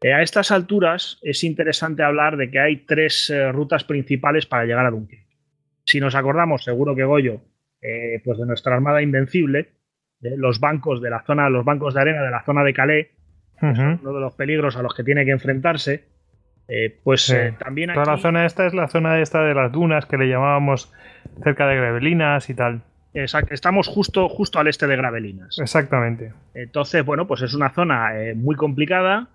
[0.00, 4.64] Eh, a estas alturas es interesante hablar de que hay tres eh, rutas principales para
[4.64, 5.36] llegar a Dunkerque.
[5.84, 7.42] Si nos acordamos, seguro que Goyo,
[8.24, 9.72] pues de nuestra armada invencible,
[10.22, 13.08] los bancos de la zona, los bancos de arena de la zona de Calais,
[13.60, 16.08] uno de los peligros a los que tiene que enfrentarse.
[17.02, 20.26] pues también Toda la zona esta es la zona esta de las dunas que le
[20.26, 20.90] llamábamos
[21.42, 22.80] cerca de Grebelinas y tal.
[23.14, 25.56] Estamos justo, justo al este de Gravelinas.
[25.60, 26.32] Exactamente.
[26.52, 29.28] Entonces, bueno, pues es una zona eh, muy complicada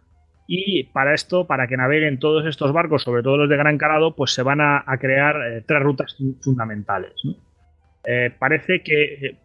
[0.47, 4.15] y para esto, para que naveguen todos estos barcos, sobre todo los de gran calado,
[4.15, 7.13] pues se van a, crear eh, tres rutas fundamentales.
[8.03, 9.37] Eh, parece que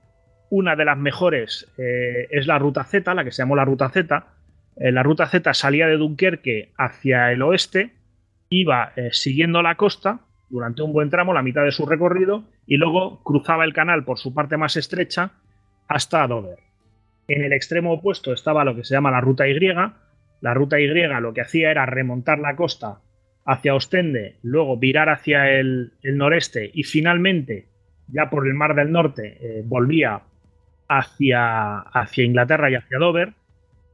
[0.50, 4.24] una de las mejores es la ruta Z, la que se llamó la ruta Z.
[4.76, 7.92] la ruta Z salía de Dunkerque hacia el oeste,
[8.50, 10.20] iba siguiendo la costa
[10.55, 14.20] durante un buen tramo, la mitad de su recorrido, y luego cruzaba el canal por
[14.20, 15.33] su parte más estrecha
[15.89, 16.60] hasta Dover.
[17.26, 19.58] En el extremo opuesto estaba lo que se llama la ruta Y.
[20.41, 23.00] La ruta Y lo que hacía era remontar la costa
[23.44, 27.66] hacia Ostende, luego virar hacia el, noreste y finalmente,
[28.07, 30.23] ya por el Mar del Norte, eh, volvía
[30.89, 33.33] hacia, hacia Inglaterra y hacia Dover.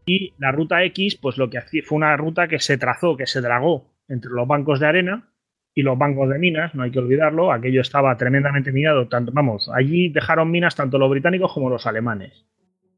[0.04, 3.26] Y la ruta X, pues lo que hacía fue una ruta que se trazó, que
[3.26, 5.30] se dragó entre los bancos de arena
[5.74, 9.70] y los bancos de minas, no hay que olvidarlo, aquello estaba tremendamente minado, tanto, vamos,
[9.72, 12.46] allí dejaron minas tanto los británicos como los alemanes.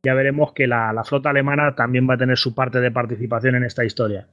[0.05, 3.65] Ya veremos que la, flota alemana también va a tener su parte de participación en
[3.65, 4.27] esta historia.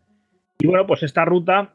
[0.58, 1.74] Y bueno, pues esta ruta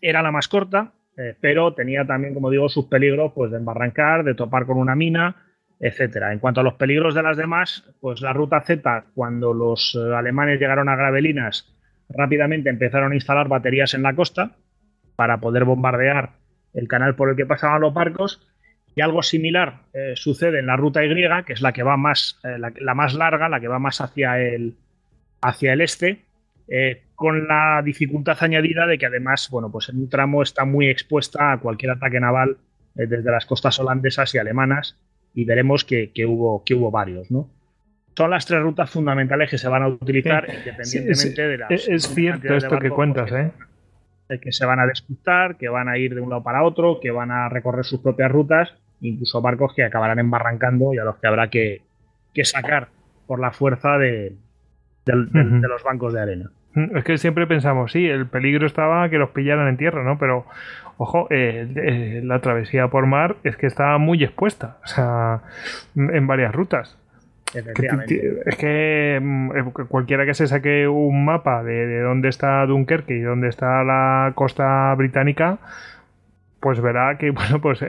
[0.00, 4.24] era la más corta, eh, pero tenía también, como digo, sus peligros pues, de embarrancar,
[4.24, 5.36] de topar con una mina,
[5.78, 6.32] etcétera.
[6.32, 10.14] En cuanto a los peligros de las demás, pues la ruta Z, cuando los eh,
[10.14, 11.72] alemanes llegaron a Gravelinas,
[12.08, 14.56] rápidamente empezaron a instalar baterías en la costa
[15.16, 16.32] para poder bombardear
[16.72, 18.48] el canal por el que pasaban los barcos.
[18.96, 21.08] Y algo similar eh, sucede en la ruta Y,
[21.44, 24.76] que es la que va más, la, más larga, la que va más hacia el,
[25.42, 26.22] hacia el este,
[27.14, 31.52] con la dificultad añadida de que además, bueno, pues en un tramo está muy expuesta
[31.52, 32.58] a cualquier ataque naval
[32.96, 34.98] eh, desde las costas holandesas y alemanas
[35.34, 37.50] y veremos que, hubo, que hubo varios, ¿no?
[38.16, 41.70] Son las tres rutas fundamentales que se van a utilizar independientemente de las...
[41.88, 43.50] Es, cierto esto que cuentas, ¿eh?
[44.28, 47.10] Que se van a disputar, que van a ir de un lado para otro, que
[47.10, 51.26] van a recorrer sus propias rutas, incluso barcos que acabarán embarrancando y a los que
[51.26, 51.82] habrá que,
[52.42, 52.88] sacar
[53.26, 54.36] por la fuerza de
[55.04, 56.50] los bancos de arena.
[56.74, 60.18] Es que siempre pensamos, sí, el peligro estaba que los pillaran en tierra, ¿no?
[60.18, 60.44] Pero,
[60.96, 65.42] ojo, eh, eh, la travesía por mar es que estaba muy expuesta, o sea,
[65.94, 66.98] en varias rutas.
[67.54, 73.20] Es que mm, eh, cualquiera que se saque un mapa de, dónde está Dunkerque y
[73.20, 75.58] dónde está la costa británica,
[76.60, 77.82] pues verá que, bueno, pues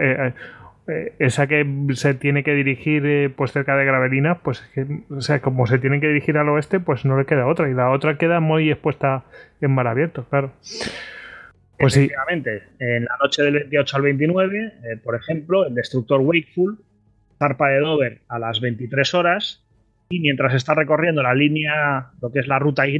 [0.87, 4.63] eh, esa que se tiene que dirigir eh, pues cerca de Gravelina, pues
[5.09, 7.69] o sea, como se tienen que dirigir al oeste, pues no le queda otra.
[7.69, 9.23] Y la otra queda muy expuesta
[9.61, 10.51] en mar abierto, claro.
[11.79, 12.09] Pues sí.
[12.79, 16.77] En la noche del 28 al 29, eh, por ejemplo, el destructor Wakeful
[17.37, 19.63] zarpa de Dover a las 23 horas
[20.09, 22.95] y mientras está recorriendo la línea, lo que es la ruta Y,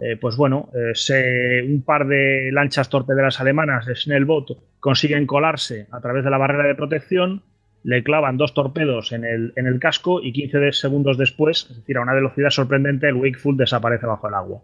[0.00, 6.00] eh, pues bueno, eh, un par de lanchas torpederas alemanas de Schnellboot consiguen colarse a
[6.00, 7.42] través de la barrera de protección,
[7.84, 11.96] le clavan dos torpedos en el, en el casco y 15 segundos después, es decir,
[11.98, 14.62] a una velocidad sorprendente, el Wakeful desaparece bajo el agua.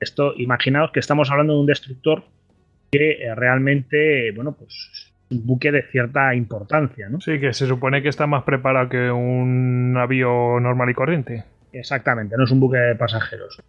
[0.00, 2.24] Esto, imaginaos que estamos hablando de un destructor
[2.90, 4.90] que eh, realmente, bueno, pues
[5.30, 7.20] un buque de cierta importancia, ¿no?
[7.20, 11.44] Sí, que se supone que está más preparado que un navío normal y corriente.
[11.72, 13.60] Exactamente, no es un buque de pasajeros.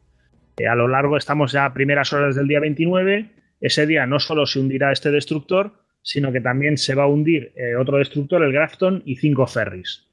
[0.57, 3.29] Eh, a lo largo, estamos ya a primeras horas del día 29.
[3.59, 7.51] Ese día no solo se hundirá este destructor, sino que también se va a hundir
[7.55, 10.07] eh, otro destructor, el Grafton, y cinco ferries.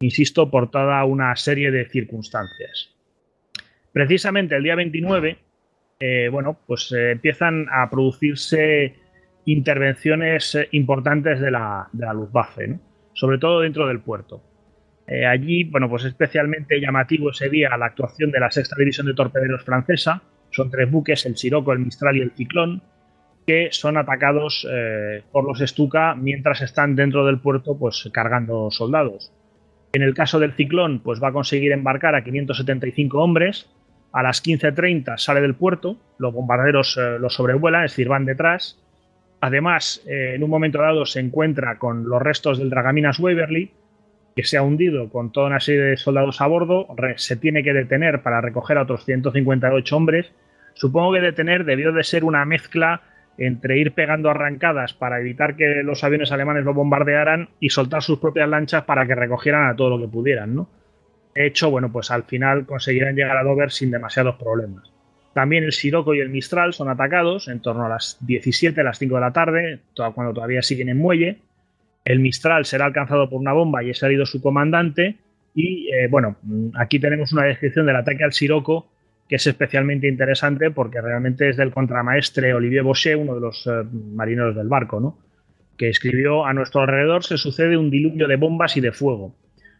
[0.00, 2.90] Insisto, por toda una serie de circunstancias.
[3.92, 5.38] Precisamente el día 29,
[6.00, 8.94] eh, bueno, pues empiezan a producirse
[9.46, 12.78] intervenciones importantes de la, de la Luftwaffe,
[13.14, 14.42] sobre todo dentro del puerto.
[15.06, 19.14] Eh, allí, bueno, pues especialmente llamativo ese día la actuación de la sexta división de
[19.14, 20.22] torpederos francesa.
[20.50, 22.82] Son tres buques, el Siroco, el Mistral y el Ciclón,
[23.46, 29.32] que son atacados eh, por los Stuka mientras están dentro del puerto, pues cargando soldados.
[29.92, 33.70] En el caso del Ciclón, pues va a conseguir embarcar a 575 hombres.
[34.12, 38.82] A las 15.30 sale del puerto, los bombarderos eh, lo sobrevuelan, es decir, van detrás.
[39.40, 43.70] Además, en un momento dado se encuentra con los restos del Dragaminas Waverly,
[44.34, 47.72] que se ha hundido con toda una serie de soldados a bordo, se tiene que
[47.72, 50.32] detener para recoger a otros 158 hombres.
[50.74, 53.02] Supongo que detener debió de ser una mezcla
[53.38, 58.18] entre ir pegando arrancadas para evitar que los aviones alemanes lo bombardearan y soltar sus
[58.18, 60.68] propias lanchas para que recogieran a todo lo que pudieran, ¿no?
[61.34, 64.90] De hecho, bueno, pues al final conseguirán llegar a Dover sin demasiados problemas.
[65.36, 68.98] También el Siroco y el Mistral son atacados en torno a las 17, a las
[68.98, 69.80] 5 de la tarde,
[70.14, 71.40] cuando todavía siguen en muelle.
[72.06, 75.16] El Mistral será alcanzado por una bomba y es herido su comandante.
[75.54, 76.38] Y eh, bueno,
[76.74, 78.88] aquí tenemos una descripción del ataque al Siroco
[79.28, 83.84] que es especialmente interesante porque realmente es del contramaestre Olivier Bochet, uno de los eh,
[83.92, 85.18] marineros del barco, ¿no?
[85.76, 89.34] que escribió a nuestro alrededor se sucede un diluvio de bombas y de fuego.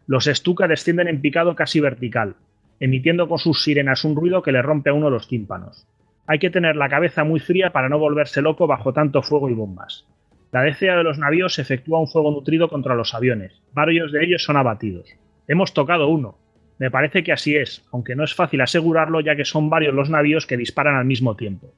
[0.06, 2.34] Los Stuka descienden en picado casi vertical,
[2.80, 5.86] emitiendo con sus sirenas un ruido que le rompe a uno los tímpanos.
[6.26, 9.54] Hay que tener la cabeza muy fría para no volverse loco bajo tanto fuego y
[9.54, 10.06] bombas.
[10.52, 13.60] La DCA de los navíos efectúa un fuego nutrido contra los aviones.
[13.72, 15.08] Varios de ellos son abatidos.
[15.48, 16.38] Hemos tocado uno.
[16.78, 20.10] Me parece que así es, aunque no es fácil asegurarlo ya que son varios los
[20.10, 21.72] navíos que disparan al mismo tiempo.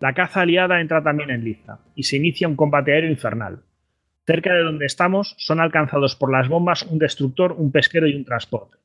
[0.00, 3.62] La caza aliada entra también en liza, y se inicia un combate aéreo infernal.
[4.26, 8.24] Cerca de donde estamos son alcanzados por las bombas un destructor, un pesquero y un
[8.24, 8.76] transporte.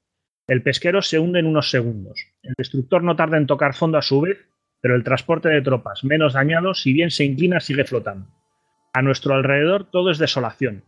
[0.47, 2.27] El pesquero se hunde en unos segundos.
[2.43, 4.39] El destructor no tarda en tocar fondo a su vez,
[4.81, 8.27] pero el transporte de tropas, menos dañado, si bien se inclina, sigue flotando.
[8.93, 10.83] A nuestro alrededor todo es desolación.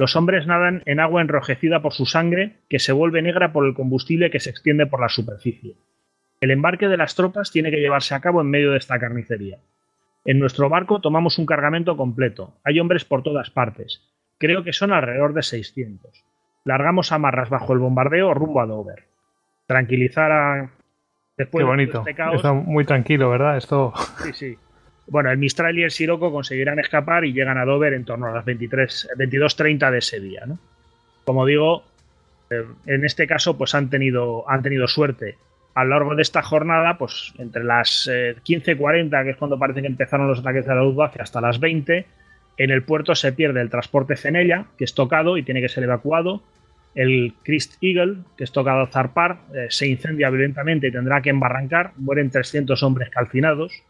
[0.00, 3.74] Los hombres nadan en agua enrojecida por su sangre, que se vuelve negra por el
[3.74, 5.76] combustible que se extiende por la superficie.
[6.40, 9.58] El embarque de las tropas tiene que llevarse a cabo en medio de esta carnicería.
[10.24, 12.58] En nuestro barco tomamos un cargamento completo.
[12.64, 14.02] Hay hombres por todas partes.
[14.38, 16.25] Creo que son alrededor de 600.
[16.66, 19.04] Largamos amarras bajo el bombardeo rumbo a Dover.
[19.66, 20.70] Tranquilizar a,
[21.36, 22.04] Después Qué bonito.
[22.06, 23.56] Este Está muy tranquilo, ¿verdad?
[23.56, 23.92] Esto.
[24.22, 24.58] Sí, sí.
[25.06, 28.32] Bueno, el Mistral y el Siroco conseguirán escapar y llegan a Dover en torno a
[28.32, 30.58] las 23, 22.30 de ese día, ¿no?
[31.24, 31.84] Como digo,
[32.50, 35.36] eh, en este caso, pues han tenido, han tenido suerte.
[35.74, 39.82] A lo largo de esta jornada, pues entre las 15.40, eh, que es cuando parece
[39.82, 42.06] que empezaron los ataques de la Luftwaffe, hasta las 20,
[42.56, 45.84] en el puerto se pierde el transporte Fenella, que es tocado y tiene que ser
[45.84, 46.42] evacuado.
[46.94, 51.92] El Christ Eagle, que es tocado zarpar, eh, se incendia violentamente y tendrá que embarrancar.
[51.96, 53.82] Mueren 300 hombres calcinados.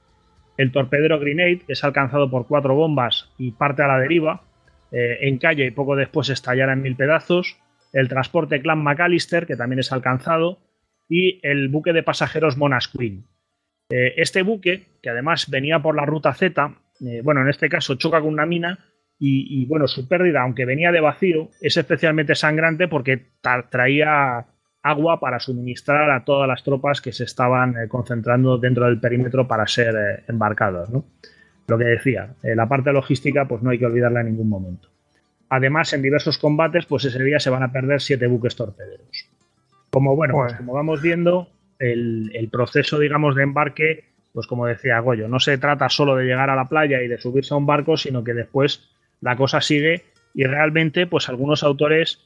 [0.57, 4.43] El torpedero Grenade, que es alcanzado por cuatro bombas y parte a la deriva,
[4.91, 7.57] eh, en calle y poco después estallará en mil pedazos.
[7.93, 10.59] El transporte Clan McAllister, que también es alcanzado.
[11.09, 13.27] Y el buque de pasajeros Monash Queen.
[13.91, 17.95] Eh, este buque, que además venía por la ruta Z, eh, bueno, en este caso
[17.97, 18.79] choca con una mina
[19.19, 23.31] y, bueno, su pérdida, aunque venía de vacío, es especialmente sangrante porque
[23.71, 24.45] traía
[24.83, 29.49] agua para suministrar a todas las tropas que se estaban eh, concentrando dentro del perímetro
[29.49, 30.91] para ser eh, embarcados.
[31.67, 34.89] Lo que decía, la parte logística pues no hay que olvidarla en ningún momento.
[35.49, 39.31] Además, en diversos combates, pues ese día se van a perder siete buques torpederos.
[39.91, 44.05] Como bueno, pues como vamos viendo, el, el proceso, digamos, de embarque
[44.37, 47.17] pues como decía Goyo, no se trata solo de llegar a la playa y de
[47.17, 48.87] subirse a un barco, sino que después
[49.23, 52.21] la cosa sigue y realmente, pues algunos autores,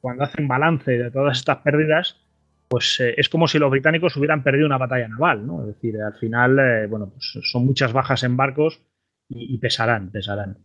[0.00, 2.20] cuando hacen balance de todas estas pérdidas,
[2.68, 5.62] pues eh, es como si los británicos hubieran perdido una batalla naval, ¿no?
[5.62, 8.80] Es decir, al final, eh, bueno, pues son muchas bajas en barcos
[9.28, 10.58] y, pesarán, pesarán.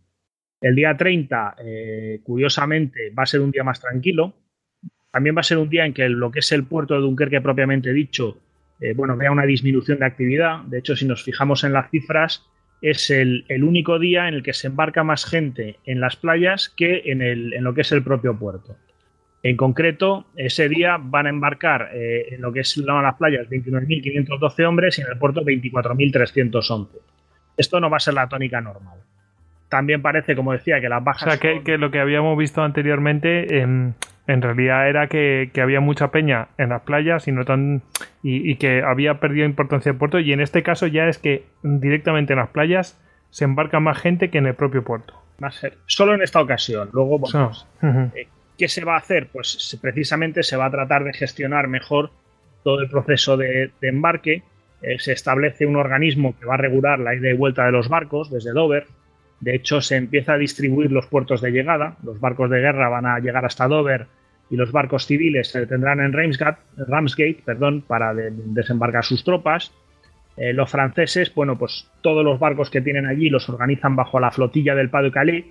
[0.60, 4.34] El día 30, eh, curiosamente, va a ser un día más tranquilo.
[5.10, 7.40] También va a ser un día en que lo que es el puerto de Dunkerque
[7.40, 8.38] propiamente dicho,
[8.82, 10.62] eh, bueno, vea una disminución de actividad.
[10.62, 12.44] De hecho, si nos fijamos en las cifras,
[12.80, 17.02] es el, único día en el que se embarca más gente en las playas que
[17.06, 18.76] en, lo que es el propio puerto.
[19.44, 24.66] En concreto, ese día van a embarcar eh, en lo que es las playas 29.512
[24.66, 26.88] hombres y en el puerto 24.311.
[27.56, 28.98] Esto no va a ser la tónica normal.
[29.72, 31.22] También parece, como decía, que las bajas.
[31.22, 33.58] O sea, que, lo que habíamos visto anteriormente.
[33.58, 33.94] Em,
[34.26, 37.80] en realidad era que, había mucha peña en las playas y no tan
[38.22, 42.34] y, que había perdido importancia el puerto y en este caso ya es que directamente
[42.34, 45.14] en las playas se embarca más gente que en el propio puerto.
[45.86, 46.90] Solo en esta ocasión.
[46.92, 47.52] Luego, bueno,
[48.14, 48.28] eh,
[48.58, 49.28] ¿qué se va a hacer?
[49.32, 52.10] Pues precisamente se va a tratar de gestionar mejor
[52.62, 54.42] todo el proceso de, embarque.
[54.82, 57.88] Eh, se establece un organismo que va a regular la ida y vuelta de los
[57.88, 58.86] barcos desde Dover.
[59.42, 61.96] De hecho, se empieza a distribuir los puertos de llegada.
[62.04, 64.06] Los barcos de guerra van a llegar hasta Dover
[64.48, 69.72] y los barcos civiles se detendrán en Ramsgate, Ramsgate perdón, para desembarcar sus tropas.
[70.36, 74.30] Eh, los franceses, bueno, pues todos los barcos que tienen allí los organizan bajo la
[74.30, 75.44] flotilla del Pas Calais,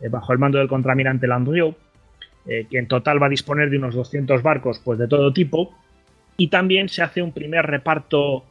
[0.00, 1.74] eh, bajo el mando del contramirante Landrieu,
[2.46, 5.76] eh, que en total va a disponer de unos 200 barcos pues, de todo tipo.
[6.38, 8.44] Y también se hace un primer reparto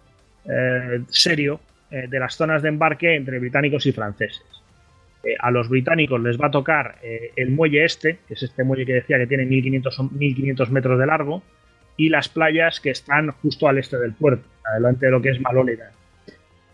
[1.08, 4.44] serio de las zonas de embarque entre británicos y franceses.
[5.40, 8.86] A los británicos les va a tocar eh, el muelle este, que es este muelle
[8.86, 11.44] que decía que tiene 1500, 1500 metros de largo,
[11.96, 15.40] y las playas que están justo al este del puerto, adelante de lo que es
[15.40, 15.92] Malónida.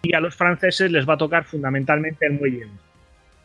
[0.01, 2.67] Y a los franceses les va a tocar fundamentalmente el muelle.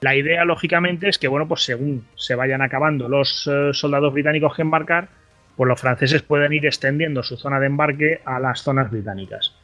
[0.00, 4.54] La idea, lógicamente, es que, bueno, pues según se vayan acabando los eh, soldados británicos
[4.54, 5.08] que embarcar,
[5.56, 9.54] pues los franceses pueden ir extendiendo su zona de embarque a las zonas británicas.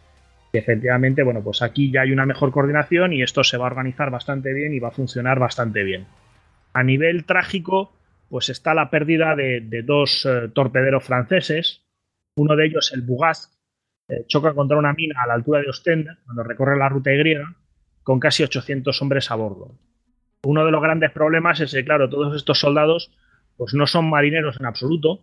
[0.53, 4.11] Efectivamente, bueno, pues aquí ya hay una mejor coordinación y esto se va a organizar
[4.11, 6.07] bastante bien y va a funcionar bastante bien.
[6.73, 7.93] A nivel trágico,
[8.29, 11.83] pues está la pérdida de, dos eh, torpederos franceses.
[12.37, 13.57] Uno de ellos, el Bugas,
[14.09, 17.37] eh, choca contra una mina a la altura de Ostende, cuando recorre la ruta Y,
[18.03, 19.75] con casi 800 hombres a bordo.
[20.45, 23.13] Uno de los grandes problemas es que, claro, todos estos soldados
[23.57, 25.21] pues no son marineros en absoluto,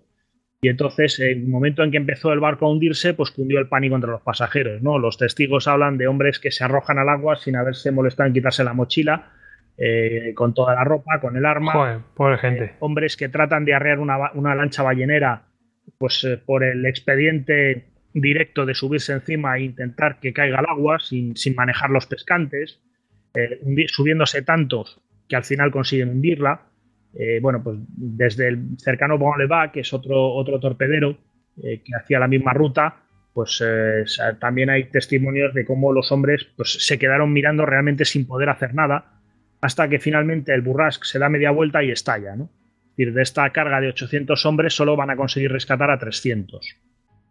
[0.59, 3.67] y entonces, en el momento en que empezó el barco a hundirse, pues cundió el
[3.67, 4.81] pánico entre los pasajeros.
[4.81, 4.97] ¿no?
[4.97, 8.63] Los testigos hablan de hombres que se arrojan al agua sin haberse molestado en quitarse
[8.63, 9.33] la mochila,
[9.77, 11.73] eh, con toda la ropa, con el arma.
[11.73, 12.63] Joder, pobre gente.
[12.63, 15.43] Eh, hombres que tratan de arrear una, lancha ballenera
[15.99, 20.97] pues eh, por el expediente directo de subirse encima e intentar que caiga al agua
[20.99, 22.81] sin, sin manejar los pescantes,
[23.89, 26.61] subiéndose tantos que al final consiguen hundirla.
[27.13, 29.35] Eh, bueno, pues desde el cercano Bon
[29.73, 31.17] que es otro, otro torpedero
[31.63, 32.95] eh, que hacía la misma ruta,
[33.33, 34.03] pues eh,
[34.39, 38.73] también hay testimonios de cómo los hombres pues, se quedaron mirando realmente sin poder hacer
[38.73, 39.21] nada,
[39.61, 42.35] hasta que finalmente el Burrasque se da media vuelta y estalla.
[42.35, 42.45] ¿no?
[42.45, 46.75] Es decir, de esta carga de 800 hombres solo van a conseguir rescatar a 300.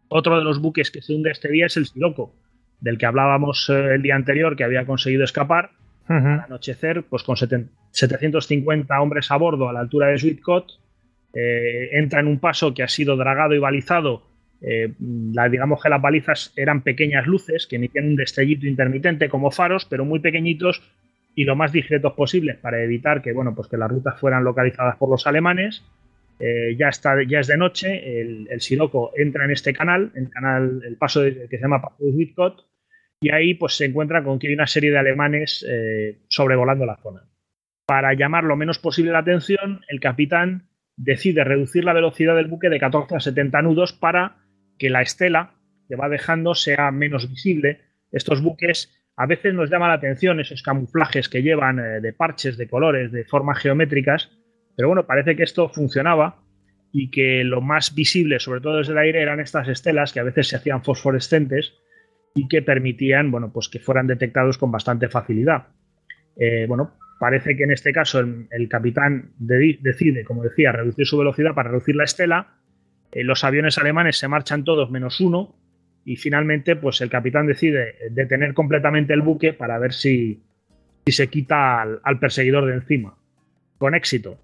[0.08, 2.34] Otro de los buques que se hunde este día es el Siroco,
[2.80, 5.70] del que hablábamos el día anterior, que había conseguido escapar
[6.08, 10.72] al anochecer, pues con 750 hombres a bordo a la altura de Sweetcott,
[11.34, 14.22] eh, entra en un paso que ha sido dragado y balizado
[14.98, 19.84] la, digamos que las balizas eran pequeñas luces que emitían un destellito intermitente como faros,
[19.84, 20.82] pero muy pequeñitos
[21.34, 24.96] y lo más discretos posibles para evitar que, bueno, pues que las rutas fueran localizadas
[24.96, 25.84] por los alemanes.
[26.40, 30.82] ya, está, ya es de noche, el, el Siroco entra en este canal, el canal,
[30.84, 32.64] el paso que se llama Paso de Whitcott,
[33.20, 36.96] y ahí pues se encuentra con que hay una serie de alemanes eh, sobrevolando la
[36.96, 37.22] zona.
[37.86, 42.68] Para llamar lo menos posible la atención, el capitán decide reducir la velocidad del buque
[42.68, 44.38] de 14 a 70 nudos para
[44.78, 45.54] que la estela
[45.88, 47.80] que va dejando sea menos visible.
[48.10, 52.56] Estos buques a veces nos llama la atención esos camuflajes que llevan eh, de parches,
[52.56, 54.30] de colores, de formas geométricas,
[54.76, 56.42] pero bueno, parece que esto funcionaba
[56.92, 60.24] y que lo más visible, sobre todo desde el aire, eran estas estelas que a
[60.24, 61.74] veces se hacían fosforescentes
[62.36, 65.68] y que permitían bueno, pues que fueran detectados con bastante facilidad.
[66.36, 71.54] Eh, bueno, parece que en este caso el, capitán decide, como decía, reducir su velocidad
[71.54, 72.58] para reducir la estela.
[73.10, 75.56] Eh, los aviones alemanes se marchan todos menos uno
[76.04, 80.42] y finalmente pues el capitán decide detener completamente el buque para ver si,
[81.06, 83.16] si se quita al, al, perseguidor de encima.
[83.78, 84.38] Con éxito.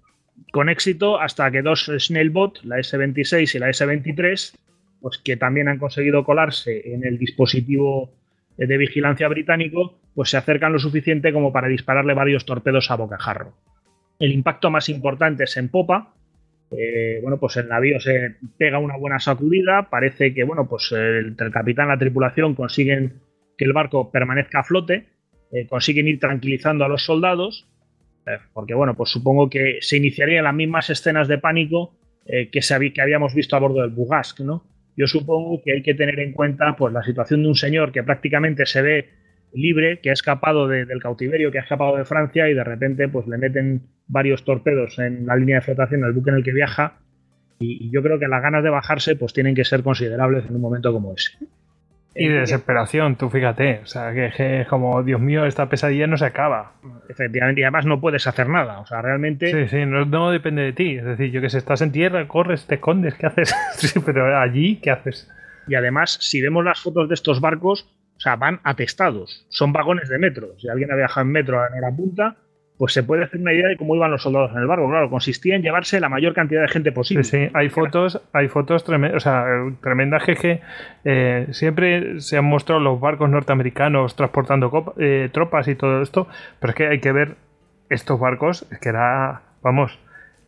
[0.51, 4.57] Con éxito hasta que dos Snailbot, la S-26 y la S-23,
[5.03, 8.13] pues que también han conseguido colarse en el dispositivo
[8.55, 13.51] de vigilancia británico, pues se acercan lo suficiente como para dispararle varios torpedos a bocajarro.
[14.17, 16.13] El impacto más importante es en popa.
[16.71, 19.89] Eh, bueno, pues el navío se pega una buena sacudida.
[19.89, 23.15] Parece que, bueno, pues el, el capitán y la tripulación consiguen
[23.57, 25.07] que el barco permanezca a flote,
[25.51, 27.67] eh, consiguen ir tranquilizando a los soldados,
[28.25, 31.93] eh, porque, bueno, pues supongo que se iniciarían las mismas escenas de pánico
[32.25, 32.61] que,
[32.93, 34.63] que habíamos visto a bordo del Bugask, ¿no?
[34.95, 38.03] Yo supongo que hay que tener en cuenta pues, la situación de un señor que
[38.03, 39.09] prácticamente se ve
[39.53, 43.27] libre, que ha escapado del cautiverio, que ha escapado de Francia y de repente pues,
[43.27, 46.99] le meten varios torpedos en la línea de flotación del buque en el que viaja
[47.59, 50.61] y, yo creo que las ganas de bajarse pues, tienen que ser considerables en un
[50.61, 51.37] momento como ese.
[52.15, 53.79] Y de desesperación, tú fíjate.
[53.83, 56.73] O sea, que, es como, Dios mío, esta pesadilla no se acaba.
[57.09, 58.79] Efectivamente, y además no puedes hacer nada.
[58.79, 59.51] O sea, realmente.
[59.51, 60.97] Sí, sí, no, depende de ti.
[60.97, 63.55] Es decir, yo que sé, estás en tierra, corres, te escondes, ¿qué haces?
[63.73, 65.31] sí, pero allí, ¿qué haces?
[65.67, 69.45] Y además, si vemos las fotos de estos barcos, o sea, van atestados.
[69.49, 70.49] Son vagones de metro.
[70.59, 72.35] Si alguien ha viajado en metro en la punta,
[72.77, 74.89] pues se puede hacer una idea de cómo iban los soldados en el barco.
[74.89, 77.23] Claro, consistía en llevarse la mayor cantidad de gente posible.
[77.23, 77.51] Sí, sí.
[77.53, 79.45] hay fotos, hay fotos tremendas, o sea,
[79.81, 80.61] tremendas que,
[81.05, 86.27] eh, siempre se han mostrado los barcos norteamericanos transportando eh, tropas y todo esto,
[86.59, 87.35] pero es que hay que ver
[87.89, 89.99] estos barcos, es que era, vamos,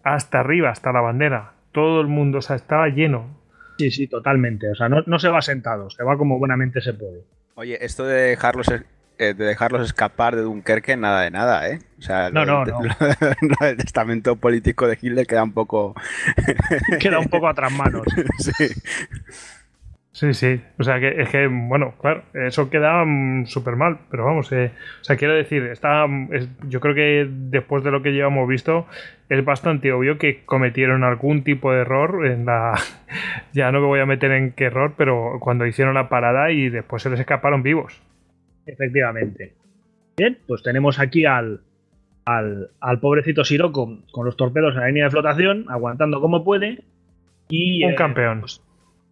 [0.03, 1.51] hasta arriba, hasta la bandera.
[1.71, 3.37] Todo el mundo, o sea, estaba lleno.
[3.77, 4.69] Sí, sí, totalmente.
[4.69, 7.23] O sea, no, no se va sentado, se va como buenamente se puede.
[7.55, 8.69] Oye, esto de dejarlos
[9.17, 11.79] eh, de dejarlos escapar de Dunkerque, nada de nada, ¿eh?
[11.97, 12.79] O sea, no, no, no.
[13.61, 15.95] el testamento político de Hitler queda un poco.
[16.99, 18.05] queda un poco a tras manos.
[18.37, 18.67] sí.
[20.11, 20.61] Sí, sí.
[20.79, 24.71] O sea, que es que, bueno, claro, eso queda mm, súper mal, pero vamos, eh,
[25.01, 26.05] o sea, quiero decir, está,
[26.69, 28.87] yo creo que después de lo que llevamos visto,
[29.27, 32.75] es bastante obvio que cometieron algún tipo de error en la.
[33.51, 36.69] ya no me voy a meter en qué error, pero cuando hicieron la parada y
[36.69, 38.01] después se les escaparon vivos.
[38.65, 39.53] Efectivamente.
[40.17, 41.61] Bien, pues tenemos aquí al,
[42.25, 46.83] al, pobrecito Siroco con los torpedos en la línea de flotación, aguantando como puede.
[47.49, 48.39] Y, Un eh, campeón.
[48.41, 48.61] Pues,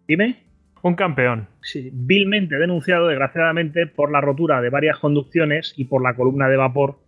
[0.08, 0.42] dime.
[0.82, 1.48] Un campeón.
[1.62, 6.56] Sí, vilmente denunciado, desgraciadamente, por la rotura de varias conducciones y por la columna de
[6.56, 6.98] vapor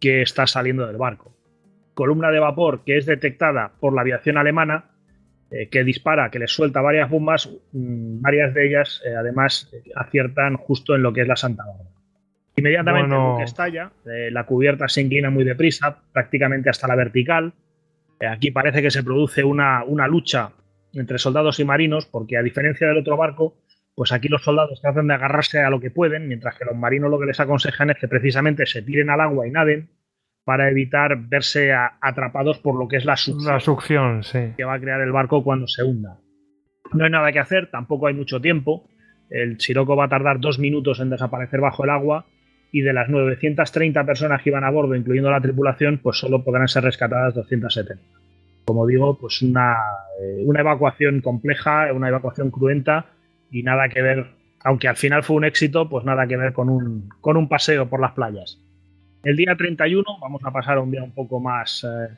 [0.00, 1.32] que está saliendo del barco.
[1.94, 4.86] Columna de vapor que es detectada por la aviación alemana
[5.54, 10.56] eh, que dispara, que les suelta varias bombas, mm, varias de ellas eh, además aciertan
[10.56, 11.90] justo en lo que es la Santa Bárbara.
[12.56, 17.52] Inmediatamente buque estalla, eh, la cubierta se inclina muy deprisa, prácticamente hasta la vertical.
[18.26, 20.52] aquí parece que se produce una, una, lucha
[20.94, 23.56] entre soldados y marinos, porque a diferencia del otro barco,
[23.94, 27.10] pues aquí los soldados tratan de agarrarse a lo que pueden, mientras que los marinos
[27.10, 29.90] lo que les aconsejan es que precisamente se tiren al agua y naden
[30.44, 34.52] para evitar verse atrapados por lo que es la succión, la succión sí.
[34.56, 36.18] que va a crear el barco cuando se hunda.
[36.92, 38.88] No hay nada que hacer, tampoco hay mucho tiempo.
[39.30, 42.26] El Siroco va a tardar dos minutos en desaparecer bajo el agua
[42.70, 46.68] y de las 930 personas que iban a bordo, incluyendo la tripulación, pues solo podrán
[46.68, 48.02] ser rescatadas 270.
[48.64, 49.76] Como digo, pues una,
[50.20, 53.06] eh, una evacuación compleja, una evacuación cruenta
[53.50, 54.26] y nada que ver,
[54.64, 57.88] aunque al final fue un éxito, pues nada que ver con un, con un paseo
[57.88, 58.58] por las playas.
[59.24, 62.12] El día 31, vamos a pasar a un día un poco más eh,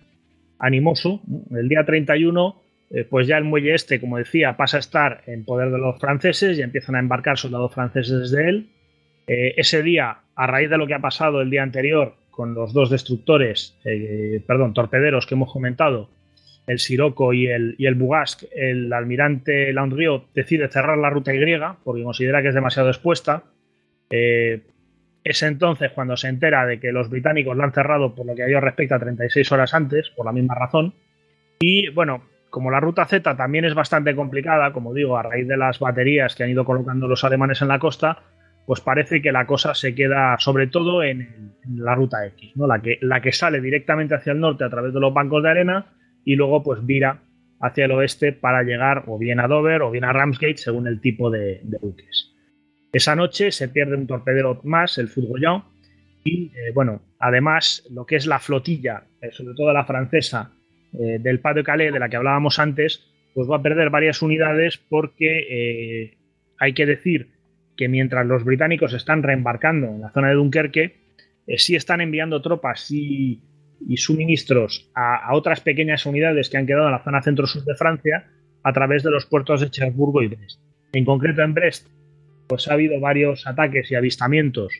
[0.58, 1.20] animoso.
[1.50, 5.44] El día 31, eh, pues ya el muelle este, como decía, pasa a estar en
[5.44, 8.68] poder de los franceses y empiezan a embarcar soldados franceses desde él.
[9.26, 12.72] Eh, ese día, a raíz de lo que ha pasado el día anterior con los
[12.72, 13.78] dos destructores,
[14.48, 16.10] perdón, torpederos que hemos comentado,
[16.66, 17.96] el Siroco y el, y el
[18.56, 21.38] el almirante Landriot decide cerrar la ruta Y
[21.84, 23.44] porque considera que es demasiado expuesta.
[25.24, 28.42] Es entonces cuando se entera de que los británicos la han cerrado por lo que
[28.42, 30.94] a ellos respecta 36 horas antes, por la misma razón.
[31.58, 35.56] Y bueno, como la ruta Z también es bastante complicada, como digo, a raíz de
[35.56, 38.18] las baterías que han ido colocando los alemanes en la costa,
[38.66, 42.66] pues parece que la cosa se queda sobre todo en, la ruta X, ¿no?
[42.66, 45.50] la, que, la que sale directamente hacia el norte a través de los bancos de
[45.50, 45.86] arena
[46.24, 47.22] y luego pues vira
[47.60, 51.00] hacia el oeste para llegar o bien a Dover o bien a Ramsgate según el
[51.00, 52.33] tipo de, buques.
[52.94, 55.64] Esa noche se pierde un torpedero más, el Foudroyant,
[56.22, 60.52] y eh, bueno, además lo que es la flotilla, eh, sobre todo la francesa,
[60.92, 64.22] eh, del Pas de Calais, de la que hablábamos antes, pues va a perder varias
[64.22, 66.16] unidades porque
[66.56, 67.32] hay que decir
[67.76, 70.94] que mientras los británicos están reembarcando en la zona de Dunkerque,
[71.56, 73.42] sí están enviando tropas y,
[73.96, 78.30] suministros a, otras pequeñas unidades que han quedado en la zona centro-sur de Francia
[78.62, 80.60] a través de los puertos de Cherburgo y Brest.
[80.92, 81.88] En concreto en Brest,
[82.46, 84.72] pues ha habido varios ataques y avistamientos,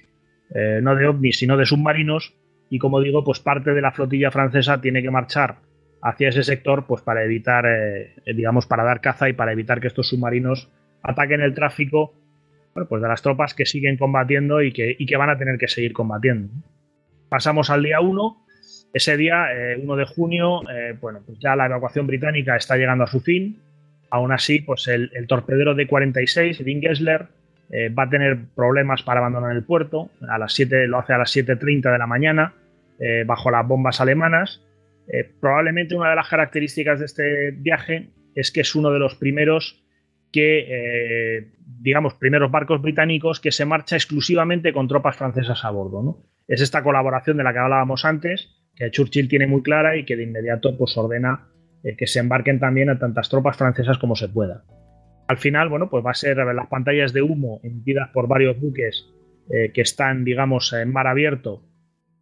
[0.54, 2.34] eh, no de ovnis, sino de submarinos,
[2.70, 5.56] y como digo, pues parte de la flotilla francesa tiene que marchar
[6.02, 9.88] hacia ese sector pues para evitar, eh, digamos, para dar caza y para evitar que
[9.88, 10.68] estos submarinos
[11.02, 12.14] ataquen el tráfico
[12.88, 15.92] pues de las tropas que siguen combatiendo y que, que van a tener que seguir
[15.92, 16.52] combatiendo.
[17.28, 18.44] Pasamos al día 1.
[18.92, 19.46] Ese día,
[19.80, 23.20] 1 eh, de junio, eh, bueno, pues ya la evacuación británica está llegando a su
[23.20, 23.60] fin.
[24.10, 27.26] Aún así, pues el, torpedero de 46, el Gessler,
[27.70, 30.10] eh, va a tener problemas para abandonar el puerto.
[30.28, 32.54] A las 7, lo hace a las 7.30 de la mañana,
[33.26, 34.62] bajo las bombas alemanas.
[35.40, 39.84] probablemente una de las características de este viaje es que es uno de los primeros
[40.34, 46.24] que, eh, digamos, primeros barcos británicos que se marcha exclusivamente con tropas francesas a bordo.
[46.48, 50.16] Es esta colaboración de la que hablábamos antes, que Churchill tiene muy clara y que
[50.16, 51.46] de inmediato pues, ordena
[51.84, 54.64] eh, que se embarquen también a tantas tropas francesas como se pueda.
[55.26, 59.10] Al final, bueno, pues va a ser las pantallas de humo emitidas por varios buques
[59.50, 61.62] eh, que están, digamos, en mar abierto,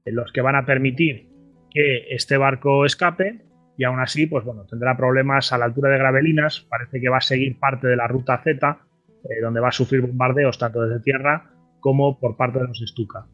[0.05, 1.29] los que van a permitir
[1.71, 3.41] que este barco escape
[3.77, 6.67] y aún así, pues bueno, tendrá problemas a la altura de Gravelinas.
[6.69, 8.79] Parece que va a seguir parte de la ruta Z,
[9.25, 11.51] eh, donde va a sufrir bombardeos tanto desde tierra
[11.81, 13.27] como por parte de los Stuka.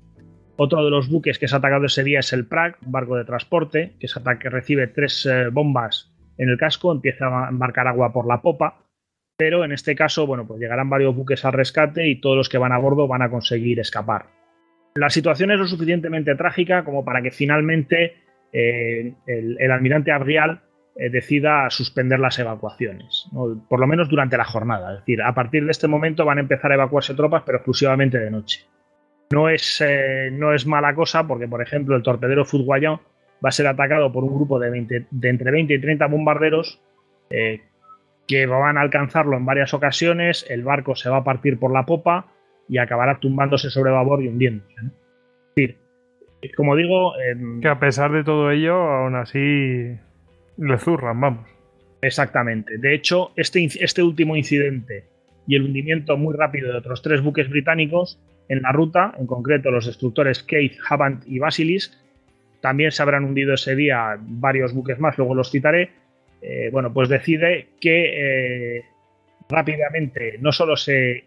[0.57, 3.25] Otro de los buques que es atacado ese día es el Prague, un barco de
[3.25, 4.09] transporte, que,
[4.41, 8.85] que recibe tres eh, bombas en el casco, empieza a embarcar agua por la popa,
[9.39, 12.59] pero en este caso, bueno, pues llegarán varios buques al rescate y todos los que
[12.59, 14.27] van a bordo van a conseguir escapar.
[14.97, 18.17] La situación es lo suficientemente trágica como para que finalmente
[18.53, 20.63] eh, el, almirante Abrial
[20.97, 23.29] eh, decida suspender las evacuaciones,
[23.69, 24.95] por lo menos durante la jornada.
[24.95, 28.19] Es decir, a partir de este momento van a empezar a evacuarse tropas, pero exclusivamente
[28.19, 28.67] de noche.
[29.31, 33.01] No es, eh, no es mala cosa porque, por ejemplo, el torpedero Foudroyant
[33.45, 36.83] va a ser atacado por un grupo de, de entre 20 y 30 bombarderos
[38.29, 41.87] que van a alcanzarlo en varias ocasiones, el barco se va a partir por la
[41.87, 42.27] popa
[42.69, 44.75] y acabará tumbándose sobre babor y hundiéndose.
[44.77, 44.93] Es
[45.57, 45.79] decir,
[46.55, 47.15] como digo...
[47.61, 49.97] que a pesar de todo ello, aún así
[50.59, 51.49] le zurran, vamos.
[52.03, 52.79] Exactamente.
[52.79, 55.05] De hecho, este, este último incidente
[55.47, 59.71] y el hundimiento muy rápido de otros tres buques británicos en la ruta, en concreto
[59.71, 61.93] los destructores Keith, Havant y Basilisk,
[62.61, 65.91] también se habrán hundido ese día varios buques más, luego los citaré.
[66.41, 68.85] Eh, bueno, pues decide que eh,
[69.49, 71.25] rápidamente no solo se,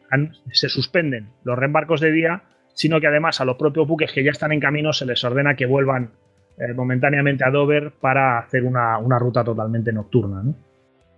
[0.51, 4.31] se suspenden los reembarcos de día, sino que además a los propios buques que ya
[4.31, 6.11] están en camino se les ordena que vuelvan
[6.57, 10.43] eh, momentáneamente a Dover para hacer una, ruta totalmente nocturna.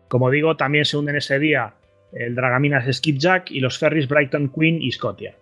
[0.08, 1.74] Como digo, también se hunden ese día
[2.14, 5.36] el Dragaminas Skipjack y los ferries Brighton Queen y Scotia.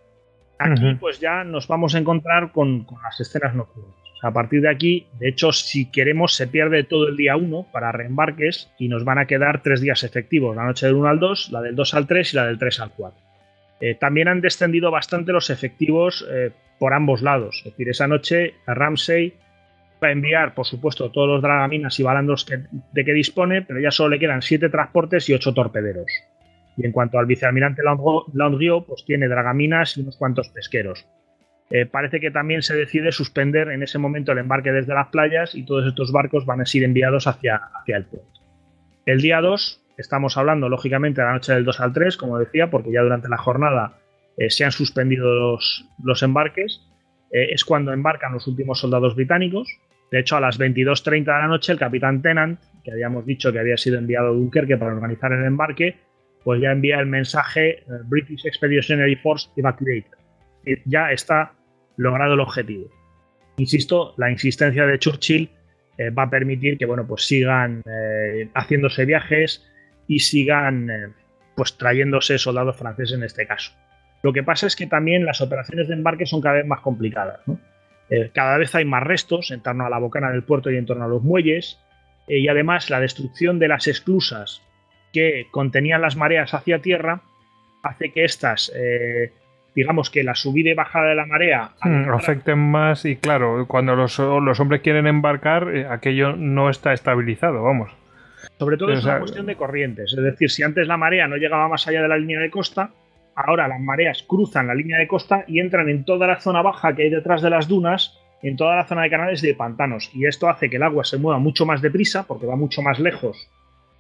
[0.57, 3.95] Aquí pues ya nos vamos a encontrar con, las escenas nocturnas.
[4.22, 7.91] A partir de aquí, de hecho, si queremos, se pierde todo el día 1 para
[7.91, 11.51] reembarques y nos van a quedar tres días efectivos, la noche del 1 al 2,
[11.51, 13.19] la del 2 al 3 y la del 3 al 4.
[13.82, 17.64] Eh, también han descendido bastante los efectivos eh, por ambos lados.
[17.66, 19.33] Es decir, esa noche Ramsey
[20.01, 23.90] va a enviar, por supuesto, todos los dragaminas y balandos de que dispone, pero ya
[23.90, 26.11] solo le quedan siete transportes y ocho torpederos.
[26.77, 27.82] Y en cuanto al vicealmirante
[28.33, 31.08] Landrieu, pues tiene dragaminas y unos cuantos pesqueros.
[31.72, 35.56] Eh, parece que también se decide suspender en ese momento el embarque desde las playas
[35.56, 38.41] y todos estos barcos van a ser enviados hacia, hacia el puerto.
[39.06, 42.72] El día 2 Estamos hablando, lógicamente, de la noche del 2 al 3, como decía,
[42.72, 44.00] porque ya durante la jornada
[44.35, 45.58] eh, se han suspendido
[46.03, 46.82] los, embarques.
[47.32, 49.67] Eh, es cuando embarcan los últimos soldados británicos.
[50.11, 53.59] De hecho, a las 22.30 de la noche, el capitán Tennant, que habíamos dicho que
[53.59, 55.98] había sido enviado a Dunkerque para organizar el embarque,
[56.43, 60.17] pues ya envía el mensaje British Expeditionary Force Evacuated.
[60.85, 61.53] Ya está
[62.01, 62.89] logrado el objetivo.
[63.57, 65.49] Insisto, la insistencia de Churchill
[66.17, 67.83] va a permitir que bueno, pues sigan
[68.55, 69.63] haciéndose viajes
[70.07, 71.13] y sigan
[71.55, 73.71] pues trayéndose soldados franceses en este caso.
[74.23, 77.41] Lo que pasa es que también las operaciones de embarque son cada vez más complicadas.
[78.33, 81.05] cada vez hay más restos en torno a la bocana del puerto y en torno
[81.05, 81.80] a los muelles.
[82.27, 84.61] y además la destrucción de las esclusas
[85.11, 87.21] que contenían las mareas hacia tierra
[87.83, 89.33] hace que estas, eh,
[89.75, 93.95] digamos que la subida y bajada de la marea hmm, afecten más y claro, cuando
[93.95, 97.91] los, hombres quieren embarcar, eh, aquello no está estabilizado, vamos.
[98.58, 101.67] Sobre todo es una cuestión de corrientes, es decir, si antes la marea no llegaba
[101.67, 102.91] más allá de la línea de costa,
[103.35, 106.95] ahora las mareas cruzan la línea de costa y entran en toda la zona baja
[106.95, 110.11] que hay detrás de las dunas, en toda la zona de canales y de pantanos,
[110.14, 113.00] y esto hace que el agua se mueva mucho más deprisa, porque va mucho más
[113.00, 113.50] lejos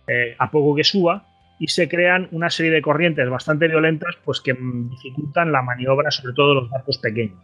[0.07, 1.25] eh, a poco que suba,
[1.61, 6.33] y se crean una serie de corrientes bastante violentas pues que dificultan la maniobra sobre
[6.33, 7.37] todo de los barcos pequeños.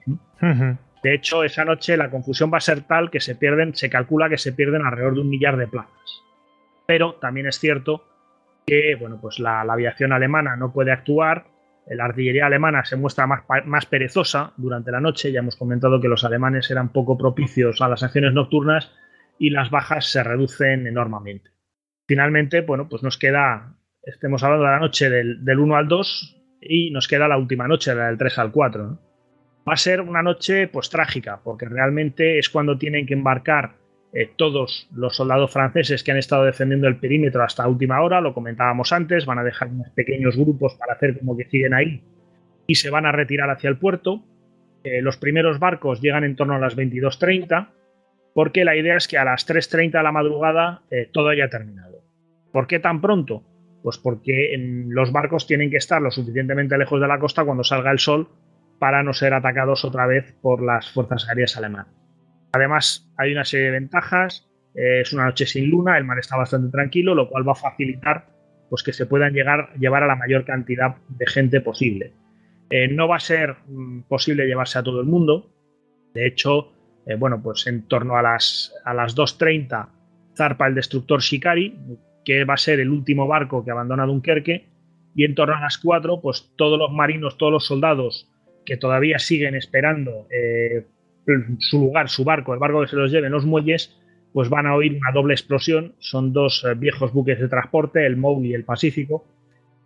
[1.04, 4.28] De hecho, esa noche la confusión va a ser tal que se pierden, se calcula
[4.28, 6.24] que se pierden alrededor de un millar de plazas.
[6.88, 8.08] Pero también es cierto
[8.66, 11.46] que bueno, pues la, aviación alemana no puede actuar,
[11.86, 16.08] la artillería alemana se muestra más, más, perezosa durante la noche, ya hemos comentado que
[16.08, 18.92] los alemanes eran poco propicios a las acciones nocturnas
[19.38, 21.52] y las bajas se reducen enormemente.
[22.08, 23.77] Finalmente, bueno, pues nos queda
[24.08, 27.94] estemos hablando de la noche del, 1 al 2 y nos queda la última noche,
[27.94, 29.00] la del 3 al 4.
[29.68, 33.76] Va a ser una noche pues trágica, porque realmente es cuando tienen que embarcar
[34.14, 38.34] eh, todos los soldados franceses que han estado defendiendo el perímetro hasta última hora, lo
[38.34, 42.02] comentábamos antes, van a dejar unos pequeños grupos para hacer como que siguen ahí
[42.66, 44.24] y se van a retirar hacia el puerto.
[44.84, 47.70] Eh, los primeros barcos llegan en torno a las 22.30,
[48.34, 52.02] porque la idea es que a las 3.30 de la madrugada eh, todo haya terminado.
[52.54, 53.44] ¿Por qué tan pronto?
[53.84, 54.56] Pues porque
[54.88, 58.28] los barcos tienen que estar lo suficientemente lejos de la costa cuando salga el sol
[58.80, 61.88] para no ser atacados otra vez por las fuerzas aéreas alemanas.
[62.52, 64.48] Además, hay una serie de ventajas.
[64.76, 67.56] Eh, es una noche sin luna, el mar está bastante tranquilo, lo cual va a
[67.56, 68.28] facilitar
[68.70, 72.14] pues, que se puedan llegar, llevar a la mayor cantidad de gente posible.
[72.70, 75.52] Eh, no va a ser mm, posible llevarse a todo el mundo.
[76.14, 76.74] De hecho,
[77.06, 79.90] eh, bueno, pues en torno a las, a las 2.30
[80.36, 81.76] zarpa el destructor Shikari,
[82.28, 84.66] que va a ser el último barco que abandona Dunkerque,
[85.16, 88.30] y en torno a las 4, pues todos los marinos, todos los soldados
[88.66, 90.86] que todavía siguen esperando eh,
[91.60, 93.98] su lugar, su barco, el barco que se los lleve en los muelles,
[94.34, 95.96] pues van a oír una doble explosión.
[96.00, 99.26] Son dos eh, viejos buques de transporte, el Mowgli y el Pacífico,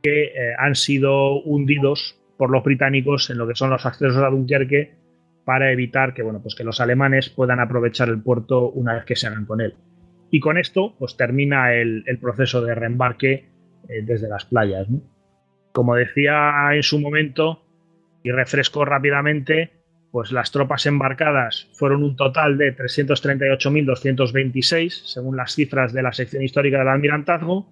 [0.01, 4.31] que eh, han sido hundidos por los británicos en lo que son los accesos a
[4.31, 4.95] Dunkerque
[5.45, 9.15] para evitar que, bueno, pues que los alemanes puedan aprovechar el puerto una vez que
[9.15, 9.75] se hagan con él.
[10.31, 13.49] Y con esto, pues termina el, proceso de reembarque
[13.89, 14.87] eh, desde las playas.
[15.73, 17.65] Como decía en su momento,
[18.23, 19.71] y refresco rápidamente,
[20.11, 26.43] pues las tropas embarcadas fueron un total de 338.226, según las cifras de la sección
[26.43, 27.71] histórica del Almirantazgo,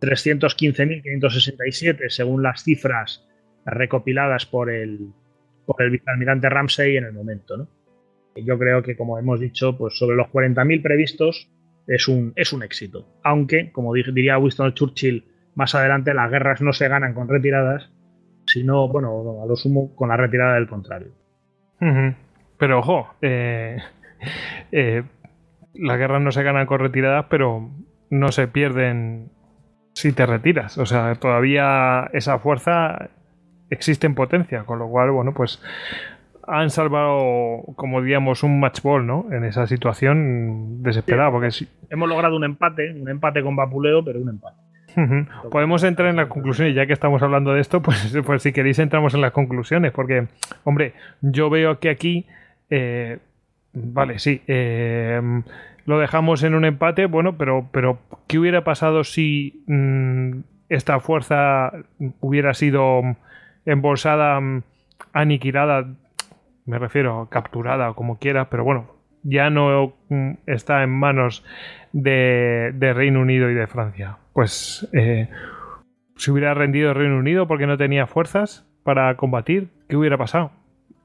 [0.00, 3.26] 315.567, según las cifras
[3.64, 5.12] recopiladas por el,
[5.66, 7.68] por el vicealmirante Ramsey en el momento.
[8.36, 11.50] yo creo que, como hemos dicho, pues sobre los 40.000 previstos,
[11.90, 13.08] es un, es un éxito.
[13.24, 15.24] Aunque, como diría Winston Churchill
[15.56, 17.90] más adelante, las guerras no se ganan con retiradas,
[18.46, 21.12] sino, bueno, a lo sumo con la retirada del contrario.
[22.58, 23.78] Pero ojo, eh,
[24.70, 25.02] eh,
[25.74, 27.70] las guerras no se ganan con retiradas, pero
[28.08, 29.32] no se pierden
[29.92, 30.78] si te retiras.
[30.78, 33.10] O sea, todavía esa fuerza
[33.68, 35.60] existe en potencia, con lo cual, bueno, pues
[36.50, 39.26] han salvado, como diríamos, un match ball, ¿no?
[39.30, 41.30] En esa situación desesperada.
[41.30, 41.50] porque
[41.88, 44.56] Hemos logrado un empate, un empate con Vapuleo, pero un empate.
[45.52, 48.78] Podemos entrar en las conclusiones, ya que estamos hablando de esto, pues, pues si queréis
[48.80, 50.26] entramos en las conclusiones, porque,
[50.64, 52.26] hombre, yo veo que aquí,
[52.68, 53.18] eh,
[53.72, 55.20] vale, sí, eh,
[55.86, 61.72] lo dejamos en un empate, bueno, pero, pero ¿qué hubiera pasado si mm, esta fuerza
[62.20, 63.02] hubiera sido
[63.66, 64.62] embolsada, mm,
[65.12, 65.86] aniquilada
[66.70, 71.44] me refiero capturada o como quiera, pero bueno, ya no mm, está en manos
[71.92, 74.18] de, Reino Unido y de Francia.
[74.32, 75.28] Pues eh,
[76.16, 80.52] si hubiera rendido Reino Unido porque no tenía fuerzas para combatir, ¿qué hubiera pasado?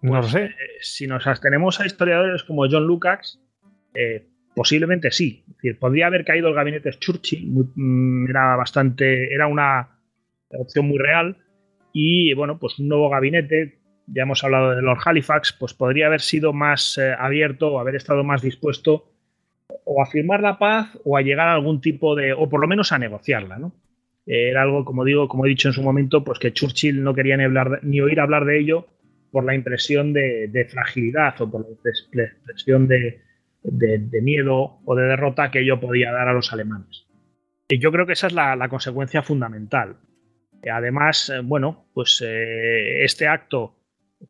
[0.03, 0.43] No lo pues, sé.
[0.45, 3.41] Eh, si nos abstenemos a historiadores como John Lucas,
[3.95, 5.43] eh, posiblemente sí.
[5.49, 9.97] Es decir, podría haber caído el gabinete Churchill, mm, era bastante, era una
[10.49, 11.37] opción muy real.
[11.91, 16.21] Y bueno, pues un nuevo gabinete ya hemos hablado de Lord Halifax, pues podría haber
[16.21, 19.11] sido más eh, abierto o haber estado más dispuesto
[19.83, 22.67] o a firmar la paz o a llegar a algún tipo de, o por lo
[22.67, 23.73] menos a negociarla, ¿no?
[24.27, 27.37] Era algo, como digo, como he dicho en su momento, pues que Churchill no quería
[27.37, 28.87] ni, hablar, ni oír hablar de ello
[29.31, 31.69] por la impresión de, fragilidad o por la
[32.23, 33.21] impresión de,
[33.61, 37.05] de, miedo o de derrota que ello podía dar a los alemanes.
[37.67, 39.97] Y yo creo que esa es la, consecuencia fundamental.
[40.71, 43.74] Además, bueno, pues este acto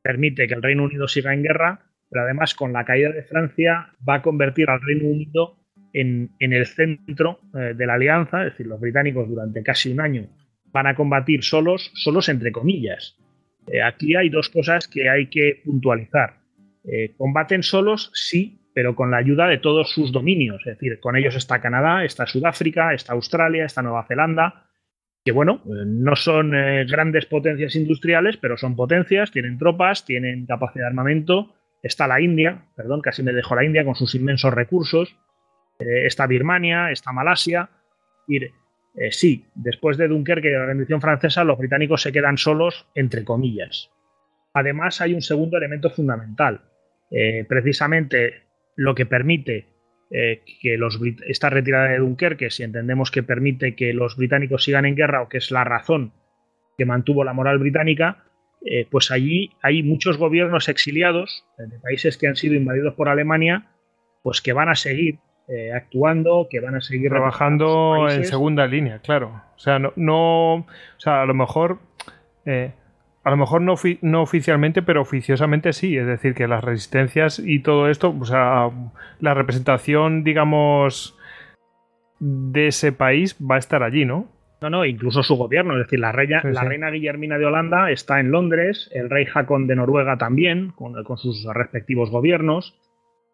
[0.02, 3.90] permite que el Reino Unido siga en guerra, pero además con la caída de Francia
[4.08, 5.58] va a convertir al Reino Unido
[5.94, 10.28] en, el centro eh, de la alianza, es decir, los británicos durante casi un año
[10.76, 13.18] van a combatir solos, solos entre comillas.
[13.72, 16.34] Eh, aquí hay dos cosas que hay que puntualizar.
[16.84, 20.60] Eh, combaten solos, sí, pero con la ayuda de todos sus dominios.
[20.66, 24.66] Es decir, con ellos está Canadá, está Sudáfrica, está Australia, está Nueva Zelanda,
[25.26, 26.52] que bueno, no son
[26.88, 31.56] grandes potencias industriales, pero son potencias, tienen tropas, tienen capacidad de armamento.
[31.82, 35.18] Está la India, perdón, casi me dejó la India con sus inmensos recursos.
[35.80, 37.70] Eh, está Birmania, está Malasia.
[38.28, 43.24] Eh, sí, después de Dunkerque y la rendición francesa, los británicos se quedan solos, entre
[43.24, 43.92] comillas.
[44.54, 46.62] Además, hay un segundo elemento fundamental.
[47.12, 48.46] Eh, precisamente
[48.76, 49.75] lo que permite
[50.10, 54.96] que los, esta retirada de Dunkerque, si entendemos que permite que los británicos sigan en
[54.96, 56.14] guerra o que es la razón
[56.78, 58.24] que mantuvo la moral británica,
[58.92, 63.68] pues allí hay muchos gobiernos exiliados de países que han sido invadidos por Alemania,
[64.24, 68.98] pues que van a seguir eh, actuando, que van a seguir trabajando en segunda línea,
[68.98, 69.44] claro.
[69.56, 70.66] O sea, no, no o
[70.98, 71.78] sea, a lo mejor,
[72.48, 72.72] eh,
[73.26, 75.98] a lo mejor no, no oficialmente, pero oficiosamente sí.
[75.98, 78.70] Es decir, que las resistencias y todo esto, o sea,
[79.20, 81.18] la representación, digamos,
[82.20, 84.30] de ese país va a estar allí, ¿no?
[84.62, 88.20] No, no, incluso su gobierno, es decir, la reina, la reina Guillermina de Holanda está
[88.20, 92.80] en Londres, el rey Jacón de Noruega también, con, con sus respectivos gobiernos.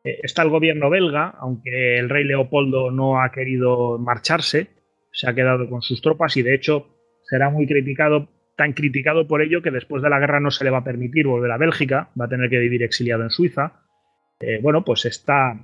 [0.05, 4.69] Eh, está el gobierno belga, aunque el rey Leopoldo no ha querido marcharse,
[5.11, 6.87] se ha quedado con sus tropas y de hecho
[7.23, 10.69] será muy criticado, tan criticado por ello que después de la guerra no se le
[10.69, 13.81] va a permitir volver a Bélgica, va a tener que vivir exiliado en Suiza.
[14.39, 15.57] Eh, bueno, pues está,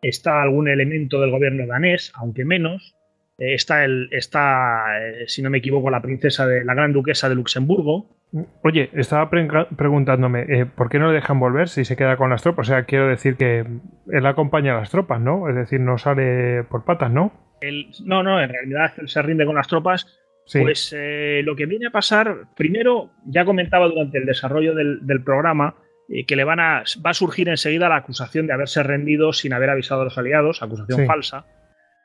[0.00, 2.96] está algún elemento del gobierno danés, aunque menos.
[3.38, 4.84] Eh, está, el, está
[5.26, 8.08] si no me equivoco, la princesa de la gran duquesa de Luxemburgo,
[8.62, 12.42] Oye, estaba preguntándome, eh, ¿por qué no le dejan volver si se queda con las
[12.42, 12.66] tropas?
[12.66, 13.66] O sea, quiero decir que
[14.10, 15.50] él acompaña a las tropas, ¿no?
[15.50, 17.32] Es decir, no sale por patas, ¿no?
[18.04, 20.06] no, no, en realidad él se rinde con las tropas.
[20.50, 25.76] Pues eh, lo que viene a pasar, primero, ya comentaba durante el desarrollo del, programa,
[26.08, 29.52] eh, que le van a, va a surgir enseguida la acusación de haberse rendido sin
[29.52, 31.46] haber avisado a los aliados, acusación falsa,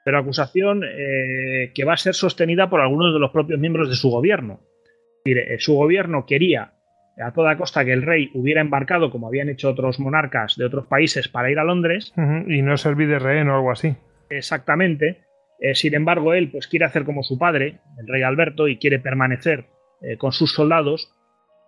[0.06, 4.10] pero acusación que va a ser sostenida por algunos de los propios miembros de su
[4.10, 4.62] gobierno.
[5.36, 6.74] Eh, su gobierno quería
[7.20, 10.86] a toda costa que el rey hubiera embarcado, como habían hecho otros monarcas de otros
[10.86, 12.14] países, para ir a Londres.
[12.48, 13.96] y no servir de rehén o algo así.
[14.30, 15.24] Exactamente.
[15.60, 19.00] Eh, sin embargo, él pues, quiere hacer como su padre, el rey Alberto, y quiere
[19.00, 19.66] permanecer
[20.02, 21.12] eh, con sus soldados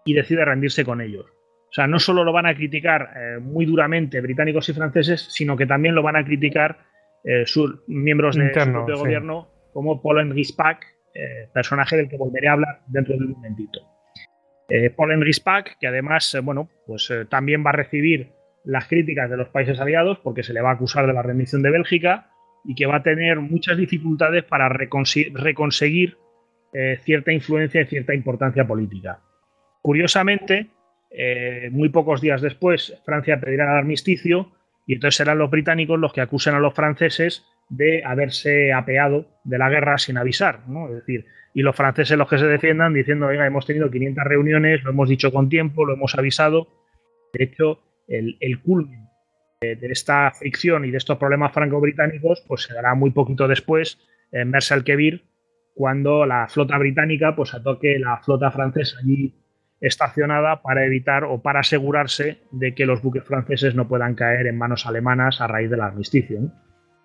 [0.05, 1.25] y decide rendirse con ellos.
[1.25, 3.11] O sea, no solo lo van a criticar
[3.41, 6.79] muy duramente británicos y franceses, sino que también lo van a criticar
[7.45, 10.19] sus miembros de su propio gobierno, como Paul
[11.13, 13.79] eh, personaje del que volveré a hablar dentro de un momentito.
[14.69, 15.31] Eh, Paul Henry
[15.79, 18.31] que además, eh, bueno, pues también va a recibir
[18.63, 21.63] las críticas de los países aliados porque se le va a acusar de la rendición
[21.63, 22.28] de Bélgica
[22.65, 26.17] y que va a tener muchas dificultades para reconseguir
[27.03, 29.21] cierta influencia y cierta importancia política.
[29.81, 30.67] Curiosamente,
[31.71, 34.51] muy pocos días después, Francia pedirá el armisticio
[34.85, 39.57] y entonces serán los británicos los que acusen a los franceses de haberse apeado de
[39.57, 40.87] la guerra sin avisar, ¿no?
[40.89, 44.83] Es decir, y los franceses los que se defiendan diciendo, venga, hemos tenido 500 reuniones,
[44.83, 46.67] lo hemos dicho con tiempo, lo hemos avisado.
[47.33, 49.08] De hecho, el, el culmen
[49.61, 53.99] de, esta fricción y de estos problemas franco-británicos, pues se dará muy poquito después
[54.31, 55.25] en Mersa el Kebir,
[55.75, 59.35] cuando la flota británica pues atoque la flota francesa allí
[59.81, 64.57] estacionada para evitar o para asegurarse de que los buques franceses no puedan caer en
[64.57, 66.39] manos alemanas a raíz del armisticio.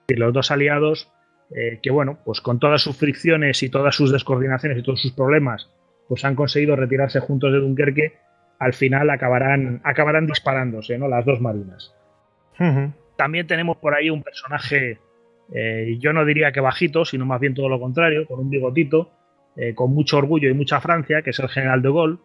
[0.06, 1.10] y los dos aliados,
[1.56, 5.12] eh, que bueno, pues con todas sus fricciones y todas sus descoordinaciones y todos sus
[5.12, 5.70] problemas,
[6.08, 8.12] pues han conseguido retirarse juntos de Dunkerque,
[8.58, 11.08] al final acabarán, acabarán disparándose, ¿no?
[11.08, 11.94] Las dos marinas.
[13.16, 14.98] También tenemos por ahí un personaje,
[15.52, 19.10] eh, yo no diría que bajito, sino más bien todo lo contrario, con un bigotito,
[19.56, 22.18] eh, con mucho orgullo y mucha Francia, que es el general de Gaulle,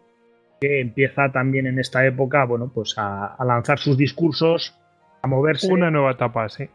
[0.60, 4.78] que empieza también en esta época, bueno, pues a, a lanzar sus discursos,
[5.22, 5.72] a moverse.
[5.72, 6.70] Una nueva etapa, sí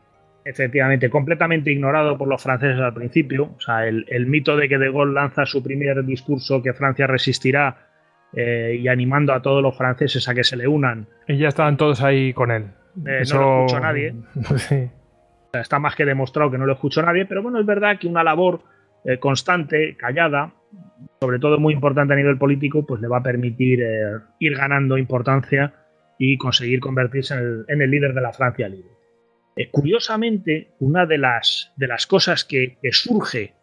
[0.44, 3.54] efectivamente, completamente ignorado por los franceses al principio.
[3.56, 7.88] O sea, el, mito de que De Gaulle lanza su primer discurso que Francia resistirá
[8.32, 11.06] eh, y animando a todos los franceses a que se le unan.
[11.26, 12.66] Y ya estaban todos ahí con él.
[13.06, 14.14] Eh, no lo escuchó nadie.
[15.52, 18.24] está más que demostrado que no lo escuchó nadie, pero bueno, es verdad que una
[18.24, 18.62] labor
[19.04, 20.52] eh, constante, callada,
[21.20, 23.80] sobre todo muy importante a nivel político, pues le va a permitir
[24.40, 25.72] ir ganando importancia
[26.18, 27.34] y conseguir convertirse
[27.68, 28.94] en el líder de la Francia libre.
[29.56, 33.54] Eh, curiosamente, una de las, de las cosas que, surge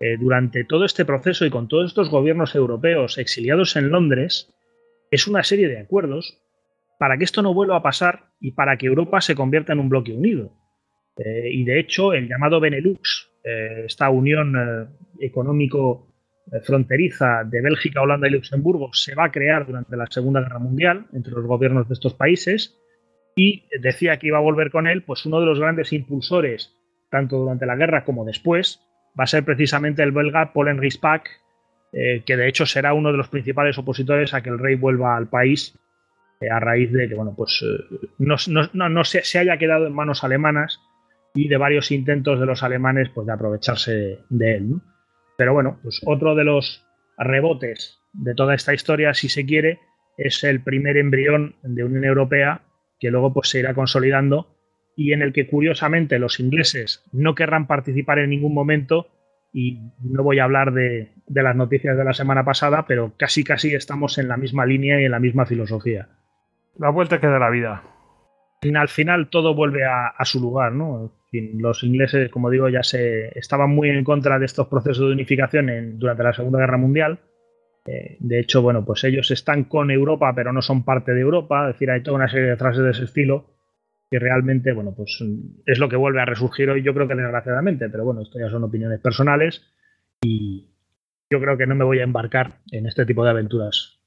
[0.00, 4.52] eh, durante todo este proceso y con todos estos gobiernos europeos exiliados en Londres
[5.10, 6.42] es una serie de acuerdos
[7.00, 9.88] para que esto no vuelva a pasar y para que Europa se convierta en un
[9.88, 10.52] bloque unido.
[11.16, 14.54] Eh, y de hecho, el llamado Benelux, esta unión
[15.18, 16.12] económico
[16.62, 21.06] fronteriza de Bélgica, Holanda y Luxemburgo, se va a crear durante la Segunda Guerra Mundial
[21.14, 22.78] entre los gobiernos de estos países
[23.34, 26.76] y decía que iba a volver con él, pues uno de los grandes impulsores,
[27.10, 28.82] tanto durante la guerra como después,
[29.18, 31.30] va a ser precisamente el belga Paul Henri Spack,
[31.94, 35.16] eh, que de hecho será uno de los principales opositores a que el rey vuelva
[35.16, 35.89] al país eh,
[36.48, 40.80] a raíz de que bueno, pues, eh, no, se, haya quedado en manos alemanas
[41.34, 44.74] y de varios intentos de los alemanes pues, de aprovecharse de él.
[45.36, 46.86] Pero bueno, pues otro de los
[47.18, 49.80] rebotes de toda esta historia, si se quiere,
[50.16, 52.62] es el primer embrión de Unión Europea
[52.98, 54.56] que luego pues, se irá consolidando
[54.96, 59.08] y en el que curiosamente los ingleses no querrán participar en ningún momento
[59.52, 63.74] y no voy a hablar de, las noticias de la semana pasada, pero casi casi
[63.74, 66.08] estamos en la misma línea y en la misma filosofía.
[66.76, 67.82] La vuelta que da la vida.
[68.74, 71.12] Al final todo vuelve a, su lugar, ¿no?
[71.32, 75.98] los ingleses, como digo, ya se estaban muy en contra de estos procesos de unificación
[75.98, 77.20] durante la Segunda Guerra Mundial
[77.86, 81.68] eh, de hecho, bueno, pues ellos están con Europa, pero no son parte de Europa.
[81.68, 83.46] Es decir, hay toda una serie de frases de ese estilo
[84.10, 85.22] que realmente, bueno, pues
[85.66, 88.50] es lo que vuelve a resurgir hoy, yo creo que desgraciadamente, pero bueno, esto ya
[88.50, 89.62] son opiniones personales
[90.20, 90.68] y
[91.30, 94.00] yo creo que no me voy a embarcar en este tipo de aventuras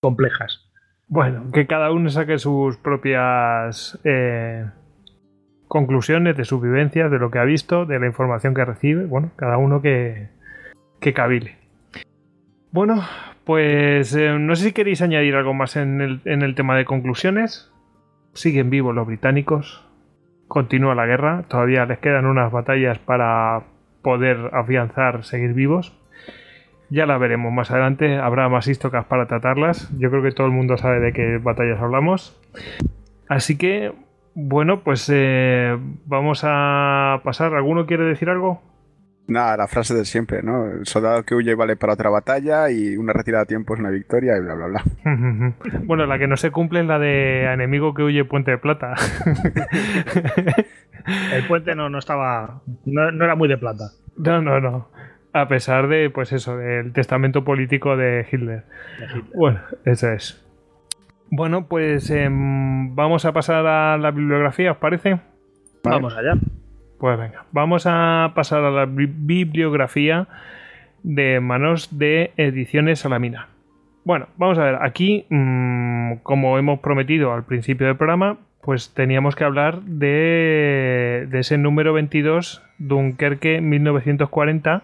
[0.00, 0.72] complejas.
[1.06, 4.66] Bueno, que cada uno saque sus propias eh,
[5.68, 9.06] conclusiones de sus vivencias, de lo que ha visto, de la información que recibe.
[9.06, 10.28] Bueno, cada uno que,
[11.00, 11.56] que cabile.
[12.72, 13.02] Bueno,
[13.44, 17.70] pues eh, no sé si queréis añadir algo más en el, tema de conclusiones.
[18.32, 19.86] Siguen vivos los británicos.
[20.48, 21.44] Continúa la guerra.
[21.48, 23.64] Todavía les quedan unas batallas para
[24.02, 25.96] poder afianzar, seguir vivos.
[26.94, 28.18] Ya la veremos más adelante.
[28.18, 29.90] Habrá más histocas para tratarlas.
[29.98, 32.40] Yo creo que todo el mundo sabe de qué batallas hablamos.
[33.28, 33.92] Así que,
[34.34, 37.52] bueno, pues eh, vamos a pasar.
[37.54, 38.62] ¿Alguno quiere decir algo?
[39.26, 40.66] Nada, la frase de siempre, ¿no?
[40.66, 43.90] El soldado que huye vale para otra batalla y una retirada a tiempo es una
[43.90, 44.84] victoria y bla, bla, bla.
[45.86, 48.94] bueno, la que no se cumple es la de enemigo que huye Puente de Plata.
[51.32, 52.62] El puente no, no estaba.
[52.84, 53.90] No, era muy de plata.
[54.16, 54.90] No, no, no.
[55.34, 58.62] A pesar de, pues eso, del testamento político de Hitler.
[59.34, 60.42] Bueno, eso es.
[61.30, 65.18] Bueno, pues em, vamos a pasar a la bibliografía, ¿os parece?
[65.82, 66.34] Vamos allá.
[66.98, 70.28] Pues venga, vamos a pasar a la bibliografía
[71.02, 73.48] de manos de Ediciones Salamina.
[74.04, 79.36] Bueno, vamos a ver, aquí, mm, como hemos prometido al principio del programa, pues teníamos
[79.36, 84.82] que hablar de, ese número 22, Dunkerque 1940,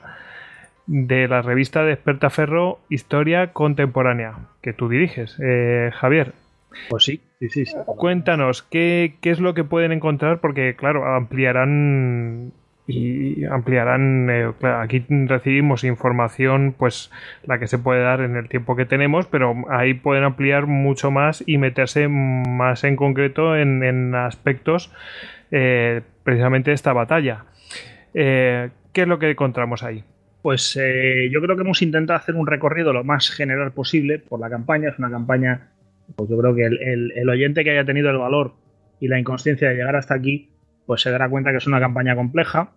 [0.87, 6.33] de la revista de Ferro Historia Contemporánea, que tú diriges, eh, Javier.
[6.89, 7.65] Pues sí, sí, sí.
[7.87, 10.41] Cuéntanos, ¿qué, es lo que pueden encontrar?
[10.41, 12.53] Porque, claro, ampliarán
[12.87, 14.29] y ampliarán.
[14.31, 17.11] Eh, aquí recibimos información, pues
[17.45, 21.11] la que se puede dar en el tiempo que tenemos, pero ahí pueden ampliar mucho
[21.11, 24.93] más y meterse más en concreto en, aspectos
[25.51, 27.45] eh, precisamente de esta batalla.
[28.13, 30.05] ¿Qué es lo que encontramos ahí?
[30.43, 34.49] Pues yo creo que hemos intentado hacer un recorrido lo más general posible por la
[34.49, 34.89] campaña.
[34.89, 35.71] Es una campaña
[36.17, 38.55] pues yo creo que el, oyente que haya tenido el valor
[39.01, 40.51] y la inconsciencia de llegar hasta aquí,
[40.87, 42.73] pues se dará cuenta que es una campaña compleja.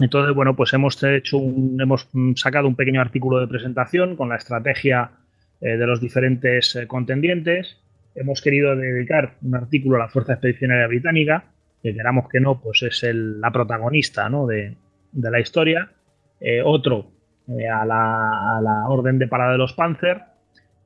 [0.00, 5.12] Entonces, bueno, pues hemos hecho hemos sacado un pequeño artículo de presentación con la estrategia
[5.60, 7.78] eh, de los diferentes eh, contendientes.
[8.14, 11.44] Hemos querido dedicar un artículo a la Fuerza Expedicionaria Británica,
[11.82, 14.76] que queramos que no, pues es la protagonista de,
[15.12, 15.90] la historia.
[16.44, 17.12] Eh, otro
[17.48, 20.22] a la, a, la, Orden de Parada de los Panzer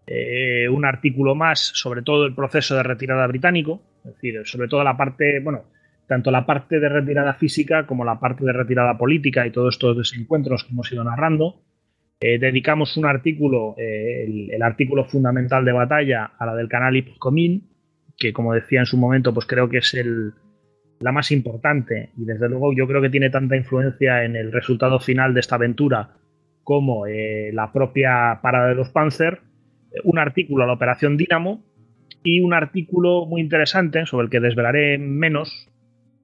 [0.07, 4.85] eh, un artículo más sobre todo el proceso de retirada británico, es decir, sobre todo
[4.85, 5.65] la parte, bueno,
[6.07, 9.97] tanto la parte de retirada física como la parte de retirada política y todos estos
[9.97, 11.61] desencuentros que hemos ido narrando.
[12.21, 17.69] Eh, dedicamos un artículo, eh, el, artículo fundamental de batalla, a la del canal Ipscomin,
[18.17, 20.35] que como decía en su momento, pues creo que es el,
[21.01, 22.11] la más importante.
[22.17, 25.57] Y desde luego yo creo que tiene tanta influencia en el resultado final de esta
[25.57, 26.11] aventura
[26.65, 29.41] como la propia parada de los Panzer
[30.05, 31.65] un artículo a la Operación Dínamo
[32.23, 35.69] y un artículo muy interesante sobre el que desvelaré menos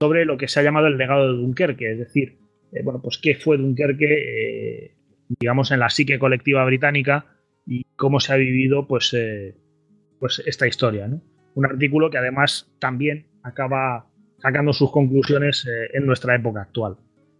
[0.00, 2.38] sobre lo que se ha llamado el legado de Dunkerque, es decir,
[2.72, 4.94] eh, bueno, pues qué fue Dunkerque, eh,
[5.40, 7.26] digamos, en la psique colectiva británica
[7.64, 9.54] y cómo se ha vivido, pues, eh,
[10.18, 11.08] pues esta historia,
[11.54, 14.06] Un artículo que además también acaba
[14.42, 16.96] sacando sus conclusiones eh, en nuestra época actual.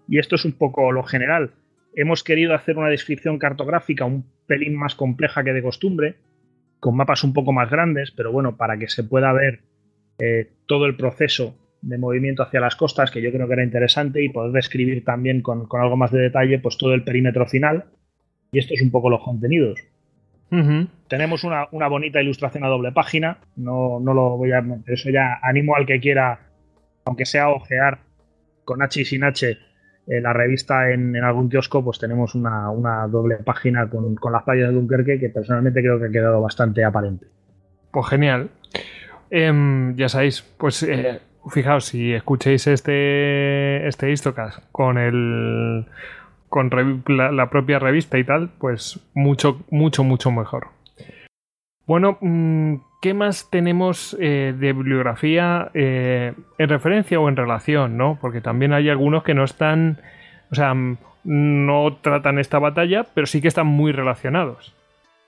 [0.08, 1.50] Y esto es un poco lo general.
[1.94, 6.16] Hemos querido hacer una descripción cartográfica un pelín más compleja que de costumbre,
[6.80, 9.60] con mapas un poco más grandes, pero bueno, para que se pueda ver
[10.18, 14.22] eh, todo el proceso de movimiento hacia las costas, que yo creo que era interesante,
[14.22, 17.84] y poder describir también con, algo más de detalle pues todo el perímetro final.
[18.52, 19.80] Y esto es un poco los contenidos.
[21.08, 23.38] Tenemos una, bonita ilustración a doble página.
[23.56, 24.62] No, no lo voy a.
[24.86, 26.51] Eso ya animo al que quiera,
[27.04, 28.00] aunque sea ojear
[28.64, 29.58] con H y sin H,
[30.06, 34.74] eh, la revista en, algún kiosco, pues tenemos una, doble página con, las playas de
[34.74, 37.26] Dunkerque que personalmente creo que ha quedado bastante aparente.
[37.90, 38.50] Pues genial.
[39.30, 45.86] Em, ya sabéis, pues eh, fijaos, si escuchéis este, este Histocast con el
[46.52, 46.70] con
[47.06, 50.68] la, propia revista y tal, pues mucho, mucho, mucho mejor.
[51.86, 58.16] Bueno, mm, ¿qué más tenemos eh, de bibliografía eh, en referencia o en relación, no?
[58.20, 59.98] Porque también hay algunos que no están,
[60.50, 60.72] o sea,
[61.24, 64.74] no tratan esta batalla, pero sí que están muy relacionados.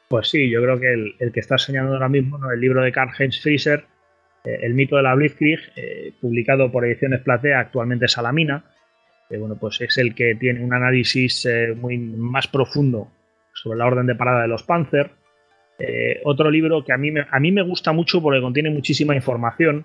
[0.09, 2.53] Pues sí, yo creo que el, que está señalando ahora mismo, ¿no?
[2.53, 3.85] el libro de Karl-Heinz Frieser,
[4.45, 5.59] eh, El mito de la Blitzkrieg,
[6.21, 8.65] publicado por Ediciones Platea, actualmente Salamina,
[9.31, 13.11] bueno, pues es el que tiene un análisis muy más profundo
[13.53, 15.11] sobre la orden de parada de los Panzer.
[15.79, 19.15] Eh, otro libro que a mí, me, a mí me gusta mucho porque contiene muchísima
[19.15, 19.85] información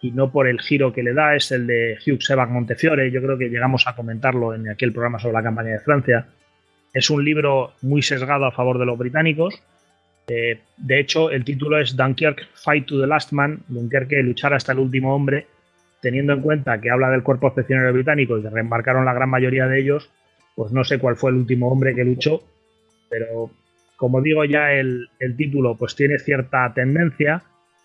[0.00, 3.10] y no por el giro que le da, es el de Hugh Sebag Montefiore.
[3.10, 6.26] Yo creo que llegamos a comentarlo en aquel programa sobre la campaña de Francia.
[6.92, 9.60] Es un libro muy sesgado a favor de los británicos.
[10.28, 14.72] Eh, de hecho, el título es Dunkirk Fight to the Last Man, Dunkerque luchar hasta
[14.72, 15.46] el último hombre,
[16.00, 19.66] teniendo en cuenta que habla del cuerpo excepcional británico y que reembarcaron la gran mayoría
[19.66, 20.10] de ellos,
[20.54, 22.42] pues no sé cuál fue el último hombre que luchó,
[23.08, 23.50] pero
[23.98, 27.42] como digo ya el, título pues tiene cierta tendencia,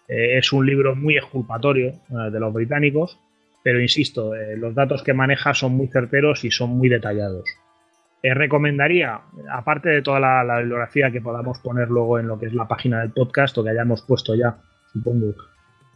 [0.07, 3.19] eh, es un libro muy exculpatorio eh, de los británicos,
[3.63, 7.49] pero insisto, eh, los datos que maneja son muy certeros y son muy detallados.
[8.21, 12.53] recomendaría, aparte de toda la, la, bibliografía que podamos poner luego en lo que es
[12.53, 14.57] la página del podcast o que hayamos puesto ya,
[14.93, 15.33] supongo,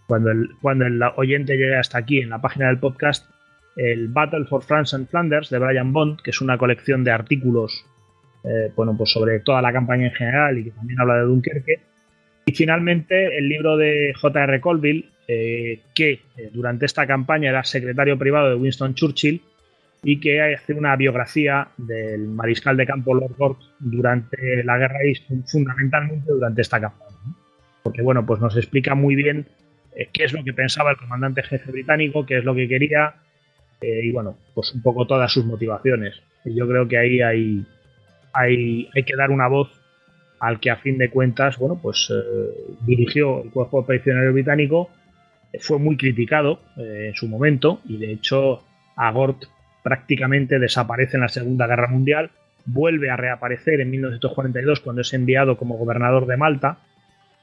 [0.07, 3.29] cuando el, cuando el oyente llegue hasta aquí en la página del podcast,
[3.75, 7.85] el Battle for France and Flanders de Brian Bond, que es una colección de artículos
[8.47, 11.79] eh, bueno, pues sobre toda la campaña en general y que también habla de Dunkerque.
[12.45, 14.61] Y finalmente el libro de J.R.
[14.61, 19.41] Colville, eh, que eh, durante esta campaña era secretario privado de Winston Churchill
[20.03, 25.15] y que hace una biografía del mariscal de campo Lord Gort durante la guerra y
[25.45, 27.35] fundamentalmente durante esta campaña.
[27.83, 29.47] Porque bueno, pues nos explica muy bien
[29.95, 33.15] eh, qué es lo que pensaba el comandante jefe británico, qué es lo que quería
[33.81, 36.21] eh, y bueno, pues un poco todas sus motivaciones.
[36.45, 37.65] Yo creo que ahí hay,
[38.33, 39.69] hay, que dar una voz
[40.39, 44.89] al que a fin de cuentas, bueno, pues eh, dirigió el cuerpo prisionero británico,
[45.59, 48.63] fue muy criticado en su momento y de hecho
[48.95, 49.45] Agort
[49.81, 52.29] prácticamente desaparece en la Segunda Guerra Mundial,
[52.65, 56.79] vuelve a reaparecer en 1942 cuando es enviado como gobernador de Malta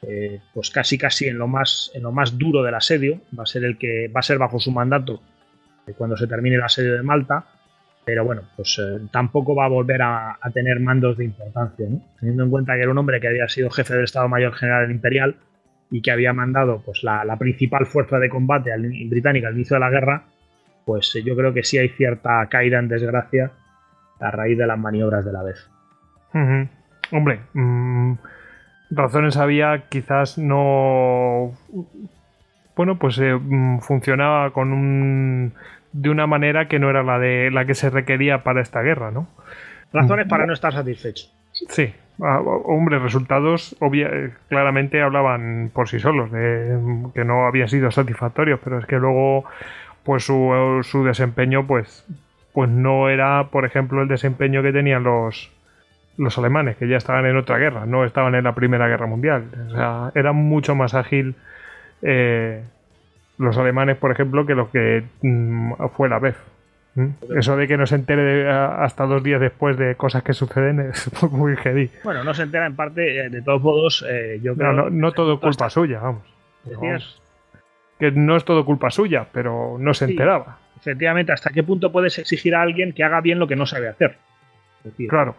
[0.06, 3.46] eh, pues casi casi en lo más en lo más duro del asedio va a
[3.46, 5.22] ser el que va a ser bajo su mandato
[5.86, 7.46] eh, cuando se termine el asedio de Malta
[8.04, 11.86] pero bueno pues eh, tampoco va a volver a, tener mandos de importancia
[12.20, 14.90] teniendo en cuenta que era un hombre que había sido jefe del Estado Mayor General
[14.90, 15.36] Imperial
[15.90, 18.70] y que había mandado pues la, principal fuerza de combate
[19.08, 20.24] británica al inicio de la guerra
[20.84, 23.52] pues yo creo que sí hay cierta caída en desgracia
[24.20, 25.68] a raíz de las maniobras de la vez
[27.10, 28.14] hombre mm,
[28.94, 31.52] razones había, quizás no.
[32.76, 35.52] Bueno, pues eh, mm, funcionaba con un.
[35.94, 39.12] De una manera que no era la de la que se requería para esta guerra,
[39.12, 39.28] ¿no?
[39.92, 41.28] Razones para no estar satisfecho.
[41.52, 46.76] Sí, ah, hombre, resultados eh, claramente hablaban por sí solos, de
[47.14, 49.44] que no había sido satisfactorios, pero es que luego,
[50.02, 52.04] pues su, su desempeño, pues,
[52.52, 55.52] pues no era, por ejemplo, el desempeño que tenían los,
[56.16, 59.44] los alemanes, que ya estaban en otra guerra, no estaban en la Primera Guerra Mundial.
[59.68, 61.36] O sea, era mucho más ágil
[62.02, 62.64] eh,
[63.38, 66.36] los alemanes, por ejemplo, que lo que mm, fue la vez.
[67.36, 71.10] Eso de que no se entere hasta dos días después de cosas que suceden es
[71.30, 71.90] muy heavy.
[72.04, 74.72] Bueno, no se entera en parte, eh, de todos modos, eh, yo creo...
[74.72, 76.22] No, no, todo culpa suya, vamos.
[77.98, 80.58] Que no es todo culpa suya, pero no se enteraba.
[80.78, 83.88] Efectivamente, ¿hasta qué punto puedes exigir a alguien que haga bien lo que no sabe
[83.88, 84.16] hacer?
[85.08, 85.34] claro.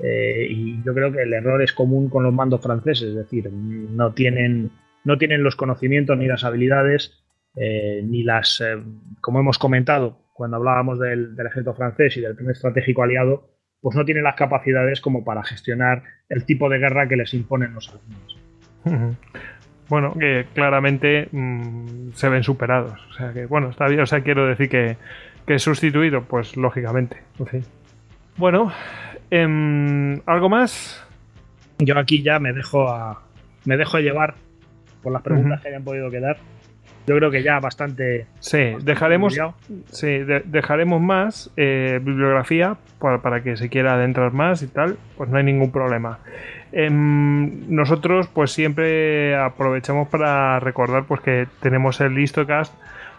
[0.00, 3.48] Eh, y yo creo que el error es común con los mandos franceses, es decir,
[3.50, 4.70] no tienen,
[5.04, 7.16] no tienen los conocimientos ni las habilidades,
[7.60, 8.76] eh, ni las, eh,
[9.20, 13.48] como hemos comentado cuando hablábamos del, ejército francés y del primer estratégico aliado,
[13.80, 17.74] pues no tienen las capacidades como para gestionar el tipo de guerra que les imponen
[17.74, 19.16] los alemanes.
[19.88, 23.00] bueno, que claramente mm, se ven superados.
[23.10, 24.00] O sea que, bueno, está bien.
[24.00, 24.96] O sea, quiero decir que,
[25.44, 27.16] que sustituido, pues lógicamente.
[28.36, 28.72] Bueno,
[29.30, 31.04] em, ¿algo más?
[31.80, 33.22] Yo aquí ya me dejo a,
[33.64, 34.34] me dejo llevar
[35.02, 36.36] por las preguntas que hayan podido quedar.
[37.08, 38.26] Yo creo que ya bastante.
[38.40, 39.38] Sí, dejaremos,
[39.90, 45.30] sí, dejaremos más eh, bibliografía para, para, que se quiera adentrar más y tal, pues
[45.30, 46.18] no hay ningún problema.
[46.72, 52.74] Em, nosotros, pues siempre aprovechamos para recordar pues que tenemos el Listocast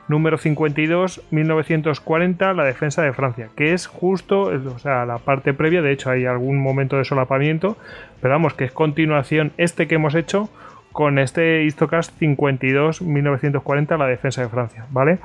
[0.08, 5.82] número 52, 1940, la defensa de Francia, que es justo, o sea, la parte previa,
[5.82, 7.77] de hecho hay algún momento de solapamiento,
[8.19, 10.50] pero vamos, que es continuación este que hemos hecho
[10.92, 15.19] con este Histocast 52 1940 la defensa de Francia, ¿vale?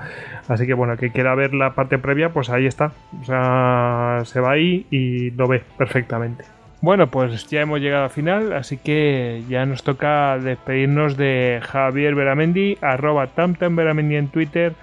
[0.49, 2.93] Así que bueno, que quiera ver la parte previa, pues ahí está.
[3.21, 6.45] O sea, se va ahí y lo ve perfectamente.
[6.81, 12.15] Bueno, pues ya hemos llegado al final, así que ya nos toca despedirnos de Javier
[12.15, 14.75] Beramendi, arroba tamtamberamendi en Twitter,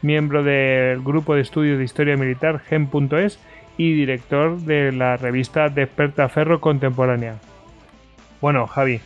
[0.00, 3.38] miembro del grupo de estudios de historia militar gen.es
[3.76, 7.34] y director de la revista Desperta Ferro Contemporánea.
[8.40, 9.02] Bueno, Javi,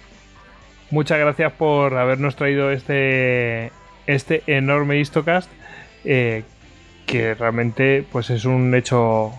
[0.95, 3.73] muchas gracias por habernos traído este,
[4.07, 5.51] este enorme histocast
[6.05, 6.45] eh,
[7.05, 9.33] que realmente pues es un hecho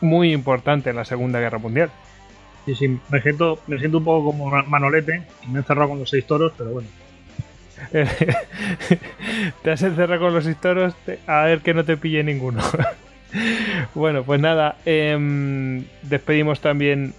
[0.00, 1.90] muy importante en la Segunda Guerra Mundial.
[2.64, 6.08] Sí, sí, me siento, me siento un poco como Manolete, me he encerrado con los
[6.08, 6.88] seis toros, pero bueno.
[9.62, 10.94] te has encerrado con los seis toros,
[11.26, 12.62] a ver que no te pille ninguno.
[13.94, 17.12] bueno, pues nada, em, despedimos también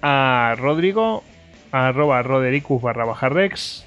[0.00, 1.22] a Rodrigo,
[1.84, 3.86] arroba rodericus barra baja rex.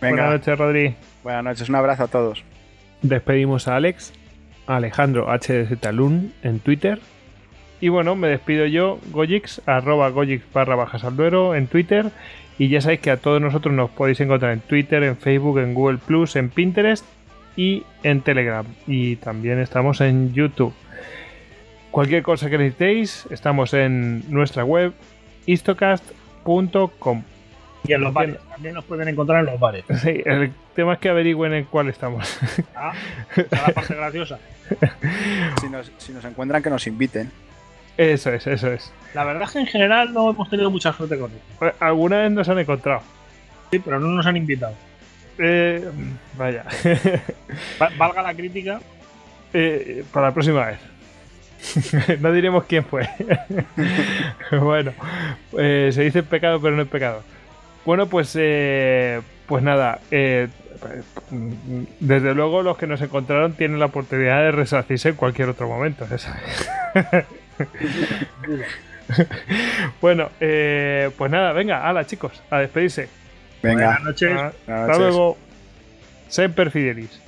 [0.00, 0.94] Buenas noches, Rodri.
[1.22, 2.44] Buenas noches, un abrazo a todos.
[3.02, 4.12] Despedimos a Alex,
[4.66, 7.00] Alejandro HDZ Talún en Twitter
[7.84, 12.10] y bueno, me despido yo, Gojix, arroba Gojix barra bajas al duero en Twitter.
[12.58, 15.74] Y ya sabéis que a todos nosotros nos podéis encontrar en Twitter, en Facebook, en
[15.74, 17.04] Google Plus, en Pinterest
[17.56, 18.64] y en Telegram.
[18.86, 20.72] Y también estamos en YouTube.
[21.90, 24.94] Cualquier cosa que necesitéis, estamos en nuestra web
[27.86, 29.84] Y en los bares, también nos pueden encontrar en los bares.
[30.02, 32.38] Sí, el tema es que averigüen en cuál estamos.
[32.74, 32.92] Ah,
[33.50, 34.38] la parte graciosa.
[35.60, 37.30] Si nos, si nos encuentran, que nos inviten.
[37.96, 38.92] Eso es, eso es.
[39.12, 41.72] La verdad es que en general no hemos tenido mucha suerte con él.
[41.80, 43.02] Alguna vez nos han encontrado.
[43.70, 44.74] Sí, pero no nos han invitado.
[45.38, 45.88] Eh,
[46.36, 46.64] vaya.
[47.98, 48.80] Valga la crítica.
[49.52, 50.78] Eh, para la próxima vez.
[52.20, 53.08] no diremos quién fue.
[54.60, 54.92] bueno,
[55.58, 57.22] eh, se dice pecado, pero no es pecado.
[57.84, 60.00] Bueno, pues, eh, pues nada.
[62.00, 66.06] desde luego, los que nos encontraron tienen la oportunidad de resarcirse en cualquier otro momento.
[70.00, 73.08] bueno, eh, pues nada, venga, hala chicos, a despedirse.
[73.62, 73.86] Venga.
[73.86, 74.38] Buenas noches.
[74.66, 75.38] Hasta luego.
[76.28, 77.23] Semper Fidelis.